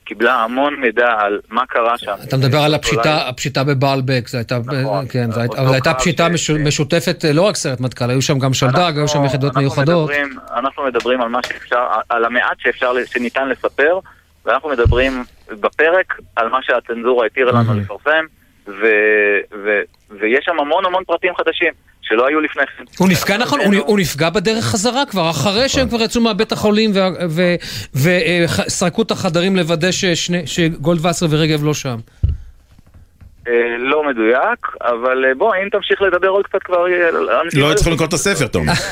קיבלה 0.06 0.34
המון 0.34 0.76
מידע 0.76 1.08
על 1.20 1.40
מה 1.50 1.66
קרה 1.66 1.98
שם. 1.98 2.14
אתה 2.24 2.38
מדבר 2.38 2.58
על 2.58 2.74
הפשיטה 3.06 3.64
בבעלבק, 3.64 4.28
זו 4.28 4.38
הייתה, 4.38 4.58
נכון, 4.82 5.06
כן, 5.10 5.32
זו 5.32 5.74
הייתה 5.74 5.94
פשיטה 5.94 6.28
משותפת, 6.60 7.26
לא 7.34 7.42
רק 7.42 7.56
סרט 7.56 7.80
מטכ"ל, 7.80 8.10
היו 8.10 8.22
שם 8.22 8.40
גם 8.40 8.54
שלדג, 8.54 8.94
היו 8.96 9.08
שם 9.08 9.26
יחידות 9.26 9.56
מיוחדות. 9.58 10.10
אנחנו 10.56 10.84
מדברים 10.84 11.22
על 11.22 11.30
מה 11.30 11.40
שאפשר, 11.48 11.86
על 12.10 12.26
המעט 12.26 12.58
שאפשר, 12.60 12.92
שניתן 13.06 13.50
לספר, 13.50 14.00
ואנחנו 14.46 14.70
מדברים 14.70 15.24
בפרק 15.52 16.20
על 16.36 16.50
מה 16.50 16.60
שהצנזורה 16.62 17.26
התירה 17.26 17.52
לנו 17.52 17.72
mm-hmm. 17.72 17.76
לפרסם, 17.76 18.26
ו, 18.68 18.86
ו, 19.64 19.82
ויש 20.10 20.46
שם 20.46 20.60
המון 20.60 20.86
המון 20.86 21.04
פרטים 21.04 21.36
חדשים. 21.36 21.74
שלא 22.08 22.28
היו 22.28 22.42
לפני 22.42 22.64
כן. 22.78 22.84
הוא 22.98 23.10
נפגע 23.10 23.38
נכון, 23.38 23.60
הוא, 23.60 23.76
הוא 23.86 24.00
נפגע 24.00 24.30
בדרך 24.30 24.66
חזרה 24.66 25.06
כבר, 25.06 25.30
אחרי 25.30 25.70
שהם 25.70 25.90
כבר 25.90 26.02
יצאו 26.02 26.22
מבית 26.22 26.52
החולים 26.52 26.92
וסרקו 27.96 29.02
את 29.02 29.12
החדרים 29.12 29.56
לוודא 29.56 29.88
שגולדווסר 30.46 31.26
ורגב 31.30 31.64
לא 31.64 31.74
שם. 31.74 31.98
אה, 33.48 33.54
לא 33.78 34.04
מדויק, 34.10 34.68
אבל 34.82 35.26
אה, 35.26 35.36
בוא, 35.38 35.56
אם 35.64 35.70
תמשיך 35.70 36.02
לדבר 36.02 36.28
עוד 36.28 36.46
קצת 36.46 36.64
כבר... 36.64 36.86
לא 37.54 37.68
היית 37.68 37.78
צריך 37.78 37.88
לקרוא 37.88 38.08
את 38.08 38.14
הספר, 38.14 38.48
תומר. 38.48 38.74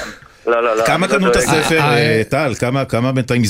לא, 0.47 0.63
לא, 0.63 0.75
לא. 0.75 0.85
כמה 0.85 1.07
קנו 1.07 1.27
את 1.31 1.35
הספר, 1.35 1.79
אה, 1.79 2.21
טל? 2.29 2.51
כמה 2.89 3.11
בינתיים, 3.11 3.41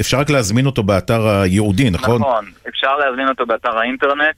אפשר 0.00 0.18
רק 0.18 0.30
להזמין 0.30 0.66
אותו 0.66 0.82
באתר 0.82 1.28
הייעודי, 1.28 1.90
נכון? 1.90 2.20
נכון, 2.20 2.44
אפשר 2.68 2.96
להזמין 2.96 3.28
אותו 3.28 3.46
באתר 3.46 3.78
האינטרנט 3.78 4.36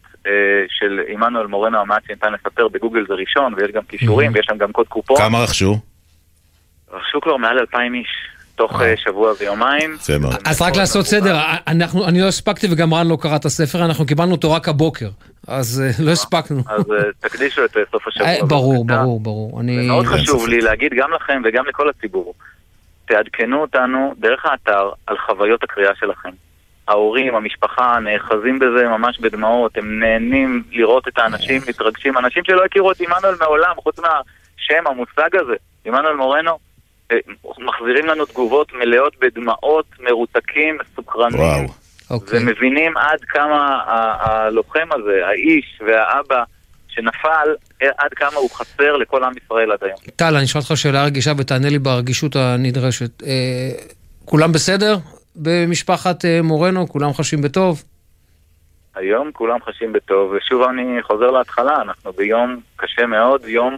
של 0.69 1.01
עמנואל 1.09 1.47
מורנו 1.47 1.79
המעט 1.79 2.03
שניתן 2.07 2.33
לספר, 2.33 2.69
בגוגל 2.69 3.05
זה 3.09 3.15
ראשון, 3.15 3.55
ויש 3.57 3.71
גם 3.71 3.83
כישורים, 3.89 4.33
ויש 4.35 4.47
שם 4.51 4.59
גם 4.59 4.73
קוד 4.73 4.87
קופון. 4.89 5.17
כמה 5.17 5.43
רכשו? 5.43 5.79
רכשו 6.93 7.21
כבר 7.21 7.37
מעל 7.37 7.59
אלפיים 7.59 7.95
איש. 7.95 8.09
תוך 8.57 8.81
אה. 8.83 8.97
שבוע 8.97 9.33
ויומיים. 9.41 9.97
אז 10.45 10.63
רק 10.63 10.77
לעשות 10.77 11.07
סדר, 11.07 11.37
אנחנו, 11.67 12.09
אני 12.09 12.21
לא 12.21 12.27
הספקתי 12.27 12.67
וגם 12.71 12.95
רן 12.95 13.07
לא 13.07 13.19
קרא 13.21 13.37
את 13.37 13.45
הספר, 13.45 13.85
אנחנו 13.85 14.07
קיבלנו 14.07 14.33
אותו 14.33 14.53
רק 14.53 14.69
הבוקר, 14.69 15.09
אז 15.49 15.83
אה, 15.85 16.05
לא 16.05 16.11
הספקנו. 16.11 16.63
אז 16.69 16.91
אה, 16.91 16.97
תקדישו 17.21 17.65
את 17.65 17.77
סוף 17.91 18.09
השבוע. 18.09 18.47
ברור, 18.49 18.85
ברור, 18.85 19.21
ברור. 19.21 19.61
זה 19.67 19.83
מאוד 19.83 20.07
חשוב 20.07 20.49
לי 20.49 20.61
להגיד 20.61 20.93
גם 20.97 21.13
לכם 21.13 21.43
וגם 21.45 21.67
לכל 21.67 21.89
הציבור, 21.89 22.35
תעדכנו 23.07 23.61
אותנו 23.61 24.15
דרך 24.19 24.47
האתר 24.47 24.91
על 25.07 25.17
חוויות 25.19 25.65
הקריאה 25.65 25.93
שלכם. 26.01 26.31
ההורים, 26.89 27.35
המשפחה, 27.35 27.99
נאחזים 28.01 28.59
בזה 28.59 28.89
ממש 28.89 29.19
בדמעות, 29.19 29.79
הם 29.79 30.01
נהנים 30.01 30.63
לראות 30.73 31.09
את 31.09 31.19
האנשים 31.19 31.63
מתרגשים, 31.69 32.19
אנשים 32.19 32.45
שלא 32.45 32.65
הכירו 32.65 32.93
את 32.93 33.01
עמנואל 33.01 33.35
מעולם, 33.41 33.75
חוץ 33.77 33.99
מהשם, 33.99 34.87
המושג 34.87 35.37
הזה, 35.37 35.55
עמנואל 35.85 36.15
מורנו, 36.15 36.51
אה, 36.51 36.57
מחזירים 37.59 38.07
לנו 38.07 38.27
תגובות 38.27 38.73
מלאות 38.73 39.17
בדמעות, 39.21 39.87
מרותקים, 40.01 40.79
מסוקרנים. 40.81 41.41
וואו. 41.41 41.67
אוקיי. 42.11 42.39
ומבינים 42.39 42.97
עד 42.97 43.21
כמה 43.29 43.83
הלוחם 44.21 44.89
הזה, 44.93 45.27
האיש 45.27 45.81
והאבא 45.87 46.45
שנפל, 46.89 47.55
אה, 47.83 47.89
עד 47.99 48.15
כמה 48.15 48.37
הוא 48.37 48.51
חסר 48.51 48.97
לכל 48.97 49.25
עם 49.25 49.33
ישראל 49.45 49.73
עד 49.73 49.79
היום. 49.85 49.97
טל, 50.17 50.37
אני 50.37 50.45
אשאל 50.45 50.61
אותך 50.61 50.77
שאלה 50.77 51.05
רגישה 51.05 51.33
ותענה 51.39 51.69
לי 51.69 51.79
ברגישות 51.79 52.37
הנדרשת. 52.37 53.23
אה, 53.23 53.71
כולם 54.25 54.53
בסדר 54.53 54.97
במשפחת 55.37 56.25
אה, 56.25 56.43
מורנו? 56.43 56.89
כולם 56.89 57.13
חשים 57.13 57.43
בטוב? 57.43 57.83
היום 58.95 59.33
כולם 59.33 59.59
חשים 59.63 59.93
בטוב, 59.93 60.33
ושוב 60.33 60.63
אני 60.63 61.03
חוזר 61.03 61.31
להתחלה, 61.31 61.83
אנחנו 61.83 62.13
ביום 62.13 62.61
קשה 62.77 63.07
מאוד, 63.07 63.45
יום 63.45 63.77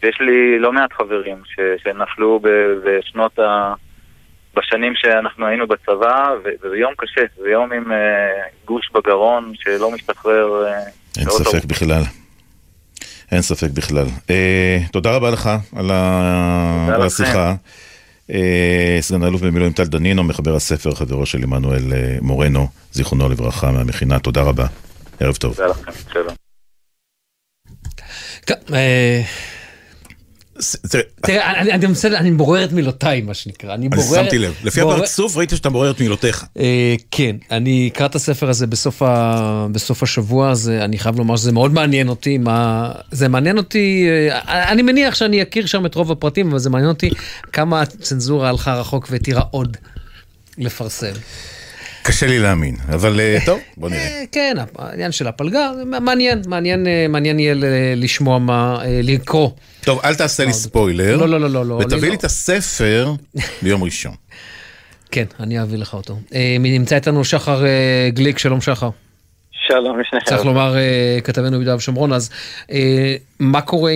שיש 0.00 0.20
לי 0.20 0.58
לא 0.58 0.72
מעט 0.72 0.92
חברים 0.92 1.42
ש- 1.44 1.82
שנפלו 1.82 2.40
ב- 2.42 2.48
בשנות 2.84 3.38
ה... 3.38 3.74
בשנים 4.56 4.92
שאנחנו 4.96 5.46
היינו 5.46 5.66
בצבא, 5.66 6.28
ו- 6.44 6.48
וזה 6.62 6.76
יום 6.76 6.92
קשה, 6.96 7.20
זה 7.36 7.48
יום 7.48 7.72
עם 7.72 7.84
uh, 7.92 8.66
גוש 8.66 8.90
בגרון 8.94 9.52
שלא 9.54 9.90
משתחרר. 9.90 10.64
Uh, 10.66 11.20
אין 11.20 11.30
ספק 11.30 11.64
בכלל. 11.64 12.02
אין 13.32 13.42
ספק 13.42 13.70
בכלל. 13.74 14.06
אה, 14.30 14.78
תודה 14.92 15.16
רבה 15.16 15.30
לך 15.30 15.50
על, 15.76 15.90
ה... 15.90 16.88
על. 16.94 17.02
השיחה. 17.02 17.54
אה, 18.30 18.98
סגן 19.00 19.24
אלוף 19.24 19.40
במילואים 19.42 19.72
טל 19.72 19.84
דנינו, 19.84 20.24
מחבר 20.24 20.54
הספר, 20.54 20.94
חברו 20.94 21.26
של 21.26 21.42
עמנואל 21.42 21.92
אה, 21.92 22.16
מורנו, 22.20 22.68
זיכרונו 22.92 23.28
לברכה, 23.28 23.70
מהמכינה. 23.70 24.18
תודה 24.18 24.42
רבה. 24.42 24.66
ערב 25.20 25.36
טוב. 25.36 25.54
תודה 25.54 25.68
לכם, 25.68 25.92
שלום. 26.12 26.34
תראה, 31.22 31.60
אני- 31.60 31.86
בסדר, 31.86 32.16
אני 32.16 32.30
בורר 32.30 32.64
את 32.64 32.72
מילותיי, 32.72 33.20
מה 33.20 33.34
שנקרא. 33.34 33.74
אני 33.74 33.88
בורר... 33.88 34.22
שמתי 34.24 34.38
לב. 34.38 34.54
לפי 34.64 34.80
הפרצוף 34.80 35.36
ראיתי 35.36 35.56
שאתה 35.56 35.68
בורר 35.70 35.90
את 35.90 36.00
מילותיך. 36.00 36.44
אה, 36.58 36.94
כן, 37.10 37.36
אני 37.50 37.90
אקרא 37.92 38.06
את 38.06 38.14
הספר 38.14 38.48
הזה 38.50 38.66
בסוף, 38.66 39.02
השבוע 40.02 40.52
אני 40.82 40.98
חייב 40.98 41.18
לומר 41.18 41.36
שזה 41.36 41.52
מאוד 41.52 41.72
מעניין 41.72 42.08
אותי, 42.08 42.38
מה... 42.38 42.92
זה 43.10 43.28
מעניין 43.28 43.58
אותי, 43.58 44.06
אה, 44.30 44.72
אני 44.72 44.82
מניח 44.82 45.14
שאני 45.14 45.42
אכיר 45.42 45.66
שם 45.66 45.86
את 45.86 45.94
רוב 45.94 46.12
הפרטים, 46.12 46.50
אבל 46.50 46.58
זה 46.58 46.70
מעניין 46.70 46.88
אותי 46.90 47.10
כמה 47.52 47.80
הצנזורה 47.82 48.48
הלכה 48.48 48.74
רחוק 48.74 49.08
והתירה 49.10 49.42
עוד 49.50 49.76
לפרסם. 50.58 51.12
קשה 52.02 52.26
לי 52.26 52.38
להאמין, 52.38 52.76
אבל 52.94 53.20
אה, 53.20 53.38
טוב, 53.46 53.60
בוא 53.76 53.88
נראה. 53.88 54.00
אה, 54.00 54.24
כן, 54.32 54.56
העניין 54.78 55.12
של 55.12 55.26
הפלגה, 55.26 55.70
מעניין, 55.86 56.42
מעניין, 56.46 56.86
אה, 56.86 57.06
מעניין 57.08 57.38
יהיה 57.38 57.54
לשמוע 57.96 58.38
מה, 58.38 58.78
לקרוא. 59.02 59.50
טוב, 59.84 60.00
אל 60.04 60.14
תעשה 60.14 60.44
לי 60.44 60.52
ספוילר. 60.52 61.16
לא, 61.16 61.28
לא, 61.28 61.40
לא, 61.40 61.50
לא, 61.50 61.66
לא. 61.66 61.74
ותביא 61.74 62.02
לא. 62.02 62.08
לי 62.08 62.14
את 62.14 62.24
הספר 62.24 63.12
ביום 63.62 63.82
ראשון. 63.82 64.14
כן, 65.12 65.24
אני 65.40 65.62
אביא 65.62 65.78
לך 65.78 65.94
אותו. 65.94 66.18
נמצא 66.60 66.94
איתנו 66.94 67.24
שחר 67.24 67.62
גליק, 68.08 68.38
שלום 68.38 68.60
שחר. 68.60 68.90
שלום 69.52 70.00
לשניכם. 70.00 70.26
צריך 70.26 70.44
לומר 70.44 70.76
כתבנו 71.24 71.50
ביהודה 71.50 71.76
ושומרון, 71.76 72.12
אז 72.12 72.30
מה 73.38 73.60
קורה 73.60 73.90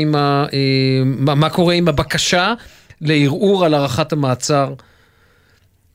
עם 1.74 1.88
הבקשה 1.88 2.54
לערעור 3.00 3.64
על 3.64 3.74
הארכת 3.74 4.12
המעצר? 4.12 4.72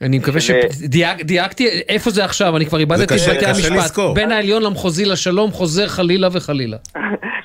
אני 0.01 0.19
מקווה 0.19 0.41
שדייקתי, 0.41 1.67
איפה 1.67 2.11
זה 2.11 2.25
עכשיו? 2.25 2.57
אני 2.57 2.65
כבר 2.65 2.79
איבדתי 2.79 3.15
את 3.15 3.19
בתי 3.29 3.45
המשפט. 3.45 3.99
בין 4.15 4.31
העליון 4.31 4.63
למחוזי 4.63 5.05
לשלום 5.05 5.51
חוזר 5.51 5.87
חלילה 5.87 6.27
וחלילה. 6.31 6.77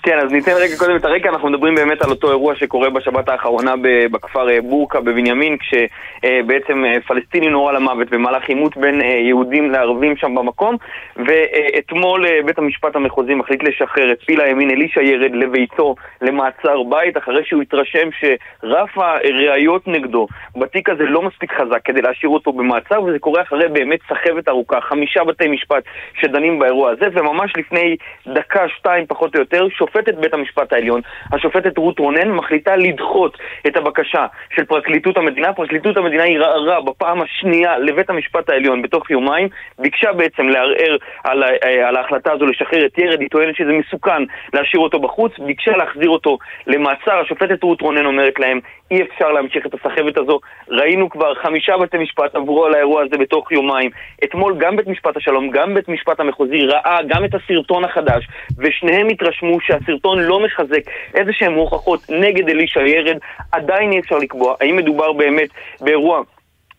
כן, 0.04 0.18
אז 0.18 0.32
ניתן 0.32 0.52
רגע 0.56 0.76
קודם 0.78 0.96
את 0.96 1.04
הרקע, 1.04 1.28
אנחנו 1.28 1.50
מדברים 1.50 1.74
באמת 1.74 2.02
על 2.02 2.10
אותו 2.10 2.30
אירוע 2.30 2.54
שקורה 2.54 2.90
בשבת 2.90 3.28
האחרונה 3.28 3.74
בכפר 4.12 4.50
אה, 4.50 4.60
בורקה 4.60 5.00
בבנימין, 5.00 5.56
כשבעצם 5.58 6.84
אה, 6.84 7.00
פלסטיני 7.06 7.48
נורה 7.48 7.72
למוות 7.72 8.10
במהלך 8.10 8.48
עימות 8.48 8.76
בין 8.76 9.02
אה, 9.02 9.06
יהודים 9.06 9.70
לערבים 9.70 10.16
שם 10.16 10.34
במקום, 10.34 10.76
ואתמול 11.16 12.26
אה, 12.26 12.38
בית 12.44 12.58
המשפט 12.58 12.96
המחוזי 12.96 13.34
מחליט 13.34 13.62
לשחרר 13.62 14.12
את 14.12 14.22
פיל 14.26 14.40
הימין 14.40 14.70
אלישע 14.70 15.02
ירד 15.02 15.34
לביתו 15.34 15.94
למעצר 16.22 16.82
בית, 16.82 17.16
אחרי 17.16 17.44
שהוא 17.44 17.62
התרשם 17.62 18.08
שרף 18.20 18.98
הראיות 18.98 19.88
נגדו 19.88 20.26
בתיק 20.56 20.88
הזה 20.88 21.02
לא 21.02 21.22
מספיק 21.22 21.52
חזק 21.52 21.80
כדי 21.84 22.02
להשאיר 22.02 22.30
אותו 22.30 22.52
במעצר, 22.52 23.02
וזה 23.02 23.18
קורה 23.18 23.42
אחרי 23.42 23.68
באמת 23.68 24.00
סחבת 24.08 24.48
ארוכה, 24.48 24.80
חמישה 24.80 25.24
בתי 25.24 25.48
משפט 25.48 25.84
שדנים 26.20 26.58
באירוע 26.58 26.90
הזה, 26.90 27.06
וממש 27.12 27.52
לפני 27.56 27.96
דקה, 28.26 28.68
שתיים 28.68 29.06
פחות 29.06 29.34
או 29.34 29.40
יותר, 29.40 29.66
שופטת 29.94 30.14
בית 30.14 30.34
המשפט 30.34 30.72
העליון, 30.72 31.00
השופטת 31.32 31.78
רות 31.78 31.98
רונן, 31.98 32.30
מחליטה 32.30 32.76
לדחות 32.76 33.38
את 33.66 33.76
הבקשה 33.76 34.26
של 34.56 34.64
פרקליטות 34.64 35.16
המדינה. 35.16 35.52
פרקליטות 35.52 35.96
המדינה 35.96 36.24
ערערה 36.24 36.80
בפעם 36.80 37.22
השנייה 37.22 37.78
לבית 37.78 38.10
המשפט 38.10 38.50
העליון 38.50 38.82
בתוך 38.82 39.10
יומיים, 39.10 39.48
ביקשה 39.78 40.12
בעצם 40.12 40.48
לערער 40.48 40.96
על, 41.24 41.44
אה, 41.44 41.88
על 41.88 41.96
ההחלטה 41.96 42.32
הזו 42.32 42.46
לשחרר 42.46 42.86
את 42.86 42.98
ירד, 42.98 43.20
היא 43.20 43.28
טוענת 43.28 43.56
שזה 43.56 43.72
מסוכן 43.72 44.22
להשאיר 44.54 44.82
אותו 44.82 45.00
בחוץ, 45.00 45.32
ביקשה 45.38 45.76
להחזיר 45.76 46.08
אותו 46.08 46.38
למעצר. 46.66 47.18
השופטת 47.20 47.62
רות 47.62 47.80
רונן 47.80 48.06
אומרת 48.06 48.38
להם, 48.38 48.60
אי 48.90 49.02
אפשר 49.02 49.32
להמשיך 49.32 49.66
את 49.66 49.74
הסחבת 49.74 50.16
הזו. 50.18 50.40
ראינו 50.68 51.10
כבר 51.10 51.34
חמישה 51.34 51.76
בתי 51.76 51.98
משפט 51.98 52.34
עברו 52.34 52.64
על 52.64 52.74
האירוע 52.74 53.02
הזה 53.02 53.18
בתוך 53.18 53.52
יומיים. 53.52 53.90
אתמול 54.24 54.54
גם 54.58 54.76
בית 54.76 54.86
משפט 54.86 55.16
השלום, 55.16 55.50
גם 55.50 55.74
בית 55.74 55.88
משפט 55.88 56.20
המחוזי 56.20 56.66
ראה 56.66 56.98
גם 57.08 57.24
את 57.24 57.34
הסרטון 57.34 57.84
החדש, 57.84 58.28
ושניהם 58.58 59.06
התרשמו 59.08 59.60
שהסרטון 59.86 60.18
לא 60.18 60.40
מחזק 60.40 60.82
איזה 61.14 61.32
שהן 61.32 61.54
הוכחות 61.54 62.00
נגד 62.08 62.48
אלישע 62.48 62.80
ירד. 62.80 63.16
עדיין 63.52 63.92
אי 63.92 63.98
אפשר 63.98 64.18
לקבוע 64.18 64.54
האם 64.60 64.76
מדובר 64.76 65.12
באמת 65.12 65.48
באירוע 65.80 66.22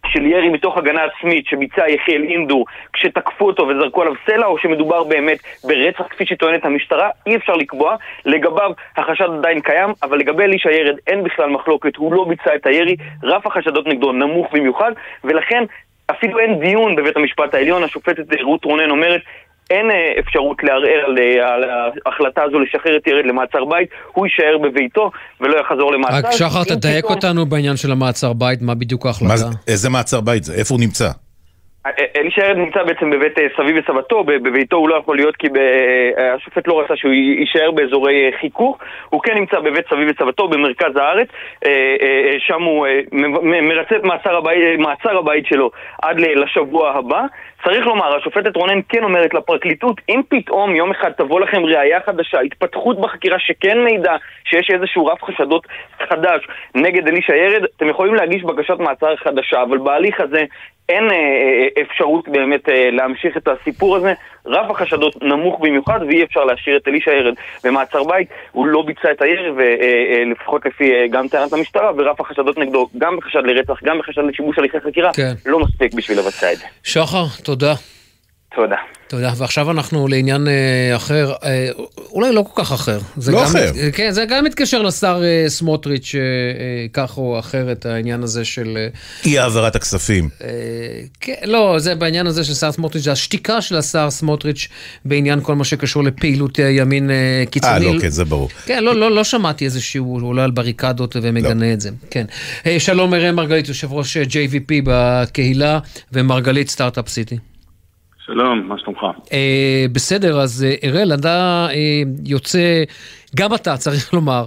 של 0.08 0.26
ירי 0.26 0.50
מתוך 0.50 0.78
הגנה 0.78 1.02
עצמית 1.04 1.48
שביצע 1.48 1.90
יחיאל 1.90 2.24
אינדור 2.24 2.66
כשתקפו 2.94 3.48
אותו 3.48 3.68
וזרקו 3.68 4.02
עליו 4.02 4.14
סלע 4.26 4.46
או 4.46 4.58
שמדובר 4.58 5.04
באמת 5.04 5.38
ברצח 5.64 6.08
כפי 6.10 6.26
שטוענת 6.26 6.66
המשטרה, 6.66 7.10
אי 7.28 7.36
אפשר 7.36 7.54
לקבוע. 7.54 7.96
לגביו 8.26 8.72
החשד 8.98 9.30
עדיין 9.38 9.62
קיים, 9.62 9.90
אבל 10.04 10.18
לגבי 10.18 10.44
אלישע 10.44 10.72
ירד 10.72 10.96
אין 11.08 11.24
בכלל 11.24 11.50
מחלוקת, 11.50 11.96
הוא 11.96 12.14
לא 12.14 12.26
ביצע 12.30 12.56
את 12.56 12.66
הירי, 12.66 12.96
רף 13.24 13.48
החשדות 13.48 13.88
נגדו 13.88 14.12
נמוך 14.12 14.48
במיוחד, 14.54 14.92
ולכן 15.24 15.64
אפילו 16.12 16.40
אין 16.40 16.60
דיון 16.60 16.96
בבית 16.96 17.18
המשפט 17.18 17.54
העליון, 17.54 17.84
השופטת 17.84 18.42
רות 18.42 18.66
רונן 18.66 18.90
אומרת 18.90 19.22
אין 19.70 19.92
אה, 19.92 20.14
אפשרות 20.20 20.64
לערער 20.64 21.06
על, 21.06 21.18
אה, 21.20 21.54
על 21.54 21.64
ההחלטה 22.06 22.44
הזו 22.44 22.60
לשחרר 22.60 22.98
את 22.98 23.08
ירד 23.08 23.26
למעצר 23.26 23.66
בית, 23.66 23.90
הוא 24.14 24.26
יישאר 24.26 24.58
בביתו 24.58 25.12
ולא 25.42 25.60
יחזור 25.60 25.92
למעצר. 25.94 26.16
רק 26.18 26.32
שחר, 26.32 26.64
תדייק 26.64 27.06
פתאום- 27.06 27.16
אותנו 27.16 27.46
בעניין 27.46 27.76
של 27.76 27.92
המעצר 27.92 28.34
בית, 28.34 28.62
מה 28.62 28.76
בדיוק 28.76 29.06
מה 29.06 29.10
ההחלטה? 29.12 29.36
זה- 29.36 29.58
איזה 29.68 29.90
מעצר 29.90 30.22
בית 30.22 30.44
זה? 30.44 30.54
איפה 30.60 30.74
הוא 30.76 30.82
נמצא? 30.82 31.06
אלישע 32.18 32.46
ירד 32.46 32.58
נמצא 32.58 32.84
בעצם 32.84 33.10
בבית 33.12 33.40
אה, 33.40 33.44
סבי 33.58 33.80
וסבתו, 33.80 34.24
בביתו 34.24 34.76
הוא 34.78 34.90
לא 34.90 34.96
יכול 34.96 35.16
להיות 35.16 35.36
כי 35.36 35.50
ב- 35.50 35.58
אה, 36.18 36.34
השופט 36.34 36.68
לא 36.68 36.82
רצה 36.82 36.96
שהוא 36.96 37.12
יישאר 37.14 37.72
באזורי 37.72 38.26
אה, 38.26 38.38
חיכוך, 38.42 38.78
הוא 39.10 39.22
כן 39.22 39.34
נמצא 39.36 39.60
בבית 39.60 39.86
סבי 39.90 40.06
וסבתו 40.12 40.48
במרכז 40.48 40.96
הארץ, 40.96 41.28
אה, 41.66 41.70
אה, 41.72 42.32
אה, 42.32 42.36
שם 42.40 42.62
הוא 42.64 42.88
אה, 42.88 43.00
מרצה 43.62 43.96
את 43.96 44.04
מעצר 44.04 44.36
הבית, 44.36 44.58
אה, 44.64 44.78
מעצר 44.78 45.18
הבית 45.18 45.46
שלו 45.46 45.72
עד 46.02 46.18
לשבוע 46.20 46.92
הבא. 46.92 47.22
צריך 47.66 47.86
לומר, 47.86 48.16
השופטת 48.16 48.56
רונן 48.56 48.80
כן 48.90 49.04
אומרת 49.04 49.34
לפרקליטות, 49.34 50.02
אם 50.10 50.22
פתאום 50.30 50.76
יום 50.76 50.92
אחד 50.92 51.12
תבוא 51.12 51.40
לכם 51.40 51.66
ראייה 51.66 52.00
חדשה, 52.06 52.40
התפתחות 52.40 53.02
בחקירה 53.02 53.40
שכן 53.40 53.78
מעידה 53.84 54.16
שיש 54.46 54.70
איזשהו 54.70 55.06
רף 55.06 55.24
חשדות 55.24 55.68
חדש 56.10 56.48
נגד 56.76 57.08
אלישע 57.08 57.36
ירד, 57.36 57.64
אתם 57.78 57.90
יכולים 57.90 58.16
להגיש 58.16 58.44
בקשת 58.44 58.80
מעצר 58.80 59.16
חדשה, 59.16 59.64
אבל 59.64 59.78
בהליך 59.78 60.20
הזה 60.20 60.44
אין 60.90 61.12
אה, 61.12 61.16
אה, 61.16 61.82
אפשרות 61.82 62.30
באמת 62.30 62.70
אה, 62.70 62.90
להמשיך 62.92 63.38
את 63.38 63.48
הסיפור 63.48 63.96
הזה. 63.96 64.14
רף 64.46 64.72
החשדות 64.72 65.24
נמוך 65.24 65.60
במיוחד 65.60 66.00
ואי 66.08 66.24
אפשר 66.24 66.44
להשאיר 66.44 66.78
את 66.78 66.88
אלישע 66.88 67.12
ירד 67.12 67.34
במעצר 67.64 68.04
בית. 68.04 68.28
הוא 68.52 68.68
לא 68.68 68.82
ביצע 68.82 69.12
את 69.12 69.22
הירי, 69.22 69.52
ולפחות 69.56 70.66
לפי 70.66 70.92
אה, 70.92 71.08
גם 71.08 71.28
טענת 71.28 71.54
המשטרה, 71.54 71.92
ורף 71.98 72.22
החשדות 72.22 72.58
נגדו, 72.58 72.90
גם 72.98 73.18
בחשד 73.18 73.44
לרצח, 73.44 73.84
גם 73.84 74.00
בחשד 74.00 74.22
לשיבוש 74.22 74.58
הליכי 74.58 74.80
חקירה, 74.80 75.14
כן. 75.14 75.34
לא 75.46 75.60
מספיק 75.60 75.94
בשביל 75.94 76.20
לבצע 76.20 76.54
את 76.54 76.58
זה. 76.58 76.66
שחר, 76.84 77.26
תודה. 77.44 77.95
תודה. 78.56 78.76
תודה, 79.08 79.34
ועכשיו 79.38 79.72
אנחנו 79.72 80.08
לעניין 80.08 80.48
אה, 80.48 80.96
אחר, 80.96 81.34
אה, 81.44 81.68
אולי 82.12 82.34
לא 82.34 82.46
כל 82.54 82.64
כך 82.64 82.72
אחר. 82.72 83.00
זה 83.18 83.32
לא 83.32 83.40
גם, 83.40 83.46
אחר. 83.46 83.72
אה, 83.78 83.92
כן, 83.92 84.12
זה 84.12 84.26
גם 84.26 84.44
מתקשר 84.44 84.82
לשר 84.82 85.22
אה, 85.24 85.50
סמוטריץ', 85.50 86.16
אה, 86.16 86.20
אה, 86.22 86.86
כך 86.94 87.18
או 87.18 87.40
אחרת, 87.40 87.86
העניין 87.86 88.24
הזה 88.24 88.46
של... 88.46 88.78
אה, 88.78 88.88
אי 89.26 89.40
העברת 89.40 89.76
הכספים. 89.76 90.30
כן, 91.22 91.34
לא, 91.44 91.80
זה 91.80 91.96
בעניין 91.96 92.28
הזה 92.28 92.44
של 92.44 92.54
שר 92.54 92.72
סמוטריץ', 92.72 93.04
זה 93.04 93.12
השתיקה 93.12 93.62
של 93.62 93.76
השר 93.76 94.10
סמוטריץ' 94.10 94.68
בעניין 95.06 95.42
כל 95.42 95.56
מה 95.56 95.64
שקשור 95.64 96.04
לפעילות 96.04 96.60
אה, 96.60 96.70
ימין 96.70 97.12
אה, 97.12 97.44
קיצוני. 97.50 97.88
אה, 97.88 97.94
לא, 97.94 98.00
כן, 98.02 98.10
זה 98.10 98.26
ברור. 98.26 98.50
כן, 98.66 98.84
לא, 98.84 98.96
לא, 98.96 99.12
לא 99.12 99.24
שמעתי 99.24 99.66
איזשהו, 99.66 100.06
הוא 100.06 100.28
עולה 100.28 100.44
על 100.44 100.52
בריקדות 100.52 101.16
ומגנה 101.22 101.68
לא. 101.68 101.74
את 101.74 101.82
זה. 101.82 101.90
כן. 102.10 102.26
אה, 102.66 102.80
שלום 102.80 103.14
אראל 103.14 103.32
מרגלית, 103.32 103.68
יושב 103.68 103.94
ראש 103.94 104.18
אה, 104.18 104.24
JVP 104.24 104.74
בקהילה, 104.84 105.80
ומרגלית 106.14 106.70
סטארט-אפ 106.70 107.10
סיטי. 107.10 107.38
שלום, 108.26 108.68
מה 108.68 108.76
שלומך? 108.78 109.00
אה, 109.34 109.86
בסדר, 109.92 110.42
אז 110.42 110.66
אה, 110.68 110.90
אראל, 110.90 111.14
אתה 111.14 111.68
אה, 111.72 112.02
יוצא, 112.26 112.84
גם 113.36 113.54
אתה, 113.56 113.78
צריך 113.78 114.14
לומר, 114.14 114.46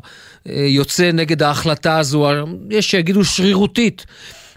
אה, 0.49 0.53
יוצא 0.69 1.11
נגד 1.13 1.43
ההחלטה 1.43 1.99
הזו, 1.99 2.29
יש 2.71 2.91
שיגידו 2.91 3.25
שרירותית. 3.25 4.07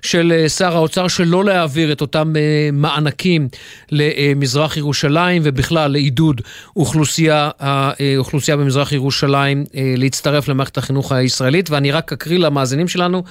של 0.04 0.46
שר 0.48 0.76
האוצר 0.76 1.08
שלא 1.08 1.46
להעביר 1.46 1.92
את 1.92 2.02
אותם 2.02 2.34
מענקים 2.74 3.48
למזרח 3.92 4.78
ירושלים 4.78 5.42
ובכלל 5.46 5.92
לעידוד 5.92 6.42
אוכלוסייה, 6.76 7.50
האוכלוסייה 7.60 8.58
במזרח 8.58 8.92
ירושלים 8.92 9.64
להצטרף 9.98 10.48
למערכת 10.48 10.78
החינוך 10.78 11.12
הישראלית 11.12 11.70
ואני 11.70 11.92
רק 11.92 12.14
אקריא 12.14 12.40
למאזינים 12.40 12.88
שלנו 12.88 13.24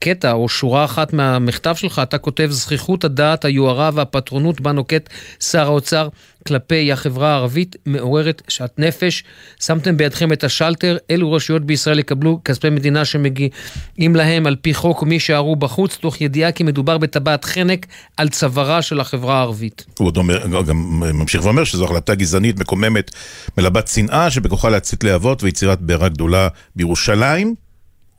קטע 0.00 0.32
או 0.32 0.48
שורה 0.48 0.84
אחת 0.84 1.12
מהמכתב 1.12 1.74
שלך, 1.74 2.00
אתה 2.02 2.18
כותב 2.18 2.48
זכיחות 2.50 3.04
הדעת, 3.04 3.44
היוהרה 3.44 3.90
והפטרונות 3.94 4.60
בה 4.60 4.72
נוקט 4.72 5.08
שר 5.40 5.66
האוצר 5.66 6.08
כלפי 6.46 6.92
החברה 6.92 7.32
הערבית 7.32 7.76
מעוררת 7.86 8.42
שאט 8.48 8.78
נפש. 8.78 9.24
שמתם 9.60 9.96
בידכם 9.96 10.32
את 10.32 10.44
השלטר, 10.44 10.96
אילו 11.10 11.32
רשויות 11.32 11.64
בישראל 11.64 11.98
יקבלו 11.98 12.40
כספי 12.44 12.70
מדינה 12.70 13.04
שמגיעים 13.04 14.16
להם 14.16 14.46
על 14.46 14.56
פי 14.56 14.74
חוק 14.74 15.02
ומי 15.02 15.20
שערו 15.20 15.56
בחוץ, 15.56 15.96
תוך 15.96 16.20
ידיעה 16.20 16.52
כי 16.52 16.64
מדובר 16.64 16.98
בטבעת 16.98 17.44
חנק 17.44 17.86
על 18.16 18.28
צווארה 18.28 18.82
של 18.82 19.00
החברה 19.00 19.38
הערבית. 19.38 19.86
הוא 19.98 20.06
עוד 20.06 20.16
אומר, 20.16 20.62
גם 20.66 21.00
ממשיך 21.00 21.44
ואומר 21.44 21.64
שזו 21.64 21.84
החלטה 21.84 22.14
גזענית 22.14 22.58
מקוממת 22.60 23.10
מלבת 23.58 23.88
שנאה 23.88 24.30
שבכוחה 24.30 24.68
להצית 24.68 25.04
להבות 25.04 25.42
ויצירת 25.42 25.80
בעירה 25.80 26.08
גדולה 26.08 26.48
בירושלים 26.76 27.54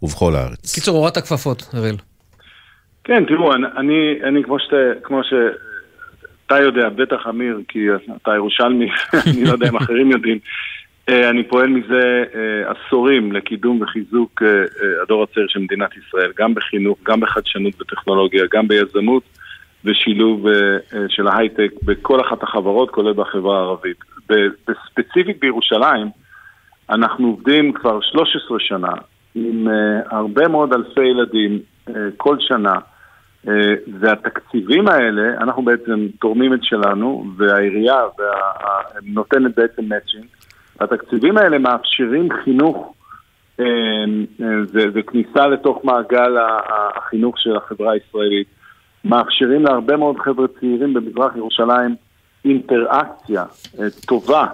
ובכל 0.04 0.36
הארץ. 0.36 0.76
קיצור, 0.76 0.98
הורדת 0.98 1.18
הכפפות, 1.18 1.64
אראל. 1.76 1.96
כן, 3.04 3.26
תראו, 3.26 3.54
אני, 3.54 3.68
אני, 3.78 4.20
אני 4.24 4.44
כמו, 4.44 4.60
שת, 4.60 4.74
כמו 5.04 5.22
שאתה 5.24 6.60
יודע, 6.60 6.90
בטח 6.90 7.28
אמיר, 7.30 7.60
כי 7.68 7.80
אתה 8.22 8.32
ירושלמי, 8.36 8.90
אני 9.28 9.46
לא 9.46 9.52
יודע 9.52 9.70
אם 9.70 9.76
אחרים 9.76 10.12
יודעים, 10.12 10.40
אה, 11.10 11.30
אני 11.30 11.44
פועל 11.44 11.68
מזה 11.68 12.24
אה, 12.36 12.72
עשורים 12.72 13.32
לקידום 13.32 13.82
וחיזוק 13.82 14.42
אה, 14.42 14.48
הדור 15.04 15.24
הצעיר 15.24 15.48
של 15.50 15.60
מדינת 15.60 15.90
ישראל, 15.98 16.32
גם 16.38 16.54
בחינוך, 16.54 16.98
גם 17.04 17.20
בחדשנות 17.20 17.82
וטכנולוגיה, 17.82 18.44
גם 18.54 18.68
ביזמות 18.68 19.24
ושילוב 19.86 20.46
של 21.08 21.28
ההייטק 21.28 21.72
בכל 21.84 22.22
אחת 22.22 22.44
החברות, 22.44 22.90
כולל 22.90 23.14
בחברה 23.14 23.58
הערבית. 23.60 23.98
ספציפית 24.90 25.40
בירושלים, 25.40 26.08
אנחנו 26.90 27.28
עובדים 27.28 27.74
כבר 27.74 28.02
13 28.02 28.60
שנה 28.60 28.92
עם 29.36 29.68
uh, 29.68 29.72
הרבה 30.16 30.48
מאוד 30.48 30.74
אלפי 30.74 31.04
ילדים 31.04 31.60
uh, 31.90 31.92
כל 32.18 32.38
שנה, 32.40 32.74
uh, 32.74 33.50
והתקציבים 34.00 34.88
האלה, 34.88 35.38
אנחנו 35.38 35.64
בעצם 35.64 36.08
תורמים 36.20 36.54
את 36.54 36.64
שלנו, 36.64 37.26
והעירייה 37.38 38.00
וה, 38.20 38.26
נותנת 39.04 39.56
בעצם 39.56 39.86
מאצ'ינג, 39.86 40.26
התקציבים 40.80 41.38
האלה 41.38 41.58
מאפשרים 41.58 42.30
חינוך 42.44 42.94
וכניסה 44.74 45.48
לתוך 45.48 45.86
מעגל 45.86 46.38
החינוך 46.98 47.40
של 47.40 47.56
החברה 47.56 47.94
הישראלית, 47.94 48.48
מאפשרים 49.06 49.64
להרבה 49.64 49.98
מאוד 49.98 50.18
חבר'ה 50.18 50.48
צעירים 50.60 50.94
במזרח 50.94 51.36
ירושלים 51.36 51.96
אינטראקציה 52.46 53.44
טובה. 54.06 54.46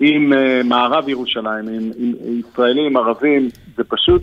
עם 0.00 0.32
uh, 0.32 0.36
מערב 0.64 1.08
ירושלים, 1.08 1.68
עם, 1.68 1.90
עם 1.98 2.38
ישראלים, 2.38 2.96
ערבים, 2.96 3.48
זה 3.76 3.84
פשוט, 3.84 4.22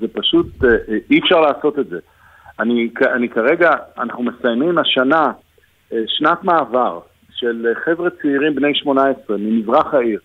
זה 0.00 0.08
פשוט, 0.08 0.46
uh, 0.62 0.66
אי 1.10 1.18
אפשר 1.18 1.40
לעשות 1.40 1.78
את 1.78 1.88
זה. 1.88 1.98
אני, 2.60 2.88
אני 3.14 3.28
כרגע, 3.28 3.70
אנחנו 3.98 4.22
מסיימים 4.22 4.78
השנה 4.78 5.32
uh, 5.90 5.94
שנת 6.06 6.44
מעבר 6.44 7.00
של 7.30 7.66
חבר'ה 7.84 8.10
צעירים 8.10 8.54
בני 8.54 8.74
18 8.74 9.36
ממזרח 9.36 9.94
העיר, 9.94 10.20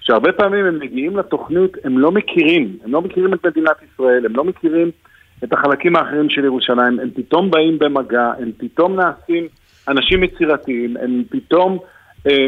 שהרבה 0.00 0.32
פעמים 0.32 0.64
הם 0.64 0.78
מגיעים 0.78 1.16
לתוכנית, 1.16 1.72
הם 1.84 1.98
לא 1.98 2.12
מכירים, 2.12 2.76
הם 2.84 2.92
לא 2.92 3.02
מכירים 3.02 3.34
את 3.34 3.46
מדינת 3.46 3.76
ישראל, 3.82 4.26
הם 4.26 4.36
לא 4.36 4.44
מכירים 4.44 4.90
את 5.44 5.52
החלקים 5.52 5.96
האחרים 5.96 6.30
של 6.30 6.44
ירושלים, 6.44 7.00
הם 7.00 7.10
פתאום 7.14 7.50
באים 7.50 7.78
במגע, 7.78 8.32
הם 8.38 8.50
פתאום 8.56 8.96
נעשים 8.96 9.48
אנשים 9.88 10.24
יצירתיים, 10.24 10.96
הם 10.96 11.22
פתאום... 11.30 11.78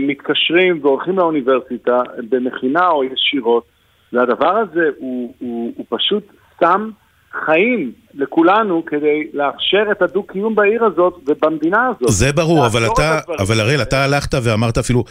מתקשרים 0.01 0.79
והולכים 0.83 1.19
לאוניברסיטה 1.19 2.03
במכינה 2.29 2.89
או 2.89 3.05
ישירות, 3.05 3.65
והדבר 4.13 4.57
הזה 4.57 4.89
הוא, 4.99 5.35
הוא, 5.39 5.73
הוא 5.77 5.87
פשוט 5.89 6.23
שם 6.61 6.91
חיים 7.33 7.93
לכולנו 8.15 8.85
כדי 8.87 9.27
לאפשר 9.33 9.83
את 9.93 10.03
הדו-קיום 10.03 10.55
בעיר 10.55 10.85
הזאת 10.85 11.15
ובמדינה 11.27 11.87
הזאת. 11.87 12.09
זה 12.09 12.33
ברור, 12.33 12.67
אבל 12.67 12.81
אתה, 12.95 13.19
אבל 13.39 13.61
הראל, 13.61 13.83
אתה 13.83 14.05
הלכת 14.05 14.35
ואמרת 14.45 14.79
אפילו, 14.79 15.05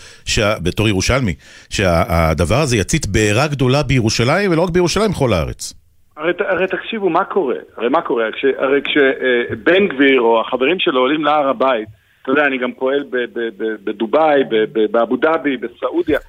בתור 0.64 0.88
ירושלמי, 0.88 1.34
שהדבר 1.70 2.56
הזה 2.56 2.78
יצית 2.78 3.08
בעירה 3.08 3.48
גדולה 3.48 3.84
בירושלים, 3.84 4.52
ולא 4.52 4.62
רק 4.62 4.70
בירושלים, 4.70 5.12
בכל 5.12 5.34
הארץ. 5.34 5.74
הרי, 6.18 6.34
הרי 6.40 6.68
תקשיבו, 6.68 7.10
מה 7.10 7.24
קורה? 7.24 7.56
הרי 7.78 7.90
מה 7.90 8.02
קורה? 8.02 8.26
הרי 8.58 8.82
כשבן 8.82 9.88
גביר 9.88 10.22
או 10.22 10.42
החברים 10.42 10.80
שלו 10.80 11.00
עולים 11.00 11.24
להר 11.24 11.50
הבית, 11.50 11.88
אתה 12.32 12.38
יודע, 12.38 12.48
אני 12.48 12.58
גם 12.58 12.72
פועל 12.72 13.04
בדובאי, 13.84 14.44
באבו 14.92 15.16
דאבי, 15.16 15.58
בסעודיה. 15.58 16.20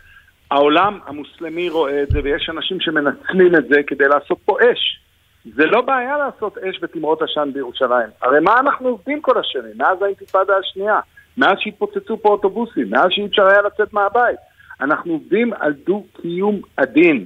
העולם 0.50 0.98
המוסלמי 1.06 1.68
רואה 1.68 2.02
את 2.02 2.08
זה, 2.10 2.20
ויש 2.24 2.50
אנשים 2.50 2.80
שמנצלים 2.80 3.54
את 3.54 3.68
זה 3.68 3.82
כדי 3.86 4.08
לעשות 4.08 4.38
פה 4.44 4.56
אש. 4.60 5.00
זה 5.54 5.66
לא 5.66 5.80
בעיה 5.80 6.18
לעשות 6.18 6.58
אש 6.58 6.78
בתמרות 6.82 7.22
עשן 7.22 7.50
בירושלים. 7.52 8.08
הרי 8.22 8.40
מה 8.40 8.60
אנחנו 8.60 8.88
עובדים 8.88 9.20
כל 9.20 9.38
השנים? 9.38 9.72
מאז 9.76 10.02
האינתיפאדה 10.02 10.56
השנייה, 10.56 11.00
מאז 11.36 11.56
שהתפוצצו 11.58 12.16
פה 12.16 12.28
אוטובוסים, 12.28 12.90
מאז 12.90 13.06
שאי 13.10 13.26
אפשר 13.26 13.46
היה 13.46 13.62
לצאת 13.62 13.92
מהבית. 13.92 14.38
אנחנו 14.80 15.12
עובדים 15.12 15.52
על 15.52 15.72
דו-קיום 15.86 16.60
עדין, 16.76 17.24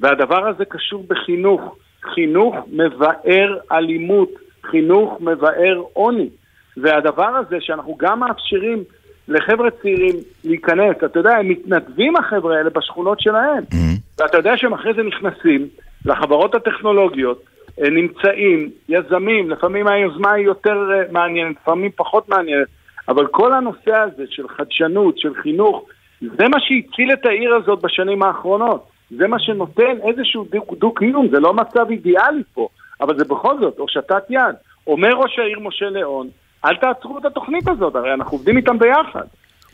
והדבר 0.00 0.48
הזה 0.48 0.64
קשור 0.64 1.04
בחינוך. 1.08 1.76
חינוך 2.14 2.56
מבאר 2.72 3.58
אלימות, 3.72 4.30
חינוך 4.70 5.20
מבאר 5.20 5.82
עוני. 5.92 6.28
והדבר 6.76 7.36
הזה 7.36 7.56
שאנחנו 7.60 7.96
גם 7.98 8.20
מאפשרים 8.20 8.84
לחבר'ה 9.28 9.70
צעירים 9.70 10.16
להיכנס, 10.44 10.96
אתה 11.04 11.18
יודע, 11.18 11.36
הם 11.36 11.48
מתנדבים 11.48 12.16
החבר'ה 12.16 12.56
האלה 12.56 12.70
בשכונות 12.70 13.20
שלהם. 13.20 13.62
Mm-hmm. 13.70 14.22
ואתה 14.22 14.36
יודע 14.36 14.56
שהם 14.56 14.72
אחרי 14.72 14.94
זה 14.94 15.02
נכנסים 15.02 15.68
לחברות 16.04 16.54
הטכנולוגיות, 16.54 17.42
נמצאים, 17.78 18.70
יזמים, 18.88 19.50
לפעמים 19.50 19.86
היוזמה 19.86 20.32
היא 20.32 20.44
יותר 20.44 20.90
מעניינת, 21.12 21.56
לפעמים 21.62 21.90
פחות 21.96 22.28
מעניינת, 22.28 22.68
אבל 23.08 23.26
כל 23.26 23.52
הנושא 23.52 23.94
הזה 23.94 24.24
של 24.30 24.48
חדשנות, 24.48 25.18
של 25.18 25.34
חינוך, 25.34 25.84
זה 26.20 26.48
מה 26.48 26.60
שהציל 26.60 27.12
את 27.12 27.26
העיר 27.26 27.54
הזאת 27.54 27.82
בשנים 27.82 28.22
האחרונות. 28.22 28.88
זה 29.10 29.26
מה 29.26 29.38
שנותן 29.38 29.96
איזשהו 30.08 30.46
דו-קיום, 30.78 31.28
זה 31.30 31.40
לא 31.40 31.54
מצב 31.54 31.90
אידיאלי 31.90 32.42
פה, 32.54 32.68
אבל 33.00 33.18
זה 33.18 33.24
בכל 33.24 33.60
זאת 33.60 33.78
הושטת 33.78 34.30
יד. 34.30 34.54
אומר 34.86 35.10
ראש 35.12 35.38
העיר 35.38 35.60
משה 35.60 35.90
ליאון, 35.90 36.28
אל 36.66 36.76
תעצרו 36.76 37.18
את 37.18 37.24
התוכנית 37.24 37.68
הזאת, 37.68 37.96
הרי 37.96 38.14
אנחנו 38.14 38.36
עובדים 38.36 38.56
איתם 38.56 38.78
ביחד. 38.78 39.24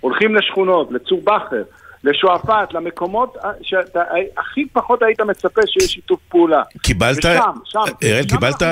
הולכים 0.01 0.35
לשכונות, 0.35 0.93
לצור 0.93 1.20
בכר, 1.24 1.62
לשועפאט, 2.05 2.73
למקומות 2.74 3.36
שאתה 3.62 4.02
הכי 4.36 4.64
פחות 4.73 5.02
היית 5.02 5.20
מצפה 5.20 5.60
שיש 5.66 5.93
שיתוף 5.93 6.20
פעולה. 6.28 6.62
קיבלת, 6.82 7.19
ושם, 7.19 7.40
שם, 7.64 7.78
אראל, 8.05 8.23
שם 8.23 8.28
קיבלת, 8.28 8.62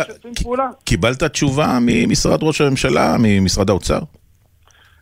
פעולה. 0.43 0.69
קיבלת 0.85 1.23
תשובה 1.23 1.67
ממשרד 1.81 2.43
ראש 2.43 2.61
הממשלה, 2.61 3.17
ממשרד 3.19 3.71
האוצר? 3.71 3.99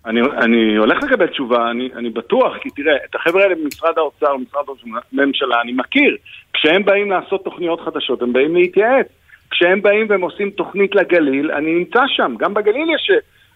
אני, 0.06 0.20
אני 0.20 0.76
הולך 0.76 1.02
לקבל 1.02 1.26
תשובה, 1.26 1.70
אני, 1.70 1.88
אני 1.96 2.10
בטוח, 2.10 2.52
כי 2.62 2.70
תראה, 2.70 2.96
את 3.10 3.14
החבר'ה 3.14 3.42
האלה 3.42 3.54
במשרד 3.54 3.98
האוצר, 3.98 4.36
במשרד 4.36 4.62
ראש 4.68 4.84
הממשלה, 5.12 5.60
אני 5.60 5.72
מכיר. 5.72 6.16
כשהם 6.52 6.84
באים 6.84 7.10
לעשות 7.10 7.44
תוכניות 7.44 7.80
חדשות, 7.80 8.22
הם 8.22 8.32
באים 8.32 8.54
להתייעץ. 8.54 9.06
כשהם 9.50 9.82
באים 9.82 10.06
והם 10.08 10.20
עושים 10.20 10.50
תוכנית 10.50 10.94
לגליל, 10.94 11.52
אני 11.52 11.74
נמצא 11.74 12.00
שם, 12.06 12.34
גם 12.38 12.54
בגליל 12.54 12.90
יש 12.94 13.10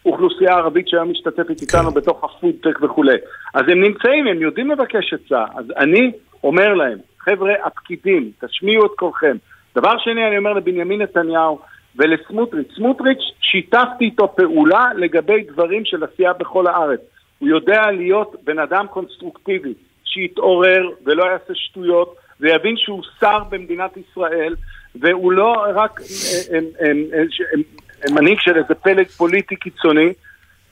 אוכלוסייה 0.06 0.54
ערבית 0.54 0.88
שהיום 0.88 1.10
משתתפת 1.10 1.60
איתנו 1.62 1.90
כן. 1.90 1.94
בתוך 1.94 2.24
הפודטק 2.24 2.82
וכולי. 2.82 3.16
אז 3.54 3.62
הם 3.68 3.80
נמצאים, 3.80 4.26
הם 4.26 4.42
יודעים 4.42 4.70
לבקש 4.70 5.14
עצה. 5.14 5.44
אז 5.54 5.64
אני 5.76 6.12
אומר 6.44 6.74
להם, 6.74 6.98
חבר'ה, 7.18 7.54
הפקידים, 7.64 8.30
תשמיעו 8.44 8.86
את 8.86 8.90
קולכם. 8.96 9.36
דבר 9.74 9.98
שני, 9.98 10.26
אני 10.26 10.38
אומר 10.38 10.52
לבנימין 10.52 11.02
נתניהו 11.02 11.58
ולסמוטריץ', 11.96 12.72
סמוטריץ', 12.76 13.22
שיתפתי 13.40 14.04
איתו 14.04 14.36
פעולה 14.36 14.90
לגבי 14.96 15.42
דברים 15.42 15.84
של 15.84 16.04
עשייה 16.04 16.32
בכל 16.32 16.66
הארץ. 16.66 17.00
הוא 17.38 17.48
יודע 17.48 17.90
להיות 17.90 18.36
בן 18.44 18.58
אדם 18.58 18.86
קונסטרוקטיבי, 18.86 19.74
שיתעורר 20.04 20.88
ולא 21.04 21.24
יעשה 21.24 21.54
שטויות, 21.54 22.16
ויבין 22.40 22.76
שהוא 22.76 23.02
שר 23.20 23.38
במדינת 23.50 23.96
ישראל, 23.96 24.54
והוא 25.00 25.32
לא 25.32 25.66
רק 25.74 26.00
אה, 26.00 26.58
אה, 26.80 26.92
אה, 27.18 28.12
מנהיג 28.12 28.38
של 28.40 28.56
איזה 28.56 28.74
פלג 28.74 29.08
פוליטי 29.08 29.56
קיצוני, 29.56 30.12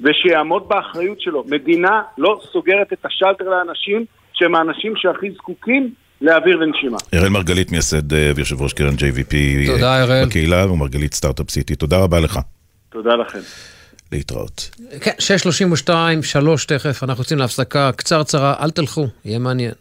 ושיעמוד 0.00 0.68
באחריות 0.68 1.20
שלו. 1.20 1.44
מדינה 1.48 2.02
לא 2.18 2.40
סוגרת 2.52 2.92
את 2.92 3.04
השלטר 3.04 3.44
לאנשים 3.44 4.04
שהם 4.32 4.54
האנשים 4.54 4.92
שהכי 4.96 5.30
זקוקים 5.30 5.90
לאוויר 6.20 6.58
ונשימה. 6.58 6.98
אראל 7.14 7.28
מרגלית, 7.28 7.72
מייסד 7.72 8.12
ויושב 8.36 8.62
ראש 8.62 8.72
קרן 8.72 8.94
JVP 8.94 9.34
תודה, 9.66 10.02
אראל. 10.02 10.26
בקהילה, 10.26 10.72
ומרגלית 10.72 11.14
סטארט-אפ 11.14 11.50
סיטי. 11.50 11.76
תודה 11.76 11.98
רבה 11.98 12.20
לך. 12.20 12.38
תודה 12.88 13.14
לכם. 13.14 13.38
להתראות. 14.12 14.70
כן, 15.00 15.10
6.32, 15.18 16.22
3 16.22 16.64
תכף, 16.64 17.02
אנחנו 17.02 17.22
יוצאים 17.22 17.38
להפסקה 17.38 17.90
קצרצרה, 17.96 18.54
אל 18.60 18.70
תלכו, 18.70 19.06
יהיה 19.24 19.38
מעניין. 19.38 19.72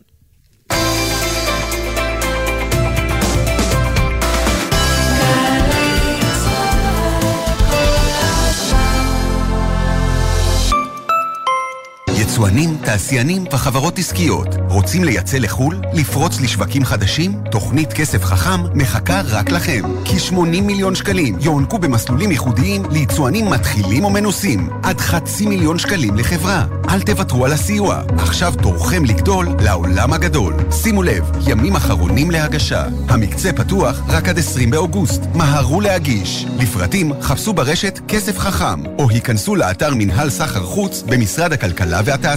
יצואנים, 12.40 12.78
תעשיינים 12.84 13.46
וחברות 13.54 14.00
עסקיות 14.00 14.48
רוצים 14.70 15.04
לייצא 15.04 15.38
לחו"ל? 15.38 15.82
לפרוץ 15.94 16.42
לשווקים 16.42 16.86
חדשים? 16.86 17.42
תוכנית 17.52 17.94
כסף 17.94 18.24
חכם 18.24 18.64
מחכה 18.74 19.22
רק 19.26 19.50
לכם. 19.50 19.82
כ-80 20.06 20.62
מיליון 20.62 20.96
שקלים 20.96 21.38
יוענקו 21.42 21.80
במסלולים 21.80 22.32
ייחודיים 22.32 22.84
ליצואנים 22.92 23.50
מתחילים 23.50 24.04
או 24.04 24.10
מנוסים. 24.10 24.70
עד 24.84 25.00
חצי 25.02 25.46
מיליון 25.46 25.80
שקלים 25.80 26.16
לחברה. 26.16 26.66
אל 26.90 27.02
תוותרו 27.02 27.46
על 27.46 27.52
הסיוע. 27.52 28.02
עכשיו 28.18 28.54
תורכם 28.62 29.06
לגדול 29.06 29.48
לעולם 29.60 30.14
הגדול. 30.14 30.54
שימו 30.72 31.04
לב, 31.04 31.32
ימים 31.48 31.76
אחרונים 31.76 32.32
להגשה. 32.32 32.86
המקצה 33.10 33.54
פתוח 33.54 34.02
רק 34.08 34.28
עד 34.30 34.40
20 34.40 34.70
באוגוסט. 34.70 35.22
מהרו 35.34 35.82
להגיש. 35.82 36.46
לפרטים 36.60 37.22
חפשו 37.22 37.54
ברשת 37.54 38.00
כסף 38.08 38.38
חכם, 38.38 38.86
או 38.86 39.10
היכנסו 39.10 39.56
לאתר 39.56 39.96
מנהל 39.96 40.30
סחר 40.30 40.64
חוץ 40.64 41.04
במשרד 41.08 41.54
הכלכלה 41.54 42.02
והתעשייה, 42.06 42.29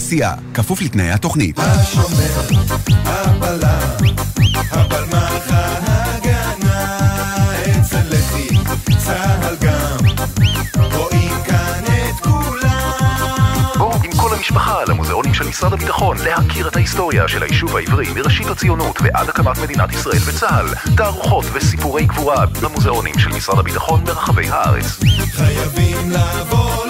כפוף 0.55 0.83
לתנאי 0.83 1.11
התוכנית. 1.11 1.59
השומר, 1.59 2.41
הבלם, 3.05 3.69
הבלמח 4.71 5.51
ההגנה, 5.51 6.99
אצל 7.81 8.03
לוי, 8.11 8.49
צהל 8.99 9.57
גם, 9.61 9.99
רואים 10.93 11.35
כאן 11.47 11.83
את 11.85 12.21
כולם. 12.21 13.79
בואו 13.79 13.95
עם 14.05 14.11
כל 14.17 14.35
המשפחה 14.37 14.79
למוזיאונים 14.89 15.35
של 15.35 15.49
משרד 15.49 15.73
הביטחון 15.73 16.17
להכיר 16.25 16.69
את 16.69 16.77
ההיסטוריה 16.77 17.29
של 17.29 17.43
היישוב 17.43 17.77
העברי 17.77 18.07
מראשית 18.15 18.47
הציונות 18.47 18.99
ועד 19.03 19.29
הקמת 19.29 19.59
מדינת 19.59 19.93
ישראל 19.93 20.19
וצה"ל. 20.27 20.95
תערוכות 20.97 21.45
וסיפורי 21.53 22.07
גבורה 22.07 22.47
במוזיאונים 22.47 23.19
של 23.19 23.29
משרד 23.29 23.59
הביטחון 23.59 24.05
ברחבי 24.05 24.49
הארץ. 24.49 25.01
חייבים 25.33 26.11
לבוא 26.11 26.82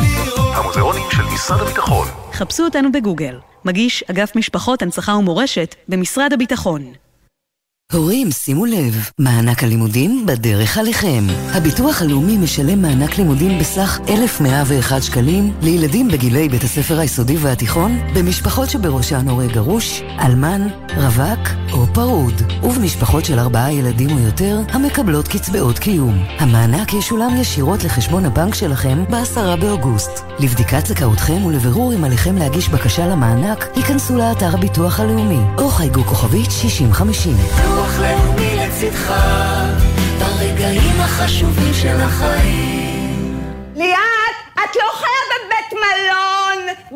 המוזיאונים 0.82 1.10
של 1.10 1.22
משרד 1.34 1.60
הביטחון 1.60 2.06
חפשו 2.32 2.64
אותנו 2.64 2.92
בגוגל. 2.92 3.38
מגיש 3.64 4.04
אגף 4.10 4.36
משפחות, 4.36 4.82
הנצחה 4.82 5.12
ומורשת 5.12 5.74
במשרד 5.88 6.32
הביטחון. 6.32 6.92
הורים, 7.94 8.30
שימו 8.30 8.66
לב, 8.66 9.08
מענק 9.18 9.62
הלימודים 9.62 10.26
בדרך 10.26 10.78
עליכם. 10.78 11.24
הביטוח 11.52 12.02
הלאומי 12.02 12.38
משלם 12.38 12.82
מענק 12.82 13.18
לימודים 13.18 13.58
בסך 13.58 13.98
1,101 14.08 15.02
שקלים 15.02 15.52
לילדים 15.62 16.08
בגילי 16.08 16.48
בית 16.48 16.62
הספר 16.62 16.98
היסודי 16.98 17.36
והתיכון, 17.36 17.98
במשפחות 18.14 18.70
שבראשן 18.70 19.28
הורה 19.28 19.46
גרוש, 19.46 20.02
אלמן, 20.20 20.68
רווק 20.96 21.48
או 21.72 21.86
פרוד, 21.94 22.34
ובמשפחות 22.62 23.24
של 23.24 23.38
ארבעה 23.38 23.72
ילדים 23.72 24.10
או 24.12 24.18
יותר 24.18 24.60
המקבלות 24.68 25.28
קצבאות 25.28 25.78
קיום. 25.78 26.24
המענק 26.38 26.92
ישולם 26.92 27.36
ישירות 27.36 27.84
לחשבון 27.84 28.24
הבנק 28.24 28.54
שלכם 28.54 29.04
ב-10 29.10 29.56
באוגוסט. 29.60 30.20
לבדיקת 30.38 30.86
זכאותכם 30.86 31.44
ולבירור 31.44 31.94
אם 31.94 32.04
עליכם 32.04 32.36
להגיש 32.36 32.68
בקשה 32.68 33.06
למענק, 33.06 33.68
היכנסו 33.74 34.16
לאתר 34.16 34.54
הביטוח 34.54 35.00
הלאומי, 35.00 35.40
או 35.58 35.68
חייגו 35.68 36.04
כוכבית 36.04 36.50
6050. 36.50 37.36
לאומי 38.02 38.56
לצדך, 38.56 39.12
ברגעים 40.18 41.00
החשובים 41.00 41.74
של 41.74 42.00
החיים. 42.00 43.40
ליאת, 43.76 44.36
את 44.54 44.76
לא 44.76 44.90
חיה 44.92 45.22
בבית 45.30 45.72
מלון! 45.72 46.31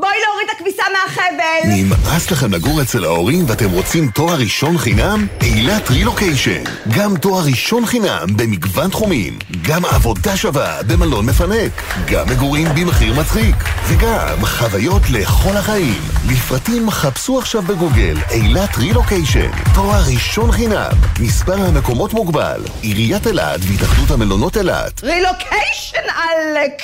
בואי 0.00 0.14
להוריד 0.26 0.48
את 0.50 0.56
הכביסה 0.56 0.82
מהחבל! 0.92 1.68
נמאס 1.68 2.30
לכם 2.30 2.52
לגור 2.52 2.82
אצל 2.82 3.04
ההורים 3.04 3.44
ואתם 3.48 3.70
רוצים 3.70 4.10
תואר 4.10 4.34
ראשון 4.34 4.78
חינם? 4.78 5.26
אילת 5.42 5.90
רילוקיישן. 5.90 6.62
גם 6.88 7.16
תואר 7.16 7.44
ראשון 7.44 7.86
חינם 7.86 8.26
במגוון 8.36 8.90
תחומים. 8.90 9.38
גם 9.62 9.84
עבודה 9.84 10.36
שווה 10.36 10.82
במלון 10.82 11.26
מפנק. 11.26 11.72
גם 12.06 12.26
מגורים 12.30 12.68
במחיר 12.74 13.20
מצחיק. 13.20 13.56
וגם 13.86 14.44
חוויות 14.44 15.02
לכל 15.10 15.56
החיים. 15.56 16.02
לפרטים 16.28 16.90
חפשו 16.90 17.38
עכשיו 17.38 17.62
בגוגל 17.62 18.16
אילת 18.30 18.76
רילוקיישן. 18.78 19.50
תואר 19.74 20.02
ראשון 20.14 20.52
חינם. 20.52 20.92
מספר 21.20 21.62
המקומות 21.62 22.14
מוגבל. 22.14 22.62
עיריית 22.82 23.26
אילת 23.26 23.60
והתאחדות 23.62 24.10
המלונות 24.10 24.56
אילת. 24.56 25.04
רילוקיישן 25.04 26.06
עלק! 26.16 26.82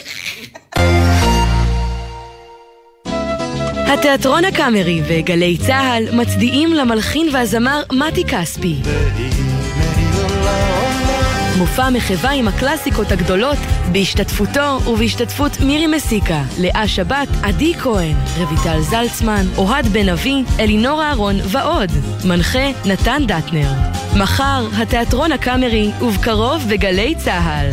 התיאטרון 3.86 4.44
הקאמרי 4.44 5.02
וגלי 5.09 5.59
צה"ל 5.59 6.16
מצדיעים 6.16 6.72
למלחין 6.72 7.28
והזמר 7.32 7.82
מתי 7.92 8.24
כספי. 8.24 8.76
מופע 11.59 11.90
מחווה 11.90 12.30
עם 12.30 12.48
הקלאסיקות 12.48 13.12
הגדולות 13.12 13.59
בהשתתפותו 13.92 14.78
ובהשתתפות 14.86 15.60
מירי 15.60 15.86
מסיקה, 15.86 16.42
לאה 16.59 16.88
שבת, 16.88 17.28
עדי 17.42 17.74
כהן, 17.74 18.16
רויטל 18.36 18.80
זלצמן, 18.80 19.46
אוהד 19.56 19.86
בן 19.86 20.09
אבי, 20.09 20.42
אלינור 20.60 21.02
אהרון 21.02 21.36
ועוד. 21.44 21.90
מנחה 22.24 22.70
נתן 22.84 23.22
דטנר. 23.26 23.68
מחר, 24.18 24.66
התיאטרון 24.76 25.32
הקאמרי 25.32 25.90
ובקרוב 26.00 26.62
בגלי 26.70 27.14
צה"ל. 27.14 27.70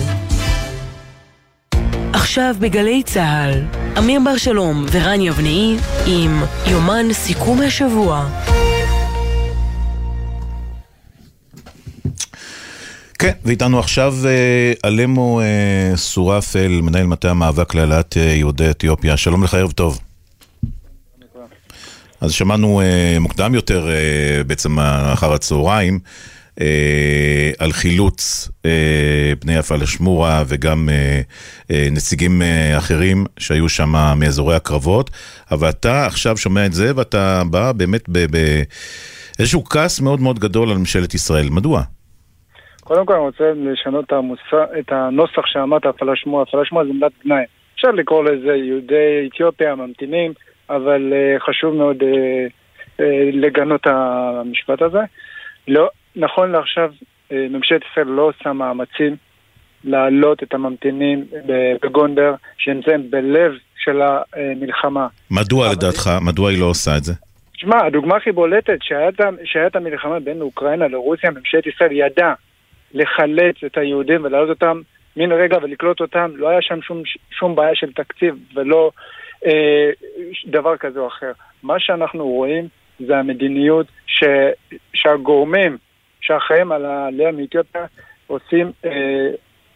עכשיו 2.14 2.56
בגלי 2.60 3.03
צה"ל, 3.03 3.79
אמיר 3.98 4.20
בר 4.26 4.38
שלום 4.38 4.86
ורן 4.91 5.22
יבנאי 5.22 5.78
עם 6.06 6.44
יומן 6.66 7.14
סיכום 7.14 7.61
השבוע. 7.61 8.30
כן, 13.20 13.32
ואיתנו 13.45 13.80
עכשיו 13.80 14.16
אה, 14.26 14.74
אלמו 14.86 15.41
אה, 15.41 15.98
סורפל, 15.98 16.82
מנהל 16.82 17.06
מטה 17.06 17.32
המאבק 17.32 17.76
להעלאת 17.76 18.18
אה, 18.18 18.22
יהודי 18.22 18.70
אתיופיה. 18.70 19.18
שלום 19.18 19.44
לך, 19.44 19.53
ערב 19.53 19.72
טוב. 19.72 19.99
אז 22.22 22.32
שמענו 22.32 22.82
מוקדם 23.20 23.56
יותר, 23.56 23.88
בעצם 24.48 24.80
אחר 25.14 25.34
הצהריים, 25.34 25.99
על 27.60 27.72
חילוץ 27.72 28.49
אה, 28.65 29.34
בני 29.41 29.57
הפלשמורה 29.57 30.44
וגם 30.48 30.90
אה, 30.90 31.22
אה, 31.72 31.88
נציגים 31.91 32.41
אה, 32.41 32.77
אחרים 32.77 33.26
שהיו 33.40 33.69
שם 33.69 33.90
מאזורי 34.19 34.56
הקרבות, 34.56 35.10
אבל 35.52 35.69
אתה 35.69 36.06
עכשיו 36.06 36.38
שומע 36.38 36.65
את 36.65 36.73
זה 36.73 36.95
ואתה 36.95 37.41
בא 37.52 37.72
באמת 37.72 38.10
באיזשהו 38.10 39.64
כעס 39.64 40.02
מאוד 40.02 40.22
מאוד 40.22 40.40
גדול 40.40 40.69
על 40.69 40.77
ממשלת 40.77 41.14
ישראל. 41.14 41.45
מדוע? 41.52 41.81
קודם 42.84 43.06
כל 43.06 43.14
אני 43.14 43.22
רוצה 43.22 43.52
לשנות 43.56 44.06
את, 44.80 44.91
הנוסח 44.91 45.45
שאמרת, 45.45 45.86
הפלשמורה. 45.86 46.44
הפלשמורה 46.44 46.86
זה 46.86 46.94
מילת 46.94 47.11
גנאי. 47.26 47.44
אפשר 47.76 47.91
לקרוא 47.91 48.23
לזה 48.23 48.56
יהודי 48.56 49.27
אתיופיה 49.27 49.76
ממתינים, 49.76 50.34
אבל 50.69 51.14
חשוב 51.40 51.76
מאוד 51.76 51.98
uh, 52.02 52.06
uh, 52.98 53.03
לגנות 53.34 53.88
המשפט 53.88 54.81
הזה. 54.81 54.99
לא, 55.68 55.90
נכון 56.15 56.52
לעכשיו, 56.52 56.91
uh, 57.30 57.34
ממשלת 57.49 57.81
ישראל 57.91 58.07
לא 58.07 58.22
עושה 58.22 58.53
מאמצים 58.53 59.15
להעלות 59.84 60.44
את 60.44 60.53
הממתינים 60.53 61.26
בגונדר, 61.84 62.36
שנמצאים 62.57 63.11
בלב 63.11 63.52
של 63.77 64.02
המלחמה. 64.02 65.07
מדוע 65.31 65.72
לדעתך, 65.72 66.10
מדוע 66.22 66.49
היא 66.49 66.60
לא 66.60 66.65
עושה 66.65 66.98
את 66.98 67.03
זה? 67.03 67.14
תשמע, 67.53 67.86
הדוגמה 67.86 68.15
הכי 68.15 68.31
בולטת, 68.31 68.77
שהיה 69.44 69.69
המלחמה 69.73 70.19
בין 70.19 70.41
אוקראינה 70.41 70.88
לרוסיה, 70.88 71.31
ממשלת 71.31 71.68
ישראל 71.68 71.91
ידעה 71.91 72.34
לחלץ 72.94 73.56
את 73.65 73.77
היהודים 73.77 74.23
ולהעלות 74.23 74.49
אותם 74.49 74.81
מן 75.18 75.31
רגע 75.31 75.57
ולקלוט 75.61 76.02
אותם, 76.02 76.31
לא 76.36 76.49
היה 76.49 76.61
שם 76.61 76.81
שום, 76.81 77.02
שום 77.31 77.56
בעיה 77.56 77.76
של 77.76 77.91
תקציב 77.94 78.36
ולא 78.56 78.91
אה, 79.45 79.90
דבר 80.45 80.77
כזה 80.77 80.99
או 80.99 81.07
אחר. 81.07 81.31
מה 81.64 81.80
שאנחנו 81.80 82.27
רואים 82.27 82.68
זה 83.07 83.18
המדיניות 83.18 83.88
ש, 84.07 84.23
שהגורמים 84.94 85.77
שאחראים 86.22 86.72
על 86.72 86.86
העלייה 86.86 87.32
מאתיופיה 87.32 87.86
עושים 88.28 88.72
אה, 88.86 88.91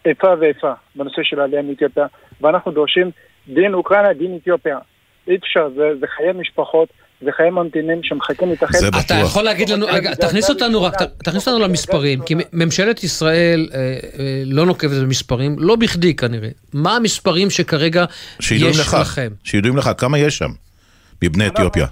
איפה 0.05 0.27
ואיפה 0.39 0.73
בנושא 0.95 1.23
של 1.23 1.39
העלייה 1.39 1.61
מאתיופיה, 1.61 2.05
ואנחנו 2.41 2.71
דורשים 2.71 3.11
דין 3.47 3.73
אוקראינה, 3.73 4.13
דין 4.13 4.39
אתיופיה. 4.41 4.77
אי 5.27 5.35
אפשר, 5.35 5.69
זה, 5.75 5.89
זה 5.99 6.07
חיי 6.07 6.31
משפחות, 6.33 6.89
זה 7.21 7.31
חיי 7.31 7.49
ממתינים 7.49 8.03
שמחכים 8.03 8.49
להתאחד. 8.49 8.77
זה 8.77 8.87
אתה 9.05 9.13
יכול 9.13 9.43
להגיד 9.43 9.69
לנו, 9.69 9.85
רגע, 9.89 10.15
תכניס 10.15 10.49
אותנו 10.49 10.83
רק, 10.83 10.93
תכניס 11.23 11.47
אותנו 11.47 11.67
למספרים, 11.67 12.19
כי 12.25 12.35
ממשלת 12.53 13.03
ישראל 13.03 13.69
אה, 13.73 13.79
אה, 13.79 14.43
לא 14.45 14.65
נוקבת 14.65 15.01
במספרים, 15.03 15.55
לא 15.59 15.75
בכדי 15.75 16.15
כנראה. 16.15 16.49
מה 16.73 16.95
המספרים 16.95 17.49
שכרגע 17.49 18.05
יש 18.51 18.79
לכם? 18.79 19.27
שידועים 19.43 19.77
לך, 19.77 19.89
כמה 19.97 20.17
יש 20.17 20.37
שם? 20.37 20.49
מבני 21.23 21.47
אתיופיה. 21.47 21.85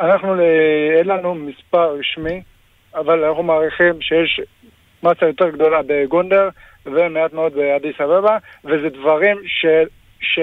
אנחנו, 0.00 0.34
אה, 0.34 0.98
אין 0.98 1.06
לנו 1.06 1.34
מספר 1.34 1.96
רשמי, 1.98 2.42
אבל 2.94 3.24
אנחנו 3.24 3.42
מעריכים 3.42 4.00
שיש 4.00 4.40
מסה 5.02 5.26
יותר 5.26 5.50
גדולה 5.50 5.80
בגונדר 5.86 6.48
ומעט 6.86 7.32
מאוד 7.32 7.52
באדיס 7.54 8.00
אבבה, 8.00 8.38
וזה 8.64 8.88
דברים 8.88 9.36
ש, 9.46 9.66
ש, 10.20 10.38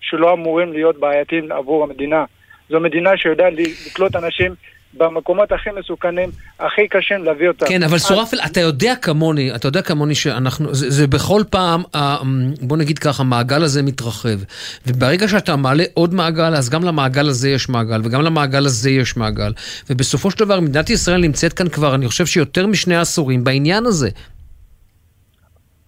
שלא 0.00 0.32
אמורים 0.32 0.72
להיות 0.72 1.00
בעייתיים 1.00 1.52
עבור 1.52 1.84
המדינה. 1.84 2.24
זו 2.68 2.80
מדינה 2.80 3.16
שיודעת 3.16 3.52
לקלוט 3.52 4.16
אנשים 4.16 4.54
במקומות 4.96 5.52
הכי 5.52 5.70
מסוכנים, 5.78 6.30
הכי 6.60 6.88
קשים 6.88 7.24
להביא 7.24 7.48
אותם. 7.48 7.66
כן, 7.66 7.82
אבל 7.82 7.98
סורפל, 7.98 8.36
אתה 8.46 8.60
יודע 8.60 8.94
כמוני, 9.02 9.54
אתה 9.54 9.68
יודע 9.68 9.82
כמוני 9.82 10.14
שאנחנו, 10.14 10.74
זה, 10.74 10.90
זה 10.90 11.06
בכל 11.06 11.42
פעם, 11.50 11.82
ה- 11.96 12.16
בוא 12.62 12.76
נגיד 12.76 12.98
ככה, 12.98 13.22
המעגל 13.22 13.62
הזה 13.62 13.82
מתרחב. 13.82 14.38
וברגע 14.86 15.28
שאתה 15.28 15.56
מעלה 15.56 15.84
עוד 15.94 16.14
מעגל, 16.14 16.54
אז 16.54 16.70
גם 16.70 16.84
למעגל 16.84 17.28
הזה 17.28 17.50
יש 17.50 17.68
מעגל, 17.68 18.00
וגם 18.04 18.22
למעגל 18.22 18.64
הזה 18.64 18.90
יש 18.90 19.16
מעגל. 19.16 19.52
ובסופו 19.90 20.30
של 20.30 20.38
דבר, 20.38 20.60
מדינת 20.60 20.90
ישראל 20.90 21.20
נמצאת 21.20 21.52
כאן 21.52 21.68
כבר, 21.68 21.94
אני 21.94 22.08
חושב 22.08 22.26
שיותר 22.26 22.66
משני 22.66 22.96
עשורים 22.96 23.44
בעניין 23.44 23.86
הזה. 23.86 24.08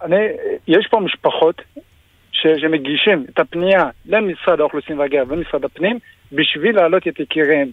אני, 0.01 0.15
יש 0.67 0.87
פה 0.91 0.99
משפחות 0.99 1.61
ש, 2.31 2.47
שמגישים 2.61 3.25
את 3.33 3.39
הפנייה 3.39 3.83
למשרד 4.05 4.59
האוכלוסין 4.59 4.99
וההגירה 4.99 5.23
ומשרד 5.29 5.65
הפנים 5.65 5.99
בשביל 6.31 6.75
להעלות 6.75 7.07
את 7.07 7.19
יקיריהם. 7.19 7.69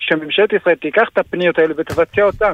שממשלת 0.00 0.52
ישראל 0.52 0.74
תיקח 0.74 1.08
את 1.12 1.18
הפניות 1.18 1.58
האלה 1.58 1.74
ותבצע 1.76 2.22
אותן. 2.22 2.52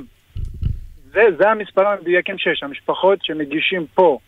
זה, 1.13 1.23
זה 1.39 1.51
המספרים 1.51 1.89
המדויקים 1.89 2.39
שיש, 2.39 2.63
המשפחות 2.63 3.19
שמגישים 3.25 3.87
פה, 3.95 4.19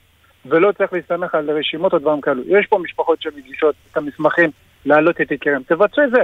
ולא 0.46 0.72
צריך 0.72 0.92
להסתמך 0.92 1.34
על 1.34 1.50
רשימות 1.50 1.92
או 1.92 1.98
דברים 1.98 2.20
כאלו. 2.20 2.42
יש 2.46 2.66
פה 2.66 2.78
משפחות 2.78 3.22
שמגישות 3.22 3.74
את 3.92 3.96
המסמכים 3.96 4.50
להעלות 4.86 5.20
את 5.20 5.30
יקיריהם, 5.30 5.62
תבצעו 5.62 6.04
את 6.04 6.10
זה, 6.10 6.22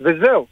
וזהו. 0.00 0.46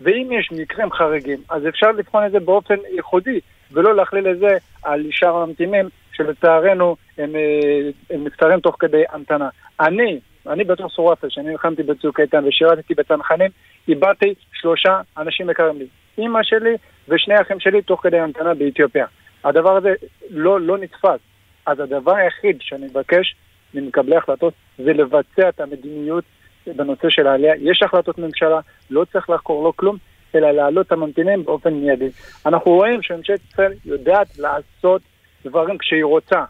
ואם 0.00 0.28
יש 0.32 0.48
מקרים 0.52 0.92
חריגים, 0.92 1.38
אז 1.48 1.66
אפשר 1.68 1.92
לבחון 1.92 2.26
את 2.26 2.32
זה 2.32 2.40
באופן 2.40 2.74
ייחודי, 2.94 3.40
ולא 3.72 3.96
להכליל 3.96 4.28
את 4.28 4.38
זה 4.38 4.56
על 4.82 5.06
שאר 5.10 5.36
הממתינים, 5.36 5.88
שלצערנו 6.12 6.96
הם, 7.18 7.36
אה, 7.36 7.90
הם 8.10 8.24
נפטרים 8.24 8.60
תוך 8.60 8.76
כדי 8.78 9.02
המתנה. 9.12 9.48
אני, 9.80 10.20
אני 10.46 10.64
בתור 10.64 10.88
סורפל, 10.88 11.28
שאני 11.30 11.50
נלחמתי 11.50 11.82
בצוק 11.82 12.20
איתן 12.20 12.44
ושירתתי 12.44 12.94
בצנחנים, 12.94 13.50
איבדתי 13.88 14.34
שלושה 14.52 15.00
אנשים 15.18 15.50
יקרים 15.50 15.78
לי. 15.78 15.86
אימא 16.18 16.42
שלי 16.42 16.76
ושני 17.08 17.40
אחים 17.40 17.60
שלי 17.60 17.82
תוך 17.82 18.02
כדי 18.02 18.18
המתנה 18.18 18.54
באתיופיה. 18.54 19.06
הדבר 19.44 19.76
הזה 19.76 19.94
לא, 20.30 20.60
לא 20.60 20.78
נתפס. 20.78 21.20
אז 21.66 21.80
הדבר 21.80 22.14
היחיד 22.14 22.56
שאני 22.60 22.86
מבקש 22.86 23.34
ממקבלי 23.74 24.16
החלטות 24.16 24.54
זה 24.78 24.92
לבצע 24.92 25.48
את 25.48 25.60
המדיניות 25.60 26.24
בנושא 26.66 27.10
של 27.10 27.26
העלייה. 27.26 27.54
יש 27.58 27.82
החלטות 27.82 28.18
ממשלה, 28.18 28.60
לא 28.90 29.04
צריך 29.12 29.30
לחקור 29.30 29.64
לא 29.64 29.72
כלום, 29.76 29.96
אלא 30.34 30.50
להעלות 30.50 30.86
את 30.86 30.92
הממתינים 30.92 31.44
באופן 31.44 31.74
מיידי. 31.74 32.08
אנחנו 32.46 32.70
רואים 32.70 33.02
שממשלת 33.02 33.40
ישראל 33.50 33.72
יודעת 33.84 34.38
לעשות 34.38 35.02
דברים 35.44 35.78
כשהיא 35.78 36.04
רוצה. 36.04 36.44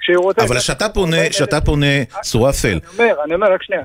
כשהיא 0.00 0.16
רוצה... 0.16 0.44
אבל 0.44 0.58
כשאתה 0.58 0.88
פונה, 0.88 1.28
כשאתה 1.30 1.60
פונה, 1.60 1.86
סורפל, 2.22 2.68
אני 2.68 2.80
אומר, 2.98 3.14
אני 3.24 3.34
אומר, 3.34 3.52
רק 3.52 3.62
שנייה. 3.62 3.82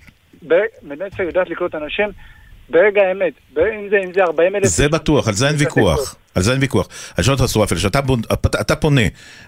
מדינת 0.84 1.14
ישראל 1.14 1.28
יודעת 1.28 1.50
לקלוט 1.50 1.76
אנשים 1.76 2.10
ברגע 2.70 3.02
האמת. 3.02 3.34
אם 3.58 3.88
זה, 3.90 3.98
אם 4.04 4.14
זה 4.14 4.24
40 4.24 4.56
אלף... 4.56 4.66
זה 4.66 4.90
בטוח, 4.90 5.28
על 5.28 5.34
זה 5.34 5.48
אין 5.48 5.56
ויכוח. 5.60 6.16
על 6.36 6.42
זה 6.44 6.52
אין 6.52 6.62
ויכוח. 6.62 6.88
אני 7.18 7.24
שואל 7.24 7.36
אותך, 7.36 7.46
סורפל, 7.46 7.76
כשאתה 7.76 8.00
פונ- 8.00 8.34
אתה 8.62 8.76
פונה 8.76 9.02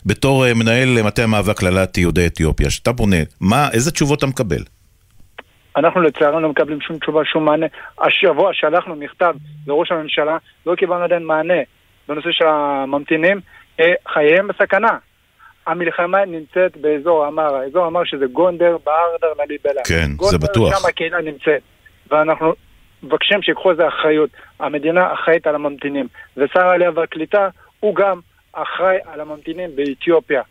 בתור 0.06 0.46
אה, 0.46 0.54
מנהל 0.54 1.02
מטה 1.04 1.24
המאבק 1.24 1.64
להעלאת 1.64 1.98
יהודי 1.98 2.28
אתיופיה, 2.28 2.68
כשאתה 2.68 2.94
פונה, 2.94 3.18
מה, 3.42 3.70
איזה 3.74 3.92
תשובות 3.92 4.20
אתה 4.20 4.28
מקבל? 4.28 4.64
אנחנו 5.78 6.02
לצערנו 6.02 6.40
לא 6.40 6.50
מקבלים 6.50 6.82
שום 6.82 6.98
תשובה, 7.00 7.22
שום 7.26 7.46
מענה. 7.46 7.66
השבוע 8.02 8.50
שלחנו 8.54 8.96
מכתב 8.96 9.34
לראש 9.68 9.92
הממשלה, 9.92 10.38
לא 10.66 10.76
קיבלנו 10.76 11.04
עדיין 11.04 11.24
מענה 11.24 11.54
בנושא 12.10 12.30
של 12.32 12.46
הממתינים, 12.48 13.40
אה, 13.80 13.94
חייהם 14.14 14.48
בסכנה. 14.48 14.98
המלחמה 15.68 16.26
נמצאת 16.26 16.78
באזור 16.82 17.28
אמרה, 17.28 17.64
אזור 17.66 17.88
אמר 17.88 18.04
שזה 18.06 18.26
גונדר, 18.26 18.78
בארדר, 18.86 19.44
לליבלה. 19.44 19.82
כן, 19.88 20.08
זה 20.12 20.16
גונדר, 20.16 20.38
בטוח. 20.38 20.80
שם 20.80 20.88
הקהילה 20.88 21.22
נמצאת. 21.22 21.62
ואנחנו 22.12 22.54
מבקשים 23.04 23.42
שיקחו 23.42 23.72
איזה 23.72 23.88
אחריות. 23.88 24.30
המדינה 24.60 25.14
אחראית 25.14 25.48
על 25.48 25.56
הממתינים. 25.56 26.08
ושר 26.38 26.60
העלייה 26.60 26.92
והקליטה 26.96 27.48
הוא 27.80 27.96
גם 27.96 28.20
אחראי 28.54 28.98
על 29.14 29.22
הממתינים 29.22 29.70
באתיופיה. 29.76 30.42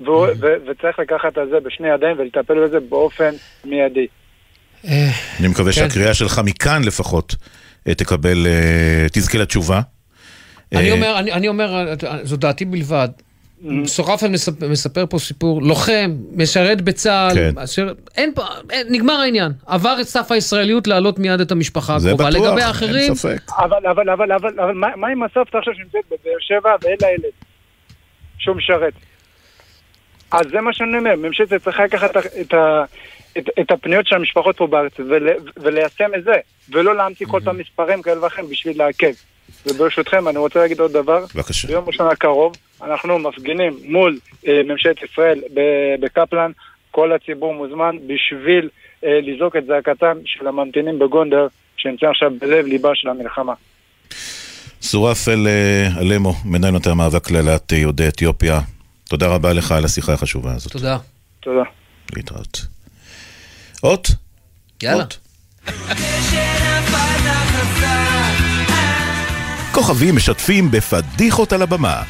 והוא- 0.00 0.26
ו- 0.40 0.56
וצריך 0.70 0.98
לקחת 0.98 1.38
את 1.38 1.48
זה 1.50 1.60
בשני 1.60 1.88
ידיים 1.88 2.16
ולטפל 2.18 2.64
בזה 2.64 2.80
באופן 2.80 3.30
מיידי. 3.64 4.06
אני 4.84 5.48
מקווה 5.48 5.72
כן. 5.72 5.78
שהקריאה 5.78 6.14
שלך 6.14 6.40
מכאן 6.44 6.82
לפחות 6.84 7.34
אה, 7.88 7.94
תקבל, 7.94 8.46
אה, 8.46 9.06
תזכה 9.12 9.38
לתשובה. 9.38 9.80
אני 10.74 10.88
אה, 10.88 10.94
אומר, 10.94 11.18
אני, 11.18 11.32
אני 11.32 11.48
אומר, 11.48 11.94
זו 12.22 12.36
דעתי 12.36 12.64
בלבד. 12.64 13.08
סורפל 13.86 14.28
מספר, 14.28 14.68
מספר 14.68 15.06
פה 15.06 15.18
סיפור, 15.18 15.62
לוחם, 15.62 16.10
משרת 16.32 16.80
בצה"ל, 16.82 17.34
כן. 17.34 17.58
אשר, 17.58 17.92
אין 18.16 18.32
פה, 18.34 18.42
אין, 18.70 18.86
נגמר 18.90 19.12
העניין. 19.12 19.52
עבר 19.66 19.96
את 20.00 20.06
סף 20.06 20.32
הישראליות 20.32 20.86
להעלות 20.86 21.18
מיד 21.18 21.40
את 21.40 21.50
המשפחה 21.50 21.98
זה 21.98 22.08
הקרובה. 22.08 22.30
בטוח, 22.30 22.40
לגבי 22.46 22.60
אין 22.60 22.68
האחרים, 22.68 23.14
ספק. 23.14 23.38
אבל, 23.58 23.86
אבל, 23.90 24.10
אבל, 24.10 24.32
אבל, 24.32 24.60
אבל 24.60 24.72
מה, 24.72 24.88
מה 24.96 25.08
עם 25.08 25.22
הסבתא 25.22 25.56
עכשיו 25.58 25.74
שנמצאת 25.74 26.00
בבאר 26.10 26.36
שבע 26.40 26.70
ואין 26.82 26.96
לה 27.02 27.08
ילד 27.08 27.32
שהוא 28.38 28.56
משרת? 28.56 28.92
אז 30.30 30.46
זה 30.52 30.60
מה 30.60 30.72
שאני 30.72 30.98
אומר, 30.98 31.16
ממשלת 31.16 31.54
צריכה 31.64 31.84
לקחת 31.84 32.10
את, 32.10 32.16
ה- 32.16 32.40
את, 32.40 32.54
ה- 32.54 32.84
את, 33.38 33.48
את 33.60 33.70
הפניות 33.70 34.06
של 34.06 34.14
המשפחות 34.14 34.56
פה 34.56 34.66
בארץ 34.66 34.92
ול, 34.98 35.28
וליישם 35.56 36.10
את 36.18 36.24
זה, 36.24 36.34
ולא 36.70 36.96
להמציא 36.96 37.26
כל 37.26 37.40
פעם 37.44 37.58
מספרים 37.58 38.02
כאלה 38.02 38.22
ואחרים 38.24 38.48
בשביל 38.50 38.78
לעכב. 38.78 39.12
וברשותכם, 39.66 40.28
אני 40.28 40.38
רוצה 40.38 40.58
להגיד 40.58 40.80
עוד 40.80 40.92
דבר. 40.92 41.24
בבקשה. 41.34 41.68
ביום 41.68 41.84
ראשון 41.86 42.10
הקרוב 42.10 42.52
אנחנו 42.82 43.18
מפגינים 43.18 43.78
מול 43.84 44.18
אה, 44.48 44.60
ממשלת 44.64 44.96
ישראל 45.02 45.40
ב- 45.54 46.04
בקפלן, 46.04 46.50
כל 46.90 47.12
הציבור 47.12 47.54
מוזמן 47.54 47.96
בשביל 48.06 48.68
אה, 49.04 49.20
לזעוק 49.22 49.56
את 49.56 49.66
זעקתם 49.66 50.16
של 50.24 50.46
הממתינים 50.46 50.98
בגונדר, 50.98 51.46
שנמצאים 51.76 52.10
עכשיו 52.10 52.30
בלב 52.40 52.66
ליבה 52.66 52.90
של 52.94 53.08
המלחמה. 53.08 53.52
סורפל 54.82 55.46
אה, 55.46 56.00
אלמו, 56.00 56.34
מנהל 56.44 56.70
מטה 56.70 56.90
המאבק 56.90 57.30
להעלאת 57.30 57.72
אה, 57.72 57.78
יהודי 57.78 58.08
אתיופיה, 58.08 58.60
תודה 59.08 59.26
רבה 59.26 59.52
לך 59.52 59.72
על 59.72 59.84
השיחה 59.84 60.12
החשובה 60.12 60.52
הזאת. 60.52 60.72
תודה. 60.72 60.98
תודה. 61.40 61.62
להתראות. 62.16 62.60
אות? 63.82 64.08
יאללה. 64.82 65.02
אות. 65.02 65.18
כוכבים 69.72 70.16
משתפים 70.16 70.70
בפדיחות 70.70 71.52
על 71.52 71.62
הבמה. 71.62 72.02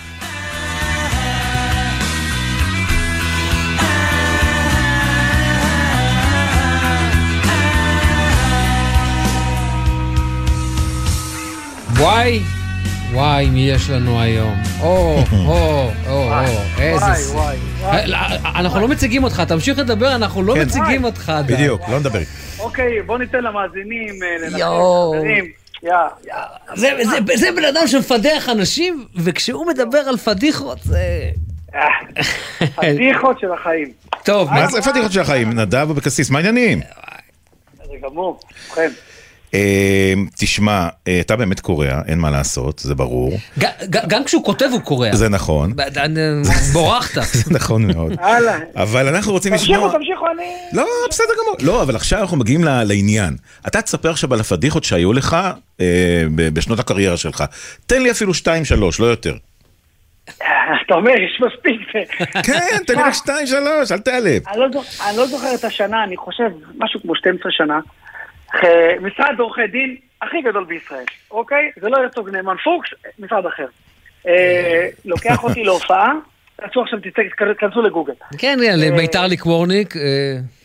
וואי, 11.98 12.40
וואי, 13.12 13.50
מי 13.50 13.60
יש 13.60 13.90
לנו 13.90 14.20
היום. 14.20 14.54
או, 14.80 14.86
או, 15.32 15.90
או, 16.06 16.32
או, 16.32 16.32
איזה... 16.78 17.04
וואי, 17.34 17.56
וואי, 17.80 18.06
לא, 18.06 18.16
אנחנו 18.44 18.80
לא 18.80 18.88
מציגים 18.88 19.24
אותך, 19.24 19.40
תמשיך 19.40 19.78
לדבר, 19.78 20.14
אנחנו 20.14 20.42
לא 20.42 20.54
כן. 20.54 20.60
מציגים 20.60 21.04
אותך. 21.04 21.32
בדיוק, 21.46 21.88
לא 21.88 21.98
נדבר. 21.98 22.18
אוקיי, 22.58 23.02
בוא 23.02 23.18
ניתן 23.18 23.44
למאזינים 23.44 24.14
אה, 24.22 24.58
יואו. 24.58 25.14
חברים. 25.16 25.57
יא, 25.82 25.92
יא. 26.26 26.34
זה, 26.74 26.90
זה, 27.02 27.36
זה 27.36 27.52
בן 27.52 27.64
אדם 27.64 27.86
שמפדח 27.86 28.48
אנשים, 28.48 29.06
וכשהוא 29.16 29.66
מדבר 29.66 29.98
על 29.98 30.16
פדיחות, 30.16 30.78
זה... 30.82 31.30
פדיחות 32.74 33.40
של 33.40 33.52
החיים. 33.52 33.92
טוב, 34.24 34.50
מה 34.50 34.66
זה 34.66 34.82
פדיחות 34.82 35.12
של 35.12 35.20
החיים? 35.20 35.52
נדב 35.52 35.90
אבקסיס, 35.90 36.30
מה 36.30 36.38
העניינים? 36.38 36.80
זה 37.76 37.92
גמור, 38.02 38.40
ובכן. 38.70 38.90
אה, 39.54 40.12
תשמע, 40.38 40.88
אה, 41.08 41.20
אתה 41.20 41.36
באמת 41.36 41.60
קורע, 41.60 42.00
אין 42.06 42.18
מה 42.18 42.30
לעשות, 42.30 42.78
זה 42.78 42.94
ברור. 42.94 43.32
גם 43.88 44.24
כשהוא 44.24 44.44
כותב 44.44 44.68
הוא 44.72 44.80
קורע. 44.80 45.16
זה 45.16 45.28
נכון. 45.28 45.72
ד- 45.72 46.08
בורחת. 46.72 47.22
זה 47.44 47.54
נכון 47.54 47.86
מאוד. 47.86 48.12
אבל 48.76 49.08
אנחנו 49.14 49.32
רוצים 49.32 49.52
תמשיכו, 49.52 49.72
לשמוע... 49.72 49.92
תמשיכו, 49.92 50.26
אני... 50.36 50.44
לא, 50.72 50.86
בסדר 51.10 51.32
גמור. 51.42 51.56
לא, 51.62 51.82
אבל 51.82 51.96
עכשיו 51.96 52.20
אנחנו 52.20 52.36
מגיעים 52.36 52.64
לעניין. 52.64 53.36
אתה 53.66 53.82
תספר 53.82 54.10
עכשיו 54.10 54.34
על 54.34 54.40
הפדיחות 54.40 54.84
שהיו 54.84 55.12
לך 55.12 55.36
אה, 55.80 55.86
בשנות 56.52 56.78
הקריירה 56.78 57.16
שלך. 57.16 57.44
תן 57.86 58.02
לי 58.02 58.10
אפילו 58.10 58.34
שתיים, 58.34 58.64
שלוש, 58.64 59.00
לא 59.00 59.06
יותר. 59.06 59.34
אתה 60.86 60.94
אומר, 60.94 61.10
יש 61.10 61.40
מספיק. 61.46 61.80
כן, 62.42 62.76
תן 62.86 62.94
לי 62.96 63.02
רק 63.02 63.14
שתיים, 63.22 63.46
שלוש, 63.46 63.92
אל 63.92 63.98
תיעלב. 63.98 64.42
לא 64.56 64.68
אני 65.08 65.16
לא 65.16 65.26
זוכר 65.26 65.54
את 65.54 65.64
השנה, 65.64 66.04
אני 66.04 66.16
חושב, 66.16 66.48
משהו 66.78 67.00
כמו 67.02 67.14
12 67.16 67.52
שנה. 67.52 67.80
אה, 68.54 68.94
משרד 69.00 69.38
עורכי 69.40 69.66
דין 69.66 69.96
הכי 70.22 70.42
גדול 70.42 70.64
בישראל, 70.64 71.04
אוקיי? 71.30 71.70
זה 71.80 71.88
לא 71.88 71.96
הרצוג 71.96 72.30
נאמן 72.30 72.56
פוקס, 72.64 72.88
משרד 73.18 73.46
אחר. 73.46 73.66
אה, 74.28 74.88
לוקח 75.04 75.44
אותי 75.44 75.64
להופעה, 75.64 76.12
תעשו 76.56 76.82
עכשיו, 76.82 76.98
תצא- 77.00 77.52
תכנסו 77.54 77.82
לגוגל. 77.82 78.12
כן, 78.38 78.58
ביתר 78.96 79.26
ליקוורניק. 79.26 79.96
אה, 79.96 80.02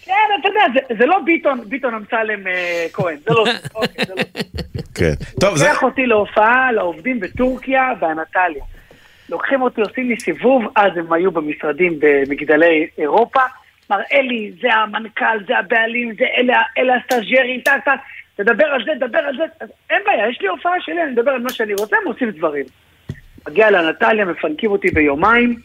כן, 0.06 0.14
אתה 0.40 0.48
יודע, 0.50 0.62
זה- 0.74 0.96
זה 1.00 1.06
לא 1.06 1.18
ביטון, 1.26 1.62
ביטון 1.70 1.94
אמסלם 1.94 2.48
אה, 2.48 2.86
כהן, 2.94 3.18
זה 3.26 3.34
לא... 3.34 3.46
אוקיי, 3.76 4.06
זה 4.08 4.14
לא. 4.16 4.24
כן. 4.96 5.14
טוב, 5.40 5.56
זה... 5.58 5.66
לוקח 5.68 5.84
אותי 5.84 6.06
להופעה 6.06 6.72
לעובדים 6.72 7.20
בטורקיה, 7.20 7.90
באנטליה. 8.00 8.64
לוקחים 9.30 9.62
אותי, 9.62 9.82
עושים 9.82 10.10
לי 10.10 10.20
סיבוב, 10.20 10.64
אז 10.76 10.92
הם 10.98 11.14
היו 11.14 11.32
במשרדים 11.32 12.00
במגדלי 12.00 12.88
אירופה. 12.98 13.40
מראה 13.90 14.22
לי, 14.22 14.52
זה 14.62 14.74
המנכ"ל, 14.74 15.46
זה 15.48 15.58
הבעלים, 15.58 16.16
זה 16.16 16.26
אלה, 16.38 16.62
אלה 16.78 16.94
הסטאג'רים, 16.96 17.62
טק 17.62 17.72
טק, 17.86 17.92
תדבר 18.36 18.66
על 18.66 18.86
זה, 18.86 18.92
תדבר 19.00 19.20
על 19.20 19.38
זה. 19.38 19.44
אז 19.60 19.70
אין 19.90 20.02
בעיה, 20.06 20.30
יש 20.30 20.42
לי 20.42 20.48
הופעה 20.48 20.74
שלי, 20.82 21.04
אני 21.04 21.12
מדבר 21.12 21.32
על 21.32 21.42
מה 21.42 21.50
שאני 21.50 21.74
רוצה, 21.74 21.96
הם 22.02 22.08
עושים 22.08 22.32
דברים. 22.32 22.66
מגיע 23.48 23.72
לאנטליה, 23.72 24.26
מפנקים 24.26 24.72
אותי 24.72 24.88
ביומיים, 24.88 25.60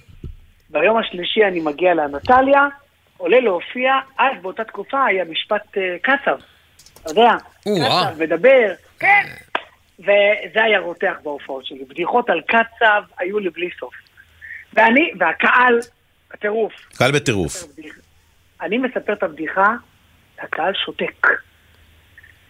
ביום 0.71 0.97
השלישי 0.97 1.45
אני 1.45 1.61
מגיע 1.61 1.95
לאנטליה, 1.95 2.67
עולה 3.17 3.41
להופיע, 3.41 3.93
אז 4.19 4.43
באותה 4.43 4.65
תקופה 4.65 5.05
היה 5.05 5.25
משפט 5.25 5.79
אה, 5.79 5.97
קצב, 6.03 6.39
אתה 7.03 7.11
יודע. 7.11 7.31
קצב, 7.61 8.23
מדבר, 8.23 8.73
כן, 8.99 9.23
וזה 9.99 10.65
היה 10.65 10.79
רותח 10.79 11.15
בהופעות 11.23 11.67
שלי. 11.67 11.85
בדיחות 11.89 12.31
על 12.31 12.41
קצב 12.41 13.03
היו 13.19 13.39
לי 13.39 13.51
בלי 13.51 13.69
סוף. 13.81 13.95
ואני, 14.75 15.11
והקהל, 15.19 15.79
הטירוף. 16.35 16.73
קהל 16.99 17.13
בטירוף. 17.13 17.65
אני 18.63 18.79
מספר 18.79 19.13
את 19.13 19.23
הבדיחה, 19.23 19.67
הקהל 20.43 20.73
שותק. 20.85 21.27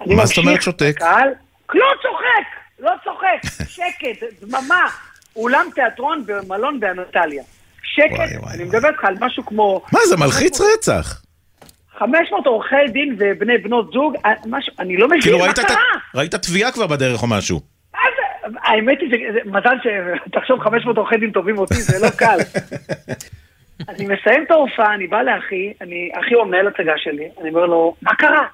מה 0.06 0.26
זאת 0.26 0.38
אומרת 0.38 0.62
שותק? 0.62 0.94
הקהל 0.96 1.28
לא 1.74 1.86
צוחק, 2.02 2.46
לא 2.78 2.92
צוחק, 3.04 3.50
שקט, 3.74 4.24
דממה. 4.42 4.84
אולם 5.36 5.66
תיאטרון 5.74 6.24
במלון 6.26 6.80
באנטליה. 6.80 7.42
שקט, 7.82 8.20
אני 8.54 8.64
מדבר 8.64 8.88
איתך 8.88 9.04
על 9.04 9.14
משהו 9.20 9.46
כמו... 9.46 9.82
מה 9.92 10.00
זה 10.08 10.16
מלחיץ 10.16 10.60
רצח? 10.60 11.22
500 11.98 12.46
עורכי 12.46 12.76
דין 12.92 13.16
ובני 13.18 13.58
בנות 13.58 13.92
זוג, 13.92 14.14
אה, 14.26 14.30
משהו, 14.46 14.72
אני 14.78 14.96
לא 14.96 15.06
מבין, 15.08 15.20
כאילו 15.20 15.38
מה 15.38 15.52
קרה? 15.52 15.76
ראית 16.14 16.34
תביעה 16.34 16.72
כבר 16.72 16.86
בדרך 16.86 17.22
או 17.22 17.26
משהו. 17.26 17.60
האמת 18.62 18.98
היא, 19.00 19.08
זה- 19.10 19.32
זה- 19.32 19.50
מזל 19.50 19.76
שתחשוב 20.26 20.60
500 20.70 20.96
עורכי 20.96 21.16
דין 21.16 21.30
טובים 21.30 21.58
אותי, 21.58 21.74
זה 21.74 22.06
לא 22.06 22.10
קל. 22.10 22.38
אני 23.88 24.04
מסיים 24.04 24.44
את 24.46 24.50
ההופעה, 24.50 24.94
אני 24.94 25.06
בא 25.06 25.22
לאחי, 25.22 25.72
אני, 25.80 26.10
אחי 26.20 26.34
הוא 26.34 26.42
המנהל 26.42 26.66
הצגה 26.68 26.92
שלי, 26.96 27.28
אני 27.40 27.48
אומר 27.48 27.66
לו, 27.66 27.94
מה 28.02 28.14
קרה? 28.14 28.46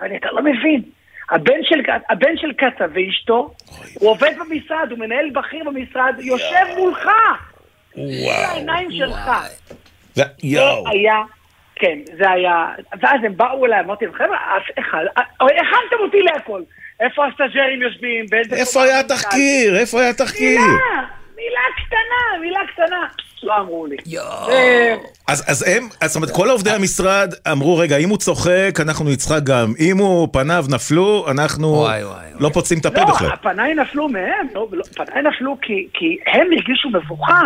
אני, 0.00 0.16
אתה 0.16 0.28
לא 0.32 0.42
מבין. 0.42 0.82
הבן 1.30 1.62
של, 1.62 1.80
הבן 2.10 2.36
של 2.36 2.52
קצב 2.52 2.88
ואשתו, 2.94 3.54
הוא 3.94 4.10
עובד 4.10 4.30
במשרד, 4.40 4.90
הוא 4.90 4.98
מנהל 4.98 5.30
בכיר 5.30 5.64
במשרד, 5.64 6.14
יושב 6.18 6.66
מולך. 6.76 7.08
וואו. 7.96 8.30
העיניים 8.52 8.88
שלך. 8.92 9.30
זה- 10.14 10.22
היה, 10.86 11.14
כן, 11.76 11.98
זה 12.18 12.30
היה, 12.30 12.66
ואז 13.00 13.20
הם 13.24 13.36
באו 13.36 13.66
אליי, 13.66 13.80
אמרתי 13.80 14.04
להם, 14.06 14.14
חבר'ה, 14.14 14.36
אחד, 14.78 15.04
הכנתם 15.40 15.96
אותי 16.00 16.20
להכל. 16.22 16.62
איפה 17.00 17.26
הסטאג'רים 17.26 17.82
יושבים? 17.82 18.24
איפה 18.52 18.82
היה 18.82 19.00
התחקיר? 19.00 19.76
איפה 19.78 20.00
היה 20.00 20.10
התחקיר? 20.10 20.60
מילה, 21.36 21.60
קטנה, 21.86 22.40
מילה 22.40 22.60
קטנה. 22.72 23.06
לא 23.42 23.56
אמרו 23.60 23.86
לי. 23.86 23.96
זה- 24.46 24.94
אז, 25.28 25.44
אז 25.46 25.64
הם, 25.68 25.88
אז 26.00 26.10
זאת 26.10 26.16
אומרת, 26.16 26.30
כל 26.30 26.50
עובדי 26.50 26.70
המשרד 26.70 27.32
אמרו, 27.52 27.76
רגע, 27.78 27.96
אם 27.96 28.08
הוא 28.08 28.18
צוחק, 28.18 28.78
אנחנו 28.80 29.04
נצחק 29.04 29.40
גם. 29.44 29.72
אם 29.80 29.98
הוא, 29.98 30.28
פניו 30.32 30.64
נפלו, 30.68 31.26
אנחנו 31.30 31.86
לא 32.40 32.48
פוצעים 32.48 32.80
את 32.80 32.86
הפה 32.86 33.04
בכלל. 33.04 33.28
לא, 33.28 33.34
פניי 33.42 33.74
נפלו 33.74 34.08
מהם, 34.08 34.46
לא, 34.54 34.68
לא, 34.72 34.82
פניי 34.94 35.22
נפלו 35.22 35.56
כי, 35.62 35.88
כי 35.92 36.16
הם 36.26 36.46
הרגישו 36.56 36.88
מבוכה. 36.90 37.40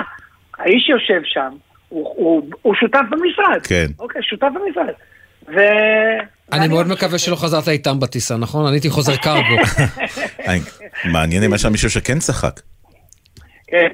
האיש 0.59 0.83
שיושב 0.87 1.21
שם, 1.25 1.51
הוא, 1.89 2.13
הוא, 2.17 2.43
הוא 2.63 2.75
שותף 2.81 3.01
במשרד. 3.11 3.63
כן. 3.67 3.87
אוקיי, 3.99 4.23
שותף 4.23 4.47
במשרד. 4.55 4.95
ו... 5.49 5.61
אני 6.53 6.69
מאוד 6.69 6.87
מקווה 6.89 7.19
שלא 7.19 7.37
חזרת 7.37 7.69
איתם 7.69 8.01
בטיסה, 8.01 8.37
נכון? 8.37 8.67
אני 8.67 8.75
הייתי 8.75 8.91
חוזר. 8.91 9.13
אני- 10.47 10.61
מעניין 11.13 11.43
אם 11.43 11.53
היה 11.53 11.59
שם 11.59 11.73
מישהו 11.73 11.91
שכן 11.91 12.19
צחק. 12.19 12.61
כן. 13.71 13.89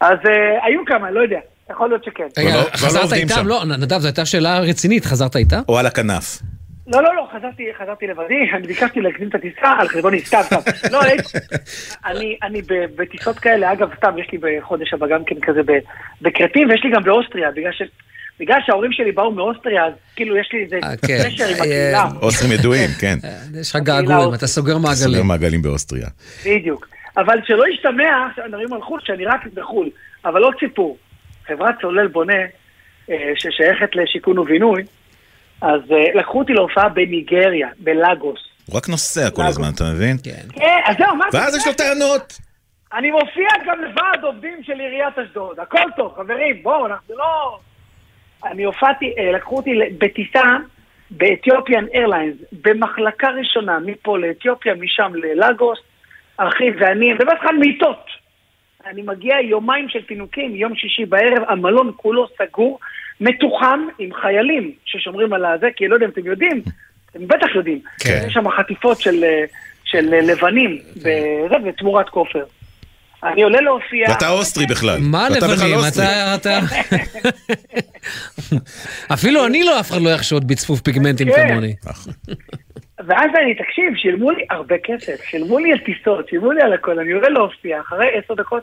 אז 0.00 0.18
אה, 0.26 0.66
היו 0.66 0.80
כמה, 0.86 1.10
לא 1.10 1.20
יודע. 1.20 1.38
יכול 1.70 1.88
להיות 1.88 2.04
שכן. 2.04 2.24
רגע, 2.38 2.50
כבר 2.50 2.60
לא 2.62 2.76
חזרת 2.76 3.12
איתם? 3.12 3.46
לא, 3.46 3.64
נדב, 3.64 3.98
זו 3.98 4.06
הייתה 4.08 4.24
שאלה 4.26 4.58
רצינית, 4.58 5.04
חזרת 5.04 5.36
איתה? 5.36 5.60
או 5.68 5.78
על 5.78 5.86
הכנף. 5.86 6.38
לא, 6.86 7.02
לא, 7.02 7.16
לא, 7.16 7.28
חזרתי, 7.32 7.64
חזרתי 7.82 8.06
לבדי, 8.06 8.34
אני 8.56 8.66
ביקשתי 8.66 9.00
להקדים 9.00 9.28
את 9.28 9.34
הטיסה 9.34 9.68
על 9.78 9.88
חשבוני, 9.88 10.20
סתם, 10.20 10.40
סתם. 10.42 10.60
לא, 10.92 11.00
אני, 12.10 12.36
אני 12.42 12.62
ב- 12.62 12.86
בטיסות 12.96 13.38
כאלה, 13.38 13.72
אגב, 13.72 13.88
סתם, 13.96 14.18
יש 14.18 14.26
לי 14.32 14.38
בחודש 14.38 14.94
הבא 14.94 15.06
גם 15.06 15.24
כן 15.26 15.36
כזה 15.42 15.62
ב- 15.62 15.82
בכרתים, 16.22 16.68
ויש 16.68 16.80
לי 16.84 16.90
גם 16.90 17.02
באוסטריה, 17.02 17.50
בגלל 17.50 17.72
ש... 17.72 17.82
בגלל 18.40 18.58
שההורים 18.66 18.92
שלי 18.92 19.12
באו 19.12 19.32
מאוסטריה, 19.32 19.86
אז 19.86 19.92
כאילו 20.16 20.36
יש 20.36 20.50
לי 20.52 20.64
איזה 20.64 20.78
כן. 21.06 21.18
קשר 21.24 21.44
עם 21.48 21.54
הקהילה. 21.54 22.08
אוסטרים 22.22 22.52
ידועים, 22.52 22.90
כן. 23.00 23.18
יש 23.60 23.70
לך 23.70 23.82
געגועים, 23.82 24.34
אתה 24.34 24.46
סוגר 24.46 24.72
סוגר 24.72 24.78
מעגלים. 24.78 25.26
מעגלים 25.26 25.62
באוסטריה. 25.62 26.06
בדיוק. 26.46 26.88
אבל 27.16 27.38
שלא 27.46 27.68
ישתמע, 27.68 28.28
מדברים 28.46 28.72
על 28.72 28.82
חו"ל, 28.82 29.00
שאני 29.04 29.24
רק 29.24 29.46
בחו"ל. 29.54 29.88
אבל 30.24 30.42
עוד 30.42 30.54
סיפור. 30.60 30.98
חברת 31.46 31.74
צולל 31.80 32.06
בונה, 32.06 32.42
אה, 33.10 33.32
ששייכת 33.34 33.96
לשיכון 33.96 34.38
ובינוי, 34.38 34.82
אז 35.60 35.80
אה, 35.92 36.20
לקחו 36.20 36.38
אותי 36.38 36.52
להופעה 36.52 36.88
בניגריה, 36.88 37.68
בלאגוס. 37.78 38.40
הוא 38.66 38.76
רק 38.76 38.88
נוסע 38.88 39.30
כל 39.30 39.42
הזמן, 39.42 39.68
אתה 39.74 39.84
מבין? 39.94 40.16
כן. 40.24 40.60
כן, 40.60 40.80
אז 40.86 40.96
זהו, 40.98 41.16
מה 41.16 41.24
ואז 41.32 41.56
יש 41.56 41.66
לו 41.66 41.72
טענות. 41.72 42.38
אני 42.92 43.10
מופיע 43.10 43.48
גם 43.66 43.80
לוועד 43.80 44.24
עובדים 44.24 44.62
של 44.62 44.72
עיריית 44.72 45.18
אשדוד, 45.18 45.60
הכל 45.60 45.90
טוב, 45.96 46.14
חברים, 46.16 46.62
בואו, 46.62 46.86
אנחנו 46.86 47.14
לא... 47.16 47.58
אני 48.44 48.64
הופעתי, 48.64 49.14
אה, 49.18 49.32
לקחו 49.32 49.56
אותי 49.56 49.70
בטיסה 49.98 50.42
באתיופיאן 51.10 51.84
איירליינס, 51.94 52.36
במחלקה 52.52 53.28
ראשונה, 53.28 53.78
מפה 53.78 54.18
לאתיופיה, 54.18 54.74
משם 54.74 55.12
ללאגוס, 55.14 55.78
אחי 56.48 56.70
ואני, 56.80 56.90
אני 56.90 57.14
מדבר 57.14 57.32
איתך 57.32 57.44
על 57.48 57.56
מיטות. 57.56 58.04
אני 58.86 59.02
מגיע 59.02 59.34
יומיים 59.40 59.88
של 59.88 60.02
פינוקים, 60.06 60.56
יום 60.56 60.74
שישי 60.74 61.04
בערב, 61.04 61.42
המלון 61.48 61.92
כולו 61.96 62.26
סגור, 62.38 62.78
מתוחם 63.20 63.80
עם 63.98 64.10
חיילים 64.22 64.72
ששומרים 64.84 65.32
על 65.32 65.44
הזה, 65.44 65.68
כי 65.76 65.88
לא 65.88 65.94
יודע 65.94 66.06
אם 66.06 66.10
אתם 66.10 66.26
יודעים, 66.26 66.62
אתם 67.10 67.28
בטח 67.28 67.54
יודעים, 67.54 67.80
כן. 68.00 68.24
יש 68.26 68.32
שם 68.34 68.50
חטיפות 68.50 69.00
של, 69.00 69.24
של 69.84 70.00
לבנים, 70.00 70.78
בתמורת 71.64 72.08
כופר. 72.08 72.44
אני 73.24 73.42
עולה 73.42 73.60
להופיע... 73.60 74.08
ואתה 74.10 74.28
אוסטרי 74.28 74.66
בכלל. 74.66 74.98
מה 75.00 75.28
בכלל 75.36 75.50
לבנים? 75.52 75.74
אוסטרי. 75.74 76.04
אתה... 76.34 76.34
אתה- 76.34 76.60
אפילו 79.14 79.46
אני 79.46 79.62
לא, 79.62 79.80
אף 79.80 79.90
אחד 79.90 80.02
לא 80.02 80.10
יחשוד 80.10 80.48
בצפוף 80.48 80.80
פיגמנטים 80.80 81.28
כן. 81.32 81.48
כמוני. 81.48 81.74
ואז 83.06 83.30
אני, 83.42 83.54
תקשיב, 83.54 83.96
שילמו 83.96 84.30
לי 84.30 84.46
הרבה 84.50 84.74
כסף, 84.84 85.24
שילמו 85.24 85.58
לי 85.58 85.72
על 85.72 85.78
טיסות, 85.78 86.28
שילמו 86.28 86.52
לי 86.52 86.62
על 86.62 86.72
הכל, 86.72 86.98
אני 86.98 87.12
עולה 87.12 87.28
להופיע, 87.28 87.80
אחרי 87.80 88.08
עשר 88.18 88.34
דקות 88.34 88.62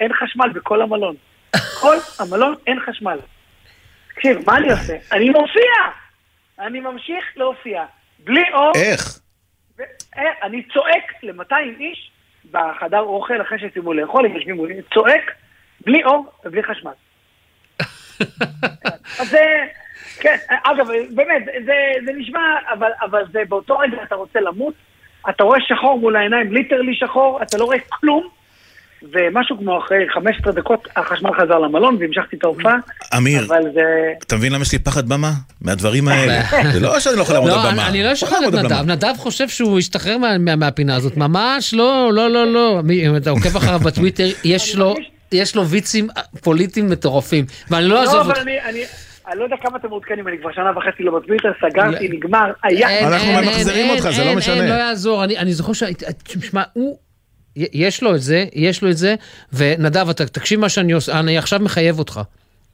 אין 0.00 0.12
חשמל 0.12 0.48
בכל 0.48 0.82
המלון. 0.82 1.14
כל 1.80 1.96
המלון 2.18 2.54
אין 2.66 2.78
חשמל. 2.80 3.18
תקשיב, 4.14 4.38
מה 4.46 4.56
אני 4.56 4.70
עושה? 4.72 4.96
אני 5.12 5.30
מופיע! 5.30 5.72
אני 6.58 6.80
ממשיך 6.80 7.24
להופיע. 7.36 7.84
בלי 8.18 8.42
אור. 8.52 8.72
איך? 8.76 9.20
ו- 9.78 9.82
אה, 10.18 10.22
אני 10.42 10.62
צועק 10.62 11.12
ל-200 11.22 11.80
איש 11.80 12.10
בחדר 12.50 13.00
אוכל 13.00 13.42
אחרי 13.42 13.58
שסיימו 13.58 13.92
לאכול, 13.92 14.26
הם 14.26 14.36
יושבים 14.36 14.56
מולי, 14.56 14.74
צועק, 14.94 15.32
בלי 15.80 16.04
אור 16.04 16.26
ובלי 16.44 16.62
חשמל. 16.62 16.92
אז 19.20 19.30
זה, 19.30 19.44
כן, 20.20 20.36
אגב, 20.64 20.86
באמת, 21.10 21.42
זה, 21.66 21.72
זה 22.06 22.12
נשמע, 22.16 22.40
אבל, 22.72 22.90
אבל 23.10 23.22
זה 23.32 23.38
באותו 23.48 23.78
רגע 23.78 23.96
אתה 24.02 24.14
רוצה 24.14 24.40
למות, 24.40 24.74
אתה 25.30 25.44
רואה 25.44 25.58
שחור 25.60 26.00
מול 26.00 26.16
העיניים, 26.16 26.52
ליטרלי 26.52 26.94
שחור, 26.94 27.40
אתה 27.42 27.58
לא 27.58 27.64
רואה 27.64 27.78
כלום, 27.88 28.28
ומשהו 29.12 29.58
כמו 29.58 29.78
אחרי 29.78 29.98
15 30.14 30.52
דקות 30.52 30.88
החשמל 30.96 31.30
חזר 31.34 31.58
למלון 31.58 31.96
והמשכתי 32.00 32.36
את 32.36 32.44
ההופעה, 32.44 32.76
אמיר, 33.16 33.44
אבל 33.46 33.62
זה... 33.74 33.82
אתה 34.26 34.36
מבין 34.36 34.52
למה 34.52 34.62
יש 34.62 34.72
לי 34.72 34.78
פחד 34.78 35.08
במה? 35.08 35.32
מהדברים 35.60 36.08
האלה. 36.08 36.40
זה 36.72 36.80
לא 36.80 37.00
שאני 37.00 37.16
לא 37.16 37.22
יכול 37.22 37.34
לעמוד 37.34 37.50
לא, 37.50 37.64
על 37.64 37.72
במה. 37.72 37.88
אני 37.88 38.04
לא 38.04 38.12
אשחרר 38.12 38.38
את 38.48 38.54
נדב. 38.54 38.82
נדב 38.86 39.14
חושב 39.16 39.48
שהוא 39.48 39.78
השתחרר 39.78 40.18
מה- 40.18 40.38
מה- 40.38 40.56
מהפינה 40.56 40.96
הזאת, 40.96 41.16
ממש 41.16 41.74
לא, 41.74 42.10
לא, 42.12 42.30
לא, 42.30 42.46
לא. 42.46 42.82
אם 42.90 43.16
אתה 43.16 43.30
עוקב 43.30 43.56
אחריו 43.56 43.78
בטוויטר, 43.78 44.26
יש 44.44 44.76
לו... 44.76 44.94
יש 45.32 45.56
לו 45.56 45.66
ויצים 45.66 46.08
פוליטיים 46.42 46.90
מטורפים, 46.90 47.44
ואני 47.70 47.84
לא 47.88 48.00
אעזוב 48.00 48.14
לא, 48.14 48.20
אותך. 48.20 48.38
אני, 49.28 49.38
לא 49.38 49.44
יודע 49.44 49.56
כמה 49.62 49.76
אתם 49.76 49.88
מעודכנים, 49.88 50.28
אני 50.28 50.38
כבר 50.38 50.52
שנה 50.52 50.72
וחצי 50.76 51.02
לא 51.02 51.18
בטוויטר, 51.18 51.52
סגרתי, 51.60 52.08
נגמר, 52.08 52.52
היה... 52.62 52.88
אין, 52.88 53.12
אין, 53.70 53.90
אותך, 53.90 54.10
זה 54.10 54.24
לא 54.24 54.36
משנה. 54.36 54.54
אין, 54.54 54.68
לא 54.68 54.74
יעזור, 54.74 55.24
אני, 55.24 55.38
אני 55.38 55.52
זוכר 55.52 55.72
ש... 55.72 55.82
תשמע, 56.24 56.62
הוא... 56.72 56.98
יש 57.56 58.02
לו 58.02 58.14
את 58.14 58.20
זה, 58.20 58.44
יש 58.54 58.82
לו 58.82 58.90
את 58.90 58.96
זה, 58.96 59.14
ונדב, 59.52 60.08
אתה 60.08 60.26
תקשיב 60.26 60.60
מה 60.60 60.68
שאני 60.68 60.92
עושה, 60.92 61.20
אני 61.20 61.38
עכשיו 61.38 61.60
מחייב 61.62 61.98
אותך. 61.98 62.20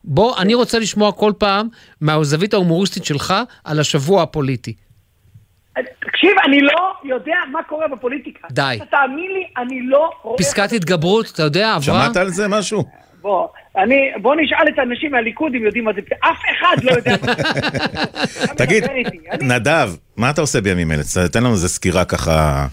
בוא, 0.05 0.39
אני 0.39 0.55
רוצה 0.55 0.79
לשמוע 0.79 1.13
כל 1.13 1.33
פעם 1.39 1.69
מהזווית 2.01 2.55
ההומוריסטית 2.55 3.05
שלך 3.05 3.35
על 3.65 3.81
השבוע 3.81 4.23
הפוליטי. 4.23 4.75
תקשיב, 6.01 6.31
אני 6.47 6.61
לא 6.61 6.93
יודע 7.05 7.37
מה 7.53 7.63
קורה 7.63 7.89
בפוליטיקה. 7.89 8.49
די. 8.51 8.77
אתה 8.77 8.85
תאמין 8.85 9.33
לי, 9.33 9.47
אני 9.57 9.81
לא 9.87 10.11
רואה... 10.23 10.39
פסקת 10.39 10.73
התגברות, 10.73 11.31
אתה 11.35 11.43
יודע, 11.43 11.69
עברה? 11.75 11.83
שמעת 11.83 12.17
על 12.17 12.29
זה 12.29 12.49
משהו? 12.49 12.85
בוא, 13.25 13.49
אני, 13.77 14.13
בוא 14.23 14.35
נשאל 14.37 14.69
את 14.69 14.79
האנשים 14.79 15.11
מהליכוד 15.11 15.55
אם 15.55 15.65
יודעים 15.65 15.85
מה 15.85 15.93
זה, 15.93 16.01
אף 16.21 16.43
אחד 16.53 16.77
לא 16.85 16.91
יודע. 16.93 17.17
תגיד, 18.65 18.85
נדב, 19.41 19.89
מה 20.17 20.31
אתה 20.31 20.41
עושה 20.41 20.61
בימים 20.61 20.93
אלה? 20.93 21.03
תן 21.33 21.41
לנו 21.41 21.53
איזה 21.53 21.69
סקירה 21.69 22.05
ככה. 22.05 22.67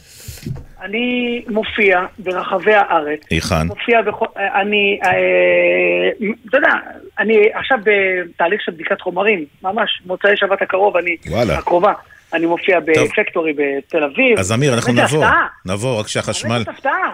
אני 0.81 1.41
מופיע 1.47 1.99
ברחבי 2.19 2.73
הארץ. 2.73 3.19
היכן? 3.29 3.67
מופיע 3.67 4.01
בכל... 4.01 4.25
אני... 4.61 4.99
אה, 5.03 6.27
אתה 6.49 6.57
יודע, 6.57 6.71
אני 7.19 7.37
עכשיו 7.53 7.77
בתהליך 7.83 8.61
של 8.61 8.71
בדיקת 8.71 9.01
חומרים, 9.01 9.45
ממש, 9.63 10.01
מוצאי 10.05 10.31
שבת 10.35 10.61
הקרוב, 10.61 10.97
אני... 10.97 11.15
וואלה. 11.27 11.57
הקרובה. 11.57 11.93
אני 12.33 12.45
מופיע. 12.45 12.79
בפקטורי 12.79 13.53
בתל 13.53 14.03
אביב. 14.03 14.39
אז 14.39 14.51
אמיר, 14.51 14.73
אנחנו 14.73 14.93
נבוא. 14.93 15.25
נבוא, 15.65 15.99
רק 15.99 16.07
שהחשמל... 16.07 16.49
באמת 16.49 16.67
הפתעה. 16.67 17.11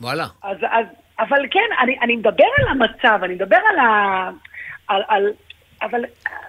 וואלה. 0.00 0.26
אז, 0.42 0.56
אז, 0.70 0.86
אבל 1.18 1.46
כן, 1.50 1.68
אני, 1.82 1.98
אני 2.02 2.16
מדבר 2.16 2.44
על 2.58 2.68
המצב, 2.68 3.18
אני 3.22 3.34
מדבר 3.34 3.58
על 3.70 3.78
ה... 3.78 4.30
על, 4.88 5.02
על, 5.08 5.32
אבל 5.82 6.04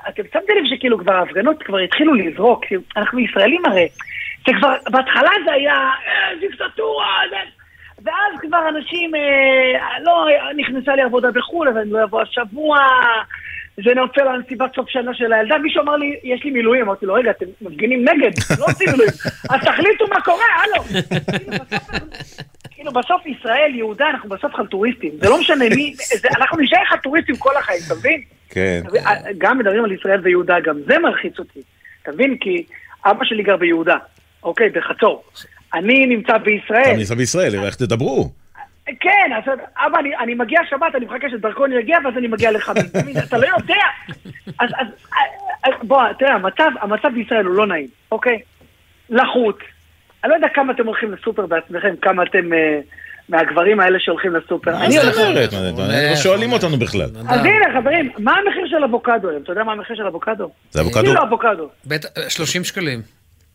אתם 0.10 0.24
שמתם 0.34 0.54
לב 0.58 0.66
שכאילו 0.66 0.98
כבר 0.98 1.14
ההפגנות 1.14 1.64
כבר 1.64 1.78
התחילו 1.78 2.14
לזרוק, 2.14 2.66
אנחנו 2.98 3.20
ישראלים 3.20 3.66
הרי, 3.66 3.88
זה 4.48 4.54
כבר, 4.60 4.76
בהתחלה 4.92 5.30
זה 5.46 5.52
היה 5.52 5.74
אה, 5.74 6.36
דיקטטורה, 6.40 7.22
זה... 7.30 7.36
ואז 8.04 8.40
כבר 8.42 8.70
אנשים, 8.70 9.16
אה, 9.16 10.00
לא, 10.00 10.26
נכנסה 10.56 10.96
לי 10.96 11.02
עבודה 11.02 11.32
בחו"ל, 11.32 11.68
אבל 11.68 11.78
אני 11.78 11.92
לא 11.92 12.04
אבוא 12.04 12.22
השבוע, 12.22 12.78
זה 13.84 13.94
נופל 13.96 14.22
על 14.22 14.42
מסיבת 14.46 14.76
סוף 14.76 14.90
שנה 14.90 15.14
של 15.14 15.34
הילדה, 15.34 15.58
מישהו 15.58 15.82
אמר 15.82 15.96
לי, 15.96 16.20
יש 16.24 16.44
לי 16.44 16.52
מילואים, 16.52 16.82
אמרתי 16.82 17.06
לו, 17.06 17.14
רגע, 17.14 17.32
אתם 17.32 17.46
מפגינים 17.62 18.08
נגד, 18.08 18.32
לא 18.60 18.66
עושים 18.66 18.88
מילואים, 18.92 19.12
אז 19.52 19.62
תחליטו 19.62 20.08
מה 20.10 20.22
קורה, 20.22 20.46
הלו. 20.64 20.84
כאילו 22.72 22.92
בסוף 22.92 23.26
ישראל, 23.26 23.72
יהודה, 23.76 24.10
אנחנו 24.10 24.30
בסוף 24.30 24.56
חלטוריסטים. 24.56 25.12
זה 25.22 25.30
לא 25.30 25.40
משנה 25.40 25.66
מי, 25.76 25.94
אנחנו 26.38 26.58
נשאר 26.58 26.86
חלטוריסטים 26.90 27.36
כל 27.36 27.58
החיים, 27.60 27.80
אתה 27.88 27.96
מבין? 27.96 28.22
כן. 28.50 28.82
מבין? 28.86 29.04
גם 29.38 29.58
מדברים 29.58 29.84
על 29.84 29.92
ישראל 29.92 30.20
ויהודה, 30.24 30.60
גם 30.60 30.78
זה 30.88 31.00
מלחיץ 31.00 31.40
אותי. 31.40 31.60
אתה 32.04 32.12
מבין? 32.12 32.38
כי 32.38 32.64
אבא 33.06 33.26
שלי 33.26 33.44
גר 33.44 33.58
ביהודה, 33.58 33.98
אוקיי, 34.44 34.70
בחצור. 34.70 35.24
אני 35.74 36.06
נמצא 36.06 36.38
בישראל. 36.38 36.82
אתה 36.82 36.98
נמצא 36.98 37.16
בישראל, 37.16 37.66
איך 37.66 37.76
תדברו? 37.76 38.30
כן, 39.00 39.30
אז 39.38 39.44
אבא, 39.78 40.00
אני, 40.00 40.18
אני 40.18 40.34
מגיע 40.34 40.60
שבת, 40.70 40.96
אני 40.96 41.06
מחכה 41.06 41.30
שדרכון 41.30 41.72
יגיע, 41.72 41.98
ואז 42.04 42.14
אני 42.18 42.28
מגיע 42.28 42.52
לחמש. 42.52 42.84
אתה 43.28 43.38
לא 43.38 43.48
יודע. 43.58 43.84
אז, 44.60 44.70
אז, 44.80 44.88
אז 45.64 45.74
בוא, 45.84 46.02
תראה, 46.20 46.34
המצב, 46.34 46.72
המצב 46.82 47.08
בישראל 47.14 47.46
הוא 47.46 47.56
לא 47.56 47.68
נעים, 47.68 47.88
אוקיי? 48.12 48.40
לחוץ. 49.10 49.56
אני 50.24 50.30
לא 50.32 50.36
יודע 50.36 50.48
כמה 50.54 50.74
אתם 50.74 50.88
הולכים 50.88 51.14
לסופר 51.14 51.46
בעצמכם, 51.46 51.96
כמה 52.02 52.24
אתם 52.24 52.54
אה, 52.54 52.80
מהגברים 53.30 53.80
האלה 53.80 54.00
שהולכים 54.00 54.36
לסופר. 54.36 54.72
מה 54.72 54.86
אני 54.86 54.92
זאת 54.94 55.04
הולך... 55.04 55.18
אומרת? 55.18 55.54
מה, 55.54 56.10
לא 56.10 56.16
שואלים 56.16 56.52
אותנו 56.52 56.78
בכלל. 56.78 57.10
אז 57.30 57.40
הנה, 57.40 57.82
חברים, 57.82 58.12
מה 58.20 58.32
המחיר 58.32 58.68
של 58.68 58.84
אבוקדו 58.84 59.30
היום? 59.30 59.44
אתה 59.44 59.52
יודע 59.52 59.64
מה 59.64 59.72
המחיר 59.72 59.96
של 59.96 60.08
אבוקדו? 60.08 60.50
זה 60.72 60.82
אבוקדו? 60.82 61.04
כאילו 61.04 61.24
אבוקדו. 61.24 61.70
בטח, 61.86 62.10
30 62.30 62.64
שקלים. 62.64 63.02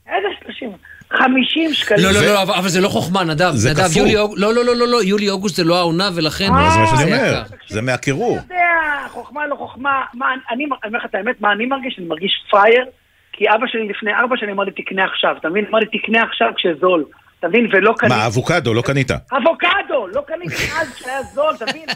איזה 0.07 0.29
30? 0.45 0.73
50 1.19 1.75
שקלים. 1.75 2.05
לא, 2.05 2.13
לא, 2.13 2.27
לא, 2.27 2.43
אבל- 2.43 2.69
זה 2.69 2.81
לא 2.81 2.89
חוכמה, 2.89 3.25
נדב. 3.25 3.51
זה 3.55 3.71
נדב, 3.71 3.83
קפוא. 3.83 4.01
יולי, 4.01 4.17
אוג- 4.19 4.35
לא, 4.37 4.55
לא, 4.55 4.65
לא, 4.65 4.77
לא, 4.77 4.89
לא, 4.89 5.03
יולי-אוגוסט 5.03 5.57
זה 5.57 5.65
לא 5.65 5.79
העונה, 5.79 6.09
ולכן... 6.15 6.45
אה, 6.55 6.71
זה 6.71 6.79
מה 6.79 6.87
שאני 6.87 6.97
זה 6.99 7.05
אומר. 7.05 7.43
זה 7.69 7.83
מהקירור. 7.83 8.37
אתה 8.37 8.55
יודע, 8.55 8.65
חוכמה 9.09 9.47
לא 9.47 9.55
חוכמה, 9.55 10.03
מה, 10.15 10.27
אני 10.33 10.41
אני 10.51 10.65
אומר 10.85 10.99
לך 10.99 11.05
את 11.05 11.15
האמת, 11.15 11.41
מה 11.41 11.53
אני 11.53 11.67
מרגיש? 11.67 11.95
אני 11.99 12.07
מרגיש 12.07 12.33
פראייר, 12.51 12.85
כי 13.33 13.45
אבא 13.51 13.67
שלי 13.67 13.89
לפני 13.89 14.11
ארבע 14.15 14.37
שנים 14.37 14.51
אמר 14.55 14.65
לי 14.65 14.71
תקנה 14.71 15.05
עכשיו, 15.05 15.37
אתה 15.41 15.49
מבין? 15.49 15.65
אמר 15.71 15.79
לי 15.79 15.87
תקנה 15.99 16.23
עכשיו 16.23 16.49
כשזול, 16.57 17.05
אתה 17.39 17.49
מבין? 17.49 17.69
ולא 17.73 17.95
קניתי. 17.99 18.15
מה, 18.15 18.27
אבוקדו, 18.27 18.75
לא 18.75 18.83
קנית? 18.83 19.11
אבוקדו, 19.11 20.07
לא 20.15 20.23
קניתי 20.27 20.55
אז 20.81 20.95
כשהיה 20.95 21.23
זול, 21.23 21.55
אתה 21.57 21.65
מבין? 21.71 21.87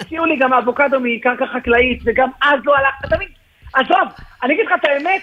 הציעו 0.00 0.24
לי 0.24 0.36
גם 0.40 0.52
אבוקדו 0.52 0.96
מקרקע 1.02 1.44
חקלאית, 1.54 2.00
וגם 2.04 2.28
אז 2.42 2.58
לא 2.64 2.72
הלך, 2.76 2.94
אתה 3.04 3.16
מבין? 3.16 3.28
עזוב, 3.74 4.08
אני 4.42 4.54
אגיד 4.54 4.64
לך 4.66 4.72
את 4.80 4.88
האמת, 4.88 5.22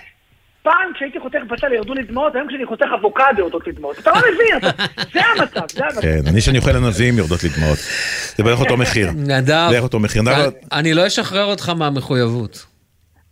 פעם 0.64 0.94
כשהייתי 0.95 1.19
חותך 1.19 1.40
בצל 1.49 1.73
ירדו 1.73 1.94
לי 1.94 2.03
דמעות, 2.03 2.36
היום 2.36 2.48
כשאני 2.48 2.65
חותך 2.65 2.86
אבוקדו 2.99 3.23
יורדות 3.38 3.68
לי 3.68 3.73
דמעות. 3.73 3.99
אתה 3.99 4.11
לא 4.11 4.18
מבין, 4.18 4.72
זה 5.14 5.19
המצב, 5.26 5.61
זה 5.76 5.86
המצב. 5.86 6.02
כן, 6.02 6.19
אני 6.27 6.41
שאני 6.41 6.57
אוכל 6.57 6.76
ענבים 6.76 7.18
יורדות 7.18 7.44
לי 7.44 7.49
דמעות. 7.57 7.77
זה 8.38 8.44
בערך 8.44 8.60
אותו 8.60 8.77
מחיר. 8.77 9.11
נדב, 9.27 9.68
בערך 9.72 9.84
אותו 9.84 9.99
מחיר. 9.99 10.23
אני- 10.72 10.94
לא 10.94 11.07
אשחרר 11.07 11.45
אותך 11.45 11.69
מהמחויבות. 11.69 12.65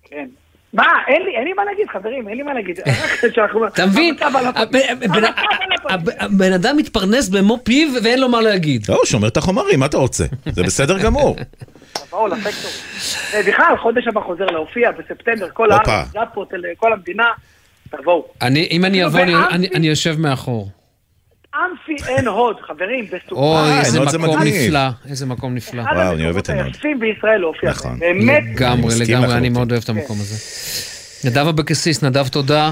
כן. 0.04 0.26
מה, 0.74 0.84
אין 1.08 1.22
לי, 1.22 1.36
אין 1.38 1.44
לי 1.44 1.54
מה 1.54 1.66
להגיד, 1.66 1.88
חברים, 1.94 2.28
אין 2.30 2.38
לי 2.38 2.44
מה 2.44 2.54
להגיד. 2.54 2.80
אתה 3.74 3.86
מבין? 3.86 4.16
הבן- 4.22 4.46
הבן- 5.00 5.24
הבן- 5.90 6.38
בן 6.38 6.54
אדם 6.54 6.78
מתפרנס 6.78 7.30
במו 7.30 7.60
פיו 7.64 7.90
ואין 8.04 8.20
לו 8.20 8.30
מה 8.30 8.42
להגיד. 8.42 8.86
לא, 8.90 8.96
הוא 8.96 9.06
שומר 9.06 9.28
את 9.28 9.38
החומרים, 9.38 9.80
מה 9.80 9.86
אתה 9.86 9.98
רוצה? 9.98 10.26
זה 10.46 10.64
בסדר 10.64 10.98
גמור. 11.00 11.36
תבואו 11.94 12.28
לפקטורי. 12.28 12.74
אה, 13.34 13.52
בכלל, 13.52 13.76
חודש 13.82 14.08
הבא 14.08 14.22
חוזר 14.22 14.46
להופיע, 14.46 14.92
בספטמבר, 14.92 15.50
כל. 15.54 15.72
הארץ, 15.72 15.88
זאפות, 16.14 16.54
אל- 16.54 16.64
כל 16.78 16.94
המדינה, 16.94 17.24
תבואו. 17.90 18.26
אני- 18.42 18.68
אם 18.72 18.86
אני 18.86 19.08
אפילו 19.08 19.22
אבוא, 19.40 19.50
אני- 19.76 19.88
יושב 19.88 20.16
מאחור. 20.20 20.70
אמפי 21.56 22.12
עין 22.12 22.28
הוד, 22.28 22.56
חברים, 22.68 23.06
בסופה. 23.06 23.36
אוי, 23.36 23.80
איזה 23.80 23.92
עין 23.92 23.98
הוד 23.98 24.10
זה 24.10 24.18
מקום. 24.18 24.42
נפלא, 24.44 24.80
איזה 25.10 25.26
מקום 25.26 25.56
נפלא. 25.56 25.82
אחד 25.82 25.92
וואו, 25.96 26.14
אני 26.14 26.24
אוהב 26.26 26.36
המקומות 26.36 26.44
את 26.44 26.50
עין 26.50 26.58
הוד. 26.60 26.68
היפים 26.68 27.00
בישראל 27.00 27.38
להופיע. 27.40 27.70
נכון. 27.70 28.00
באמת, 28.00 28.44
לגמרי, 28.56 28.94
לגמרי, 29.00 29.34
אני. 29.34 29.50
מאוד 29.50 29.72
אוהב 29.72 29.84
את 29.84 29.90
המקום 29.90 30.18
הזה. 30.20 30.36
נדב 31.30 31.48
אבקסיס, 31.48 32.04
נדב, 32.04 32.28
תודה. 32.28 32.72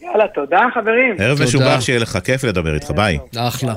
יאללה, 0.00 0.24
תודה 0.34 0.60
חברים. 0.74 1.16
ערב. 1.18 1.42
משובח, 1.42 1.80
שיהיה 1.80 1.98
לך 1.98 2.18
כיף 2.24 2.44
לדבר 2.44 2.74
איתך, 2.74 2.90
ביי. 2.90 3.18
אחלה. 3.36 3.74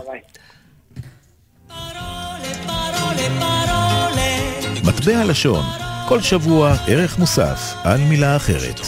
מטבע 5.06 5.26
לשון, 5.30 5.66
כל 6.08 6.20
שבוע 6.20 6.72
ערך 6.88 7.20
מוסף 7.20 7.76
על 7.84 8.00
מילה 8.10 8.36
אחרת. 8.36 8.80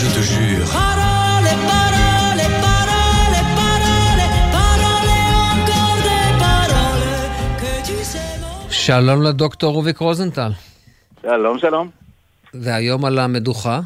Je 0.00 0.08
te 0.14 0.22
jure. 0.30 0.68
שלום 8.70 9.22
לדוקטור 9.22 9.72
רוביק 9.72 9.98
רוזנטל. 9.98 10.50
שלום, 11.22 11.58
שלום. 11.58 11.90
והיום 12.54 13.04
על 13.04 13.18
המדוכה. 13.18 13.80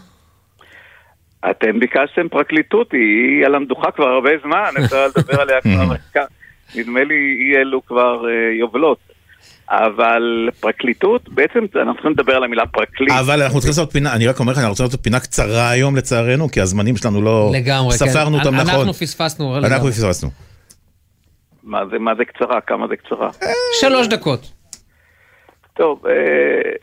אתם 1.51 1.81
ביקשתם 1.81 2.29
פרקליטות, 2.29 2.93
היא 2.93 3.47
על 3.47 3.55
המדוכה 3.55 3.91
כבר 3.91 4.05
הרבה 4.05 4.31
זמן, 4.43 4.71
אפשר 4.85 5.07
לדבר 5.07 5.41
עליה 5.41 5.61
כבר, 5.61 5.95
נדמה 6.75 7.05
לי 7.05 7.15
אי 7.15 7.57
אלו 7.61 7.87
כבר 7.87 8.29
אה, 8.29 8.59
יובלות. 8.59 8.99
אבל 9.71 10.49
פרקליטות, 10.61 11.29
בעצם 11.29 11.59
אנחנו 11.77 11.95
צריכים 11.95 12.11
לדבר 12.13 12.37
על 12.37 12.45
המילה 12.45 12.67
פרקליט. 12.67 13.13
אבל 13.21 13.43
אנחנו 13.43 13.61
צריכים 13.61 13.71
לעשות 13.71 13.93
פינה, 13.93 14.15
אני 14.15 14.27
רק 14.27 14.41
אומר 14.41 14.53
לך, 14.53 14.59
אנחנו 14.59 14.71
רוצים 14.71 14.87
לעשות 14.87 15.03
פינה 15.03 15.21
קצרה 15.21 15.71
היום 15.71 15.97
לצערנו, 15.97 16.49
כי 16.49 16.61
הזמנים 16.61 16.97
שלנו 16.97 17.23
לא... 17.23 17.51
לגמרי, 17.55 17.91
כן. 17.99 18.07
ספרנו 18.09 18.39
אותם 18.39 18.55
אנחנו 18.55 18.83
נכון. 18.83 18.93
פספסנו. 18.93 19.57
אנחנו 19.57 19.77
לגמרי. 19.77 19.93
פספסנו. 19.93 20.31
מה 21.63 21.87
זה, 21.91 21.99
מה 21.99 22.15
זה 22.15 22.25
קצרה? 22.25 22.61
כמה 22.61 22.87
זה 22.89 22.97
קצרה? 22.97 23.31
שלוש 23.81 24.07
דקות. 24.07 24.53
טוב, 25.75 26.07
אה, 26.07 26.13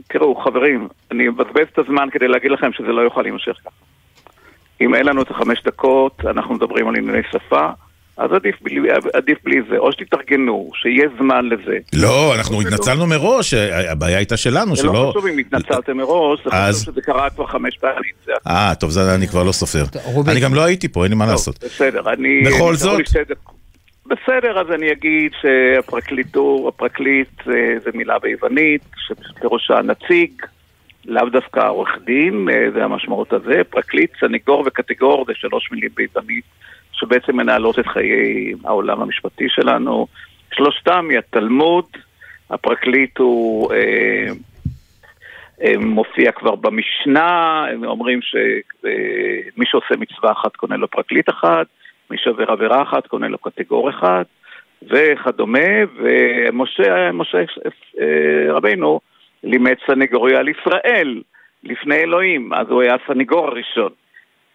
תראו, 0.07 0.35
חברים, 0.35 0.87
אני 1.11 1.27
מבזבז 1.27 1.67
את 1.73 1.79
הזמן 1.79 2.07
כדי 2.11 2.27
להגיד 2.27 2.51
לכם 2.51 2.73
שזה 2.73 2.87
לא 2.87 3.01
יוכל 3.01 3.21
להימשך 3.21 3.57
ככה. 3.65 3.75
אם 4.81 4.95
אין 4.95 5.05
לנו 5.05 5.21
את 5.21 5.31
החמש 5.31 5.63
דקות, 5.63 6.21
אנחנו 6.29 6.53
מדברים 6.53 6.87
על 6.87 6.95
ענייני 6.95 7.21
שפה, 7.31 7.69
אז 8.17 8.31
עדיף 8.33 8.55
בלי, 8.61 8.79
עדיף 9.13 9.37
בלי 9.43 9.61
זה. 9.69 9.77
או 9.77 9.91
שתתארגנו, 9.91 10.71
שיהיה 10.75 11.07
זמן 11.19 11.45
לזה. 11.49 11.77
לא, 11.93 12.35
אנחנו 12.35 12.61
התנצלנו 12.61 13.07
מראש, 13.07 13.53
אה, 13.53 13.91
הבעיה 13.91 14.17
הייתה 14.17 14.37
שלנו, 14.37 14.75
זה 14.75 14.83
לא 14.87 14.93
שלא... 14.93 15.09
חשוב 15.09 15.27
אם 15.27 15.37
התנצלתם 15.37 15.97
מראש, 15.97 16.39
זה 16.45 16.49
אז- 16.53 16.81
חשוב 16.81 16.93
שזה 16.93 17.01
קרה 17.01 17.29
כבר 17.29 17.45
חמש 17.47 17.77
פעמים. 17.77 18.11
אה, 18.47 18.73
טוב, 18.79 18.89
זה 18.89 19.15
אני 19.15 19.27
כבר 19.27 19.43
לא 19.43 19.51
סופר. 19.51 19.83
אני 20.27 20.39
גם 20.39 20.53
לא 20.53 20.61
הייתי 20.63 20.87
פה, 20.87 21.03
אין 21.03 21.11
לי 21.11 21.17
מה 21.17 21.25
לעשות. 21.25 21.63
בסדר, 21.63 22.13
אני... 22.13 22.41
בכל 22.45 22.75
זאת? 22.75 23.01
בסדר, 24.05 24.59
אז 24.61 24.67
אני 24.71 24.91
אגיד 24.91 25.31
שהפרקליטור, 25.41 26.67
הפרקליט 26.67 27.27
זה, 27.45 27.53
זה 27.83 27.89
מילה 27.93 28.19
ביוונית, 28.19 28.81
שפירושה 29.07 29.73
נציג, 29.83 30.31
לאו 31.05 31.29
דווקא 31.29 31.67
עורך 31.69 31.89
דין, 32.05 32.49
אה, 32.51 32.71
זה 32.73 32.83
המשמעות 32.83 33.33
הזה. 33.33 33.61
פרקליט, 33.69 34.11
סניגור 34.19 34.63
וקטגור 34.67 35.25
זה 35.27 35.33
שלוש 35.35 35.69
מילים 35.71 35.89
ביוונית, 35.95 36.43
שבעצם 36.93 37.37
מנהלות 37.37 37.79
את 37.79 37.87
חיי 37.87 38.53
העולם 38.63 39.01
המשפטי 39.01 39.49
שלנו. 39.49 40.07
שלושתם 40.53 41.07
מהתלמוד, 41.07 41.85
הפרקליט 42.49 43.17
הוא... 43.17 43.73
אה, 43.73 44.27
אה, 45.63 45.77
מופיע 45.77 46.31
כבר 46.31 46.55
במשנה, 46.55 47.65
הם 47.71 47.85
אומרים 47.85 48.19
שמי 48.21 49.65
שעושה 49.65 49.95
מצווה 49.99 50.31
אחת 50.31 50.55
קונה 50.55 50.77
לו 50.77 50.87
פרקליט 50.87 51.29
אחד, 51.29 51.63
מי 52.11 52.17
שעובר 52.17 52.51
עבירה 52.51 52.81
אחת 52.81 53.07
קונה 53.07 53.27
לו 53.27 53.37
קטגור 53.37 53.89
אחד, 53.89 54.23
וכדומה, 54.81 55.69
ומשה 55.95 57.11
משה, 57.11 57.37
אה, 58.01 58.53
רבינו 58.53 58.99
לימד 59.43 59.75
סנגוריה 59.87 60.39
על 60.39 60.47
ישראל 60.49 61.21
לפני 61.63 61.95
אלוהים, 61.95 62.53
אז 62.53 62.67
הוא 62.69 62.81
היה 62.81 62.95
הסנגור 62.95 63.47
הראשון. 63.47 63.89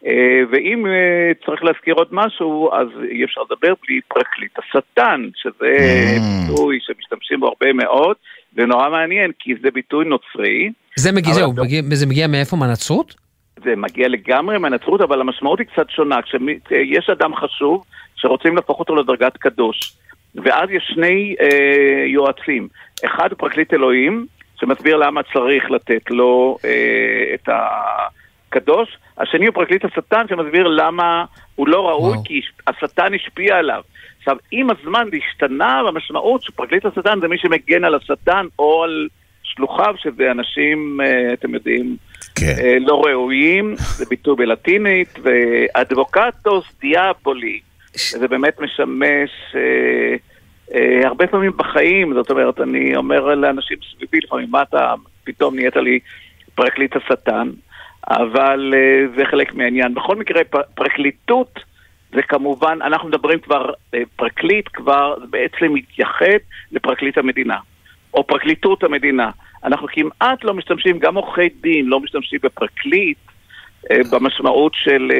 אה, 0.05 0.41
ואם 0.51 0.85
אה, 0.85 1.31
צריך 1.45 1.63
להזכיר 1.63 1.93
עוד 1.93 2.07
משהו, 2.11 2.69
אז 2.73 2.87
אי 3.11 3.23
אפשר 3.23 3.41
לדבר 3.41 3.73
בלי 3.87 3.99
פרקליט 4.07 4.51
השטן, 4.59 5.29
שזה 5.35 5.75
ביטוי 6.47 6.79
שמשתמשים 6.81 7.39
בו 7.39 7.47
הרבה 7.47 7.73
מאוד, 7.73 8.15
ונורא 8.55 8.89
מעניין, 8.89 9.31
כי 9.39 9.53
זה 9.61 9.71
ביטוי 9.71 10.05
נוצרי. 10.05 10.71
זה 10.95 11.11
מגיע, 11.11 11.33
זהו, 11.33 11.53
מגיע- 11.53 11.81
זה 11.93 12.05
מגיע 12.07 12.27
מאיפה? 12.27 12.55
מהנצרות? 12.57 13.15
זה 13.63 13.75
מגיע 13.75 14.07
לגמרי 14.07 14.57
מהנצרות, 14.57 15.01
אבל 15.01 15.21
המשמעות 15.21 15.59
היא 15.59 15.67
קצת 15.67 15.89
שונה. 15.89 16.21
כשיש 16.21 17.09
אדם 17.09 17.35
חשוב 17.35 17.85
שרוצים 18.15 18.55
להפוך 18.55 18.79
אותו 18.79 18.95
לדרגת 18.95 19.37
קדוש, 19.37 19.93
ואז 20.35 20.69
יש 20.69 20.91
שני 20.95 21.35
אה, 21.41 22.05
יועצים. 22.07 22.67
אחד 23.05 23.31
הוא 23.31 23.37
פרקליט 23.37 23.73
אלוהים, 23.73 24.25
שמסביר 24.59 24.97
למה 24.97 25.21
צריך 25.23 25.71
לתת 25.71 26.11
לו 26.11 26.57
אה, 26.65 27.33
את 27.33 27.49
הקדוש. 28.49 28.97
השני 29.17 29.45
הוא 29.45 29.53
פרקליט 29.53 29.85
השטן, 29.85 30.25
שמסביר 30.29 30.67
למה 30.67 31.25
הוא 31.55 31.67
לא 31.67 31.89
ראוי, 31.89 32.11
וואו. 32.11 32.23
כי 32.23 32.41
השטן 32.67 33.13
השפיע 33.13 33.55
עליו. 33.55 33.81
עכשיו, 34.17 34.37
עם 34.51 34.67
הזמן 34.69 35.07
זה 35.11 35.17
השתנה, 35.17 35.81
והמשמעות 35.85 36.41
שפרקליט 36.41 36.85
השטן 36.85 37.19
זה 37.21 37.27
מי 37.27 37.37
שמגן 37.37 37.83
על 37.83 37.95
השטן 37.95 38.45
או 38.59 38.83
על 38.83 39.07
שלוחיו, 39.43 39.95
שזה 39.97 40.31
אנשים, 40.31 41.01
אה, 41.01 41.33
אתם 41.33 41.53
יודעים, 41.53 41.97
אה, 42.43 42.77
לא 42.79 43.01
ראויים, 43.05 43.75
זה 43.77 44.05
ביטוי 44.09 44.35
בלטינית, 44.35 45.19
ואדבוקטוס 45.23 46.65
דיאבולי. 46.81 47.59
זה 47.93 48.27
באמת 48.27 48.59
משמש 48.59 49.29
אה, 49.55 51.07
הרבה 51.07 51.27
פעמים 51.27 51.51
בחיים, 51.57 52.13
זאת 52.13 52.31
אומרת, 52.31 52.61
אני 52.61 52.95
אומר 52.95 53.35
לאנשים 53.35 53.77
סביבי 53.91 54.17
לפעמים, 54.17 54.47
מה 54.51 54.61
אתה 54.61 54.93
פתאום 55.23 55.55
נהיית 55.55 55.75
לי 55.75 55.99
פרקליט 56.55 56.95
השטן, 56.95 57.49
אבל 58.07 58.73
אה, 58.75 59.07
זה 59.15 59.25
חלק 59.25 59.53
מהעניין. 59.53 59.93
בכל 59.93 60.15
מקרה, 60.15 60.41
פרקליטות 60.75 61.59
זה 62.13 62.21
כמובן, 62.21 62.79
אנחנו 62.81 63.07
מדברים 63.07 63.39
כבר, 63.39 63.71
אה, 63.93 64.01
פרקליט 64.15 64.69
כבר 64.73 65.15
בעצם 65.29 65.73
מתייחד 65.73 66.39
לפרקליט 66.71 67.17
המדינה, 67.17 67.57
או 68.13 68.27
פרקליטות 68.27 68.83
המדינה. 68.83 69.29
אנחנו 69.63 69.87
כמעט 69.91 70.43
לא 70.43 70.53
משתמשים, 70.53 70.99
גם 70.99 71.15
עורכי 71.15 71.49
דין 71.61 71.85
לא 71.85 71.99
משתמשים 71.99 72.39
בפרקליט 72.43 73.17
אה, 73.91 73.99
במשמעות 74.11 74.71
של 74.75 75.11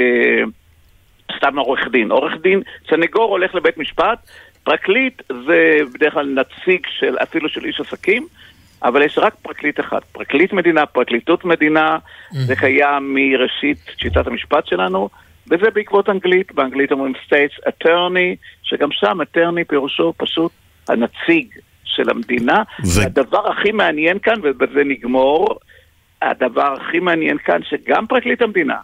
סתם 1.38 1.60
עורך 1.60 1.88
דין. 1.92 2.12
עורך 2.12 2.34
דין, 2.42 2.62
סנגור 2.90 3.32
הולך 3.32 3.56
לבית 3.56 3.78
משפט, 3.78 4.20
פרקליט 4.64 5.22
זה 5.28 5.78
בדרך 5.94 6.14
כלל 6.14 6.26
נציג 6.26 6.82
של, 7.00 7.18
אפילו 7.24 7.50
של 7.50 7.66
איש 7.66 7.80
עסקים, 7.80 8.28
אבל 8.84 9.02
יש 9.02 9.18
רק 9.18 9.34
פרקליט 9.42 9.80
אחד. 9.80 10.00
פרקליט 10.12 10.54
מדינה, 10.54 10.86
פרקליטות 10.86 11.46
מדינה, 11.46 11.98
זה 12.32 12.56
קיים 12.56 13.14
מראשית 13.14 13.78
שיטת 13.98 14.28
המשפט 14.28 14.66
שלנו, 14.68 15.10
וזה 15.52 15.70
בעקבות 15.74 16.10
אנגלית, 16.10 16.52
באנגלית 16.52 16.92
אומרים 16.92 17.14
States 17.16 17.68
Attorney, 17.68 18.36
שגם 18.64 18.90
שם 18.92 19.22
attorney 19.22 19.64
פירושו 19.68 20.14
פשוט 20.18 20.52
הנציג 20.90 21.48
של 21.84 22.10
המדינה. 22.10 22.64
ו- 22.86 23.00
והדבר 23.00 23.52
הכי 23.52 23.72
מעניין 23.72 24.20
כאן, 24.20 24.36
ובזה 24.44 24.84
נגמור, 24.86 25.60
הדבר 26.22 26.74
הכי 26.74 27.00
מעניין 27.00 27.38
כאן, 27.38 27.60
שגם 27.64 28.08
פרקליט 28.08 28.42
המדינה 28.42 28.78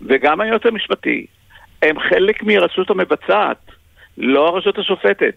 וגם 0.00 0.40
היועץ 0.40 0.66
המשפטי 0.66 1.26
הם 1.82 2.00
חלק 2.00 2.42
מהרשות 2.42 2.90
המבצעת, 2.90 3.70
לא 4.18 4.48
הרשות 4.48 4.78
השופטת. 4.78 5.34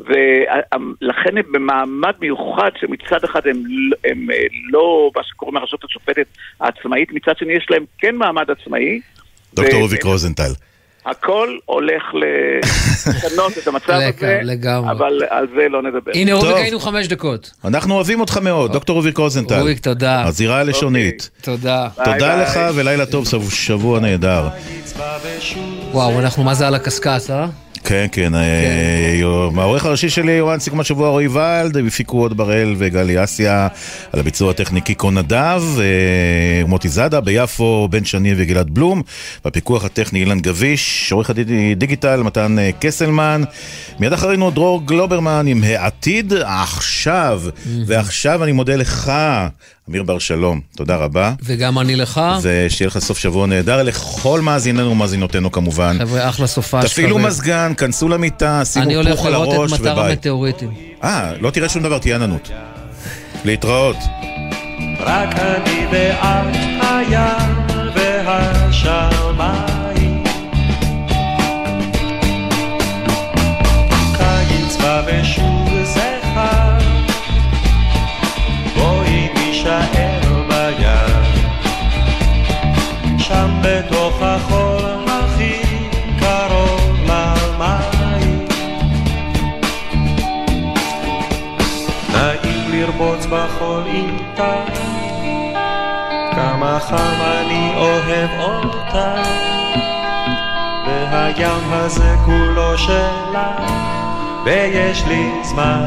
ולכן 0.00 1.36
הם 1.38 1.52
במעמד 1.52 2.12
מיוחד 2.20 2.70
שמצד 2.80 3.24
אחד 3.24 3.40
הם, 3.46 3.62
הם 4.04 4.30
אה, 4.30 4.36
לא 4.70 5.10
מה 5.16 5.22
שקוראים 5.24 5.56
הרשות 5.56 5.84
השופטת 5.84 6.26
העצמאית, 6.60 7.12
מצד 7.12 7.32
שני 7.38 7.52
יש 7.52 7.66
להם 7.70 7.84
כן 7.98 8.16
מעמד 8.16 8.50
עצמאי. 8.50 9.00
דוקטור 9.54 9.80
רוביק 9.80 10.04
רוזנטל. 10.04 10.52
הכל 11.06 11.56
הולך 11.64 12.02
לשנות 12.14 13.58
את 13.58 13.66
המצב 13.66 13.92
הזה, 14.16 14.40
לגמרי. 14.42 14.90
אבל 14.90 15.22
על 15.28 15.46
זה 15.56 15.68
לא 15.68 15.82
נדבר. 15.82 16.12
הנה 16.14 16.34
רוביק. 16.34 16.56
היינו 16.56 16.80
חמש 16.80 17.08
דקות. 17.08 17.50
אנחנו 17.64 17.94
אוהבים 17.94 18.20
אותך 18.20 18.36
מאוד, 18.36 18.72
דוקטור 18.72 18.96
רוביק 18.96 19.18
רוזנטל. 19.18 19.60
רוביק, 19.60 19.78
תודה. 19.78 20.22
הזירה 20.22 20.60
הלשונית. 20.60 21.30
תודה. 21.42 21.88
תודה 22.04 22.42
לך 22.42 22.60
ולילה 22.74 23.06
טוב, 23.06 23.26
שבוע 23.50 24.00
נהדר. 24.00 24.48
וואו, 25.92 26.18
אנחנו 26.20 26.44
מה 26.44 26.54
זה 26.54 26.66
על 26.66 26.74
הקשקש, 26.74 27.30
אה? 27.30 27.46
כן, 27.84 28.06
כן, 28.12 28.34
אה, 28.34 28.40
יו- 29.20 29.50
העורך 29.60 29.84
הראשי 29.84 30.10
שלי, 30.10 30.32
יורן 30.32 30.58
סיכום 30.58 30.80
השבוע, 30.80 31.08
רועי 31.08 31.28
ולד, 31.28 31.76
הפיקו 31.86 32.18
עוד 32.18 32.36
בראל 32.36 32.74
וגלי 32.78 33.24
אסיה, 33.24 33.68
על 34.12 34.20
הביצוע 34.20 34.50
הטכני 34.50 34.80
קיקו 34.80 35.10
נדב, 35.10 35.62
אה, 35.78 35.84
מוטי 36.66 36.88
זאדה, 36.88 37.20
ביפו 37.20 37.88
בן 37.90 38.04
שני 38.04 38.34
וגלעד 38.36 38.70
בלום, 38.70 39.02
בפיקוח 39.44 39.84
הטכני 39.84 40.20
אילן 40.20 40.40
גביש, 40.40 41.12
עורך 41.12 41.30
הדיגיטל 41.30 42.22
מתן 42.22 42.58
אה, 42.58 42.70
קסלמן, 42.80 43.42
מיד 44.00 44.12
אחרינו 44.12 44.50
דרור 44.50 44.86
גלוברמן 44.86 45.46
עם 45.46 45.64
העתיד 45.64 46.32
עכשיו, 46.32 47.42
ועכשיו 47.86 48.44
אני 48.44 48.52
מודה 48.52 48.76
לך, 48.76 49.12
אמיר 49.88 50.02
בר 50.02 50.18
שלום, 50.18 50.60
תודה 50.76 50.96
רבה. 50.96 51.32
וגם 51.42 51.78
אני 51.78 51.96
לך. 51.96 52.20
ושיהיה 52.42 52.86
לך 52.86 52.98
סוף 52.98 53.18
שבוע 53.18 53.46
נהדר 53.46 53.82
לכל 53.82 54.40
מאזיננו 54.40 54.90
ומאזינותינו 54.90 55.52
כמובן. 55.52 55.96
חבר'ה, 55.98 56.28
אחלה 56.28 56.46
סופש. 56.46 56.84
תפעילו. 56.84 57.18
מזגן, 57.18 57.72
כנסו 57.76 58.08
למיטה, 58.08 58.62
שימו 58.64 58.84
אני 58.84 58.94
הולך 58.94 59.10
פוך 59.16 59.26
על 59.26 59.32
לראות 59.32 59.54
הראש 59.54 59.72
את 59.72 59.80
מטר 59.80 59.92
וביי. 59.92 60.10
המטאוריטים. 60.10 60.70
אה, 61.04 61.32
לא 61.40 61.50
תראה 61.50 61.68
שום 61.68 61.82
דבר, 61.82 61.98
תהיה 61.98 62.16
עננות. 62.16 62.50
להתראות. 63.44 63.96
רק 65.00 65.28
אני 65.38 65.86
ואת 65.92 66.56
הים 66.80 67.49
אוהב 98.38 98.64
אותה 98.64 99.22
והים 100.84 101.72
הזה 101.72 102.16
כולו 102.24 102.78
שלה 102.78 103.56
ויש 104.44 105.04
לי 105.06 105.44
זמן 105.44 105.86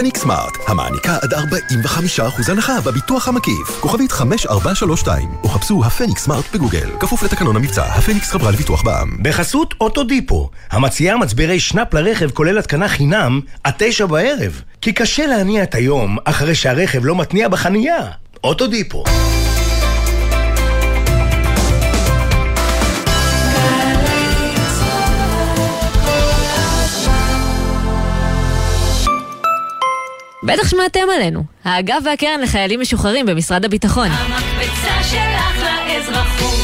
הפניקס 0.00 0.20
סמארט, 0.20 0.56
המעניקה 0.66 1.16
עד 1.22 1.34
45% 1.34 2.50
הנחה 2.50 2.80
בביטוח 2.80 3.28
המקיף. 3.28 3.80
כוכבית 3.80 4.12
5432, 4.12 5.28
או 5.42 5.48
חפשו 5.48 5.84
הפניקס 5.84 6.24
סמארט 6.24 6.44
בגוגל. 6.54 6.90
כפוף 7.00 7.22
לתקנון 7.22 7.56
המבצע, 7.56 7.84
הפניקס 7.84 8.30
חברה 8.30 8.50
לביטוח 8.50 8.82
בע"מ. 8.82 9.22
בחסות 9.22 9.74
אוטודיפו, 9.80 10.50
המציעה 10.70 11.16
מצברי 11.16 11.60
שנאפ 11.60 11.94
לרכב 11.94 12.30
כולל 12.30 12.58
התקנה 12.58 12.88
חינם 12.88 13.40
עד 13.64 13.74
תשע 13.78 14.06
בערב. 14.06 14.62
כי 14.80 14.92
קשה 14.92 15.26
להניע 15.26 15.62
את 15.62 15.74
היום 15.74 16.18
אחרי 16.24 16.54
שהרכב 16.54 17.04
לא 17.04 17.16
מתניע 17.16 17.48
בחנייה. 17.48 18.06
אוטודיפו. 18.44 19.04
בטח 30.42 30.68
שמעתם 30.68 31.00
עלינו, 31.16 31.44
האגף 31.64 31.96
והקרן 32.04 32.40
לחיילים 32.40 32.80
משוחררים 32.80 33.26
במשרד 33.26 33.64
הביטחון. 33.64 34.08
המקבצה 34.10 35.02
שלך 35.10 35.64
לאזרחות. 35.88 36.54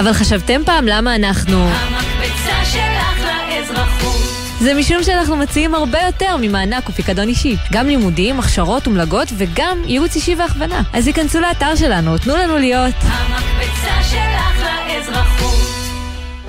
אבל 0.00 0.12
חשבתם 0.12 0.60
פעם 0.64 0.86
למה 0.86 1.16
אנחנו... 1.16 1.68
המקבצה 1.68 2.64
שלך 2.72 3.28
לאזרחות. 3.48 4.20
זה 4.60 4.74
משום 4.74 5.02
שאנחנו 5.02 5.36
מציעים 5.36 5.74
הרבה 5.74 5.98
יותר 6.06 6.36
ממענק 6.40 6.88
ופיקדון 6.88 7.28
אישי. 7.28 7.56
גם 7.72 7.86
לימודים, 7.86 8.38
הכשרות 8.38 8.88
ומלגות 8.88 9.28
וגם 9.36 9.82
ייעוץ 9.86 10.14
אישי 10.14 10.34
והכוונה. 10.34 10.82
אז 10.92 11.06
היכנסו 11.06 11.40
לאתר 11.40 11.76
שלנו, 11.76 12.18
תנו 12.18 12.36
לנו 12.36 12.58
להיות... 12.58 12.94
המקבצה 13.00 14.02
שלך 14.10 14.68
לאזרחות. 14.88 15.73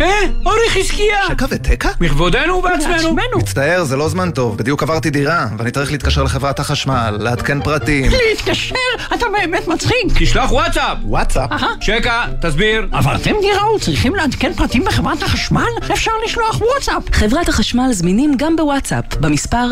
אה, 0.00 0.06
אורי 0.46 0.58
חזקיה! 0.70 1.18
שקע 1.28 1.46
ותקע? 1.50 1.88
מכבודנו 2.00 2.54
ובעצמנו. 2.54 3.16
מצטער, 3.36 3.84
זה 3.84 3.96
לא 3.96 4.08
זמן 4.08 4.30
טוב. 4.30 4.56
בדיוק 4.56 4.82
עברתי 4.82 5.10
דירה, 5.10 5.46
ואני 5.58 5.70
צריך 5.70 5.92
להתקשר 5.92 6.22
לחברת 6.22 6.60
החשמל, 6.60 7.16
לעדכן 7.20 7.62
פרטים. 7.62 8.10
להתקשר? 8.28 8.74
אתה 9.14 9.26
באמת 9.32 9.68
מצחיק. 9.68 10.06
תשלח 10.18 10.52
וואטסאפ. 10.52 10.98
וואטסאפ? 11.04 11.50
שקע, 11.80 12.24
תסביר. 12.42 12.86
עברתם 12.92 13.34
דירה 13.40 13.74
וצריכים 13.74 14.14
לעדכן 14.14 14.52
פרטים 14.54 14.84
בחברת 14.84 15.22
החשמל? 15.22 15.68
אפשר 15.92 16.10
לשלוח 16.24 16.60
וואטסאפ. 16.60 17.02
חברת 17.12 17.48
החשמל 17.48 17.88
זמינים 17.92 18.34
גם 18.36 18.56
בוואטסאפ, 18.56 19.04
במספר 19.16 19.70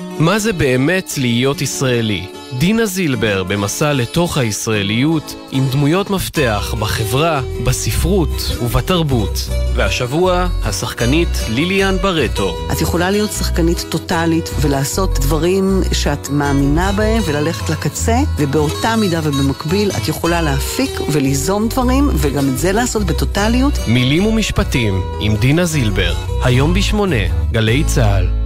מה 0.00 0.38
זה 0.38 0.52
באמת 0.52 1.12
להיות 1.18 1.62
ישראלי? 1.62 2.26
דינה 2.58 2.86
זילבר 2.86 3.44
במסע 3.44 3.92
לתוך 3.92 4.38
הישראליות 4.38 5.34
עם 5.52 5.68
דמויות 5.68 6.10
מפתח 6.10 6.74
בחברה, 6.78 7.40
בספרות 7.64 8.56
ובתרבות. 8.62 9.48
והשבוע, 9.74 10.48
השחקנית 10.64 11.28
ליליאן 11.48 11.96
ברטו. 12.02 12.56
את 12.72 12.80
יכולה 12.80 13.10
להיות 13.10 13.32
שחקנית 13.32 13.84
טוטאלית 13.88 14.50
ולעשות 14.60 15.18
דברים 15.18 15.80
שאת 15.92 16.28
מאמינה 16.30 16.92
בהם 16.92 17.22
וללכת 17.26 17.70
לקצה, 17.70 18.16
ובאותה 18.38 18.96
מידה 18.96 19.20
ובמקביל 19.22 19.90
את 19.90 20.08
יכולה 20.08 20.42
להפיק 20.42 20.90
וליזום 21.12 21.68
דברים, 21.68 22.08
וגם 22.14 22.48
את 22.48 22.58
זה 22.58 22.72
לעשות 22.72 23.04
בטוטליות. 23.04 23.74
מילים 23.88 24.26
ומשפטים 24.26 25.02
עם 25.20 25.36
דינה 25.36 25.64
זילבר, 25.64 26.14
היום 26.44 26.74
בשמונה, 26.74 27.50
גלי 27.52 27.84
צה"ל. 27.84 28.45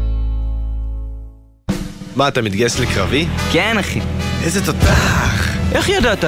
מה, 2.17 2.29
אתה 2.29 2.43
מתגייס 2.43 2.81
לקרבי? 2.81 3.27
כן, 3.53 3.79
אחי. 3.79 4.01
איזה 4.45 4.67
תותח! 4.67 5.57
איך 5.73 5.89
ידעת? 5.89 6.25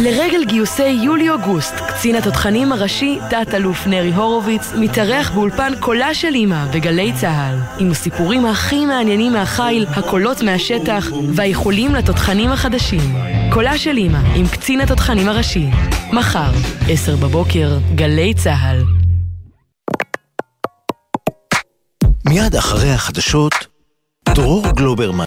לרגל 0.00 0.44
גיוסי 0.44 0.82
יולי-אוגוסט, 0.82 1.74
קצין 1.88 2.16
התותחנים 2.16 2.72
הראשי, 2.72 3.18
תת-אלוף 3.30 3.86
נרי 3.86 4.14
הורוביץ, 4.14 4.72
מתארח 4.74 5.30
באולפן 5.30 5.72
קולה 5.80 6.14
של 6.14 6.34
אמא 6.34 6.64
בגלי 6.74 7.12
צה"ל, 7.20 7.58
עם 7.78 7.90
הסיפורים 7.90 8.46
הכי 8.46 8.86
מעניינים 8.86 9.32
מהחיל, 9.32 9.86
הקולות 9.86 10.42
מהשטח, 10.42 11.06
והאיחולים 11.34 11.94
לתותחנים 11.94 12.50
החדשים. 12.50 13.14
קולה 13.52 13.78
של 13.78 13.98
אמא, 13.98 14.18
עם 14.34 14.48
קצין 14.48 14.80
התותחנים 14.80 15.28
הראשי. 15.28 15.66
מחר, 16.12 16.50
עשר 16.88 17.16
בבוקר, 17.16 17.78
גלי 17.94 18.34
צה"ל. 18.34 18.84
מיד 22.28 22.56
אחרי 22.56 22.90
החדשות, 22.90 23.67
דרור 24.34 24.62
גלוברמן 24.76 25.16